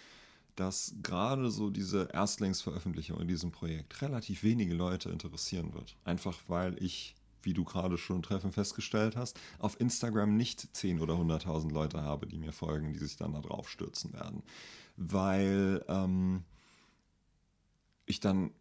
dass 0.55 0.95
gerade 1.03 1.51
so 1.51 1.69
diese 1.69 2.09
Erstlingsveröffentlichung 2.11 3.21
in 3.21 3.27
diesem 3.27 3.51
Projekt 3.51 4.01
relativ 4.01 4.41
wenige 4.41 4.73
Leute 4.73 5.09
interessieren 5.09 5.75
wird. 5.75 5.95
Einfach 6.03 6.39
weil 6.47 6.81
ich, 6.81 7.15
wie 7.43 7.53
du 7.53 7.63
gerade 7.63 7.99
schon 7.99 8.15
im 8.15 8.21
Treffen 8.23 8.51
festgestellt 8.51 9.15
hast, 9.15 9.39
auf 9.59 9.79
Instagram 9.79 10.35
nicht 10.35 10.75
10 10.75 11.01
oder 11.01 11.13
100.000 11.13 11.71
Leute 11.71 12.01
habe, 12.01 12.25
die 12.25 12.39
mir 12.39 12.51
folgen, 12.51 12.93
die 12.93 12.99
sich 12.99 13.15
dann 13.15 13.33
da 13.33 13.41
drauf 13.41 13.69
stürzen 13.69 14.11
werden. 14.13 14.41
Weil 14.97 15.85
ähm, 15.87 16.43
ich 18.07 18.19
dann 18.19 18.53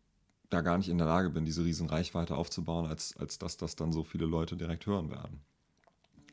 da 0.50 0.60
gar 0.60 0.76
nicht 0.76 0.90
in 0.90 0.98
der 0.98 1.06
Lage 1.06 1.30
bin, 1.30 1.46
diese 1.46 1.64
riesen 1.64 1.88
Reichweite 1.88 2.36
aufzubauen, 2.36 2.84
als, 2.84 3.16
als 3.16 3.38
dass 3.38 3.56
das 3.56 3.76
dann 3.76 3.92
so 3.92 4.04
viele 4.04 4.26
Leute 4.26 4.58
direkt 4.58 4.84
hören 4.84 5.10
werden. 5.10 5.40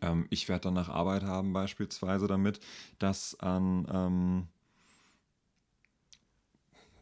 Ähm, 0.01 0.27
ich 0.29 0.49
werde 0.49 0.63
danach 0.63 0.89
Arbeit 0.89 1.23
haben, 1.23 1.53
beispielsweise 1.53 2.27
damit, 2.27 2.59
das 2.99 3.39
an 3.39 3.87
ähm, 3.91 4.47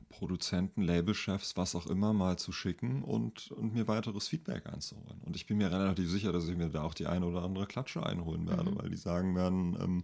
Produzenten, 0.10 0.82
Labelchefs, 0.84 1.58
was 1.58 1.76
auch 1.76 1.86
immer, 1.86 2.14
mal 2.14 2.38
zu 2.38 2.52
schicken 2.52 3.04
und, 3.04 3.52
und 3.52 3.74
mir 3.74 3.88
weiteres 3.88 4.28
Feedback 4.30 4.66
einzuholen. 4.66 5.22
Und 5.26 5.36
ich 5.36 5.46
bin 5.46 5.58
mir 5.58 5.72
relativ 5.72 6.10
sicher, 6.10 6.32
dass 6.32 6.48
ich 6.48 6.56
mir 6.56 6.70
da 6.70 6.84
auch 6.84 6.94
die 6.94 7.08
eine 7.08 7.26
oder 7.26 7.44
andere 7.44 7.68
Klatsche 7.68 8.04
einholen 8.06 8.48
werde, 8.48 8.72
Mhm. 8.72 8.78
weil 8.78 8.90
die 8.90 8.98
sagen 8.98 9.36
werden, 9.36 9.78
ähm, 9.82 10.04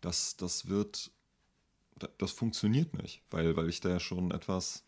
das, 0.00 0.36
das 0.36 0.68
wird, 0.68 1.10
da- 1.98 2.08
das 2.18 2.32
funktioniert 2.32 2.94
nicht, 3.02 3.22
weil, 3.30 3.56
weil 3.56 3.68
ich 3.68 3.80
da 3.80 3.90
ja 3.90 4.00
schon 4.00 4.30
etwas 4.32 4.84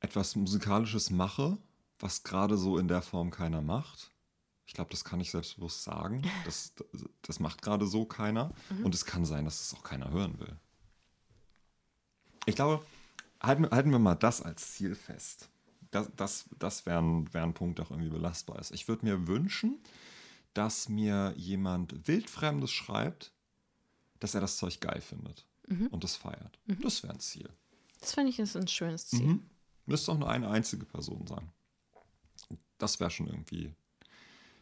etwas 0.00 0.36
Musikalisches 0.36 1.10
mache, 1.10 1.56
was 2.02 2.22
gerade 2.22 2.56
so 2.58 2.78
in 2.78 2.88
der 2.88 3.02
Form 3.02 3.30
keiner 3.30 3.62
macht. 3.62 4.10
Ich 4.66 4.74
glaube, 4.74 4.90
das 4.90 5.04
kann 5.04 5.20
ich 5.20 5.30
selbstbewusst 5.30 5.82
sagen. 5.84 6.22
Das, 6.44 6.72
das 7.22 7.40
macht 7.40 7.62
gerade 7.62 7.86
so 7.86 8.04
keiner. 8.04 8.52
Mhm. 8.70 8.84
Und 8.86 8.94
es 8.94 9.04
kann 9.04 9.24
sein, 9.24 9.44
dass 9.44 9.60
es 9.60 9.74
auch 9.74 9.82
keiner 9.82 10.10
hören 10.10 10.38
will. 10.38 10.56
Ich 12.46 12.56
glaube, 12.56 12.84
halten, 13.40 13.64
wir- 13.64 13.70
halten 13.70 13.90
wir 13.90 13.98
mal 13.98 14.14
das 14.14 14.40
als 14.42 14.72
Ziel 14.74 14.94
fest. 14.94 15.48
Das, 15.90 16.10
das, 16.16 16.44
das 16.58 16.86
wäre 16.86 16.98
ein, 17.00 17.32
wär 17.34 17.42
ein 17.42 17.54
Punkt, 17.54 17.78
der 17.78 17.86
auch 17.86 17.90
irgendwie 17.90 18.08
belastbar 18.10 18.58
ist. 18.58 18.70
Ich 18.72 18.88
würde 18.88 19.04
mir 19.04 19.26
wünschen, 19.26 19.78
dass 20.54 20.88
mir 20.88 21.34
jemand 21.36 22.08
Wildfremdes 22.08 22.70
schreibt, 22.70 23.32
dass 24.20 24.34
er 24.34 24.40
das 24.40 24.56
Zeug 24.56 24.80
geil 24.80 25.00
findet 25.00 25.46
Mhm. 25.68 25.86
und 25.88 26.02
das 26.02 26.16
feiert. 26.16 26.58
Das 26.66 27.02
wäre 27.04 27.12
ein 27.12 27.20
Ziel. 27.20 27.48
Das 28.00 28.14
finde 28.14 28.30
ich 28.30 28.38
ist 28.40 28.56
ein 28.56 28.66
schönes 28.66 29.06
Ziel. 29.06 29.26
Mhm. 29.26 29.50
Müsste 29.86 30.10
auch 30.12 30.18
nur 30.18 30.28
eine 30.28 30.48
einzige 30.50 30.84
Person 30.84 31.24
sein. 31.26 31.50
Das 32.82 32.98
wäre 32.98 33.10
schon 33.10 33.28
irgendwie. 33.28 33.70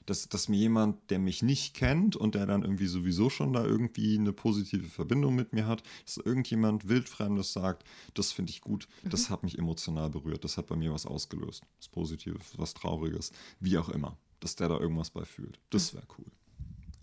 Dass, 0.05 0.29
dass 0.29 0.51
mir 0.51 0.59
jemand, 0.59 1.11
der 1.11 1.19
mich 1.19 1.43
nicht 1.43 1.73
kennt 1.73 2.17
und 2.17 2.35
der 2.35 2.45
dann 2.45 2.63
irgendwie 2.63 2.87
sowieso 2.87 3.31
schon 3.31 3.55
da 3.55 3.65
irgendwie 3.65 4.19
eine 4.19 4.35
positive 4.35 4.89
Verbindung 4.89 5.35
mit 5.35 5.55
mir 5.55 5.67
hat, 5.67 5.83
dass 6.05 6.19
irgendjemand 6.19 6.87
Wildfremdes 6.87 7.55
sagt, 7.55 7.83
das 8.13 8.31
finde 8.31 8.51
ich 8.51 8.61
gut, 8.61 8.89
das 9.05 9.31
hat 9.31 9.43
mich 9.43 9.59
emotional 9.59 10.11
berührt, 10.11 10.45
das 10.45 10.59
hat 10.59 10.67
bei 10.67 10.77
mir 10.77 10.93
was 10.93 11.07
ausgelöst. 11.07 11.63
Was 11.79 11.89
Positives, 11.89 12.59
was 12.59 12.75
Trauriges, 12.75 13.33
wie 13.59 13.79
auch 13.79 13.89
immer. 13.89 14.19
Dass 14.41 14.55
der 14.55 14.69
da 14.69 14.79
irgendwas 14.79 15.09
bei 15.09 15.25
fühlt. 15.25 15.59
Das 15.71 15.95
wäre 15.95 16.05
cool. 16.19 16.27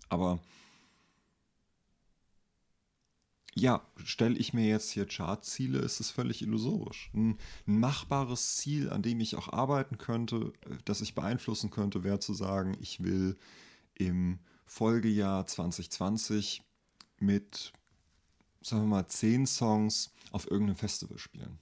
Aber 0.08 0.38
ja, 3.58 3.82
stelle 4.04 4.36
ich 4.36 4.52
mir 4.52 4.66
jetzt 4.66 4.90
hier 4.90 5.06
Chartziele, 5.06 5.78
ist 5.78 6.00
es 6.00 6.10
völlig 6.10 6.42
illusorisch. 6.42 7.10
Ein, 7.14 7.38
ein 7.66 7.78
machbares 7.78 8.56
Ziel, 8.56 8.90
an 8.90 9.02
dem 9.02 9.20
ich 9.20 9.36
auch 9.36 9.52
arbeiten 9.52 9.98
könnte, 9.98 10.52
äh, 10.66 10.76
das 10.84 11.00
ich 11.00 11.14
beeinflussen 11.14 11.70
könnte, 11.70 12.04
wäre 12.04 12.20
zu 12.20 12.34
sagen, 12.34 12.76
ich 12.80 13.02
will 13.02 13.36
im 13.94 14.38
Folgejahr 14.64 15.46
2020 15.46 16.62
mit, 17.18 17.72
sagen 18.62 18.82
wir 18.82 18.88
mal, 18.88 19.08
zehn 19.08 19.46
Songs 19.46 20.12
auf 20.30 20.50
irgendeinem 20.50 20.76
Festival 20.76 21.18
spielen. 21.18 21.58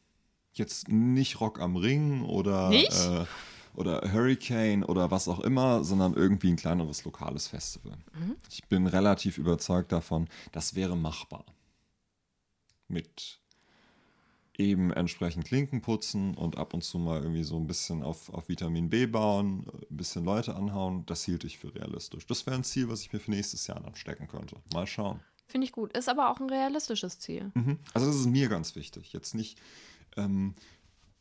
Jetzt 0.52 0.88
nicht 0.88 1.40
Rock 1.40 1.60
am 1.60 1.76
Ring 1.76 2.22
oder, 2.22 2.72
äh, 2.72 3.26
oder 3.74 4.12
Hurricane 4.12 4.84
oder 4.84 5.10
was 5.10 5.28
auch 5.28 5.40
immer, 5.40 5.84
sondern 5.84 6.14
irgendwie 6.14 6.50
ein 6.50 6.56
kleineres 6.56 7.04
lokales 7.04 7.48
Festival. 7.48 7.96
Ich 8.50 8.64
bin 8.64 8.86
relativ 8.86 9.38
überzeugt 9.38 9.92
davon, 9.92 10.28
das 10.52 10.74
wäre 10.74 10.96
machbar 10.96 11.44
mit 12.88 13.40
eben 14.58 14.90
entsprechend 14.92 15.44
Klinken 15.44 15.82
putzen 15.82 16.34
und 16.34 16.56
ab 16.56 16.72
und 16.72 16.82
zu 16.82 16.98
mal 16.98 17.20
irgendwie 17.20 17.44
so 17.44 17.56
ein 17.56 17.66
bisschen 17.66 18.02
auf, 18.02 18.32
auf 18.32 18.48
Vitamin 18.48 18.88
B 18.88 19.06
bauen, 19.06 19.66
ein 19.90 19.96
bisschen 19.96 20.24
Leute 20.24 20.54
anhauen, 20.54 21.04
das 21.06 21.24
hielt 21.24 21.44
ich 21.44 21.58
für 21.58 21.74
realistisch. 21.74 22.26
Das 22.26 22.46
wäre 22.46 22.56
ein 22.56 22.64
Ziel, 22.64 22.88
was 22.88 23.02
ich 23.02 23.12
mir 23.12 23.20
für 23.20 23.30
nächstes 23.30 23.66
Jahr 23.66 23.80
dann 23.80 23.94
stecken 23.94 24.28
könnte. 24.28 24.56
Mal 24.72 24.86
schauen. 24.86 25.20
Finde 25.46 25.66
ich 25.66 25.72
gut. 25.72 25.96
Ist 25.96 26.08
aber 26.08 26.30
auch 26.30 26.40
ein 26.40 26.48
realistisches 26.48 27.18
Ziel. 27.18 27.52
Mhm. 27.54 27.78
Also 27.92 28.06
das 28.06 28.16
ist 28.16 28.26
mir 28.26 28.48
ganz 28.48 28.74
wichtig, 28.74 29.12
jetzt 29.12 29.34
nicht 29.34 29.60
ähm, 30.16 30.54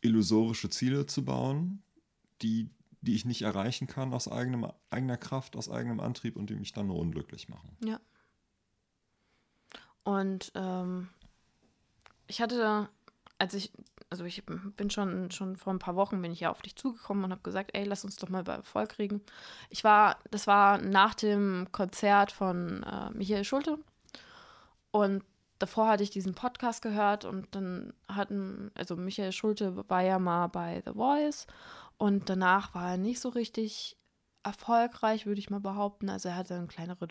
illusorische 0.01 0.69
Ziele 0.69 1.05
zu 1.05 1.25
bauen, 1.25 1.83
die, 2.41 2.69
die 3.01 3.15
ich 3.15 3.25
nicht 3.25 3.41
erreichen 3.41 3.87
kann 3.87 4.13
aus 4.13 4.27
eigenem, 4.27 4.71
eigener 4.89 5.17
Kraft, 5.17 5.55
aus 5.55 5.69
eigenem 5.69 5.99
Antrieb 5.99 6.37
und 6.37 6.49
die 6.49 6.55
mich 6.55 6.73
dann 6.73 6.87
nur 6.87 6.97
unglücklich 6.97 7.49
machen. 7.49 7.77
Ja. 7.83 7.99
Und 10.03 10.51
ähm, 10.55 11.09
ich 12.27 12.41
hatte, 12.41 12.89
als 13.37 13.53
ich, 13.53 13.71
also 14.09 14.25
ich 14.25 14.43
bin 14.45 14.89
schon, 14.89 15.31
schon 15.31 15.57
vor 15.57 15.73
ein 15.73 15.79
paar 15.79 15.95
Wochen 15.95 16.21
bin 16.21 16.31
ich 16.31 16.41
ja 16.41 16.51
auf 16.51 16.61
dich 16.61 16.75
zugekommen 16.75 17.23
und 17.23 17.31
habe 17.31 17.41
gesagt, 17.41 17.71
ey, 17.73 17.83
lass 17.83 18.05
uns 18.05 18.15
doch 18.15 18.29
mal 18.29 18.43
bei 18.43 18.53
Erfolg 18.53 18.97
reden. 18.99 19.21
Ich 19.69 19.83
war, 19.83 20.17
das 20.31 20.47
war 20.47 20.77
nach 20.77 21.13
dem 21.15 21.67
Konzert 21.71 22.31
von 22.31 22.83
äh, 22.83 23.09
Michael 23.11 23.43
Schulte 23.43 23.77
und 24.91 25.23
davor 25.59 25.87
hatte 25.87 26.03
ich 26.03 26.09
diesen 26.09 26.35
Podcast 26.35 26.81
gehört 26.81 27.25
und 27.25 27.53
dann 27.55 27.93
hatten, 28.07 28.71
also 28.75 28.95
Michael 28.95 29.31
Schulte 29.31 29.89
war 29.89 30.01
ja 30.01 30.19
mal 30.19 30.47
bei 30.47 30.81
The 30.85 30.93
Voice 30.93 31.47
und 31.97 32.29
danach 32.29 32.73
war 32.75 32.91
er 32.91 32.97
nicht 32.97 33.19
so 33.19 33.29
richtig 33.29 33.97
erfolgreich, 34.43 35.25
würde 35.25 35.39
ich 35.39 35.49
mal 35.49 35.59
behaupten. 35.59 36.09
Also 36.09 36.29
er 36.29 36.35
hatte 36.35 36.53
dann 36.53 36.67
kleinere 36.67 37.07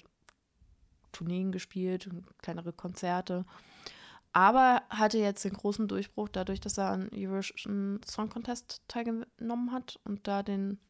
Tourneen 1.13 1.53
gespielt, 1.53 2.07
und 2.07 2.27
kleinere 2.39 2.73
Konzerte. 2.73 3.45
Aber 4.35 4.83
hatte 4.91 5.19
jetzt 5.19 5.45
den 5.45 5.53
großen 5.53 5.87
Durchbruch 5.87 6.29
dadurch, 6.29 6.61
dass 6.61 6.77
er 6.77 6.91
an 6.91 7.09
Eurovision 7.15 8.01
Song 8.05 8.29
Contest 8.29 8.83
teilgenommen 8.89 9.71
hat 9.73 10.01
und 10.05 10.27
da 10.27 10.43
den 10.43 10.81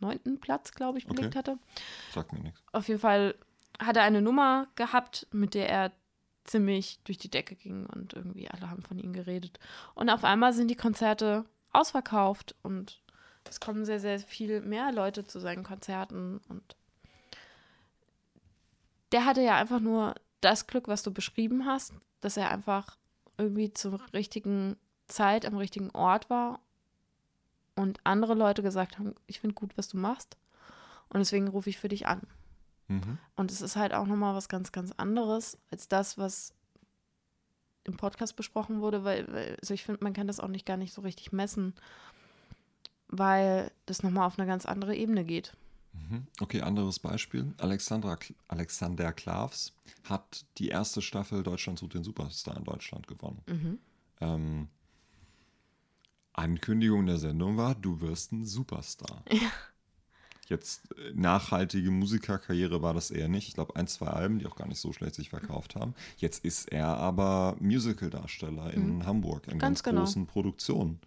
neunten 0.00 0.40
Platz, 0.40 0.72
glaube 0.72 0.98
ich, 0.98 1.06
belegt 1.06 1.28
Okay. 1.28 1.38
hatte. 1.38 1.58
Sagt 2.12 2.32
mir 2.32 2.40
nichts. 2.40 2.62
Auf 2.72 2.88
jeden 2.88 3.00
Fall 3.00 3.34
hat 3.78 3.98
er 3.98 4.04
eine 4.04 4.22
Nummer 4.22 4.68
gehabt, 4.74 5.26
mit 5.32 5.52
der 5.52 5.68
er 5.68 5.92
ziemlich 6.44 6.98
durch 7.04 7.18
die 7.18 7.30
Decke 7.30 7.56
ging 7.56 7.84
und 7.86 8.14
irgendwie 8.14 8.50
alle 8.50 8.70
haben 8.70 8.82
von 8.82 8.98
ihm 8.98 9.12
geredet. 9.12 9.58
Und 9.94 10.08
auf 10.08 10.24
einmal 10.24 10.54
sind 10.54 10.68
die 10.68 10.76
Konzerte 10.76 11.44
ausverkauft 11.72 12.54
und 12.62 13.02
es 13.44 13.60
kommen 13.60 13.84
sehr, 13.84 14.00
sehr 14.00 14.18
viel 14.18 14.62
mehr 14.62 14.92
Leute 14.92 15.26
zu 15.26 15.40
seinen 15.40 15.64
Konzerten 15.64 16.40
und 16.48 16.76
der 19.12 19.26
hatte 19.26 19.42
ja 19.42 19.56
einfach 19.56 19.80
nur 19.80 20.14
das 20.40 20.66
Glück, 20.66 20.88
was 20.88 21.02
du 21.02 21.12
beschrieben 21.12 21.66
hast, 21.66 21.92
dass 22.24 22.36
er 22.36 22.50
einfach 22.50 22.96
irgendwie 23.36 23.72
zur 23.72 24.00
richtigen 24.12 24.76
Zeit 25.06 25.44
am 25.44 25.56
richtigen 25.56 25.90
Ort 25.90 26.30
war 26.30 26.60
und 27.76 28.00
andere 28.04 28.34
Leute 28.34 28.62
gesagt 28.62 28.98
haben, 28.98 29.14
ich 29.26 29.40
finde 29.40 29.54
gut, 29.54 29.76
was 29.76 29.88
du 29.88 29.98
machst. 29.98 30.36
Und 31.08 31.18
deswegen 31.18 31.48
rufe 31.48 31.68
ich 31.68 31.78
für 31.78 31.88
dich 31.88 32.06
an. 32.06 32.22
Mhm. 32.88 33.18
Und 33.36 33.50
es 33.50 33.60
ist 33.60 33.76
halt 33.76 33.92
auch 33.92 34.06
nochmal 34.06 34.34
was 34.34 34.48
ganz, 34.48 34.72
ganz 34.72 34.92
anderes 34.92 35.58
als 35.70 35.88
das, 35.88 36.16
was 36.16 36.54
im 37.84 37.96
Podcast 37.96 38.36
besprochen 38.36 38.80
wurde, 38.80 39.04
weil, 39.04 39.30
weil 39.30 39.56
also 39.60 39.74
ich 39.74 39.84
finde, 39.84 40.02
man 40.02 40.14
kann 40.14 40.26
das 40.26 40.40
auch 40.40 40.48
nicht 40.48 40.64
gar 40.64 40.78
nicht 40.78 40.94
so 40.94 41.02
richtig 41.02 41.32
messen, 41.32 41.74
weil 43.08 43.70
das 43.84 44.02
nochmal 44.02 44.26
auf 44.26 44.38
eine 44.38 44.48
ganz 44.48 44.64
andere 44.64 44.96
Ebene 44.96 45.24
geht. 45.24 45.52
Mhm. 45.94 46.26
Okay, 46.40 46.60
anderes 46.60 46.98
Beispiel. 46.98 47.54
Alexandra, 47.58 48.18
Alexander 48.48 49.12
Klavs 49.12 49.72
hat 50.04 50.44
die 50.58 50.68
erste 50.68 51.00
Staffel 51.02 51.42
Deutschland 51.42 51.78
sucht 51.78 51.94
den 51.94 52.04
Superstar 52.04 52.56
in 52.56 52.64
Deutschland 52.64 53.06
gewonnen. 53.06 53.42
Mhm. 53.46 53.78
Ähm, 54.20 54.68
Ankündigung 56.32 57.06
der 57.06 57.18
Sendung 57.18 57.56
war, 57.56 57.74
du 57.74 58.00
wirst 58.00 58.32
ein 58.32 58.44
Superstar. 58.44 59.24
Ja. 59.32 59.50
Jetzt 60.46 60.92
äh, 60.98 61.12
nachhaltige 61.14 61.90
Musikerkarriere 61.90 62.82
war 62.82 62.92
das 62.92 63.10
eher 63.10 63.28
nicht. 63.28 63.48
Ich 63.48 63.54
glaube, 63.54 63.76
ein, 63.76 63.86
zwei 63.86 64.08
Alben, 64.08 64.38
die 64.38 64.46
auch 64.46 64.56
gar 64.56 64.68
nicht 64.68 64.78
so 64.78 64.92
schlecht 64.92 65.14
sich 65.14 65.30
verkauft 65.30 65.74
haben. 65.74 65.94
Jetzt 66.18 66.44
ist 66.44 66.70
er 66.70 66.88
aber 66.98 67.56
Musical-Darsteller 67.60 68.74
in 68.74 69.06
Hamburg, 69.06 69.46
in 69.46 69.58
ganz, 69.58 69.60
Ganz 69.60 69.82
genau. 69.84 70.00
großen 70.02 70.26
Produktionen. 70.26 71.00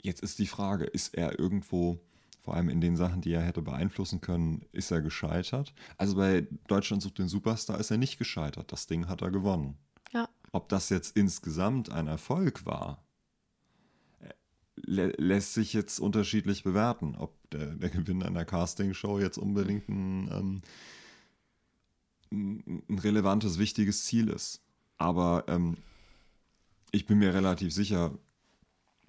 Jetzt 0.00 0.22
ist 0.22 0.38
die 0.38 0.46
Frage, 0.46 0.84
ist 0.84 1.14
er 1.14 1.38
irgendwo, 1.38 2.00
vor 2.50 2.56
allem 2.56 2.68
in 2.68 2.80
den 2.80 2.96
Sachen, 2.96 3.20
die 3.20 3.32
er 3.32 3.42
hätte 3.42 3.62
beeinflussen 3.62 4.20
können, 4.20 4.66
ist 4.72 4.90
er 4.90 5.00
gescheitert? 5.00 5.72
Also 5.98 6.16
bei 6.16 6.48
Deutschland 6.66 7.00
sucht 7.00 7.20
den 7.20 7.28
Superstar 7.28 7.78
ist 7.78 7.92
er 7.92 7.96
nicht 7.96 8.18
gescheitert. 8.18 8.72
Das 8.72 8.88
Ding 8.88 9.06
hat 9.06 9.22
er 9.22 9.30
gewonnen. 9.30 9.78
Ja. 10.12 10.28
Ob 10.50 10.68
das 10.68 10.88
jetzt 10.88 11.16
insgesamt 11.16 11.92
ein 11.92 12.08
Erfolg 12.08 12.66
war, 12.66 13.04
lä 14.74 15.12
lässt 15.16 15.54
sich 15.54 15.72
jetzt 15.72 16.00
unterschiedlich 16.00 16.64
bewerten. 16.64 17.14
Ob 17.14 17.38
der, 17.50 17.66
der 17.66 17.88
Gewinn 17.88 18.24
einer 18.24 18.44
Castingshow 18.44 19.20
jetzt 19.20 19.38
unbedingt 19.38 19.88
ein, 19.88 20.62
ähm, 22.32 22.82
ein 22.88 22.98
relevantes, 22.98 23.60
wichtiges 23.60 24.06
Ziel 24.06 24.26
ist. 24.26 24.60
Aber 24.98 25.44
ähm, 25.46 25.76
ich 26.90 27.06
bin 27.06 27.18
mir 27.18 27.32
relativ 27.32 27.72
sicher, 27.72 28.18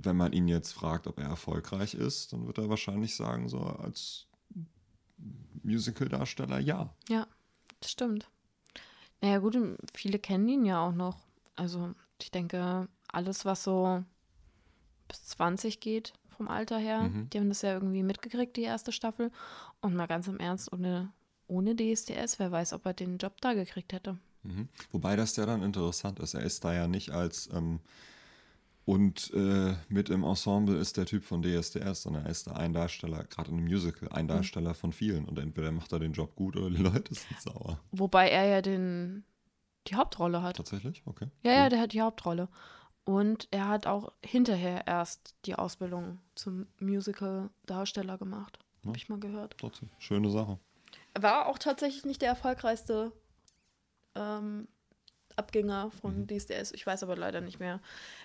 wenn 0.04 0.18
man 0.18 0.34
ihn 0.34 0.48
jetzt 0.48 0.72
fragt, 0.74 1.08
ob 1.08 1.20
er 1.20 1.26
erfolgreich 1.28 1.94
ist, 1.94 2.34
dann 2.34 2.48
wird 2.48 2.58
er 2.58 2.70
wahrscheinlich 2.70 3.16
sagen, 3.16 3.50
so 3.50 3.60
als 3.60 4.28
Musical-Darsteller 5.64 6.60
ja. 6.60 6.90
Ja, 7.10 7.28
das 7.80 7.92
stimmt. 7.92 8.28
Naja, 9.22 9.40
gut, 9.40 9.58
viele 9.94 10.20
kennen 10.20 10.48
ihn 10.50 10.66
ja 10.66 10.86
auch 10.86 10.94
noch. 10.94 11.18
Also, 11.56 11.94
ich 12.22 12.32
denke, 12.32 12.88
alles, 13.08 13.46
was 13.46 13.64
so 13.64 14.04
bis 15.08 15.26
20 15.26 15.80
geht 15.80 16.14
vom 16.30 16.48
Alter 16.48 16.78
her, 16.80 17.02
Mhm. 17.02 17.30
die 17.30 17.40
haben 17.40 17.50
das 17.50 17.62
ja 17.62 17.74
irgendwie 17.74 18.04
mitgekriegt, 18.04 18.58
die 18.58 18.64
erste 18.64 18.92
Staffel. 18.92 19.32
Und 19.82 19.96
mal 19.96 20.08
ganz 20.08 20.28
im 20.28 20.40
Ernst, 20.40 20.72
ohne, 20.74 21.12
ohne 21.48 21.76
DSDS, 21.76 22.40
wer 22.40 22.52
weiß, 22.52 22.74
ob 22.74 22.86
er 22.86 22.94
den 22.94 23.18
Job 23.18 23.40
da 23.42 23.54
gekriegt 23.54 23.94
hätte. 23.94 24.18
Mhm. 24.44 24.70
Wobei 24.92 25.16
das 25.16 25.36
ja 25.36 25.46
dann 25.46 25.62
interessant 25.62 26.20
ist. 26.20 26.34
Er 26.34 26.42
ist 26.42 26.64
da 26.64 26.74
ja 26.74 26.88
nicht 26.88 27.12
als 27.12 27.48
ähm, 27.54 27.80
und 28.86 29.32
äh, 29.34 29.76
mit 29.90 30.10
im 30.10 30.24
Ensemble 30.24 30.78
ist 30.78 30.98
der 30.98 31.06
Typ 31.06 31.24
von 31.24 31.42
DSDS, 31.44 32.04
sondern 32.04 32.26
er 32.26 32.32
ist 32.32 32.48
da 32.48 32.54
ein 32.54 32.74
Darsteller, 32.74 33.24
gerade 33.26 33.52
in 33.52 33.58
einem 33.58 33.66
Musical, 33.68 34.10
ein 34.10 34.28
Darsteller 34.28 34.74
von 34.74 34.92
vielen. 34.92 35.26
Und 35.26 35.38
entweder 35.40 35.72
macht 35.72 35.92
er 35.92 36.00
den 36.00 36.14
Job 36.14 36.36
gut 36.36 36.56
oder 36.58 36.70
die 36.76 36.82
Leute 36.82 37.14
sind 37.14 37.40
sauer. 37.40 37.80
Wobei 37.92 38.30
er 38.30 38.46
ja 38.46 38.62
den, 38.62 39.24
die 39.88 39.96
Hauptrolle 39.96 40.42
hat. 40.42 40.58
Tatsächlich? 40.58 41.04
Okay. 41.06 41.28
Ja, 41.44 41.52
ja, 41.54 41.64
Cool. 41.64 41.70
der 41.70 41.80
hat 41.82 41.94
die 41.94 42.02
Hauptrolle. 42.02 42.50
Und 43.04 43.48
er 43.52 43.68
hat 43.68 43.88
auch 43.88 44.12
hinterher 44.24 44.86
erst 44.88 45.36
die 45.46 45.56
Ausbildung 45.56 46.20
zum 46.36 46.68
Musical-Darsteller 46.80 48.18
gemacht. 48.18 48.60
Ja. 48.84 48.88
Habe 48.90 48.98
ich 48.98 49.10
mal 49.10 49.20
gehört. 49.20 49.56
Trotzdem, 49.58 49.90
schöne 50.00 50.30
Sache. 50.30 50.60
War 51.20 51.48
auch 51.48 51.58
tatsächlich 51.58 52.06
nicht 52.06 52.22
der 52.22 52.30
erfolgreichste 52.30 53.12
ähm, 54.16 54.68
Abgänger 55.38 55.92
von 56.02 56.22
Mhm. 56.22 56.28
DSDS. 56.28 56.72
Ich 56.74 56.86
weiß 56.86 57.04
aber 57.04 57.16
leider 57.16 57.42
nicht 57.42 57.60
mehr, 57.60 57.80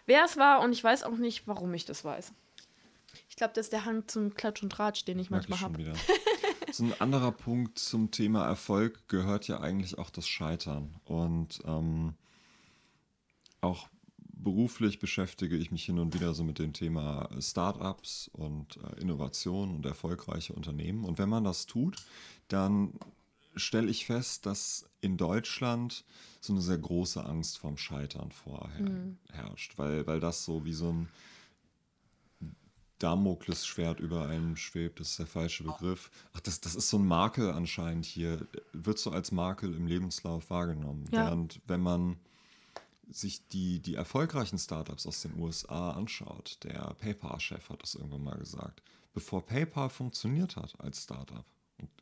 wer 0.06 0.24
es 0.24 0.36
war 0.36 0.60
und 0.60 0.72
ich 0.72 0.82
weiß 0.82 1.02
auch 1.04 1.16
nicht, 1.16 1.46
warum 1.46 1.72
ich 1.74 1.84
das 1.84 2.04
weiß. 2.04 2.32
Ich 3.28 3.36
glaube, 3.36 3.54
das 3.54 3.66
ist 3.66 3.72
der 3.72 3.84
Hang 3.84 4.06
zum 4.08 4.34
Klatsch 4.34 4.62
und 4.62 4.70
Tratsch, 4.70 5.04
den 5.04 5.18
ich 5.18 5.30
Merke 5.30 5.48
manchmal 5.50 5.70
habe. 5.70 5.92
So 6.72 6.84
ein 6.84 7.00
anderer 7.00 7.30
Punkt 7.32 7.78
zum 7.78 8.10
Thema 8.10 8.44
Erfolg 8.44 9.08
gehört 9.08 9.46
ja 9.48 9.60
eigentlich 9.60 9.98
auch 9.98 10.10
das 10.10 10.28
Scheitern. 10.28 10.96
Und 11.04 11.60
ähm, 11.64 12.14
auch 13.60 13.88
beruflich 14.20 14.98
beschäftige 14.98 15.56
ich 15.56 15.70
mich 15.70 15.84
hin 15.84 15.98
und 15.98 16.12
wieder 16.12 16.34
so 16.34 16.44
mit 16.44 16.58
dem 16.58 16.72
Thema 16.72 17.28
Startups 17.40 18.28
und 18.32 18.78
äh, 18.78 19.00
Innovation 19.00 19.74
und 19.74 19.86
erfolgreiche 19.86 20.52
Unternehmen. 20.52 21.04
Und 21.04 21.18
wenn 21.18 21.28
man 21.28 21.44
das 21.44 21.66
tut, 21.66 21.96
dann 22.48 22.92
stelle 23.56 23.90
ich 23.90 24.06
fest, 24.06 24.46
dass 24.46 24.88
in 25.00 25.16
Deutschland 25.16 26.04
so 26.40 26.52
eine 26.52 26.62
sehr 26.62 26.78
große 26.78 27.24
Angst 27.24 27.58
vorm 27.58 27.76
Scheitern 27.76 28.30
vorherrscht, 28.30 29.78
weil, 29.78 30.06
weil 30.06 30.20
das 30.20 30.44
so 30.44 30.64
wie 30.64 30.72
so 30.72 30.92
ein 30.92 31.08
Damoklesschwert 32.98 34.00
über 34.00 34.26
einem 34.28 34.56
schwebt, 34.56 35.00
das 35.00 35.10
ist 35.10 35.18
der 35.18 35.26
falsche 35.26 35.64
Begriff. 35.64 36.10
Ach, 36.32 36.40
das, 36.40 36.60
das 36.60 36.74
ist 36.74 36.88
so 36.88 36.98
ein 36.98 37.06
Makel 37.06 37.50
anscheinend 37.50 38.06
hier, 38.06 38.46
wird 38.72 38.98
so 38.98 39.10
als 39.10 39.32
Makel 39.32 39.74
im 39.74 39.86
Lebenslauf 39.86 40.48
wahrgenommen. 40.48 41.04
Ja. 41.10 41.26
Während 41.26 41.60
wenn 41.66 41.82
man 41.82 42.16
sich 43.08 43.46
die, 43.48 43.80
die 43.80 43.94
erfolgreichen 43.94 44.58
Startups 44.58 45.06
aus 45.06 45.22
den 45.22 45.38
USA 45.38 45.90
anschaut, 45.90 46.58
der 46.64 46.94
PayPal-Chef 46.98 47.68
hat 47.68 47.82
das 47.82 47.94
irgendwann 47.94 48.24
mal 48.24 48.38
gesagt, 48.38 48.82
bevor 49.14 49.44
PayPal 49.44 49.90
funktioniert 49.90 50.56
hat 50.56 50.74
als 50.80 51.04
Startup, 51.04 51.44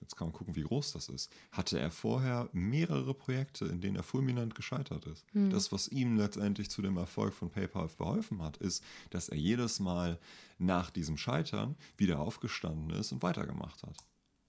jetzt 0.01 0.16
kann 0.16 0.28
man 0.28 0.32
gucken, 0.32 0.55
wie 0.55 0.62
groß 0.62 0.92
das 0.92 1.09
ist, 1.09 1.30
hatte 1.52 1.78
er 1.78 1.90
vorher 1.90 2.48
mehrere 2.52 3.14
Projekte, 3.14 3.64
in 3.66 3.80
denen 3.80 3.96
er 3.96 4.02
fulminant 4.02 4.55
gescheitert 4.55 5.06
ist. 5.06 5.24
Das, 5.51 5.72
was 5.72 5.88
ihm 5.88 6.16
letztendlich 6.16 6.70
zu 6.70 6.82
dem 6.82 6.96
Erfolg 6.96 7.34
von 7.34 7.51
PayPal 7.51 7.88
verholfen 7.88 8.42
hat, 8.42 8.56
ist, 8.59 8.84
dass 9.10 9.28
er 9.28 9.36
jedes 9.36 9.80
Mal 9.80 10.18
nach 10.59 10.90
diesem 10.90 11.16
Scheitern 11.16 11.76
wieder 11.96 12.20
aufgestanden 12.20 12.90
ist 12.90 13.12
und 13.12 13.22
weitergemacht 13.22 13.82
hat. 13.82 13.96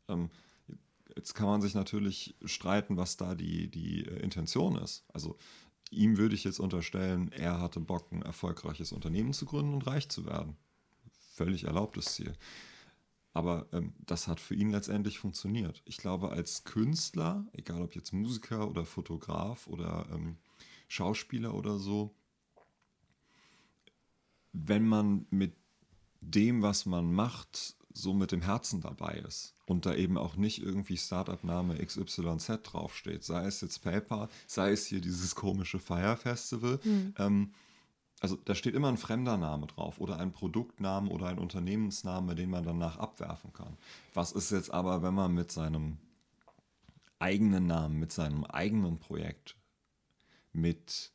Ähm, 0.07 0.30
Jetzt 1.15 1.34
kann 1.34 1.47
man 1.47 1.61
sich 1.61 1.76
natürlich 1.76 2.35
streiten, 2.43 2.97
was 2.97 3.18
da 3.18 3.35
die, 3.35 3.69
die 3.69 4.06
äh, 4.06 4.19
Intention 4.19 4.76
ist. 4.77 5.06
Also 5.14 5.38
ihm 5.91 6.18
würde 6.18 6.35
ich 6.35 6.43
jetzt 6.43 6.60
unterstellen, 6.60 7.31
er 7.31 7.61
hatte 7.61 7.80
Bock, 7.80 8.11
ein 8.11 8.22
erfolgreiches 8.22 8.91
Unternehmen 8.91 9.34
zu 9.34 9.45
gründen 9.45 9.73
und 9.73 9.88
reich 9.88 10.10
zu 10.10 10.26
werden. 10.26 10.57
Völlig 11.34 11.65
erlaubtes 11.65 12.06
Ziel. 12.15 12.34
Aber 13.36 13.68
ähm, 13.74 13.94
das 14.06 14.30
hat 14.30 14.40
für 14.40 14.56
ihn 14.56 14.72
letztendlich 14.72 15.20
funktioniert. 15.20 15.84
Ich 15.84 15.98
glaube, 15.98 16.32
als 16.32 16.64
Künstler, 16.64 17.45
egal 17.52 17.82
ob 17.82 17.94
jetzt 17.94 18.14
Musiker 18.14 18.70
oder 18.70 18.86
Fotograf 18.86 19.68
oder 19.68 20.07
ähm, 20.10 20.38
Schauspieler 20.88 21.53
oder 21.53 21.78
so, 21.78 22.16
wenn 24.53 24.88
man 24.88 25.28
mit 25.32 25.53
dem, 26.22 26.62
was 26.62 26.86
man 26.86 27.14
macht, 27.14 27.76
so 27.91 28.14
mit 28.14 28.32
dem 28.32 28.41
Herzen 28.41 28.80
dabei 28.80 29.16
ist 29.28 29.53
und 29.66 29.86
da 29.86 29.94
eben 29.95 30.18
auch 30.18 30.38
nicht 30.38 30.62
irgendwie 30.62 30.95
Startup-Name 30.95 31.86
XYZ 31.86 32.60
draufsteht, 32.64 33.26
sei 33.26 33.48
es 33.48 33.60
jetzt 33.60 33.80
PayPal, 33.84 34.30
sei 34.48 34.72
es 34.72 34.86
hier 34.86 35.02
dieses 35.02 35.36
komische 35.36 35.80
Fire 35.80 36.16
Festival, 36.16 36.80
ähm, 37.18 37.53
also 38.26 38.38
da 38.43 38.56
steht 38.56 38.73
immer 38.73 38.88
ein 38.88 38.97
fremder 38.97 39.38
Name 39.38 39.68
drauf 39.68 39.99
oder 39.99 40.18
ein 40.18 40.31
Produktname 40.31 41.11
oder 41.11 41.27
ein 41.27 41.38
Unternehmensname, 41.38 42.34
den 42.34 42.49
man 42.49 42.64
danach 42.64 42.97
abwerfen 42.97 43.53
kann. 43.53 43.77
Was 44.15 44.31
ist 44.31 44.49
jetzt 44.49 44.72
aber, 44.73 45.03
wenn 45.03 45.14
man 45.14 45.31
mit 45.31 45.52
seinem 45.52 45.99
eigenen 47.19 47.68
Namen, 47.68 47.99
mit 47.99 48.11
seinem 48.11 48.43
eigenen 48.43 48.97
Projekt, 48.97 49.56
mit 50.53 51.11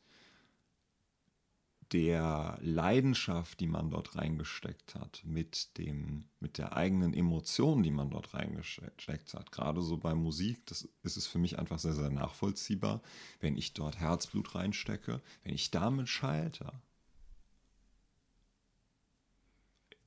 der 1.91 2.57
Leidenschaft, 2.61 3.59
die 3.59 3.67
man 3.67 3.89
dort 3.89 4.15
reingesteckt 4.15 4.95
hat, 4.95 5.21
mit 5.25 5.77
dem, 5.77 6.29
mit 6.39 6.57
der 6.57 6.77
eigenen 6.77 7.13
Emotion, 7.13 7.83
die 7.83 7.91
man 7.91 8.09
dort 8.09 8.33
reingesteckt 8.33 9.33
hat. 9.33 9.51
Gerade 9.51 9.81
so 9.81 9.97
bei 9.97 10.15
Musik, 10.15 10.65
das 10.67 10.87
ist 11.03 11.17
es 11.17 11.27
für 11.27 11.39
mich 11.39 11.59
einfach 11.59 11.79
sehr, 11.79 11.91
sehr 11.91 12.09
nachvollziehbar, 12.09 13.01
wenn 13.41 13.57
ich 13.57 13.73
dort 13.73 13.99
Herzblut 13.99 14.55
reinstecke, 14.55 15.21
wenn 15.43 15.53
ich 15.53 15.71
damit 15.71 16.07
scheitere. 16.07 16.81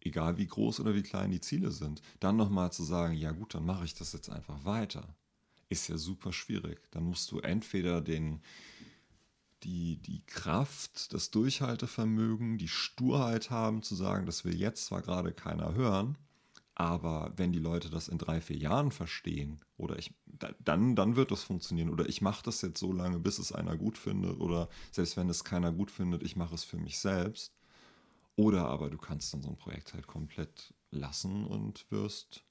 Egal 0.04 0.38
wie 0.38 0.46
groß 0.46 0.80
oder 0.80 0.94
wie 0.94 1.02
klein 1.02 1.32
die 1.32 1.40
Ziele 1.40 1.72
sind, 1.72 2.02
dann 2.20 2.36
nochmal 2.36 2.72
zu 2.72 2.84
sagen, 2.84 3.14
ja 3.14 3.32
gut, 3.32 3.54
dann 3.54 3.66
mache 3.66 3.84
ich 3.86 3.94
das 3.94 4.12
jetzt 4.12 4.30
einfach 4.30 4.64
weiter, 4.64 5.16
ist 5.68 5.88
ja 5.88 5.98
super 5.98 6.32
schwierig. 6.32 6.82
Dann 6.92 7.04
musst 7.04 7.32
du 7.32 7.40
entweder 7.40 8.00
den, 8.02 8.42
die, 9.62 9.96
die 9.96 10.22
Kraft, 10.26 11.12
das 11.14 11.30
Durchhaltevermögen, 11.30 12.58
die 12.58 12.68
Sturheit 12.68 13.50
haben 13.50 13.82
zu 13.82 13.94
sagen, 13.94 14.26
das 14.26 14.44
will 14.44 14.54
jetzt 14.54 14.84
zwar 14.86 15.00
gerade 15.02 15.32
keiner 15.32 15.74
hören, 15.74 16.18
aber 16.74 17.32
wenn 17.36 17.52
die 17.52 17.58
Leute 17.60 17.90
das 17.90 18.08
in 18.08 18.18
drei, 18.18 18.40
vier 18.40 18.56
Jahren 18.58 18.90
verstehen, 18.90 19.60
oder 19.78 19.98
ich, 19.98 20.14
da- 20.26 20.54
dann, 20.64 20.96
dann 20.96 21.16
wird 21.16 21.30
das 21.30 21.44
funktionieren. 21.44 21.90
Oder 21.90 22.08
ich 22.08 22.22
mache 22.22 22.42
das 22.44 22.62
jetzt 22.62 22.80
so 22.80 22.92
lange, 22.92 23.18
bis 23.20 23.38
es 23.38 23.52
einer 23.52 23.76
gut 23.76 23.98
findet. 23.98 24.40
Oder 24.40 24.68
selbst 24.92 25.16
wenn 25.16 25.28
es 25.30 25.44
keiner 25.44 25.72
gut 25.72 25.90
findet, 25.90 26.22
ich 26.24 26.36
mache 26.36 26.54
es 26.54 26.64
für 26.64 26.78
mich 26.78 26.98
selbst. 26.98 27.52
Oder 28.36 28.66
aber 28.66 28.90
du 28.90 28.98
kannst 28.98 29.32
dann 29.32 29.42
so 29.42 29.50
ein 29.50 29.56
Projekt 29.56 29.94
halt 29.94 30.06
komplett 30.06 30.74
lassen 30.90 31.46
und 31.46 31.90
wirst 31.90 32.44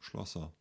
Schlosser. 0.00 0.52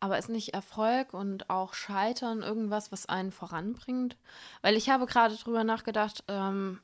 Aber 0.00 0.18
ist 0.18 0.28
nicht 0.28 0.54
Erfolg 0.54 1.14
und 1.14 1.50
auch 1.50 1.74
Scheitern 1.74 2.42
irgendwas, 2.42 2.92
was 2.92 3.06
einen 3.06 3.32
voranbringt? 3.32 4.16
Weil 4.62 4.76
ich 4.76 4.90
habe 4.90 5.06
gerade 5.06 5.36
drüber 5.36 5.64
nachgedacht, 5.64 6.24
ähm, 6.28 6.80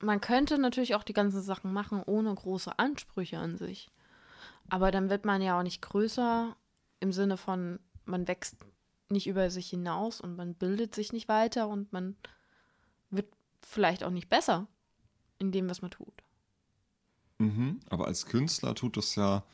man 0.00 0.20
könnte 0.20 0.58
natürlich 0.58 0.94
auch 0.94 1.02
die 1.02 1.12
ganzen 1.12 1.42
Sachen 1.42 1.72
machen 1.72 2.02
ohne 2.04 2.34
große 2.34 2.78
Ansprüche 2.78 3.38
an 3.38 3.56
sich. 3.56 3.90
Aber 4.68 4.90
dann 4.90 5.10
wird 5.10 5.24
man 5.24 5.42
ja 5.42 5.58
auch 5.58 5.62
nicht 5.62 5.82
größer 5.82 6.56
im 7.00 7.12
Sinne 7.12 7.36
von, 7.36 7.78
man 8.04 8.26
wächst 8.28 8.56
nicht 9.08 9.26
über 9.26 9.50
sich 9.50 9.68
hinaus 9.68 10.20
und 10.20 10.36
man 10.36 10.54
bildet 10.54 10.94
sich 10.94 11.12
nicht 11.12 11.28
weiter 11.28 11.68
und 11.68 11.92
man 11.92 12.16
wird 13.10 13.26
vielleicht 13.62 14.04
auch 14.04 14.10
nicht 14.10 14.28
besser 14.28 14.68
in 15.40 15.50
dem, 15.50 15.68
was 15.68 15.82
man 15.82 15.90
tut. 15.90 16.22
Mhm, 17.38 17.80
aber 17.88 18.06
als 18.06 18.26
Künstler 18.26 18.74
tut 18.74 18.96
das 18.96 19.14
ja 19.16 19.44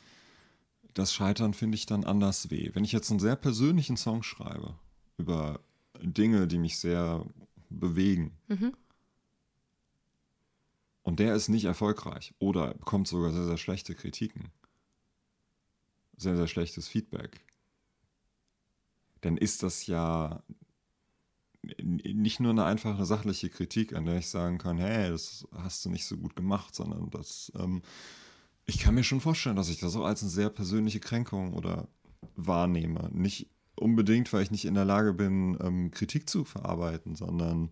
das 0.92 1.14
Scheitern, 1.14 1.54
finde 1.54 1.76
ich, 1.76 1.86
dann 1.86 2.04
anders 2.04 2.50
weh. 2.50 2.70
Wenn 2.74 2.84
ich 2.84 2.92
jetzt 2.92 3.10
einen 3.10 3.20
sehr 3.20 3.36
persönlichen 3.36 3.96
Song 3.96 4.22
schreibe 4.22 4.74
über 5.18 5.60
Dinge, 6.02 6.46
die 6.48 6.58
mich 6.58 6.78
sehr 6.78 7.24
bewegen, 7.70 8.36
Mhm. 8.48 8.72
und 11.02 11.20
der 11.20 11.34
ist 11.34 11.48
nicht 11.48 11.64
erfolgreich 11.66 12.34
oder 12.38 12.74
bekommt 12.74 13.06
sogar 13.08 13.32
sehr, 13.32 13.44
sehr 13.44 13.58
schlechte 13.58 13.94
Kritiken, 13.94 14.50
sehr, 16.16 16.36
sehr 16.36 16.48
schlechtes 16.48 16.88
Feedback, 16.88 17.44
dann 19.20 19.36
ist 19.36 19.62
das 19.62 19.86
ja 19.86 20.42
nicht 21.82 22.40
nur 22.40 22.50
eine 22.50 22.64
einfache 22.64 23.04
sachliche 23.04 23.50
Kritik, 23.50 23.94
an 23.94 24.04
der 24.06 24.18
ich 24.18 24.28
sagen 24.28 24.58
kann, 24.58 24.78
hey, 24.78 25.10
das 25.10 25.46
hast 25.52 25.84
du 25.84 25.90
nicht 25.90 26.06
so 26.06 26.16
gut 26.16 26.36
gemacht, 26.36 26.74
sondern 26.74 27.10
das, 27.10 27.52
ähm, 27.58 27.82
ich 28.66 28.78
kann 28.78 28.94
mir 28.94 29.04
schon 29.04 29.20
vorstellen, 29.20 29.56
dass 29.56 29.68
ich 29.68 29.78
das 29.78 29.96
auch 29.96 30.04
als 30.04 30.22
eine 30.22 30.30
sehr 30.30 30.50
persönliche 30.50 31.00
Kränkung 31.00 31.54
oder 31.54 31.88
wahrnehme. 32.36 33.10
Nicht 33.12 33.48
unbedingt, 33.76 34.32
weil 34.32 34.42
ich 34.42 34.50
nicht 34.50 34.64
in 34.64 34.74
der 34.74 34.84
Lage 34.84 35.12
bin, 35.12 35.56
ähm, 35.60 35.90
Kritik 35.90 36.28
zu 36.28 36.44
verarbeiten, 36.44 37.14
sondern 37.14 37.70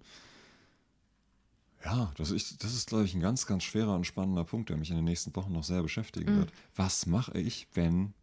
ja, 1.85 2.13
das 2.17 2.31
ist, 2.31 2.65
das 2.65 2.75
ist, 2.75 2.89
glaube 2.89 3.05
ich, 3.05 3.15
ein 3.15 3.21
ganz, 3.21 3.47
ganz 3.47 3.63
schwerer 3.63 3.95
und 3.95 4.07
spannender 4.07 4.45
Punkt, 4.45 4.71
der 4.71 4.77
mich 4.77 4.91
in 4.91 4.97
den 4.97 5.05
nächsten 5.05 5.35
Wochen 5.37 5.53
noch 5.53 5.65
sehr 5.65 5.83
beschäftigen 5.83 6.33
Mhm. 6.33 6.39
wird. 6.39 6.53
Was 6.77 7.07
mache 7.07 7.39
ich, 7.39 7.67
wenn 7.75 8.15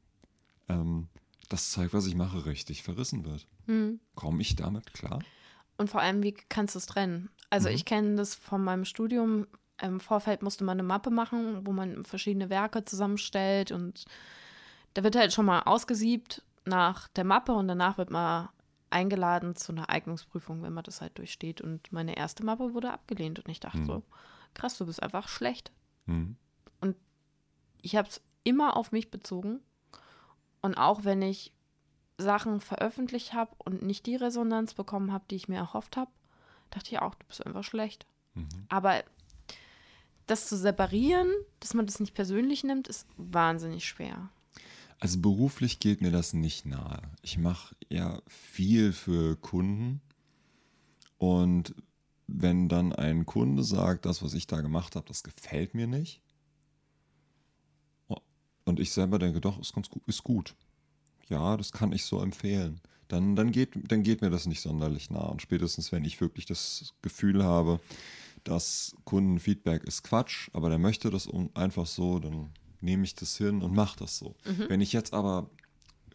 ähm, 0.68 1.08
das 1.50 1.72
Zeug, 1.72 1.94
was 1.94 2.08
ich 2.08 2.16
mache, 2.16 2.46
richtig 2.46 2.82
verrissen 2.82 3.24
wird? 3.26 3.46
Mhm. 3.68 4.00
Komme 4.16 4.42
ich 4.42 4.56
damit 4.56 4.94
klar? 4.94 5.20
Und 5.78 5.90
vor 5.90 6.02
allem, 6.02 6.22
wie 6.24 6.34
kannst 6.34 6.76
du 6.76 6.80
es 6.80 6.86
trennen? 6.86 7.30
Also 7.50 7.70
Mhm. 7.70 7.76
ich 7.76 7.86
kenne 7.86 8.16
das 8.16 8.36
von 8.36 8.64
meinem 8.64 8.86
Studium. 8.86 9.48
Im 9.82 10.00
Vorfeld 10.00 10.44
musste 10.44 10.64
man 10.64 10.76
eine 10.80 10.88
Mappe 10.88 11.10
machen, 11.10 11.66
wo 11.66 11.72
man 11.72 12.04
verschiedene 12.04 12.50
Werke 12.50 12.86
zusammenstellt 12.86 13.72
und 13.72 14.06
da 14.94 15.04
wird 15.04 15.16
halt 15.16 15.34
schon 15.34 15.46
mal 15.46 15.62
ausgesiebt 15.62 16.44
nach 16.66 17.08
der 17.10 17.24
Mappe 17.24 17.54
und 17.54 17.68
danach 17.68 17.98
wird 17.98 18.12
man 18.12 18.50
eingeladen 18.92 19.56
zu 19.56 19.72
einer 19.72 19.90
Eignungsprüfung, 19.90 20.62
wenn 20.64 20.74
man 20.74 20.84
das 20.84 21.02
halt 21.02 21.18
durchsteht. 21.18 21.62
Und 21.62 21.92
meine 21.92 22.16
erste 22.18 22.44
Mappe 22.46 22.74
wurde 22.74 22.92
abgelehnt 22.92 23.40
und 23.40 23.50
ich 23.50 23.60
dachte 23.60 23.80
Mhm. 23.80 23.86
so, 23.86 24.04
krass, 24.54 24.78
du 24.78 24.86
bist 24.86 25.02
einfach 25.02 25.28
schlecht. 25.30 25.72
Mhm. 26.06 26.36
Ich 27.84 27.96
habe 27.96 28.08
es 28.08 28.22
immer 28.44 28.78
auf 28.78 28.92
mich 28.92 29.10
bezogen 29.10 29.60
und 30.62 30.76
auch 30.76 31.04
wenn 31.04 31.22
ich 31.24 31.52
Sachen 32.22 32.62
veröffentlicht 32.62 33.34
habe 33.34 33.52
und 33.58 33.84
nicht 33.84 34.06
die 34.06 34.16
Resonanz 34.16 34.74
bekommen 34.74 35.12
habe, 35.12 35.26
die 35.30 35.36
ich 35.36 35.48
mir 35.48 35.58
erhofft 35.58 35.98
habe, 35.98 36.12
dachte 36.70 36.92
ich 36.92 37.00
auch, 37.00 37.16
du 37.16 37.26
bist 37.28 37.46
einfach 37.46 37.64
schlecht. 37.64 38.06
Mhm. 38.34 38.48
Aber 38.70 39.04
das 40.28 40.48
zu 40.48 40.58
separieren, 40.58 41.30
dass 41.60 41.74
man 41.74 41.86
das 41.86 42.00
nicht 42.00 42.14
persönlich 42.14 42.64
nimmt, 42.64 42.88
ist 42.88 43.08
wahnsinnig 43.18 43.86
schwer. 43.86 44.30
Also 45.00 45.20
beruflich 45.20 45.80
geht 45.80 46.02
mir 46.02 46.12
das 46.12 46.34
nicht 46.34 46.66
nahe. 46.66 47.02
Ich 47.22 47.38
mache 47.38 47.76
ja 47.90 48.22
viel 48.28 48.94
für 48.94 49.36
Kunden 49.36 50.02
und 51.18 51.76
wenn 52.28 52.70
dann 52.70 52.94
ein 52.94 53.26
Kunde 53.26 53.64
sagt, 53.64 54.06
das, 54.06 54.24
was 54.24 54.34
ich 54.34 54.48
da 54.48 54.62
gemacht 54.62 54.96
habe, 54.96 55.08
das 55.08 55.24
gefällt 55.24 55.74
mir 55.74 55.88
nicht 55.88 56.22
und 58.66 58.80
ich 58.80 58.92
selber 58.92 59.20
denke, 59.20 59.42
doch, 59.42 59.60
ist 59.60 59.74
ganz 59.74 59.90
gut, 59.90 60.04
ist 60.08 60.24
gut. 60.24 60.56
Ja, 61.32 61.56
das 61.56 61.72
kann 61.72 61.94
ich 61.94 62.04
so 62.04 62.22
empfehlen. 62.22 62.82
Dann, 63.08 63.36
dann, 63.38 63.52
geht, 63.52 63.72
dann 63.88 64.04
geht 64.04 64.22
mir 64.22 64.30
das 64.30 64.46
nicht 64.46 64.62
sonderlich 64.62 65.10
nah. 65.10 65.26
Und 65.26 65.42
spätestens, 65.42 65.92
wenn 65.92 66.04
ich 66.04 66.20
wirklich 66.20 66.46
das 66.46 66.94
Gefühl 67.02 67.44
habe, 67.44 67.80
dass 68.44 68.96
Kundenfeedback 69.06 69.86
ist 69.86 70.04
Quatsch, 70.04 70.50
aber 70.54 70.70
der 70.70 70.78
möchte 70.78 71.10
das 71.10 71.30
einfach 71.54 71.86
so, 71.86 72.20
dann 72.20 72.50
nehme 72.82 73.06
ich 73.06 73.16
das 73.16 73.38
hin 73.38 73.62
und 73.62 73.74
mache 73.74 74.00
das 74.00 74.18
so. 74.18 74.36
Wenn 74.68 74.82
ich 74.82 74.92
jetzt 74.92 75.14
aber 75.14 75.50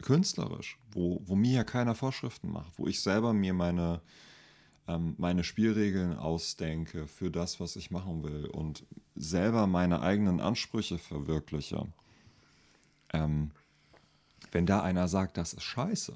künstlerisch, 0.01 0.77
wo, 0.91 1.21
wo 1.25 1.35
mir 1.35 1.53
ja 1.53 1.63
keiner 1.63 1.95
Vorschriften 1.95 2.51
macht, 2.51 2.77
wo 2.77 2.85
ich 2.85 3.01
selber 3.01 3.33
mir 3.33 3.53
meine, 3.53 4.01
ähm, 4.87 5.15
meine 5.17 5.43
Spielregeln 5.43 6.15
ausdenke 6.15 7.07
für 7.07 7.31
das, 7.31 7.59
was 7.59 7.75
ich 7.75 7.89
machen 7.89 8.23
will 8.23 8.45
und 8.45 8.85
selber 9.15 9.65
meine 9.65 10.01
eigenen 10.01 10.41
Ansprüche 10.41 10.99
verwirkliche, 10.99 11.87
ähm, 13.13 13.51
wenn 14.51 14.65
da 14.65 14.81
einer 14.81 15.07
sagt, 15.07 15.37
das 15.37 15.53
ist 15.53 15.63
scheiße, 15.63 16.13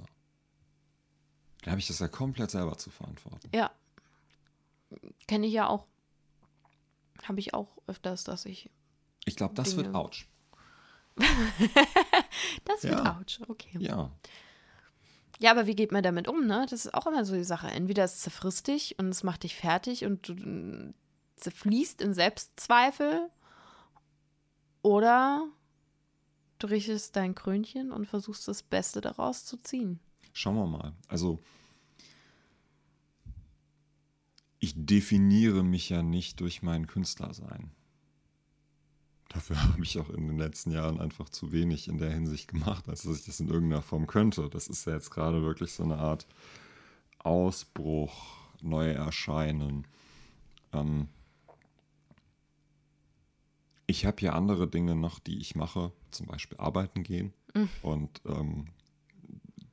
dann 1.63 1.71
habe 1.71 1.79
ich 1.79 1.87
das 1.87 1.99
ja 1.99 2.07
komplett 2.07 2.51
selber 2.51 2.77
zu 2.77 2.89
verantworten. 2.89 3.49
Ja. 3.53 3.71
Kenne 5.27 5.47
ich 5.47 5.53
ja 5.53 5.67
auch. 5.67 5.85
Habe 7.23 7.39
ich 7.39 7.53
auch 7.53 7.77
öfters, 7.87 8.23
dass 8.23 8.45
ich. 8.45 8.69
Ich 9.25 9.35
glaube, 9.35 9.53
das 9.53 9.75
wird 9.75 9.87
Dinge. 9.87 9.97
ouch. 9.99 10.25
Das 12.65 12.83
wird 12.83 12.93
Ja. 13.03 13.19
ouch, 13.19 13.49
okay. 13.49 13.77
Ja. 13.79 14.11
Ja, 15.39 15.51
aber 15.51 15.65
wie 15.65 15.75
geht 15.75 15.91
man 15.91 16.03
damit 16.03 16.27
um, 16.27 16.45
ne? 16.45 16.65
Das 16.69 16.85
ist 16.85 16.93
auch 16.93 17.07
immer 17.07 17.25
so 17.25 17.33
die 17.33 17.43
Sache. 17.43 17.67
Entweder 17.67 18.03
es 18.03 18.19
zerfrisst 18.19 18.67
dich 18.67 18.97
und 18.99 19.09
es 19.09 19.23
macht 19.23 19.43
dich 19.43 19.55
fertig 19.55 20.05
und 20.05 20.27
du 20.29 20.93
zerfließt 21.35 22.01
in 22.01 22.13
Selbstzweifel 22.13 23.29
oder 24.83 25.47
du 26.63 26.69
richtest 26.69 27.15
dein 27.15 27.35
Krönchen 27.35 27.91
und 27.91 28.07
versuchst 28.07 28.47
das 28.47 28.63
Beste 28.63 29.01
daraus 29.01 29.45
zu 29.45 29.57
ziehen. 29.57 29.99
Schauen 30.33 30.55
wir 30.55 30.67
mal. 30.67 30.93
Also, 31.07 31.39
ich 34.59 34.73
definiere 34.75 35.63
mich 35.63 35.89
ja 35.89 36.03
nicht 36.03 36.39
durch 36.39 36.61
mein 36.61 36.87
Künstlersein. 36.87 37.71
Dafür 39.29 39.61
habe 39.63 39.83
ich 39.83 39.97
auch 39.97 40.09
in 40.09 40.27
den 40.27 40.37
letzten 40.37 40.71
Jahren 40.71 40.99
einfach 40.99 41.29
zu 41.29 41.51
wenig 41.51 41.87
in 41.87 41.97
der 41.97 42.11
Hinsicht 42.11 42.47
gemacht, 42.47 42.87
als 42.89 43.03
dass 43.03 43.19
ich 43.19 43.25
das 43.25 43.39
in 43.39 43.47
irgendeiner 43.47 43.81
Form 43.81 44.07
könnte. 44.07 44.49
Das 44.49 44.67
ist 44.67 44.85
ja 44.85 44.93
jetzt 44.93 45.09
gerade 45.09 45.41
wirklich 45.41 45.71
so 45.71 45.83
eine 45.83 45.97
Art 45.97 46.27
Ausbruch, 47.19 48.13
Neuerscheinen. 48.61 49.87
Ähm 50.73 51.07
ich 53.91 54.05
habe 54.05 54.21
ja 54.21 54.33
andere 54.33 54.67
Dinge 54.67 54.95
noch, 54.95 55.19
die 55.19 55.39
ich 55.39 55.55
mache, 55.55 55.91
zum 56.09 56.25
Beispiel 56.25 56.57
arbeiten 56.57 57.03
gehen. 57.03 57.33
Und 57.81 58.21
ähm, 58.25 58.65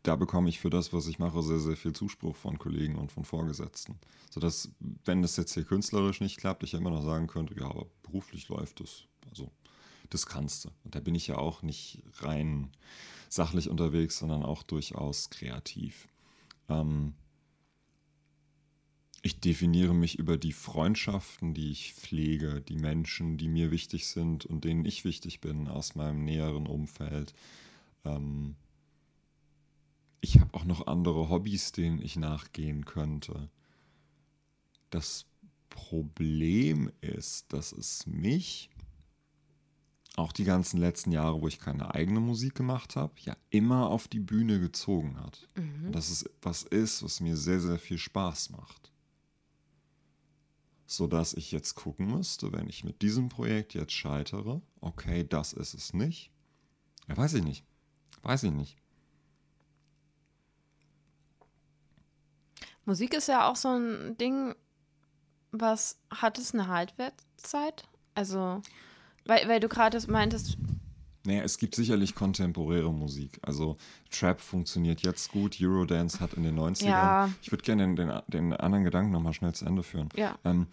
da 0.02 0.16
bekomme 0.16 0.48
ich 0.48 0.58
für 0.58 0.70
das, 0.70 0.92
was 0.92 1.06
ich 1.06 1.18
mache, 1.18 1.42
sehr, 1.42 1.60
sehr 1.60 1.76
viel 1.76 1.92
Zuspruch 1.92 2.36
von 2.36 2.58
Kollegen 2.58 2.96
und 2.96 3.12
von 3.12 3.24
Vorgesetzten. 3.24 3.98
Sodass, 4.30 4.70
wenn 5.04 5.22
das 5.22 5.36
jetzt 5.36 5.54
hier 5.54 5.64
künstlerisch 5.64 6.20
nicht 6.20 6.38
klappt, 6.38 6.62
ich 6.62 6.72
ja 6.72 6.78
immer 6.78 6.90
noch 6.90 7.04
sagen 7.04 7.26
könnte, 7.28 7.58
ja, 7.58 7.66
aber 7.66 7.86
beruflich 8.02 8.48
läuft 8.48 8.80
es. 8.80 9.04
Also, 9.30 9.50
das 10.10 10.26
kannst 10.26 10.64
du. 10.64 10.70
Und 10.84 10.94
da 10.94 11.00
bin 11.00 11.14
ich 11.14 11.26
ja 11.26 11.36
auch 11.36 11.62
nicht 11.62 12.02
rein 12.20 12.70
sachlich 13.28 13.68
unterwegs, 13.68 14.18
sondern 14.18 14.42
auch 14.42 14.62
durchaus 14.62 15.30
kreativ. 15.30 16.08
Ähm, 16.68 17.14
ich 19.22 19.40
definiere 19.40 19.94
mich 19.94 20.18
über 20.18 20.36
die 20.36 20.52
Freundschaften, 20.52 21.54
die 21.54 21.70
ich 21.70 21.94
pflege, 21.94 22.60
die 22.60 22.76
Menschen, 22.76 23.36
die 23.36 23.48
mir 23.48 23.70
wichtig 23.70 24.06
sind 24.06 24.46
und 24.46 24.64
denen 24.64 24.84
ich 24.84 25.04
wichtig 25.04 25.40
bin 25.40 25.68
aus 25.68 25.94
meinem 25.94 26.24
näheren 26.24 26.66
Umfeld. 26.66 27.34
Ähm, 28.04 28.54
ich 30.20 30.40
habe 30.40 30.54
auch 30.54 30.64
noch 30.64 30.86
andere 30.86 31.28
Hobbys, 31.28 31.72
denen 31.72 32.00
ich 32.00 32.16
nachgehen 32.16 32.84
könnte. 32.84 33.48
Das 34.90 35.26
Problem 35.68 36.90
ist, 37.00 37.52
dass 37.52 37.72
es 37.72 38.06
mich 38.06 38.70
auch 40.16 40.32
die 40.32 40.44
ganzen 40.44 40.78
letzten 40.78 41.12
Jahre, 41.12 41.40
wo 41.40 41.46
ich 41.46 41.60
keine 41.60 41.94
eigene 41.94 42.20
Musik 42.20 42.54
gemacht 42.54 42.96
habe, 42.96 43.12
ja 43.20 43.36
immer 43.50 43.88
auf 43.88 44.08
die 44.08 44.18
Bühne 44.18 44.58
gezogen 44.58 45.18
hat. 45.20 45.48
Und 45.86 45.92
dass 45.92 46.10
es 46.10 46.28
was 46.42 46.64
ist, 46.64 47.02
was 47.02 47.20
mir 47.20 47.36
sehr, 47.36 47.60
sehr 47.60 47.78
viel 47.78 47.98
Spaß 47.98 48.50
macht. 48.50 48.87
Sodass 50.90 51.34
ich 51.34 51.52
jetzt 51.52 51.74
gucken 51.74 52.06
müsste, 52.06 52.50
wenn 52.50 52.66
ich 52.66 52.82
mit 52.82 53.02
diesem 53.02 53.28
Projekt 53.28 53.74
jetzt 53.74 53.92
scheitere, 53.92 54.62
okay, 54.80 55.22
das 55.22 55.52
ist 55.52 55.74
es 55.74 55.92
nicht. 55.92 56.32
Ja, 57.06 57.16
weiß 57.16 57.34
ich 57.34 57.44
nicht. 57.44 57.62
Weiß 58.22 58.42
ich 58.42 58.52
nicht. 58.52 58.78
Musik 62.86 63.12
ist 63.12 63.28
ja 63.28 63.50
auch 63.50 63.56
so 63.56 63.68
ein 63.68 64.16
Ding, 64.16 64.54
was 65.52 66.00
hat 66.10 66.38
es 66.38 66.54
eine 66.54 66.68
Haltwertszeit? 66.68 67.86
Also, 68.14 68.62
weil, 69.26 69.46
weil 69.46 69.60
du 69.60 69.68
gerade 69.68 70.00
meintest, 70.10 70.56
Naja, 71.26 71.42
es 71.42 71.58
gibt 71.58 71.74
sicherlich 71.74 72.14
kontemporäre 72.14 72.92
Musik. 72.92 73.38
Also 73.42 73.76
Trap 74.10 74.40
funktioniert 74.40 75.02
jetzt 75.02 75.30
gut, 75.30 75.58
Eurodance 75.60 76.20
hat 76.20 76.34
in 76.34 76.42
den 76.42 76.58
90ern. 76.58 76.86
Ja. 76.86 77.30
Ich 77.42 77.50
würde 77.50 77.64
gerne 77.64 77.82
den, 77.82 77.96
den, 77.96 78.22
den 78.28 78.52
anderen 78.54 78.84
Gedanken 78.84 79.10
nochmal 79.12 79.32
schnell 79.34 79.52
zu 79.52 79.66
Ende 79.66 79.82
führen. 79.82 80.08
Ja. 80.16 80.38
Ähm, 80.44 80.68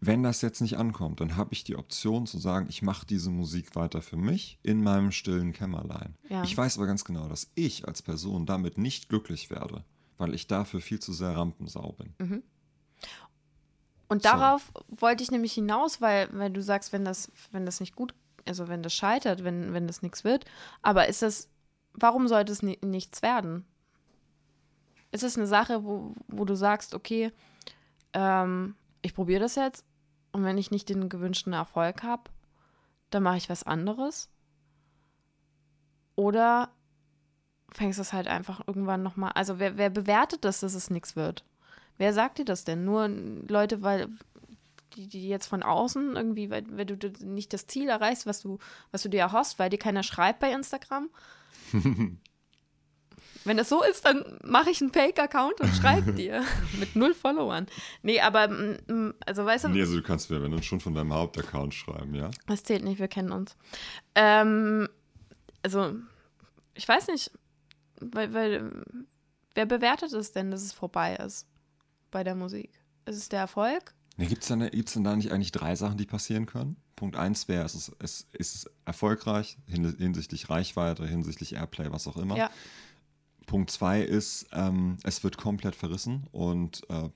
wenn 0.00 0.22
das 0.22 0.42
jetzt 0.42 0.60
nicht 0.60 0.78
ankommt, 0.78 1.20
dann 1.20 1.36
habe 1.36 1.52
ich 1.52 1.64
die 1.64 1.76
Option 1.76 2.26
zu 2.26 2.38
sagen, 2.38 2.66
ich 2.68 2.82
mache 2.82 3.04
diese 3.04 3.30
Musik 3.30 3.74
weiter 3.74 4.00
für 4.00 4.16
mich 4.16 4.58
in 4.62 4.82
meinem 4.82 5.10
stillen 5.10 5.52
Kämmerlein. 5.52 6.14
Ja. 6.28 6.44
Ich 6.44 6.56
weiß 6.56 6.78
aber 6.78 6.86
ganz 6.86 7.04
genau, 7.04 7.28
dass 7.28 7.50
ich 7.56 7.88
als 7.88 8.00
Person 8.02 8.46
damit 8.46 8.78
nicht 8.78 9.08
glücklich 9.08 9.50
werde, 9.50 9.84
weil 10.16 10.34
ich 10.34 10.46
dafür 10.46 10.80
viel 10.80 11.00
zu 11.00 11.12
sehr 11.12 11.36
Rampensau 11.36 11.96
bin. 11.98 12.14
Mhm. 12.18 12.42
Und 14.08 14.22
So. 14.22 14.28
darauf 14.30 14.72
wollte 14.88 15.22
ich 15.22 15.30
nämlich 15.30 15.52
hinaus, 15.52 16.00
weil, 16.00 16.28
weil 16.32 16.50
du 16.50 16.62
sagst, 16.62 16.92
wenn 16.92 17.04
das, 17.04 17.30
wenn 17.52 17.66
das 17.66 17.80
nicht 17.80 17.94
gut, 17.94 18.14
also 18.48 18.68
wenn 18.68 18.82
das 18.82 18.94
scheitert, 18.94 19.44
wenn, 19.44 19.72
wenn 19.72 19.86
das 19.86 20.02
nichts 20.02 20.24
wird, 20.24 20.44
aber 20.82 21.08
ist 21.08 21.22
das, 21.22 21.48
warum 21.92 22.28
sollte 22.28 22.52
es 22.52 22.62
ni 22.62 22.78
nichts 22.82 23.22
werden? 23.22 23.64
Ist 25.10 25.22
es 25.22 25.36
eine 25.36 25.46
Sache, 25.46 25.84
wo, 25.84 26.14
wo 26.26 26.44
du 26.44 26.54
sagst, 26.54 26.94
okay, 26.94 27.32
ähm, 28.12 28.74
ich 29.02 29.14
probiere 29.14 29.40
das 29.40 29.54
jetzt 29.54 29.84
und 30.32 30.44
wenn 30.44 30.58
ich 30.58 30.70
nicht 30.70 30.88
den 30.88 31.08
gewünschten 31.08 31.52
Erfolg 31.52 32.02
habe, 32.02 32.30
dann 33.10 33.22
mache 33.22 33.38
ich 33.38 33.48
was 33.48 33.62
anderes? 33.62 34.28
Oder 36.16 36.70
fängst 37.70 37.98
du 37.98 38.02
es 38.02 38.12
halt 38.12 38.28
einfach 38.28 38.60
irgendwann 38.66 39.02
nochmal, 39.02 39.32
also 39.34 39.58
wer, 39.58 39.76
wer 39.78 39.90
bewertet 39.90 40.44
das, 40.44 40.60
dass 40.60 40.74
es 40.74 40.90
nichts 40.90 41.16
wird? 41.16 41.44
Wer 41.96 42.12
sagt 42.12 42.38
dir 42.38 42.44
das 42.44 42.64
denn? 42.64 42.84
Nur 42.84 43.08
Leute, 43.08 43.82
weil 43.82 44.08
die, 44.94 45.08
die 45.08 45.28
jetzt 45.28 45.46
von 45.46 45.62
außen 45.62 46.16
irgendwie, 46.16 46.50
weil, 46.50 46.64
weil 46.70 46.86
du 46.86 46.96
nicht 47.24 47.52
das 47.52 47.66
Ziel 47.66 47.88
erreichst, 47.88 48.26
was 48.26 48.40
du, 48.40 48.58
was 48.90 49.02
du 49.02 49.08
dir 49.08 49.20
erhoffst, 49.20 49.58
weil 49.58 49.70
dir 49.70 49.78
keiner 49.78 50.02
schreibt 50.02 50.40
bei 50.40 50.52
Instagram? 50.52 51.10
Wenn 53.44 53.56
das 53.56 53.68
so 53.68 53.82
ist, 53.82 54.04
dann 54.04 54.38
mache 54.44 54.70
ich 54.70 54.80
einen 54.82 54.92
Fake-Account 54.92 55.60
und 55.60 55.74
schreibe 55.74 56.12
dir 56.14 56.44
mit 56.78 56.96
null 56.96 57.14
Followern. 57.14 57.66
Nee, 58.02 58.20
aber 58.20 58.48
mm, 58.48 58.76
mm, 58.86 59.14
also 59.24 59.44
weißt 59.44 59.64
du, 59.64 59.68
Nee, 59.70 59.80
also 59.80 59.96
du 59.96 60.02
kannst 60.02 60.30
mir, 60.30 60.42
wenn 60.42 60.50
dann 60.50 60.62
schon 60.62 60.80
von 60.80 60.94
deinem 60.94 61.14
Hauptaccount 61.14 61.72
schreiben, 61.72 62.14
ja? 62.14 62.30
das 62.46 62.62
zählt 62.62 62.84
nicht, 62.84 62.98
wir 62.98 63.08
kennen 63.08 63.32
uns. 63.32 63.56
Ähm, 64.14 64.88
also, 65.62 65.94
ich 66.74 66.86
weiß 66.86 67.08
nicht, 67.08 67.30
weil, 68.00 68.34
weil, 68.34 68.84
wer 69.54 69.66
bewertet 69.66 70.12
es 70.12 70.32
denn, 70.32 70.50
dass 70.50 70.62
es 70.62 70.72
vorbei 70.72 71.16
ist 71.16 71.48
bei 72.10 72.24
der 72.24 72.34
Musik? 72.34 72.70
Ist 73.06 73.16
es 73.16 73.28
der 73.28 73.40
Erfolg? 73.40 73.94
Nee, 74.18 74.26
Gibt 74.26 74.42
es 74.42 74.48
denn, 74.48 74.68
gibt's 74.70 74.92
denn 74.94 75.04
da 75.04 75.14
nicht 75.16 75.30
eigentlich 75.32 75.52
drei 75.52 75.74
Sachen, 75.76 75.96
die 75.96 76.04
passieren 76.04 76.44
können? 76.46 76.76
Punkt 76.96 77.14
eins 77.16 77.46
wäre, 77.46 77.64
es 77.64 77.74
ist, 77.76 77.92
es 78.00 78.26
ist 78.32 78.70
erfolgreich 78.84 79.56
hin, 79.66 79.94
hinsichtlich 79.96 80.50
Reichweite, 80.50 81.06
hinsichtlich 81.06 81.54
Airplay, 81.54 81.92
was 81.92 82.08
auch 82.08 82.16
immer. 82.16 82.36
Ja. 82.36 82.50
Punkt 83.46 83.70
zwei 83.70 84.02
ist, 84.02 84.46
ähm, 84.52 84.96
es 85.04 85.22
wird 85.22 85.38
komplett 85.38 85.76
verrissen 85.76 86.26
und 86.32 86.82
äh, 86.90 87.08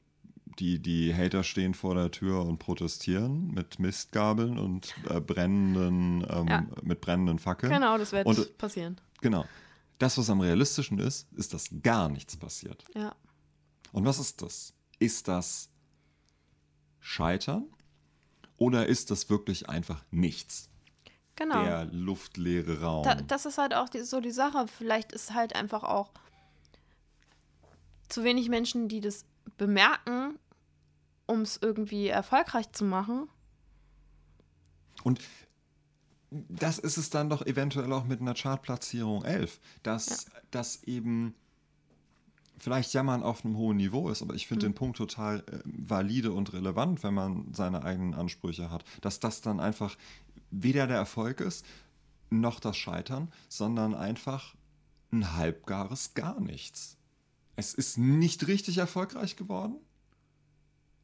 die, 0.60 0.78
die 0.80 1.12
Hater 1.14 1.42
stehen 1.42 1.74
vor 1.74 1.94
der 1.96 2.10
Tür 2.12 2.44
und 2.46 2.58
protestieren 2.58 3.48
mit 3.52 3.80
Mistgabeln 3.80 4.56
und 4.58 4.94
äh, 5.10 5.20
brennenden, 5.20 6.24
ähm, 6.30 6.46
Ja. 6.48 6.66
mit 6.82 7.00
brennenden 7.00 7.38
Fackeln. 7.40 7.72
Genau, 7.72 7.98
das 7.98 8.12
wird 8.12 8.26
Und- 8.26 8.56
passieren. 8.58 9.00
Genau. 9.20 9.44
Das, 9.98 10.16
was 10.18 10.30
am 10.30 10.40
realistischen 10.40 10.98
ist, 11.00 11.26
ist, 11.32 11.52
dass 11.52 11.68
gar 11.82 12.08
nichts 12.08 12.36
passiert. 12.36 12.84
Ja. 12.94 13.14
Und 13.92 14.04
was 14.04 14.18
ist 14.20 14.40
das? 14.42 14.72
Ist 14.98 15.26
das 15.28 15.68
Scheitern 17.02 17.66
oder 18.56 18.86
ist 18.86 19.10
das 19.10 19.28
wirklich 19.28 19.68
einfach 19.68 20.04
nichts? 20.10 20.70
Genau. 21.36 21.64
Der 21.64 21.84
luftleere 21.86 22.80
Raum. 22.80 23.04
Da, 23.04 23.16
das 23.16 23.44
ist 23.44 23.58
halt 23.58 23.74
auch 23.74 23.88
die, 23.88 24.00
so 24.00 24.20
die 24.20 24.30
Sache. 24.30 24.66
Vielleicht 24.68 25.12
ist 25.12 25.34
halt 25.34 25.56
einfach 25.56 25.82
auch 25.82 26.12
zu 28.08 28.22
wenig 28.22 28.48
Menschen, 28.48 28.88
die 28.88 29.00
das 29.00 29.24
bemerken, 29.56 30.38
um 31.26 31.40
es 31.40 31.58
irgendwie 31.60 32.08
erfolgreich 32.08 32.70
zu 32.72 32.84
machen. 32.84 33.28
Und 35.02 35.20
das 36.30 36.78
ist 36.78 36.98
es 36.98 37.10
dann 37.10 37.28
doch 37.28 37.44
eventuell 37.44 37.92
auch 37.92 38.04
mit 38.04 38.20
einer 38.20 38.34
Chartplatzierung 38.34 39.24
11, 39.24 39.60
dass 39.82 40.26
das 40.50 40.84
eben 40.84 41.34
vielleicht 42.62 42.92
jammern 42.94 43.22
auf 43.24 43.44
einem 43.44 43.56
hohen 43.56 43.76
Niveau 43.76 44.08
ist, 44.08 44.22
aber 44.22 44.34
ich 44.34 44.46
finde 44.46 44.66
den 44.66 44.74
Punkt 44.74 44.96
total 44.96 45.40
äh, 45.40 45.58
valide 45.64 46.30
und 46.32 46.52
relevant, 46.52 47.02
wenn 47.02 47.12
man 47.12 47.52
seine 47.52 47.82
eigenen 47.82 48.14
Ansprüche 48.14 48.70
hat, 48.70 48.84
dass 49.00 49.18
das 49.20 49.40
dann 49.40 49.58
einfach 49.58 49.96
weder 50.52 50.86
der 50.86 50.96
Erfolg 50.96 51.40
ist, 51.40 51.66
noch 52.30 52.60
das 52.60 52.76
Scheitern, 52.76 53.32
sondern 53.48 53.94
einfach 53.94 54.54
ein 55.12 55.34
halbgares 55.36 56.14
gar 56.14 56.40
nichts. 56.40 56.96
Es 57.56 57.74
ist 57.74 57.98
nicht 57.98 58.46
richtig 58.46 58.78
erfolgreich 58.78 59.36
geworden. 59.36 59.74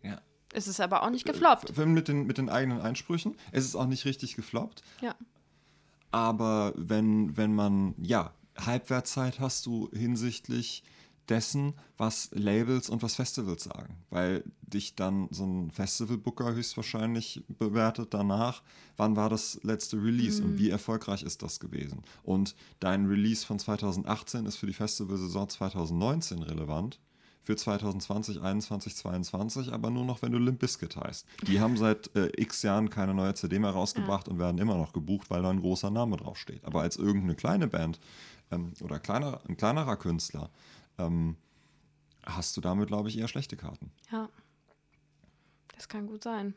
Ja, 0.02 0.20
Es 0.52 0.68
ist 0.68 0.80
aber 0.80 1.02
auch 1.02 1.10
nicht 1.10 1.26
gefloppt. 1.26 1.70
F- 1.70 1.86
Mit 1.86 2.06
den, 2.08 2.24
mit 2.26 2.38
den 2.38 2.48
eigenen 2.48 2.80
Einsprüchen. 2.80 3.34
Es 3.52 3.64
ist 3.64 3.74
auch 3.74 3.86
nicht 3.86 4.04
richtig 4.04 4.36
gefloppt. 4.36 4.82
Ja. 5.02 5.14
Aber 6.10 6.72
wenn, 6.76 7.36
wenn 7.36 7.54
man, 7.54 7.94
ja, 7.98 8.32
Halbwertzeit 8.56 9.40
hast 9.40 9.66
du 9.66 9.90
hinsichtlich 9.92 10.82
dessen, 11.28 11.74
was 11.96 12.30
Labels 12.32 12.88
und 12.88 13.02
was 13.02 13.14
Festivals 13.14 13.64
sagen. 13.64 13.96
Weil 14.10 14.44
dich 14.62 14.94
dann 14.94 15.28
so 15.30 15.44
ein 15.44 15.70
Festivalbooker 15.70 16.54
höchstwahrscheinlich 16.54 17.42
bewertet 17.58 18.14
danach, 18.14 18.62
wann 18.96 19.16
war 19.16 19.28
das 19.28 19.60
letzte 19.62 20.02
Release 20.02 20.42
und 20.42 20.58
wie 20.58 20.70
erfolgreich 20.70 21.22
ist 21.22 21.42
das 21.42 21.60
gewesen. 21.60 22.02
Und 22.22 22.54
dein 22.80 23.06
Release 23.06 23.46
von 23.46 23.58
2018 23.58 24.46
ist 24.46 24.56
für 24.56 24.66
die 24.66 24.72
Festivalsaison 24.72 25.48
2019 25.48 26.42
relevant. 26.42 27.00
Für 27.42 27.56
2020, 27.56 28.42
21, 28.42 28.94
22, 28.94 29.72
aber 29.72 29.88
nur 29.88 30.04
noch, 30.04 30.20
wenn 30.20 30.32
du 30.32 30.38
Limp 30.38 30.58
Bizkit 30.58 30.96
heißt. 30.96 31.24
Die 31.46 31.60
haben 31.60 31.78
seit 31.78 32.14
äh, 32.14 32.30
x 32.36 32.60
Jahren 32.60 32.90
keine 32.90 33.14
neue 33.14 33.32
CD 33.32 33.58
mehr 33.58 33.70
rausgebracht 33.70 34.28
und 34.28 34.38
werden 34.38 34.58
immer 34.58 34.76
noch 34.76 34.92
gebucht, 34.92 35.30
weil 35.30 35.40
da 35.40 35.48
ein 35.48 35.60
großer 35.60 35.90
Name 35.90 36.18
draufsteht. 36.18 36.62
Aber 36.66 36.82
als 36.82 36.96
irgendeine 36.96 37.36
kleine 37.36 37.66
Band 37.66 38.00
ähm, 38.50 38.74
oder 38.82 38.98
kleiner, 38.98 39.40
ein 39.48 39.56
kleinerer 39.56 39.96
Künstler 39.96 40.50
ähm, 40.98 41.36
hast 42.24 42.56
du 42.56 42.60
damit, 42.60 42.88
glaube 42.88 43.08
ich, 43.08 43.18
eher 43.18 43.28
schlechte 43.28 43.56
Karten. 43.56 43.90
Ja. 44.10 44.28
Das 45.74 45.88
kann 45.88 46.06
gut 46.06 46.24
sein. 46.24 46.54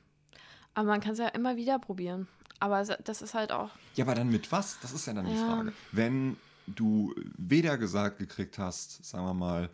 Aber 0.73 0.88
man 0.88 1.01
kann 1.01 1.13
es 1.13 1.19
ja 1.19 1.27
immer 1.30 1.55
wieder 1.55 1.80
probieren. 1.80 2.27
Aber 2.59 2.84
das 2.84 3.22
ist 3.22 3.34
halt 3.34 3.51
auch. 3.51 3.69
Ja, 3.95 4.05
aber 4.05 4.15
dann 4.15 4.30
mit 4.30 4.51
was? 4.51 4.80
Das 4.81 4.91
ist 4.93 5.05
ja 5.07 5.13
dann 5.13 5.26
die 5.26 5.34
Ja. 5.34 5.45
Frage. 5.45 5.73
Wenn 5.91 6.38
du 6.68 7.13
weder 7.38 7.77
gesagt 7.77 8.19
gekriegt 8.19 8.57
hast, 8.57 9.03
sagen 9.03 9.26
wir 9.26 9.34
mal, 9.34 9.69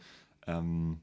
ähm, 0.48 1.00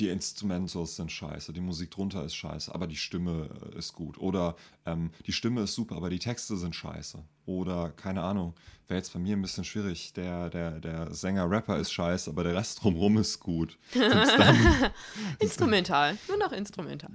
die 0.00 0.08
Instrumentals 0.08 0.96
sind 0.96 1.12
scheiße, 1.12 1.52
die 1.52 1.60
Musik 1.60 1.90
drunter 1.90 2.24
ist 2.24 2.34
scheiße, 2.34 2.74
aber 2.74 2.86
die 2.86 2.96
Stimme 2.96 3.50
äh, 3.74 3.78
ist 3.78 3.92
gut. 3.92 4.18
Oder 4.18 4.56
ähm, 4.86 5.10
die 5.26 5.32
Stimme 5.32 5.62
ist 5.62 5.74
super, 5.74 5.96
aber 5.96 6.08
die 6.08 6.18
Texte 6.18 6.56
sind 6.56 6.74
scheiße. 6.74 7.22
Oder, 7.44 7.90
keine 7.90 8.22
Ahnung, 8.22 8.54
wäre 8.88 8.98
jetzt 8.98 9.12
bei 9.12 9.18
mir 9.18 9.36
ein 9.36 9.42
bisschen 9.42 9.64
schwierig. 9.64 10.14
Der, 10.14 10.48
der, 10.48 10.80
der 10.80 11.12
Sänger-Rapper 11.12 11.78
ist 11.78 11.92
scheiße, 11.92 12.30
aber 12.30 12.44
der 12.44 12.54
Rest 12.54 12.82
drumherum 12.82 13.18
ist 13.18 13.40
gut. 13.40 13.78
Instrumental. 15.38 16.16
Nur 16.28 16.38
noch 16.38 16.52
instrumental. 16.52 17.10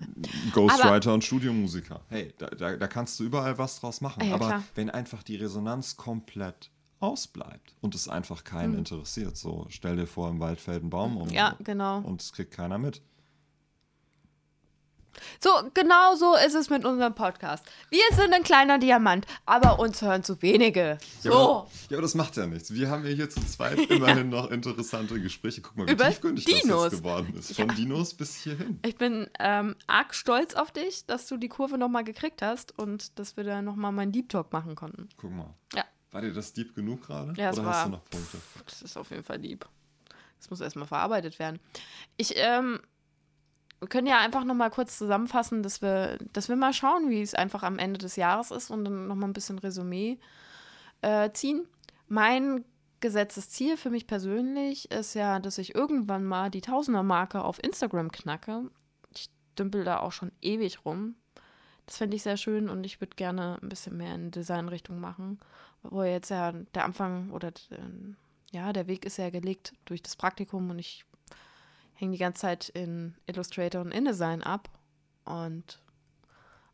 Ghostwriter 0.53 1.13
und 1.13 1.23
Studiomusiker. 1.23 2.01
Hey, 2.09 2.33
da, 2.37 2.47
da, 2.47 2.75
da 2.75 2.87
kannst 2.87 3.19
du 3.19 3.23
überall 3.23 3.57
was 3.57 3.79
draus 3.79 4.01
machen. 4.01 4.21
Ah 4.21 4.25
ja, 4.25 4.35
Aber 4.35 4.47
klar. 4.47 4.63
wenn 4.75 4.89
einfach 4.89 5.23
die 5.23 5.37
Resonanz 5.37 5.95
komplett 5.95 6.69
ausbleibt 7.05 7.73
und 7.81 7.95
es 7.95 8.07
einfach 8.09 8.43
keinen 8.43 8.77
interessiert, 8.77 9.37
so 9.37 9.65
stell 9.69 9.95
dir 9.95 10.07
vor, 10.07 10.29
im 10.29 10.39
Wald 10.39 10.59
fällt 10.59 10.83
ein 10.83 10.89
Baum 10.89 11.17
um. 11.17 11.29
Ja, 11.29 11.55
genau. 11.63 11.99
und 11.99 12.21
es 12.21 12.33
kriegt 12.33 12.51
keiner 12.51 12.77
mit. 12.77 13.01
So, 15.41 15.49
genau 15.73 16.15
so 16.15 16.35
ist 16.35 16.55
es 16.55 16.69
mit 16.69 16.83
unserem 16.83 17.15
Podcast. 17.15 17.63
Wir 17.89 18.03
sind 18.11 18.33
ein 18.33 18.43
kleiner 18.43 18.79
Diamant, 18.79 19.25
aber 19.45 19.79
uns 19.79 20.01
hören 20.01 20.23
zu 20.23 20.41
wenige. 20.41 20.97
Ja, 21.23 21.31
So. 21.31 21.33
aber, 21.33 21.67
ja, 21.89 21.97
aber 21.97 22.01
das 22.01 22.15
macht 22.15 22.35
ja 22.35 22.45
nichts. 22.45 22.73
Wir 22.73 22.89
haben 22.89 23.05
ja 23.05 23.11
hier 23.11 23.29
zu 23.29 23.39
zweit 23.45 23.79
immerhin 23.89 24.27
noch 24.29 24.51
interessante 24.51 25.19
Gespräche. 25.21 25.61
Guck 25.61 25.77
mal, 25.77 25.87
wie 25.87 25.91
Über 25.93 26.07
tiefgründig 26.07 26.43
Dinos. 26.43 26.83
das 26.83 26.91
jetzt 26.91 26.99
geworden 27.03 27.33
ist. 27.37 27.55
Von 27.55 27.69
Dinos 27.69 28.13
bis 28.13 28.35
hierhin. 28.35 28.79
Ich 28.85 28.97
bin 28.97 29.29
ähm, 29.39 29.75
arg 29.87 30.13
stolz 30.13 30.53
auf 30.53 30.71
dich, 30.71 31.05
dass 31.05 31.27
du 31.27 31.37
die 31.37 31.47
Kurve 31.49 31.77
nochmal 31.77 32.03
gekriegt 32.03 32.41
hast 32.41 32.77
und 32.77 33.17
dass 33.17 33.37
wir 33.37 33.45
da 33.45 33.61
nochmal 33.61 33.93
meinen 33.93 34.11
Deep 34.11 34.27
Talk 34.27 34.51
machen 34.51 34.75
konnten. 34.75 35.07
Guck 35.15 35.31
mal. 35.31 35.53
Ja. 35.73 35.85
War 36.15 36.21
dir 36.21 36.31
das 36.31 36.53
deep 36.53 36.73
genug 36.73 37.01
gerade? 37.07 37.33
Ja, 37.35 37.49
es 37.49 37.57
Oder 37.57 37.67
war- 37.67 37.73
hast 37.75 37.87
du 37.87 37.89
noch 37.89 38.05
Punkte? 38.05 38.37
Das 38.63 38.81
ist 38.81 38.95
auf 38.95 39.09
jeden 39.09 39.25
Fall 39.25 39.37
lieb. 39.37 39.67
Das 40.39 40.49
muss 40.49 40.61
erstmal 40.61 40.87
verarbeitet 40.87 41.39
werden. 41.39 41.59
Ich, 42.15 42.35
ähm, 42.37 42.79
wir 43.81 43.89
können 43.89 44.07
ja 44.07 44.19
einfach 44.19 44.45
nochmal 44.45 44.69
kurz 44.69 44.97
zusammenfassen, 44.97 45.61
dass 45.61 45.81
wir, 45.81 46.17
dass 46.31 46.47
wir 46.47 46.55
mal 46.55 46.71
schauen, 46.71 47.09
wie 47.09 47.21
es 47.21 47.33
einfach 47.33 47.63
am 47.63 47.79
Ende 47.79 47.97
des 47.97 48.15
Jahres 48.15 48.51
ist 48.51 48.69
und 48.71 48.85
dann 48.85 49.07
nochmal 49.07 49.27
ein 49.29 49.33
bisschen 49.33 49.59
Resümee 49.59 50.17
äh, 51.01 51.31
ziehen. 51.33 51.67
Mein 52.07 52.63
gesetztes 53.01 53.49
Ziel 53.49 53.75
für 53.75 53.89
mich 53.89 54.07
persönlich 54.07 54.89
ist 54.91 55.15
ja, 55.15 55.39
dass 55.41 55.57
ich 55.57 55.75
irgendwann 55.75 56.23
mal 56.23 56.49
die 56.49 56.61
Tausender-Marke 56.61 57.43
auf 57.43 57.61
Instagram 57.61 58.09
knacke. 58.09 58.69
Ich 59.13 59.27
dümpel 59.59 59.83
da 59.83 59.99
auch 59.99 60.13
schon 60.13 60.31
ewig 60.41 60.85
rum. 60.85 61.15
Das 61.87 61.97
fände 61.97 62.15
ich 62.15 62.23
sehr 62.23 62.37
schön 62.37 62.69
und 62.69 62.85
ich 62.85 63.01
würde 63.01 63.17
gerne 63.17 63.59
ein 63.61 63.67
bisschen 63.67 63.97
mehr 63.97 64.15
in 64.15 64.31
Designrichtung 64.31 64.99
machen, 64.99 65.39
wo 65.89 66.03
jetzt 66.03 66.29
ja 66.29 66.51
der 66.51 66.85
Anfang 66.85 67.31
oder 67.31 67.51
ähm, 67.71 68.15
ja, 68.51 68.71
der 68.73 68.87
Weg 68.87 69.05
ist 69.05 69.17
ja 69.17 69.29
gelegt 69.29 69.73
durch 69.85 70.01
das 70.01 70.15
Praktikum 70.15 70.69
und 70.69 70.79
ich 70.79 71.05
hänge 71.93 72.13
die 72.13 72.17
ganze 72.17 72.41
Zeit 72.41 72.69
in 72.69 73.15
Illustrator 73.25 73.81
und 73.81 73.91
InDesign 73.91 74.43
ab 74.43 74.69
und 75.25 75.79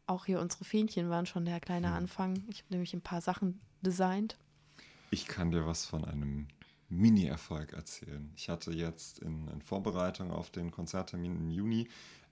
auch 0.07 0.25
hier 0.25 0.39
unsere 0.41 0.65
Fähnchen 0.65 1.09
waren 1.09 1.25
schon 1.25 1.45
der 1.45 1.59
kleine 1.59 1.87
Mhm. 1.89 1.93
Anfang. 1.93 2.43
Ich 2.49 2.59
habe 2.59 2.71
nämlich 2.71 2.93
ein 2.93 3.01
paar 3.01 3.21
Sachen 3.21 3.61
designt. 3.81 4.37
Ich 5.09 5.25
kann 5.27 5.51
dir 5.51 5.65
was 5.65 5.85
von 5.85 6.03
einem 6.05 6.47
Mini-Erfolg 6.89 7.73
erzählen. 7.73 8.31
Ich 8.35 8.49
hatte 8.49 8.71
jetzt 8.71 9.19
in, 9.19 9.47
in 9.47 9.61
Vorbereitung 9.61 10.31
auf 10.31 10.49
den 10.49 10.71
Konzerttermin 10.71 11.35
im 11.37 11.49
Juni 11.51 11.87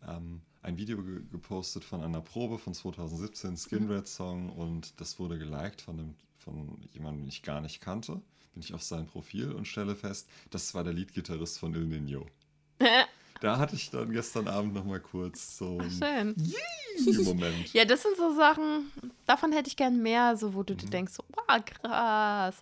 ähm, 0.08 0.42
ein 0.62 0.78
Video 0.78 1.02
ge 1.02 1.22
gepostet 1.32 1.84
von 1.86 2.02
einer 2.04 2.22
Probe 2.22 2.58
von 2.58 2.74
2017, 2.74 3.56
Skin 3.58 3.86
Mhm. 3.86 3.92
Red 3.92 4.08
Song, 4.08 4.50
und 4.50 5.00
das 5.00 5.18
wurde 5.20 5.38
geliked 5.38 5.82
von, 5.82 5.98
dem, 5.98 6.16
von 6.40 6.80
jemandem, 6.94 7.24
den 7.24 7.30
ich 7.30 7.42
gar 7.44 7.62
nicht 7.62 7.82
kannte. 7.82 8.22
Bin 8.54 8.64
ich 8.64 8.74
auf 8.74 8.82
sein 8.82 9.06
Profil 9.06 9.52
und 9.52 9.68
stelle 9.68 9.96
fest, 9.96 10.28
das 10.50 10.74
war 10.74 10.84
der 10.84 10.94
Leadgitarrist 10.94 11.60
von 11.60 11.74
Il 11.76 11.86
Nino. 11.86 12.26
Da 13.42 13.58
hatte 13.58 13.78
ich 13.78 13.90
dann 13.90 14.12
gestern 14.12 14.50
Abend 14.50 14.74
noch 14.74 14.84
mal 14.84 15.00
kurz 15.00 15.58
so 15.58 15.80
einen 15.80 16.36
schön. 16.36 17.24
Moment. 17.24 17.72
Ja, 17.74 17.86
das 17.86 18.02
sind 18.04 18.18
so 18.18 18.36
Sachen, 18.36 18.92
davon 19.26 19.54
hätte 19.54 19.70
ich 19.70 19.78
gern 19.78 20.02
mehr, 20.02 20.36
so 20.36 20.54
wo 20.54 20.64
du 20.64 20.74
Mhm. 20.74 20.78
dir 20.80 20.90
denkst, 20.90 21.14
so, 21.14 21.24
wow, 21.48 21.64
krass. 21.64 22.58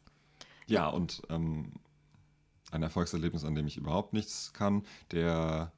Ja, 0.67 0.87
und 0.89 1.23
ähm, 1.29 1.71
ein 2.69 2.83
Erfolgserlebnis, 2.83 3.43
an 3.43 3.55
dem 3.55 3.65
ich 3.65 3.77
überhaupt 3.77 4.13
nichts 4.13 4.53
kann. 4.53 4.83
Der 5.11 5.71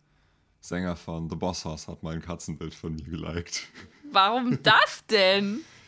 Sänger 0.60 0.98
von 0.98 1.30
The 1.30 1.38
Boss 1.38 1.64
House 1.64 1.88
hat 1.88 2.04
mal 2.04 2.16
ein 2.16 2.22
Katzenbild 2.22 2.74
von 2.74 2.96
mir 2.96 3.04
geliked. 3.06 3.70
Warum 4.12 4.62
das 4.64 5.06
denn? 5.10 5.62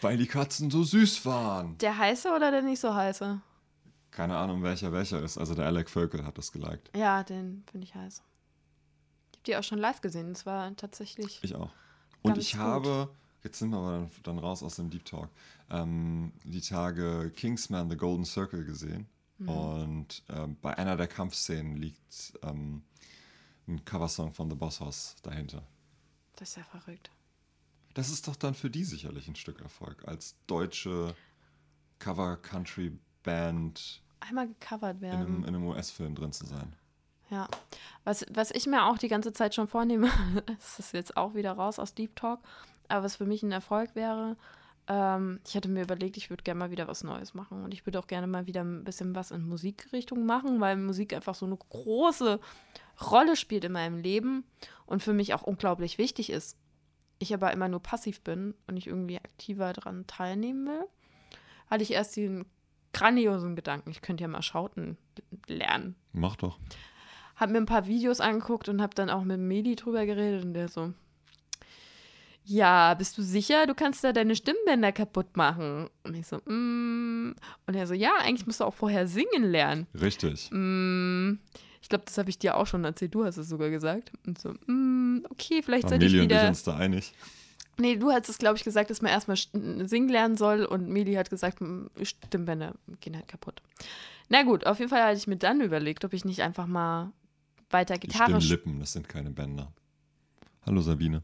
Weil 0.00 0.16
die 0.16 0.26
Katzen 0.26 0.70
so 0.70 0.84
süß 0.84 1.24
waren. 1.24 1.78
Der 1.78 1.96
heiße 1.96 2.30
oder 2.34 2.50
der 2.50 2.62
nicht 2.62 2.80
so 2.80 2.94
heiße? 2.94 3.40
Keine 4.10 4.36
Ahnung, 4.36 4.62
welcher 4.62 4.92
welcher 4.92 5.22
ist. 5.22 5.38
Also 5.38 5.54
der 5.54 5.66
Alec 5.66 5.90
Völkel 5.90 6.24
hat 6.24 6.38
das 6.38 6.52
geliked. 6.52 6.90
Ja, 6.96 7.22
den 7.22 7.64
finde 7.70 7.86
ich 7.86 7.94
heiß. 7.94 8.22
Ich 9.32 9.38
habe 9.38 9.42
die 9.46 9.56
auch 9.56 9.62
schon 9.62 9.78
live 9.78 10.00
gesehen. 10.00 10.32
Das 10.32 10.46
war 10.46 10.74
tatsächlich. 10.76 11.38
Ich 11.42 11.54
auch. 11.54 11.70
Und 12.22 12.38
ich 12.38 12.52
gut. 12.52 12.60
habe, 12.60 13.10
jetzt 13.42 13.58
sind 13.58 13.70
wir 13.70 13.78
aber 13.78 13.92
dann, 13.92 14.10
dann 14.22 14.38
raus 14.38 14.62
aus 14.62 14.76
dem 14.76 14.90
Deep 14.90 15.04
Talk, 15.04 15.30
ähm, 15.70 16.32
die 16.44 16.60
Tage 16.60 17.30
Kingsman 17.36 17.90
The 17.90 17.96
Golden 17.96 18.24
Circle 18.24 18.64
gesehen. 18.64 19.06
Mhm. 19.38 19.48
Und 19.48 20.22
ähm, 20.30 20.56
bei 20.60 20.76
einer 20.76 20.96
der 20.96 21.08
Kampfszenen 21.08 21.76
liegt 21.76 22.32
ähm, 22.42 22.82
ein 23.68 23.84
Coversong 23.84 24.32
von 24.32 24.48
The 24.48 24.56
Boss 24.56 24.80
House 24.80 25.16
dahinter. 25.22 25.62
Das 26.36 26.50
ist 26.50 26.56
ja 26.56 26.64
verrückt. 26.64 27.10
Das 27.96 28.10
ist 28.10 28.28
doch 28.28 28.36
dann 28.36 28.52
für 28.52 28.68
die 28.68 28.84
sicherlich 28.84 29.26
ein 29.26 29.36
Stück 29.36 29.62
Erfolg, 29.62 30.06
als 30.06 30.36
deutsche 30.46 31.14
Cover-Country-Band 31.98 34.02
Einmal 34.20 34.48
gecovert 34.48 35.00
in 35.00 35.08
einem, 35.08 35.20
werden. 35.20 35.44
in 35.44 35.54
einem 35.54 35.66
US-Film 35.66 36.14
drin 36.14 36.30
zu 36.30 36.44
sein. 36.44 36.76
Ja. 37.30 37.48
Was, 38.04 38.26
was 38.30 38.50
ich 38.50 38.66
mir 38.66 38.84
auch 38.84 38.98
die 38.98 39.08
ganze 39.08 39.32
Zeit 39.32 39.54
schon 39.54 39.66
vornehme, 39.66 40.10
das 40.46 40.78
ist 40.78 40.92
jetzt 40.92 41.16
auch 41.16 41.34
wieder 41.34 41.52
raus 41.52 41.78
aus 41.78 41.94
Deep 41.94 42.14
Talk, 42.16 42.40
aber 42.88 43.04
was 43.04 43.16
für 43.16 43.24
mich 43.24 43.42
ein 43.42 43.50
Erfolg 43.50 43.94
wäre, 43.94 44.36
ähm, 44.88 45.40
ich 45.46 45.56
hatte 45.56 45.70
mir 45.70 45.84
überlegt, 45.84 46.18
ich 46.18 46.28
würde 46.28 46.42
gerne 46.42 46.58
mal 46.58 46.70
wieder 46.70 46.88
was 46.88 47.02
Neues 47.02 47.32
machen 47.32 47.64
und 47.64 47.72
ich 47.72 47.86
würde 47.86 47.98
auch 47.98 48.08
gerne 48.08 48.26
mal 48.26 48.46
wieder 48.46 48.62
ein 48.62 48.84
bisschen 48.84 49.14
was 49.14 49.30
in 49.30 49.48
Musikrichtung 49.48 50.26
machen, 50.26 50.60
weil 50.60 50.76
Musik 50.76 51.14
einfach 51.14 51.34
so 51.34 51.46
eine 51.46 51.56
große 51.56 52.40
Rolle 53.10 53.36
spielt 53.36 53.64
in 53.64 53.72
meinem 53.72 53.96
Leben 53.96 54.44
und 54.84 55.02
für 55.02 55.14
mich 55.14 55.32
auch 55.32 55.44
unglaublich 55.44 55.96
wichtig 55.96 56.28
ist. 56.28 56.58
Ich 57.18 57.32
aber 57.32 57.52
immer 57.52 57.68
nur 57.68 57.80
passiv 57.80 58.20
bin 58.20 58.54
und 58.66 58.76
ich 58.76 58.86
irgendwie 58.86 59.18
aktiver 59.18 59.72
daran 59.72 60.06
teilnehmen 60.06 60.66
will, 60.66 60.84
hatte 61.70 61.82
ich 61.82 61.92
erst 61.92 62.16
den 62.16 62.44
grandiosen 62.92 63.56
Gedanken, 63.56 63.90
ich 63.90 64.02
könnte 64.02 64.22
ja 64.22 64.28
mal 64.28 64.42
Schauten 64.42 64.96
lernen 65.48 65.96
Mach 66.12 66.36
doch. 66.36 66.58
habe 67.36 67.52
mir 67.52 67.58
ein 67.58 67.66
paar 67.66 67.86
Videos 67.86 68.20
angeguckt 68.20 68.68
und 68.68 68.80
habe 68.80 68.94
dann 68.94 69.10
auch 69.10 69.24
mit 69.24 69.38
Meli 69.38 69.76
drüber 69.76 70.06
geredet 70.06 70.44
und 70.44 70.54
der 70.54 70.68
so, 70.68 70.92
ja, 72.48 72.94
bist 72.94 73.18
du 73.18 73.22
sicher, 73.22 73.66
du 73.66 73.74
kannst 73.74 74.04
da 74.04 74.12
deine 74.12 74.36
Stimmbänder 74.36 74.92
kaputt 74.92 75.36
machen? 75.36 75.90
Und 76.04 76.14
ich 76.14 76.28
so, 76.28 76.36
mm. 76.36 77.34
Und 77.66 77.74
er 77.74 77.86
so, 77.88 77.94
ja, 77.94 78.12
eigentlich 78.20 78.46
musst 78.46 78.60
du 78.60 78.64
auch 78.64 78.74
vorher 78.74 79.08
singen 79.08 79.42
lernen. 79.42 79.88
Richtig. 80.00 80.48
Mm. 80.52 81.38
Ich 81.82 81.88
glaube, 81.88 82.04
das 82.04 82.18
habe 82.18 82.30
ich 82.30 82.38
dir 82.38 82.56
auch 82.56 82.66
schon 82.66 82.84
erzählt, 82.84 83.14
du 83.14 83.24
hast 83.24 83.36
es 83.36 83.48
sogar 83.48 83.70
gesagt. 83.70 84.12
Und 84.26 84.38
so, 84.38 84.54
mm, 84.66 85.24
okay, 85.30 85.62
vielleicht 85.62 85.88
sollte 85.88 86.04
ich 86.04 86.12
Meli 86.12 86.24
und 86.24 86.32
ich 86.32 86.38
wieder... 86.38 86.48
uns 86.48 86.62
da 86.64 86.76
einig. 86.76 87.12
Nee, 87.78 87.96
du 87.96 88.10
hast 88.10 88.28
es, 88.30 88.38
glaube 88.38 88.56
ich, 88.56 88.64
gesagt, 88.64 88.88
dass 88.90 89.02
man 89.02 89.10
erstmal 89.12 89.36
st- 89.36 89.86
singen 89.86 90.08
lernen 90.08 90.36
soll 90.38 90.64
und 90.64 90.88
Meli 90.88 91.14
hat 91.14 91.28
gesagt, 91.30 91.60
mm, 91.60 91.86
Stimmbänder 92.02 92.74
gehen 93.00 93.14
halt 93.16 93.28
kaputt. 93.28 93.60
Na 94.28 94.42
gut, 94.42 94.66
auf 94.66 94.78
jeden 94.78 94.88
Fall 94.88 95.02
hatte 95.04 95.18
ich 95.18 95.26
mir 95.26 95.36
dann 95.36 95.60
überlegt, 95.60 96.04
ob 96.04 96.12
ich 96.12 96.24
nicht 96.24 96.40
einfach 96.42 96.66
mal 96.66 97.12
weiter 97.70 97.94
Die 97.98 98.08
Gitarre 98.08 98.40
Stimmlippen, 98.40 98.80
das 98.80 98.92
sind 98.94 99.08
keine 99.08 99.30
Bänder. 99.30 99.72
Hallo 100.64 100.80
Sabine. 100.80 101.22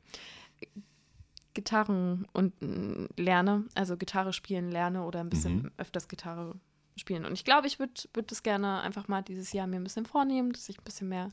Gitarren 1.55 2.27
und 2.33 2.55
mm, 2.63 3.07
lerne, 3.17 3.65
also 3.75 3.97
Gitarre 3.97 4.33
spielen 4.33 4.71
lerne 4.71 5.05
oder 5.05 5.21
ein 5.21 5.29
bisschen 5.29 5.63
Mhm. 5.63 5.71
öfters 5.77 6.09
Gitarre 6.09 6.55
spielen. 6.97 7.25
Und 7.25 7.33
ich 7.33 7.45
glaube, 7.45 7.67
ich 7.67 7.79
würde 7.79 7.95
würd 8.15 8.31
das 8.31 8.43
gerne 8.43 8.81
einfach 8.81 9.09
mal 9.09 9.23
dieses 9.23 9.53
Jahr 9.53 9.67
mir 9.67 9.77
ein 9.77 9.85
bisschen 9.85 10.07
vornehmen, 10.07 10.53
dass 10.53 10.69
ich 10.69 10.79
ein 10.79 10.85
bisschen 10.85 11.09
mehr 11.09 11.31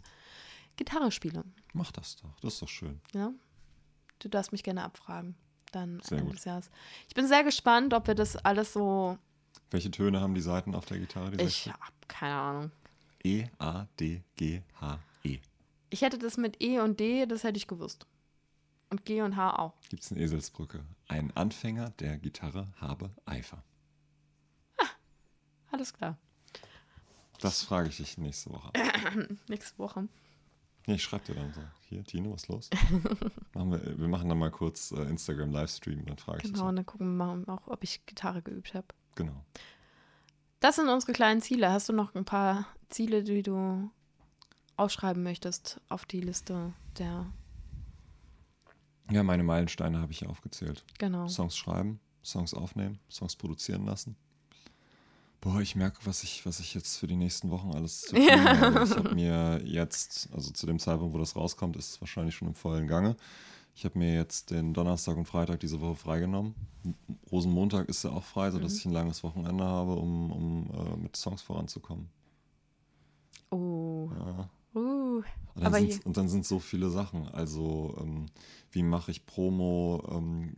Gitarre 0.78 1.12
spiele. 1.12 1.44
Mach 1.74 1.92
das 1.92 2.16
doch. 2.18 2.40
Das 2.42 2.54
ist 2.54 2.62
doch 2.62 2.70
schön. 2.70 3.02
Ja? 3.14 3.32
Du 4.20 4.30
darfst 4.30 4.52
mich 4.52 4.64
gerne 4.64 4.84
abfragen. 4.84 5.36
Dann 5.72 6.00
Sehr 6.02 6.18
Ende 6.18 6.30
gut. 6.32 6.38
des 6.38 6.46
Jahres. 6.46 6.70
Ich 7.08 7.14
bin 7.14 7.28
sehr 7.28 7.44
gespannt, 7.44 7.94
ob 7.94 8.08
wir 8.08 8.16
das 8.16 8.36
alles 8.38 8.74
so. 8.74 9.18
Welche 9.72 9.92
Töne 9.92 10.20
haben 10.20 10.34
die 10.34 10.42
Seiten 10.42 10.74
auf 10.74 10.86
der 10.86 10.98
Gitarre? 11.00 11.36
Ich 11.42 11.68
habe 11.68 11.78
keine 12.08 12.34
Ahnung. 12.36 12.72
E, 13.24 13.46
A, 13.60 13.86
D, 14.00 14.24
G, 14.36 14.62
H, 14.82 15.00
E. 15.24 15.40
Ich 15.92 16.02
hätte 16.02 16.18
das 16.18 16.38
mit 16.38 16.62
E 16.62 16.80
und 16.80 17.00
D, 17.00 17.26
das 17.26 17.44
hätte 17.44 17.58
ich 17.58 17.68
gewusst. 17.68 18.08
Und 18.90 19.06
G 19.06 19.22
und 19.22 19.36
H 19.36 19.58
auch. 19.60 19.74
Gibt 19.90 20.04
es 20.04 20.12
eine 20.12 20.22
Eselsbrücke? 20.22 20.84
Ein 21.08 21.36
Anfänger 21.36 21.92
der 22.00 22.18
Gitarre 22.18 22.68
habe 22.78 23.12
Eifer. 23.26 23.64
Alles 25.72 25.94
klar. 25.94 26.18
Das 27.42 27.64
frage 27.64 27.90
ich 27.90 27.98
dich 27.98 28.18
nächste 28.18 28.50
Woche. 28.52 28.72
Nächste 29.48 29.78
Woche. 29.80 30.08
Nee, 30.88 30.96
ich 30.96 31.04
schreibe 31.04 31.26
dir 31.26 31.36
dann 31.36 31.54
so. 31.54 31.62
Hier, 31.88 32.04
Tino, 32.04 32.32
was 32.34 32.44
ist 32.44 32.48
los? 32.50 32.70
machen 33.54 33.72
wir, 33.72 33.98
wir 34.00 34.08
machen 34.08 34.28
dann 34.28 34.40
mal 34.40 34.52
kurz 34.52 34.92
äh, 34.92 35.04
Instagram-Livestream, 35.04 36.06
dann 36.06 36.18
frage 36.18 36.40
ich 36.44 36.52
Genau, 36.52 36.68
und 36.68 36.76
dich. 36.76 36.78
dann 36.78 36.86
gucken 36.86 37.16
wir 37.18 37.36
mal 37.36 37.44
auch, 37.48 37.68
ob 37.68 37.84
ich 37.84 38.06
Gitarre 38.06 38.42
geübt 38.42 38.74
habe. 38.74 38.88
Genau. 39.16 39.46
Das 40.60 40.76
sind 40.76 40.90
unsere 40.90 41.14
kleinen 41.14 41.42
Ziele. 41.42 41.72
Hast 41.72 41.88
du 41.88 41.94
noch 41.94 42.14
ein 42.16 42.26
paar 42.26 42.66
Ziele, 42.90 43.24
die 43.24 43.44
du 43.44 43.90
aufschreiben 44.76 45.24
möchtest 45.24 45.80
auf 45.90 46.06
die 46.06 46.22
Liste 46.22 46.74
der. 46.98 47.26
Ja, 49.12 49.24
meine 49.24 49.44
Meilensteine 49.44 50.00
habe 50.02 50.12
ich 50.12 50.26
aufgezählt. 50.28 50.84
Genau. 50.98 51.28
Songs 51.28 51.56
schreiben, 51.58 52.00
Songs 52.24 52.54
aufnehmen, 52.54 53.00
Songs 53.10 53.36
produzieren 53.36 53.86
lassen. 53.86 54.16
Boah, 55.42 55.62
ich 55.62 55.76
merke, 55.76 56.00
was 56.06 56.24
ich, 56.24 56.46
was 56.46 56.60
ich 56.60 56.74
jetzt 56.74 56.98
für 56.98 57.08
die 57.08 57.16
nächsten 57.16 57.50
Wochen 57.50 57.72
alles 57.72 58.02
zu 58.02 58.16
tun 58.16 58.30
habe. 58.30 58.84
Ich 58.84 58.92
habe 58.92 59.16
mir 59.16 59.62
jetzt, 59.64 60.30
also 60.34 60.52
zu 60.52 60.66
dem 60.66 60.80
Zeitpunkt, 60.80 61.14
wo 61.14 61.18
das 61.18 61.36
rauskommt, 61.36 61.78
ist 61.78 61.92
es 61.92 62.02
wahrscheinlich 62.02 62.36
schon 62.36 62.50
im 62.50 62.56
vollen 62.56 62.88
Gange. 62.88 63.16
Ich 63.74 63.86
habe 63.86 63.98
mir 63.98 64.14
jetzt 64.16 64.52
den 64.52 64.74
Donnerstag 64.74 65.16
und 65.16 65.26
Freitag 65.26 65.62
diese 65.62 65.80
Woche 65.80 65.96
freigenommen. 65.96 66.56
Rosenmontag 67.32 67.88
ist 67.88 68.04
ja 68.04 68.10
auch 68.10 68.24
frei, 68.26 68.52
sodass 68.52 68.74
Mhm. 68.74 68.78
ich 68.80 68.86
ein 68.88 68.92
langes 68.92 69.24
Wochenende 69.24 69.64
habe, 69.64 69.94
um, 69.96 70.32
um 70.32 70.70
äh, 70.74 70.98
mit 70.98 71.16
Songs 71.16 71.42
voranzukommen. 71.42 72.10
Oh. 73.52 74.10
Ja. 74.18 74.50
Uh. 74.76 74.80
Und 75.20 75.24
dann, 75.56 75.66
Aber 75.68 75.78
sind, 75.80 75.92
hier- 75.94 76.06
und 76.06 76.18
dann 76.18 76.28
sind 76.30 76.46
so 76.46 76.60
viele 76.60 76.90
Sachen. 76.90 77.28
Also, 77.30 77.96
ähm, 78.02 78.26
wie 78.72 78.84
mache 78.84 79.12
ich 79.12 79.26
Promo? 79.26 80.04
Ähm, 80.12 80.54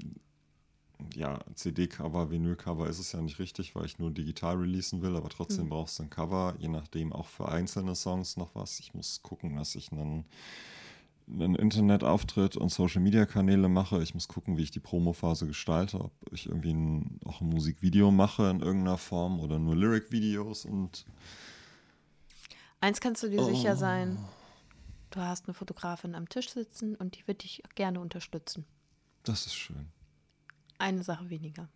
ja, 1.16 1.40
CD-Cover, 1.56 2.32
Vinyl-Cover 2.32 2.88
ist 2.88 3.00
es 3.00 3.12
ja 3.12 3.22
nicht 3.22 3.40
richtig, 3.40 3.76
weil 3.76 3.86
ich 3.86 4.00
nur 4.00 4.12
digital 4.12 4.58
releasen 4.58 5.02
will, 5.02 5.16
aber 5.16 5.30
trotzdem 5.30 5.66
Hm. 5.66 5.70
brauchst 5.70 6.00
du 6.00 6.04
ein 6.04 6.10
Cover, 6.10 6.56
je 6.60 6.68
nachdem 6.68 7.14
auch 7.14 7.28
für 7.28 7.48
einzelne 7.50 7.96
Songs 7.96 8.38
noch 8.38 8.56
was. 8.56 8.80
Ich 8.80 8.94
muss 8.94 9.22
gucken, 9.22 9.56
dass 9.58 9.76
ich 9.76 9.92
einen, 9.92 10.26
einen 11.28 11.56
Internetauftritt 11.56 12.58
und 12.58 12.70
Social-Media-Kanäle 12.70 13.70
mache. 13.70 14.02
Ich 14.04 14.14
muss 14.14 14.28
gucken, 14.28 14.58
wie 14.58 14.64
ich 14.64 14.72
die 14.72 14.80
Promophase 14.80 15.48
gestalte, 15.48 16.00
ob 16.00 16.12
ich 16.32 16.48
irgendwie 16.48 16.74
ein, 16.74 17.20
auch 17.26 17.42
ein 17.42 17.50
Musikvideo 17.50 18.12
mache 18.12 18.50
in 18.50 18.60
irgendeiner 18.62 18.98
Form 18.98 19.40
oder 19.40 19.60
nur 19.60 19.76
Lyric-Videos 19.76 20.66
und 20.66 21.06
Eins 22.80 23.00
kannst 23.00 23.22
du 23.24 23.30
dir 23.30 23.44
sicher 23.44 23.74
Oh. 23.74 23.78
sein. 23.78 24.18
Du 25.12 25.20
hast 25.20 25.46
eine 25.46 25.54
Fotografin 25.54 26.16
am 26.16 26.28
Tisch 26.30 26.50
sitzen 26.50 26.96
und 26.96 27.16
die 27.18 27.28
wird 27.28 27.44
dich 27.44 27.62
gerne 27.76 28.00
unterstützen. 28.00 28.66
das 29.24 29.46
ist 29.46 29.56
schön. 29.56 29.88
Eine 30.82 31.04
Sache 31.04 31.30
weniger. 31.30 31.70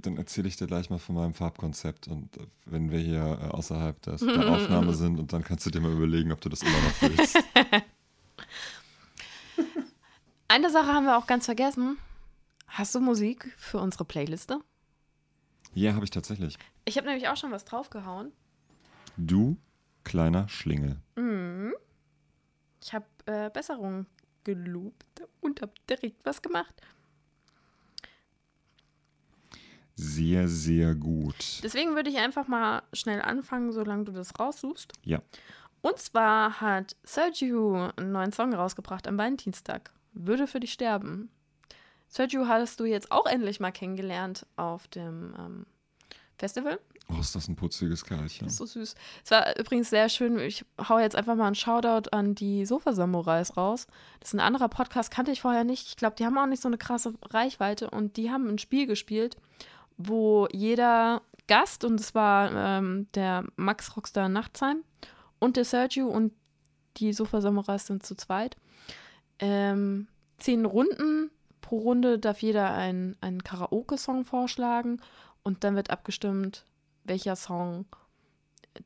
Dann 0.00 0.16
erzähle 0.16 0.48
ich 0.48 0.56
dir 0.56 0.66
gleich 0.66 0.90
mal 0.90 0.98
von 0.98 1.14
meinem 1.14 1.32
Farbkonzept 1.32 2.08
und 2.08 2.36
äh, 2.36 2.46
wenn 2.64 2.90
wir 2.90 2.98
hier 2.98 3.20
äh, 3.40 3.46
außerhalb 3.50 4.02
des, 4.02 4.20
der 4.20 4.48
Aufnahme 4.48 4.94
sind 5.02 5.20
und 5.20 5.32
dann 5.32 5.44
kannst 5.44 5.64
du 5.64 5.70
dir 5.70 5.80
mal 5.80 5.92
überlegen, 5.92 6.32
ob 6.32 6.40
du 6.40 6.48
das 6.48 6.62
immer 6.62 6.72
noch 6.72 7.02
willst. 7.02 7.38
Eine 10.48 10.70
Sache 10.70 10.88
haben 10.88 11.04
wir 11.04 11.16
auch 11.16 11.28
ganz 11.28 11.44
vergessen. 11.44 11.98
Hast 12.66 12.96
du 12.96 13.00
Musik 13.00 13.54
für 13.56 13.78
unsere 13.78 14.04
Playliste? 14.04 14.58
Ja, 15.72 15.94
habe 15.94 16.04
ich 16.04 16.10
tatsächlich. 16.10 16.58
Ich 16.84 16.96
habe 16.96 17.06
nämlich 17.06 17.28
auch 17.28 17.36
schon 17.36 17.52
was 17.52 17.64
draufgehauen. 17.64 18.32
Du, 19.16 19.56
kleiner 20.02 20.48
Schlingel. 20.48 20.96
Mhm. 21.14 21.74
Ich 22.82 22.92
habe 22.92 23.06
äh, 23.26 23.50
Besserung 23.50 24.06
gelobt 24.42 25.22
und 25.40 25.62
habe 25.62 25.72
direkt 25.88 26.24
was 26.24 26.42
gemacht. 26.42 26.74
Sehr, 29.96 30.46
sehr 30.46 30.94
gut. 30.94 31.62
Deswegen 31.62 31.94
würde 31.94 32.10
ich 32.10 32.18
einfach 32.18 32.48
mal 32.48 32.82
schnell 32.92 33.22
anfangen, 33.22 33.72
solange 33.72 34.04
du 34.04 34.12
das 34.12 34.38
raussuchst. 34.38 34.92
Ja. 35.04 35.22
Und 35.80 35.98
zwar 35.98 36.60
hat 36.60 36.96
Sergio 37.02 37.90
einen 37.96 38.12
neuen 38.12 38.32
Song 38.32 38.52
rausgebracht 38.52 39.08
am 39.08 39.16
Valentinstag. 39.16 39.90
Würde 40.12 40.46
für 40.46 40.60
dich 40.60 40.72
sterben. 40.72 41.30
Sergio 42.08 42.46
hattest 42.46 42.80
du 42.80 42.84
jetzt 42.84 43.10
auch 43.10 43.26
endlich 43.26 43.60
mal 43.60 43.72
kennengelernt 43.72 44.46
auf 44.56 44.86
dem 44.88 45.34
ähm, 45.38 45.66
Festival. 46.38 46.78
Oh, 47.08 47.20
ist 47.20 47.34
das 47.36 47.48
ein 47.48 47.56
putziges 47.56 48.04
Kerlchen. 48.04 48.46
Das 48.46 48.54
ist 48.54 48.58
so 48.58 48.66
süß. 48.66 48.94
Es 49.24 49.30
war 49.30 49.56
übrigens 49.58 49.90
sehr 49.90 50.08
schön. 50.08 50.38
Ich 50.40 50.64
hau 50.88 50.98
jetzt 50.98 51.14
einfach 51.14 51.36
mal 51.36 51.46
einen 51.46 51.54
Shoutout 51.54 52.10
an 52.10 52.34
die 52.34 52.66
Sofa-Samurais 52.66 53.56
raus. 53.56 53.86
Das 54.18 54.30
ist 54.30 54.34
ein 54.34 54.40
anderer 54.40 54.68
Podcast, 54.68 55.10
kannte 55.10 55.30
ich 55.30 55.40
vorher 55.40 55.64
nicht. 55.64 55.86
Ich 55.88 55.96
glaube, 55.96 56.16
die 56.16 56.26
haben 56.26 56.36
auch 56.36 56.46
nicht 56.46 56.62
so 56.62 56.68
eine 56.68 56.78
krasse 56.78 57.14
Reichweite 57.22 57.90
und 57.90 58.16
die 58.16 58.30
haben 58.30 58.48
ein 58.48 58.58
Spiel 58.58 58.86
gespielt, 58.86 59.36
wo 59.96 60.48
jeder 60.52 61.22
Gast, 61.46 61.84
und 61.84 62.00
es 62.00 62.14
war 62.14 62.52
ähm, 62.52 63.06
der 63.14 63.44
Max 63.56 63.96
Rockstar 63.96 64.28
Nachtsheim 64.28 64.82
und 65.38 65.56
der 65.56 65.64
Sergio 65.64 66.08
und 66.08 66.32
die 66.96 67.12
Sofa-Samurais 67.12 67.86
sind 67.86 68.04
zu 68.04 68.16
zweit, 68.16 68.56
ähm, 69.38 70.08
zehn 70.38 70.64
Runden. 70.64 71.30
Pro 71.60 71.78
Runde 71.78 72.18
darf 72.18 72.42
jeder 72.42 72.72
einen, 72.72 73.16
einen 73.20 73.42
Karaoke-Song 73.42 74.24
vorschlagen 74.24 75.00
und 75.42 75.64
dann 75.64 75.76
wird 75.76 75.90
abgestimmt, 75.90 76.64
welcher 77.04 77.36
Song 77.36 77.86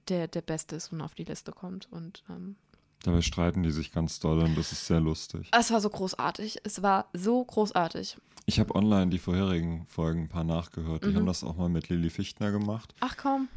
der, 0.09 0.29
der 0.29 0.43
beste 0.43 0.77
ist 0.77 0.93
und 0.93 1.01
auf 1.01 1.15
die 1.15 1.25
Liste 1.25 1.53
kommt. 1.53 1.89
Und 1.91 2.25
ähm, 2.29 2.57
Dabei 3.03 3.23
streiten 3.23 3.63
die 3.63 3.71
sich 3.71 3.93
ganz 3.93 4.21
doll 4.21 4.41
und 4.41 4.57
das 4.59 4.73
ist 4.73 4.87
sehr 4.87 5.01
lustig. 5.01 5.49
es 5.57 5.71
war 5.71 5.81
so 5.81 5.89
großartig. 5.89 6.59
Es 6.65 6.83
war 6.83 7.07
so 7.15 7.43
großartig. 7.45 8.17
Ich 8.47 8.59
habe 8.61 8.75
online 8.75 9.09
die 9.11 9.19
vorherigen 9.19 9.87
Folgen 9.87 10.23
ein 10.25 10.29
paar 10.29 10.45
nachgehört. 10.45 11.05
Die 11.05 11.09
Mhm. 11.09 11.17
haben 11.17 11.27
das 11.27 11.45
auch 11.45 11.57
mal 11.57 11.69
mit 11.69 11.89
Lilly 11.89 12.11
Fichtner 12.11 12.51
gemacht. 12.51 12.95
Ach 13.01 13.17
komm. 13.17 13.49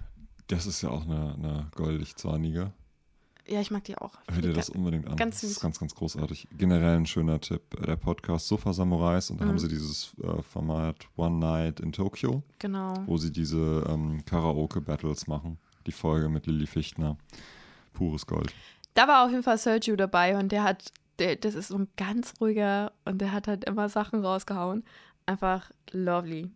Das 0.48 0.66
ist 0.66 0.82
ja 0.82 0.90
auch 0.90 1.04
eine, 1.04 1.34
eine 1.36 1.68
goldig-zornige. 1.76 2.72
Ja, 3.46 3.60
ich 3.60 3.72
mag 3.72 3.84
die 3.84 3.98
auch. 3.98 4.14
Hör 4.32 4.42
dir 4.42 4.54
das 4.54 4.70
unbedingt 4.70 5.06
an. 5.08 5.18
ganz 5.18 5.42
das 5.42 5.44
ist 5.50 5.54
süß. 5.56 5.62
ganz, 5.64 5.80
ganz 5.80 5.94
großartig. 5.96 6.48
Generell 6.58 6.96
ein 6.96 7.06
schöner 7.06 7.42
Tipp. 7.42 7.62
Der 7.86 7.98
Podcast 7.98 8.48
Sofa 8.48 8.72
Samurais 8.72 9.30
und 9.30 9.42
da 9.42 9.46
Mhm. 9.46 9.50
haben 9.50 9.60
sie 9.60 9.68
dieses 9.68 10.14
äh, 10.24 10.42
Format 10.42 10.96
One 11.18 11.38
Night 11.40 11.82
in 11.82 11.92
Tokyo, 11.92 12.44
Genau. 12.60 12.94
wo 13.06 13.18
sie 13.18 13.32
diese 13.32 13.86
ähm, 13.90 14.24
Karaoke-Battles 14.26 15.28
machen. 15.28 15.58
Die 15.88 15.92
Folge 15.92 16.30
mit 16.30 16.46
Lilly 16.48 16.68
Fichtner. 16.68 17.18
Pures 17.94 18.26
Gold. 18.26 18.54
Da 18.94 19.08
war 19.08 19.26
auf 19.26 19.32
jeden 19.32 19.44
Fall 19.44 19.58
Sergio 19.58 19.96
dabei 19.96 20.38
und 20.38 20.52
der 20.52 20.64
hat, 20.64 20.92
der, 21.20 21.36
das 21.36 21.56
ist 21.56 21.70
so 21.70 21.78
ein 21.78 21.88
ganz 21.98 22.34
ruhiger 22.40 22.92
und 23.06 23.20
der 23.20 23.32
hat 23.32 23.48
halt 23.48 23.66
immer 23.66 23.90
Sachen 23.90 24.24
rausgehauen. 24.24 24.84
Einfach 25.26 25.72
lovely. 25.92 26.52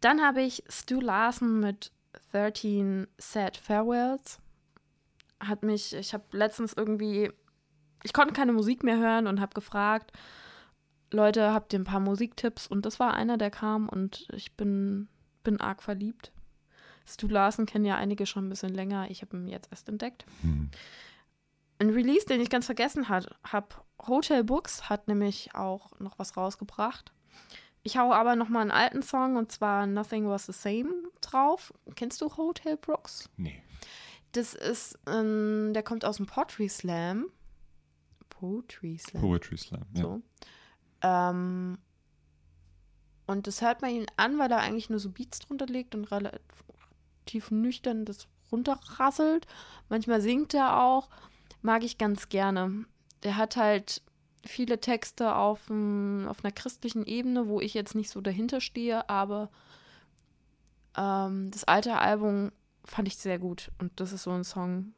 Dann 0.00 0.20
habe 0.20 0.42
ich 0.42 0.64
Stu 0.68 1.00
Larsen 1.00 1.60
mit 1.60 1.92
13 2.32 3.06
Sad 3.18 3.56
Farewells. 3.56 4.40
Hat 5.40 5.62
mich, 5.62 5.94
ich 5.94 6.14
habe 6.14 6.24
letztens 6.32 6.72
irgendwie, 6.72 7.30
ich 8.02 8.12
konnte 8.12 8.34
keine 8.34 8.52
Musik 8.52 8.82
mehr 8.82 8.98
hören 8.98 9.26
und 9.26 9.40
habe 9.40 9.54
gefragt, 9.54 10.12
Leute, 11.12 11.52
habt 11.52 11.72
ihr 11.72 11.78
ein 11.78 11.84
paar 11.84 12.00
Musiktipps? 12.00 12.66
Und 12.66 12.84
das 12.84 12.98
war 12.98 13.14
einer, 13.14 13.38
der 13.38 13.50
kam 13.50 13.88
und 13.88 14.26
ich 14.32 14.52
bin, 14.56 15.08
bin 15.44 15.60
arg 15.60 15.82
verliebt. 15.82 16.32
Stu 17.06 17.28
Larsen 17.28 17.66
kennen 17.66 17.84
ja 17.84 17.96
einige 17.96 18.26
schon 18.26 18.46
ein 18.46 18.48
bisschen 18.48 18.74
länger. 18.74 19.10
Ich 19.10 19.22
habe 19.22 19.36
ihn 19.36 19.46
jetzt 19.46 19.70
erst 19.70 19.88
entdeckt. 19.88 20.26
Hm. 20.42 20.70
Ein 21.78 21.90
Release, 21.90 22.26
den 22.26 22.40
ich 22.40 22.50
ganz 22.50 22.66
vergessen 22.66 23.08
habe, 23.08 23.68
Hotel 24.06 24.44
Books 24.44 24.88
hat 24.88 25.08
nämlich 25.08 25.54
auch 25.54 25.98
noch 25.98 26.18
was 26.18 26.36
rausgebracht. 26.36 27.12
Ich 27.82 27.98
hau 27.98 28.12
aber 28.12 28.34
noch 28.34 28.48
mal 28.48 28.62
einen 28.62 28.70
alten 28.70 29.02
Song 29.02 29.36
und 29.36 29.52
zwar 29.52 29.86
Nothing 29.86 30.28
Was 30.28 30.46
the 30.46 30.52
Same 30.52 30.90
drauf. 31.20 31.72
Kennst 31.94 32.20
du 32.20 32.36
Hotel 32.36 32.76
Brooks? 32.76 33.28
Nee. 33.36 33.62
Das 34.32 34.54
ist, 34.54 34.98
ähm, 35.06 35.72
der 35.72 35.82
kommt 35.82 36.04
aus 36.04 36.16
dem 36.16 36.26
Poetry 36.26 36.68
Slam. 36.68 37.26
Poetry 38.28 38.98
Slam. 38.98 39.22
Poetry 39.22 39.56
Slam. 39.56 39.86
Ja. 39.94 40.02
So. 40.02 40.22
Ähm, 41.02 41.78
und 43.26 43.46
das 43.46 43.62
hört 43.62 43.82
man 43.82 43.90
ihn 43.90 44.06
an, 44.16 44.38
weil 44.38 44.50
er 44.50 44.60
eigentlich 44.60 44.90
nur 44.90 44.98
so 44.98 45.10
Beats 45.10 45.38
drunter 45.40 45.66
legt 45.66 45.94
und 45.94 46.04
relativ 46.06 47.50
nüchtern 47.50 48.04
das 48.04 48.28
runterrasselt. 48.50 49.46
Manchmal 49.88 50.20
singt 50.20 50.54
er 50.54 50.82
auch. 50.82 51.08
Mag 51.66 51.82
ich 51.82 51.98
ganz 51.98 52.28
gerne. 52.28 52.84
Der 53.24 53.36
hat 53.36 53.56
halt 53.56 54.00
viele 54.44 54.78
Texte 54.80 55.34
auf, 55.34 55.68
n- 55.68 56.28
auf 56.28 56.44
einer 56.44 56.52
christlichen 56.52 57.04
Ebene, 57.04 57.48
wo 57.48 57.60
ich 57.60 57.74
jetzt 57.74 57.96
nicht 57.96 58.08
so 58.08 58.20
dahinter 58.20 58.60
stehe, 58.60 59.08
aber 59.10 59.50
ähm, 60.96 61.50
das 61.50 61.64
alte 61.64 61.98
Album 61.98 62.52
fand 62.84 63.08
ich 63.08 63.16
sehr 63.16 63.40
gut. 63.40 63.72
Und 63.80 63.98
das 63.98 64.12
ist 64.12 64.22
so 64.22 64.30
ein 64.30 64.44
Song, 64.44 64.92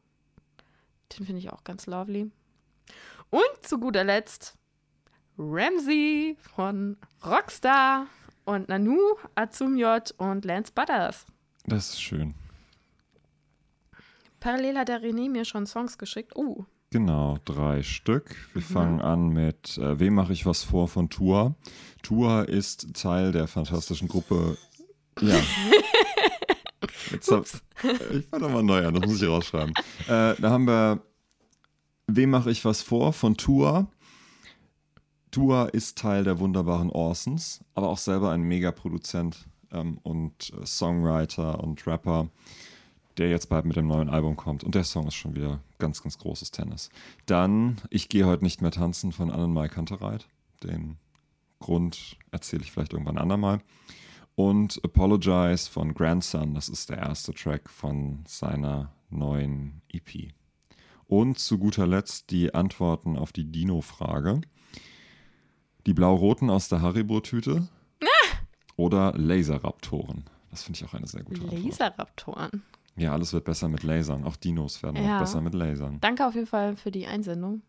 den 1.18 1.24
finde 1.24 1.38
ich 1.40 1.50
auch 1.50 1.64
ganz 1.64 1.86
lovely. 1.86 2.30
Und 3.30 3.42
zu 3.62 3.78
guter 3.80 4.04
Letzt 4.04 4.58
Ramsey 5.38 6.36
von 6.54 6.98
Rockstar 7.24 8.08
und 8.44 8.68
Nanu, 8.68 8.98
Azumjot 9.36 10.10
und 10.18 10.44
Lance 10.44 10.72
Butters. 10.74 11.24
Das 11.64 11.90
ist 11.90 12.02
schön. 12.02 12.34
Parallel 14.40 14.78
hat 14.78 14.88
der 14.88 15.02
René 15.02 15.28
mir 15.30 15.44
schon 15.44 15.66
Songs 15.66 15.98
geschickt. 15.98 16.36
Uh, 16.36 16.64
Genau, 16.90 17.36
drei 17.44 17.82
Stück. 17.82 18.34
Wir 18.54 18.62
Mhm. 18.62 18.66
fangen 18.66 19.00
an 19.02 19.28
mit 19.28 19.76
äh, 19.76 20.00
Wem 20.00 20.14
mache 20.14 20.32
ich 20.32 20.46
was 20.46 20.62
vor 20.64 20.88
von 20.88 21.10
Tua. 21.10 21.54
Tua 22.02 22.42
ist 22.42 22.94
Teil 22.94 23.30
der 23.32 23.46
fantastischen 23.46 24.08
Gruppe. 24.08 24.56
Ja. 25.20 25.38
Jetzt 27.12 27.30
hab, 27.30 27.44
ich 27.44 28.26
fange 28.26 28.42
doch 28.42 28.50
mal 28.50 28.62
neu 28.62 28.86
an, 28.86 28.94
das 28.94 29.06
muss 29.10 29.20
ich 29.20 29.28
rausschreiben. 29.28 29.74
Äh, 30.06 30.34
da 30.40 30.50
haben 30.50 30.66
wir 30.66 31.02
Wem 32.06 32.30
mache 32.30 32.50
ich 32.50 32.64
was 32.64 32.80
vor 32.80 33.12
von 33.12 33.36
Tua. 33.36 33.86
Tua 35.30 35.66
ist 35.66 35.98
Teil 35.98 36.24
der 36.24 36.38
wunderbaren 36.38 36.88
Orsons, 36.88 37.60
aber 37.74 37.90
auch 37.90 37.98
selber 37.98 38.30
ein 38.30 38.40
Megaproduzent 38.42 39.46
ähm, 39.72 39.98
und 40.02 40.52
äh, 40.58 40.64
Songwriter 40.64 41.62
und 41.62 41.86
Rapper 41.86 42.30
der 43.18 43.30
jetzt 43.30 43.48
bald 43.48 43.64
mit 43.64 43.76
dem 43.76 43.86
neuen 43.86 44.08
Album 44.08 44.36
kommt. 44.36 44.64
Und 44.64 44.74
der 44.74 44.84
Song 44.84 45.06
ist 45.06 45.14
schon 45.14 45.34
wieder 45.34 45.60
ganz, 45.78 46.02
ganz 46.02 46.18
großes 46.18 46.50
Tennis. 46.50 46.90
Dann 47.26 47.76
Ich 47.90 48.08
gehe 48.08 48.26
heute 48.26 48.44
nicht 48.44 48.62
mehr 48.62 48.70
tanzen 48.70 49.12
von 49.12 49.30
Annenmai 49.30 49.68
Kantereit. 49.68 50.28
Den 50.62 50.98
Grund 51.58 52.16
erzähle 52.30 52.62
ich 52.62 52.70
vielleicht 52.70 52.92
irgendwann 52.92 53.18
andermal. 53.18 53.60
Und 54.34 54.80
Apologize 54.84 55.68
von 55.68 55.94
Grandson. 55.94 56.54
Das 56.54 56.68
ist 56.68 56.90
der 56.90 56.98
erste 56.98 57.34
Track 57.34 57.68
von 57.68 58.24
seiner 58.26 58.92
neuen 59.10 59.82
EP. 59.88 60.32
Und 61.06 61.38
zu 61.38 61.58
guter 61.58 61.86
Letzt 61.86 62.30
die 62.30 62.54
Antworten 62.54 63.16
auf 63.16 63.32
die 63.32 63.50
Dino-Frage. 63.50 64.42
Die 65.86 65.94
Blau-Roten 65.94 66.50
aus 66.50 66.68
der 66.68 66.82
Haribo-Tüte 66.82 67.66
oder 68.76 69.12
Laserraptoren. 69.16 70.24
Das 70.50 70.62
finde 70.62 70.78
ich 70.78 70.84
auch 70.84 70.94
eine 70.94 71.06
sehr 71.06 71.24
gute 71.24 71.42
Antwort. 71.42 71.64
Laserraptoren. 71.64 72.62
Ja, 72.98 73.12
alles 73.12 73.32
wird 73.32 73.44
besser 73.44 73.68
mit 73.68 73.82
Lasern. 73.84 74.24
Auch 74.24 74.36
Dinos 74.36 74.82
werden 74.82 75.02
Ja. 75.02 75.16
auch 75.16 75.20
besser 75.20 75.40
mit 75.40 75.54
Lasern. 75.54 76.00
Danke 76.00 76.26
auf 76.26 76.34
jeden 76.34 76.46
Fall 76.46 76.76
für 76.76 76.90
die 76.90 77.06
Einsendung. 77.06 77.62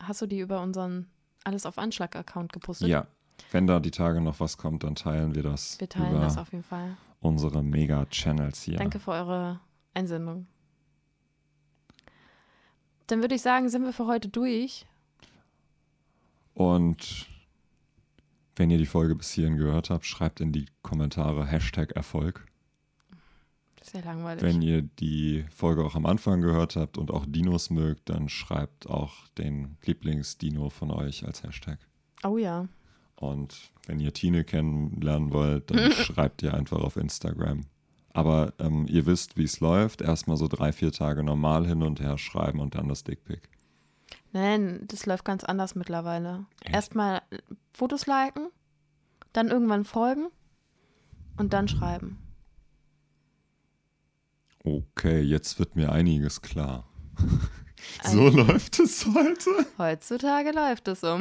Hast 0.00 0.20
du 0.22 0.26
die 0.26 0.40
über 0.40 0.60
unseren 0.60 1.06
Alles 1.44 1.66
auf 1.66 1.78
Anschlag-Account 1.78 2.52
gepostet? 2.52 2.88
Ja, 2.88 3.06
wenn 3.52 3.66
da 3.66 3.80
die 3.80 3.90
Tage 3.90 4.20
noch 4.20 4.38
was 4.40 4.56
kommt, 4.58 4.84
dann 4.84 4.94
teilen 4.94 5.34
wir 5.34 5.42
das 5.42 5.78
Wir 5.80 5.88
teilen 5.88 6.20
das 6.20 6.36
auf 6.38 6.52
jeden 6.52 6.64
Fall. 6.64 6.96
unsere 7.20 7.62
Mega-Channels 7.62 8.62
hier. 8.62 8.76
Danke 8.78 8.98
für 9.00 9.12
eure 9.12 9.60
Einsendung. 9.94 10.46
Dann 13.06 13.20
würde 13.20 13.34
ich 13.34 13.42
sagen, 13.42 13.68
sind 13.68 13.84
wir 13.84 13.92
für 13.92 14.06
heute 14.06 14.28
durch. 14.28 14.86
Und 16.54 17.26
wenn 18.56 18.70
ihr 18.70 18.78
die 18.78 18.86
Folge 18.86 19.14
bis 19.16 19.30
hierhin 19.32 19.56
gehört 19.56 19.90
habt, 19.90 20.06
schreibt 20.06 20.40
in 20.40 20.52
die 20.52 20.66
Kommentare 20.82 21.46
Hashtag 21.46 21.92
Erfolg. 21.92 22.46
Sehr 23.82 24.04
langweilig. 24.04 24.42
Wenn 24.42 24.62
ihr 24.62 24.82
die 24.82 25.44
Folge 25.54 25.84
auch 25.84 25.94
am 25.94 26.06
Anfang 26.06 26.40
gehört 26.40 26.76
habt 26.76 26.98
und 26.98 27.10
auch 27.10 27.26
Dinos 27.26 27.70
mögt, 27.70 28.08
dann 28.08 28.28
schreibt 28.28 28.88
auch 28.88 29.26
den 29.38 29.76
Lieblingsdino 29.84 30.70
von 30.70 30.90
euch 30.90 31.26
als 31.26 31.42
Hashtag. 31.42 31.78
oh 32.24 32.38
ja. 32.38 32.68
Und 33.16 33.70
wenn 33.86 34.00
ihr 34.00 34.12
Tine 34.12 34.42
kennenlernen 34.42 35.32
wollt, 35.32 35.70
dann 35.70 35.92
schreibt 35.92 36.42
ihr 36.42 36.54
einfach 36.54 36.80
auf 36.80 36.96
Instagram. 36.96 37.60
Aber 38.14 38.52
ähm, 38.58 38.86
ihr 38.88 39.06
wisst, 39.06 39.36
wie 39.36 39.44
es 39.44 39.60
läuft. 39.60 40.02
Erstmal 40.02 40.36
so 40.36 40.48
drei, 40.48 40.72
vier 40.72 40.92
Tage 40.92 41.22
normal 41.22 41.66
hin 41.66 41.82
und 41.82 42.00
her 42.00 42.18
schreiben 42.18 42.60
und 42.60 42.74
dann 42.74 42.88
das 42.88 43.04
Dickpick. 43.04 43.48
Nein, 44.32 44.84
das 44.88 45.06
läuft 45.06 45.24
ganz 45.24 45.44
anders 45.44 45.74
mittlerweile. 45.74 46.46
Echt? 46.62 46.74
Erstmal 46.74 47.22
Fotos 47.72 48.06
liken, 48.06 48.48
dann 49.32 49.48
irgendwann 49.48 49.84
folgen 49.84 50.28
und 51.36 51.52
dann 51.52 51.68
schreiben. 51.68 52.18
Okay, 54.64 55.20
jetzt 55.22 55.58
wird 55.58 55.74
mir 55.76 55.90
einiges 55.90 56.40
klar. 56.40 56.88
so 58.04 58.26
Ein 58.26 58.34
läuft 58.34 58.78
es 58.78 59.06
heute. 59.06 59.50
Heutzutage 59.78 60.52
läuft 60.52 60.88
es 60.88 61.00
so. 61.00 61.20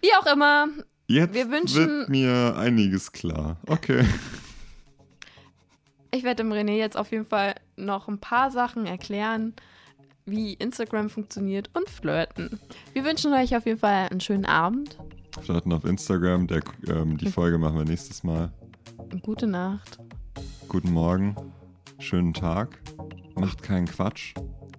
Wie 0.00 0.10
auch 0.20 0.26
immer. 0.26 0.68
Jetzt 1.06 1.34
wir 1.34 1.50
wünschen, 1.50 1.86
wird 1.86 2.08
mir 2.08 2.56
einiges 2.56 3.12
klar. 3.12 3.58
Okay. 3.66 4.04
Ich 6.14 6.24
werde 6.24 6.42
dem 6.42 6.52
René 6.52 6.76
jetzt 6.76 6.98
auf 6.98 7.10
jeden 7.10 7.24
Fall 7.24 7.54
noch 7.76 8.06
ein 8.06 8.18
paar 8.18 8.50
Sachen 8.50 8.84
erklären, 8.84 9.54
wie 10.26 10.52
Instagram 10.52 11.08
funktioniert 11.08 11.70
und 11.72 11.88
flirten. 11.88 12.60
Wir 12.92 13.02
wünschen 13.04 13.32
euch 13.32 13.56
auf 13.56 13.64
jeden 13.64 13.78
Fall 13.78 14.10
einen 14.10 14.20
schönen 14.20 14.44
Abend. 14.44 14.98
Flirten 15.40 15.72
auf 15.72 15.86
Instagram. 15.86 16.48
Der, 16.48 16.60
ähm, 16.86 17.16
die 17.16 17.30
Folge 17.30 17.56
machen 17.56 17.78
wir 17.78 17.86
nächstes 17.86 18.22
Mal. 18.22 18.52
Gute 19.22 19.46
Nacht. 19.46 19.98
Guten 20.68 20.92
Morgen. 20.92 21.34
Schönen 22.02 22.34
Tag. 22.34 22.80
Macht 23.36 23.62
keinen 23.62 23.86
Quatsch. 23.86 24.34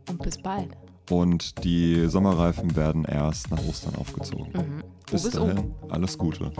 Und 0.09 0.21
bis 0.21 0.37
bald. 0.37 0.75
Und 1.09 1.63
die 1.63 2.07
Sommerreifen 2.09 2.75
werden 2.75 3.05
erst 3.05 3.49
nach 3.49 3.65
Ostern 3.65 3.95
aufgezogen. 3.95 4.51
Mhm. 4.51 4.83
Bis, 5.09 5.29
dahin, 5.29 5.57
oben. 5.57 5.75
alles 5.89 6.17
Gute. 6.17 6.51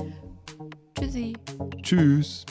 Tschüssi. 0.98 1.34
Tschüss. 1.82 2.46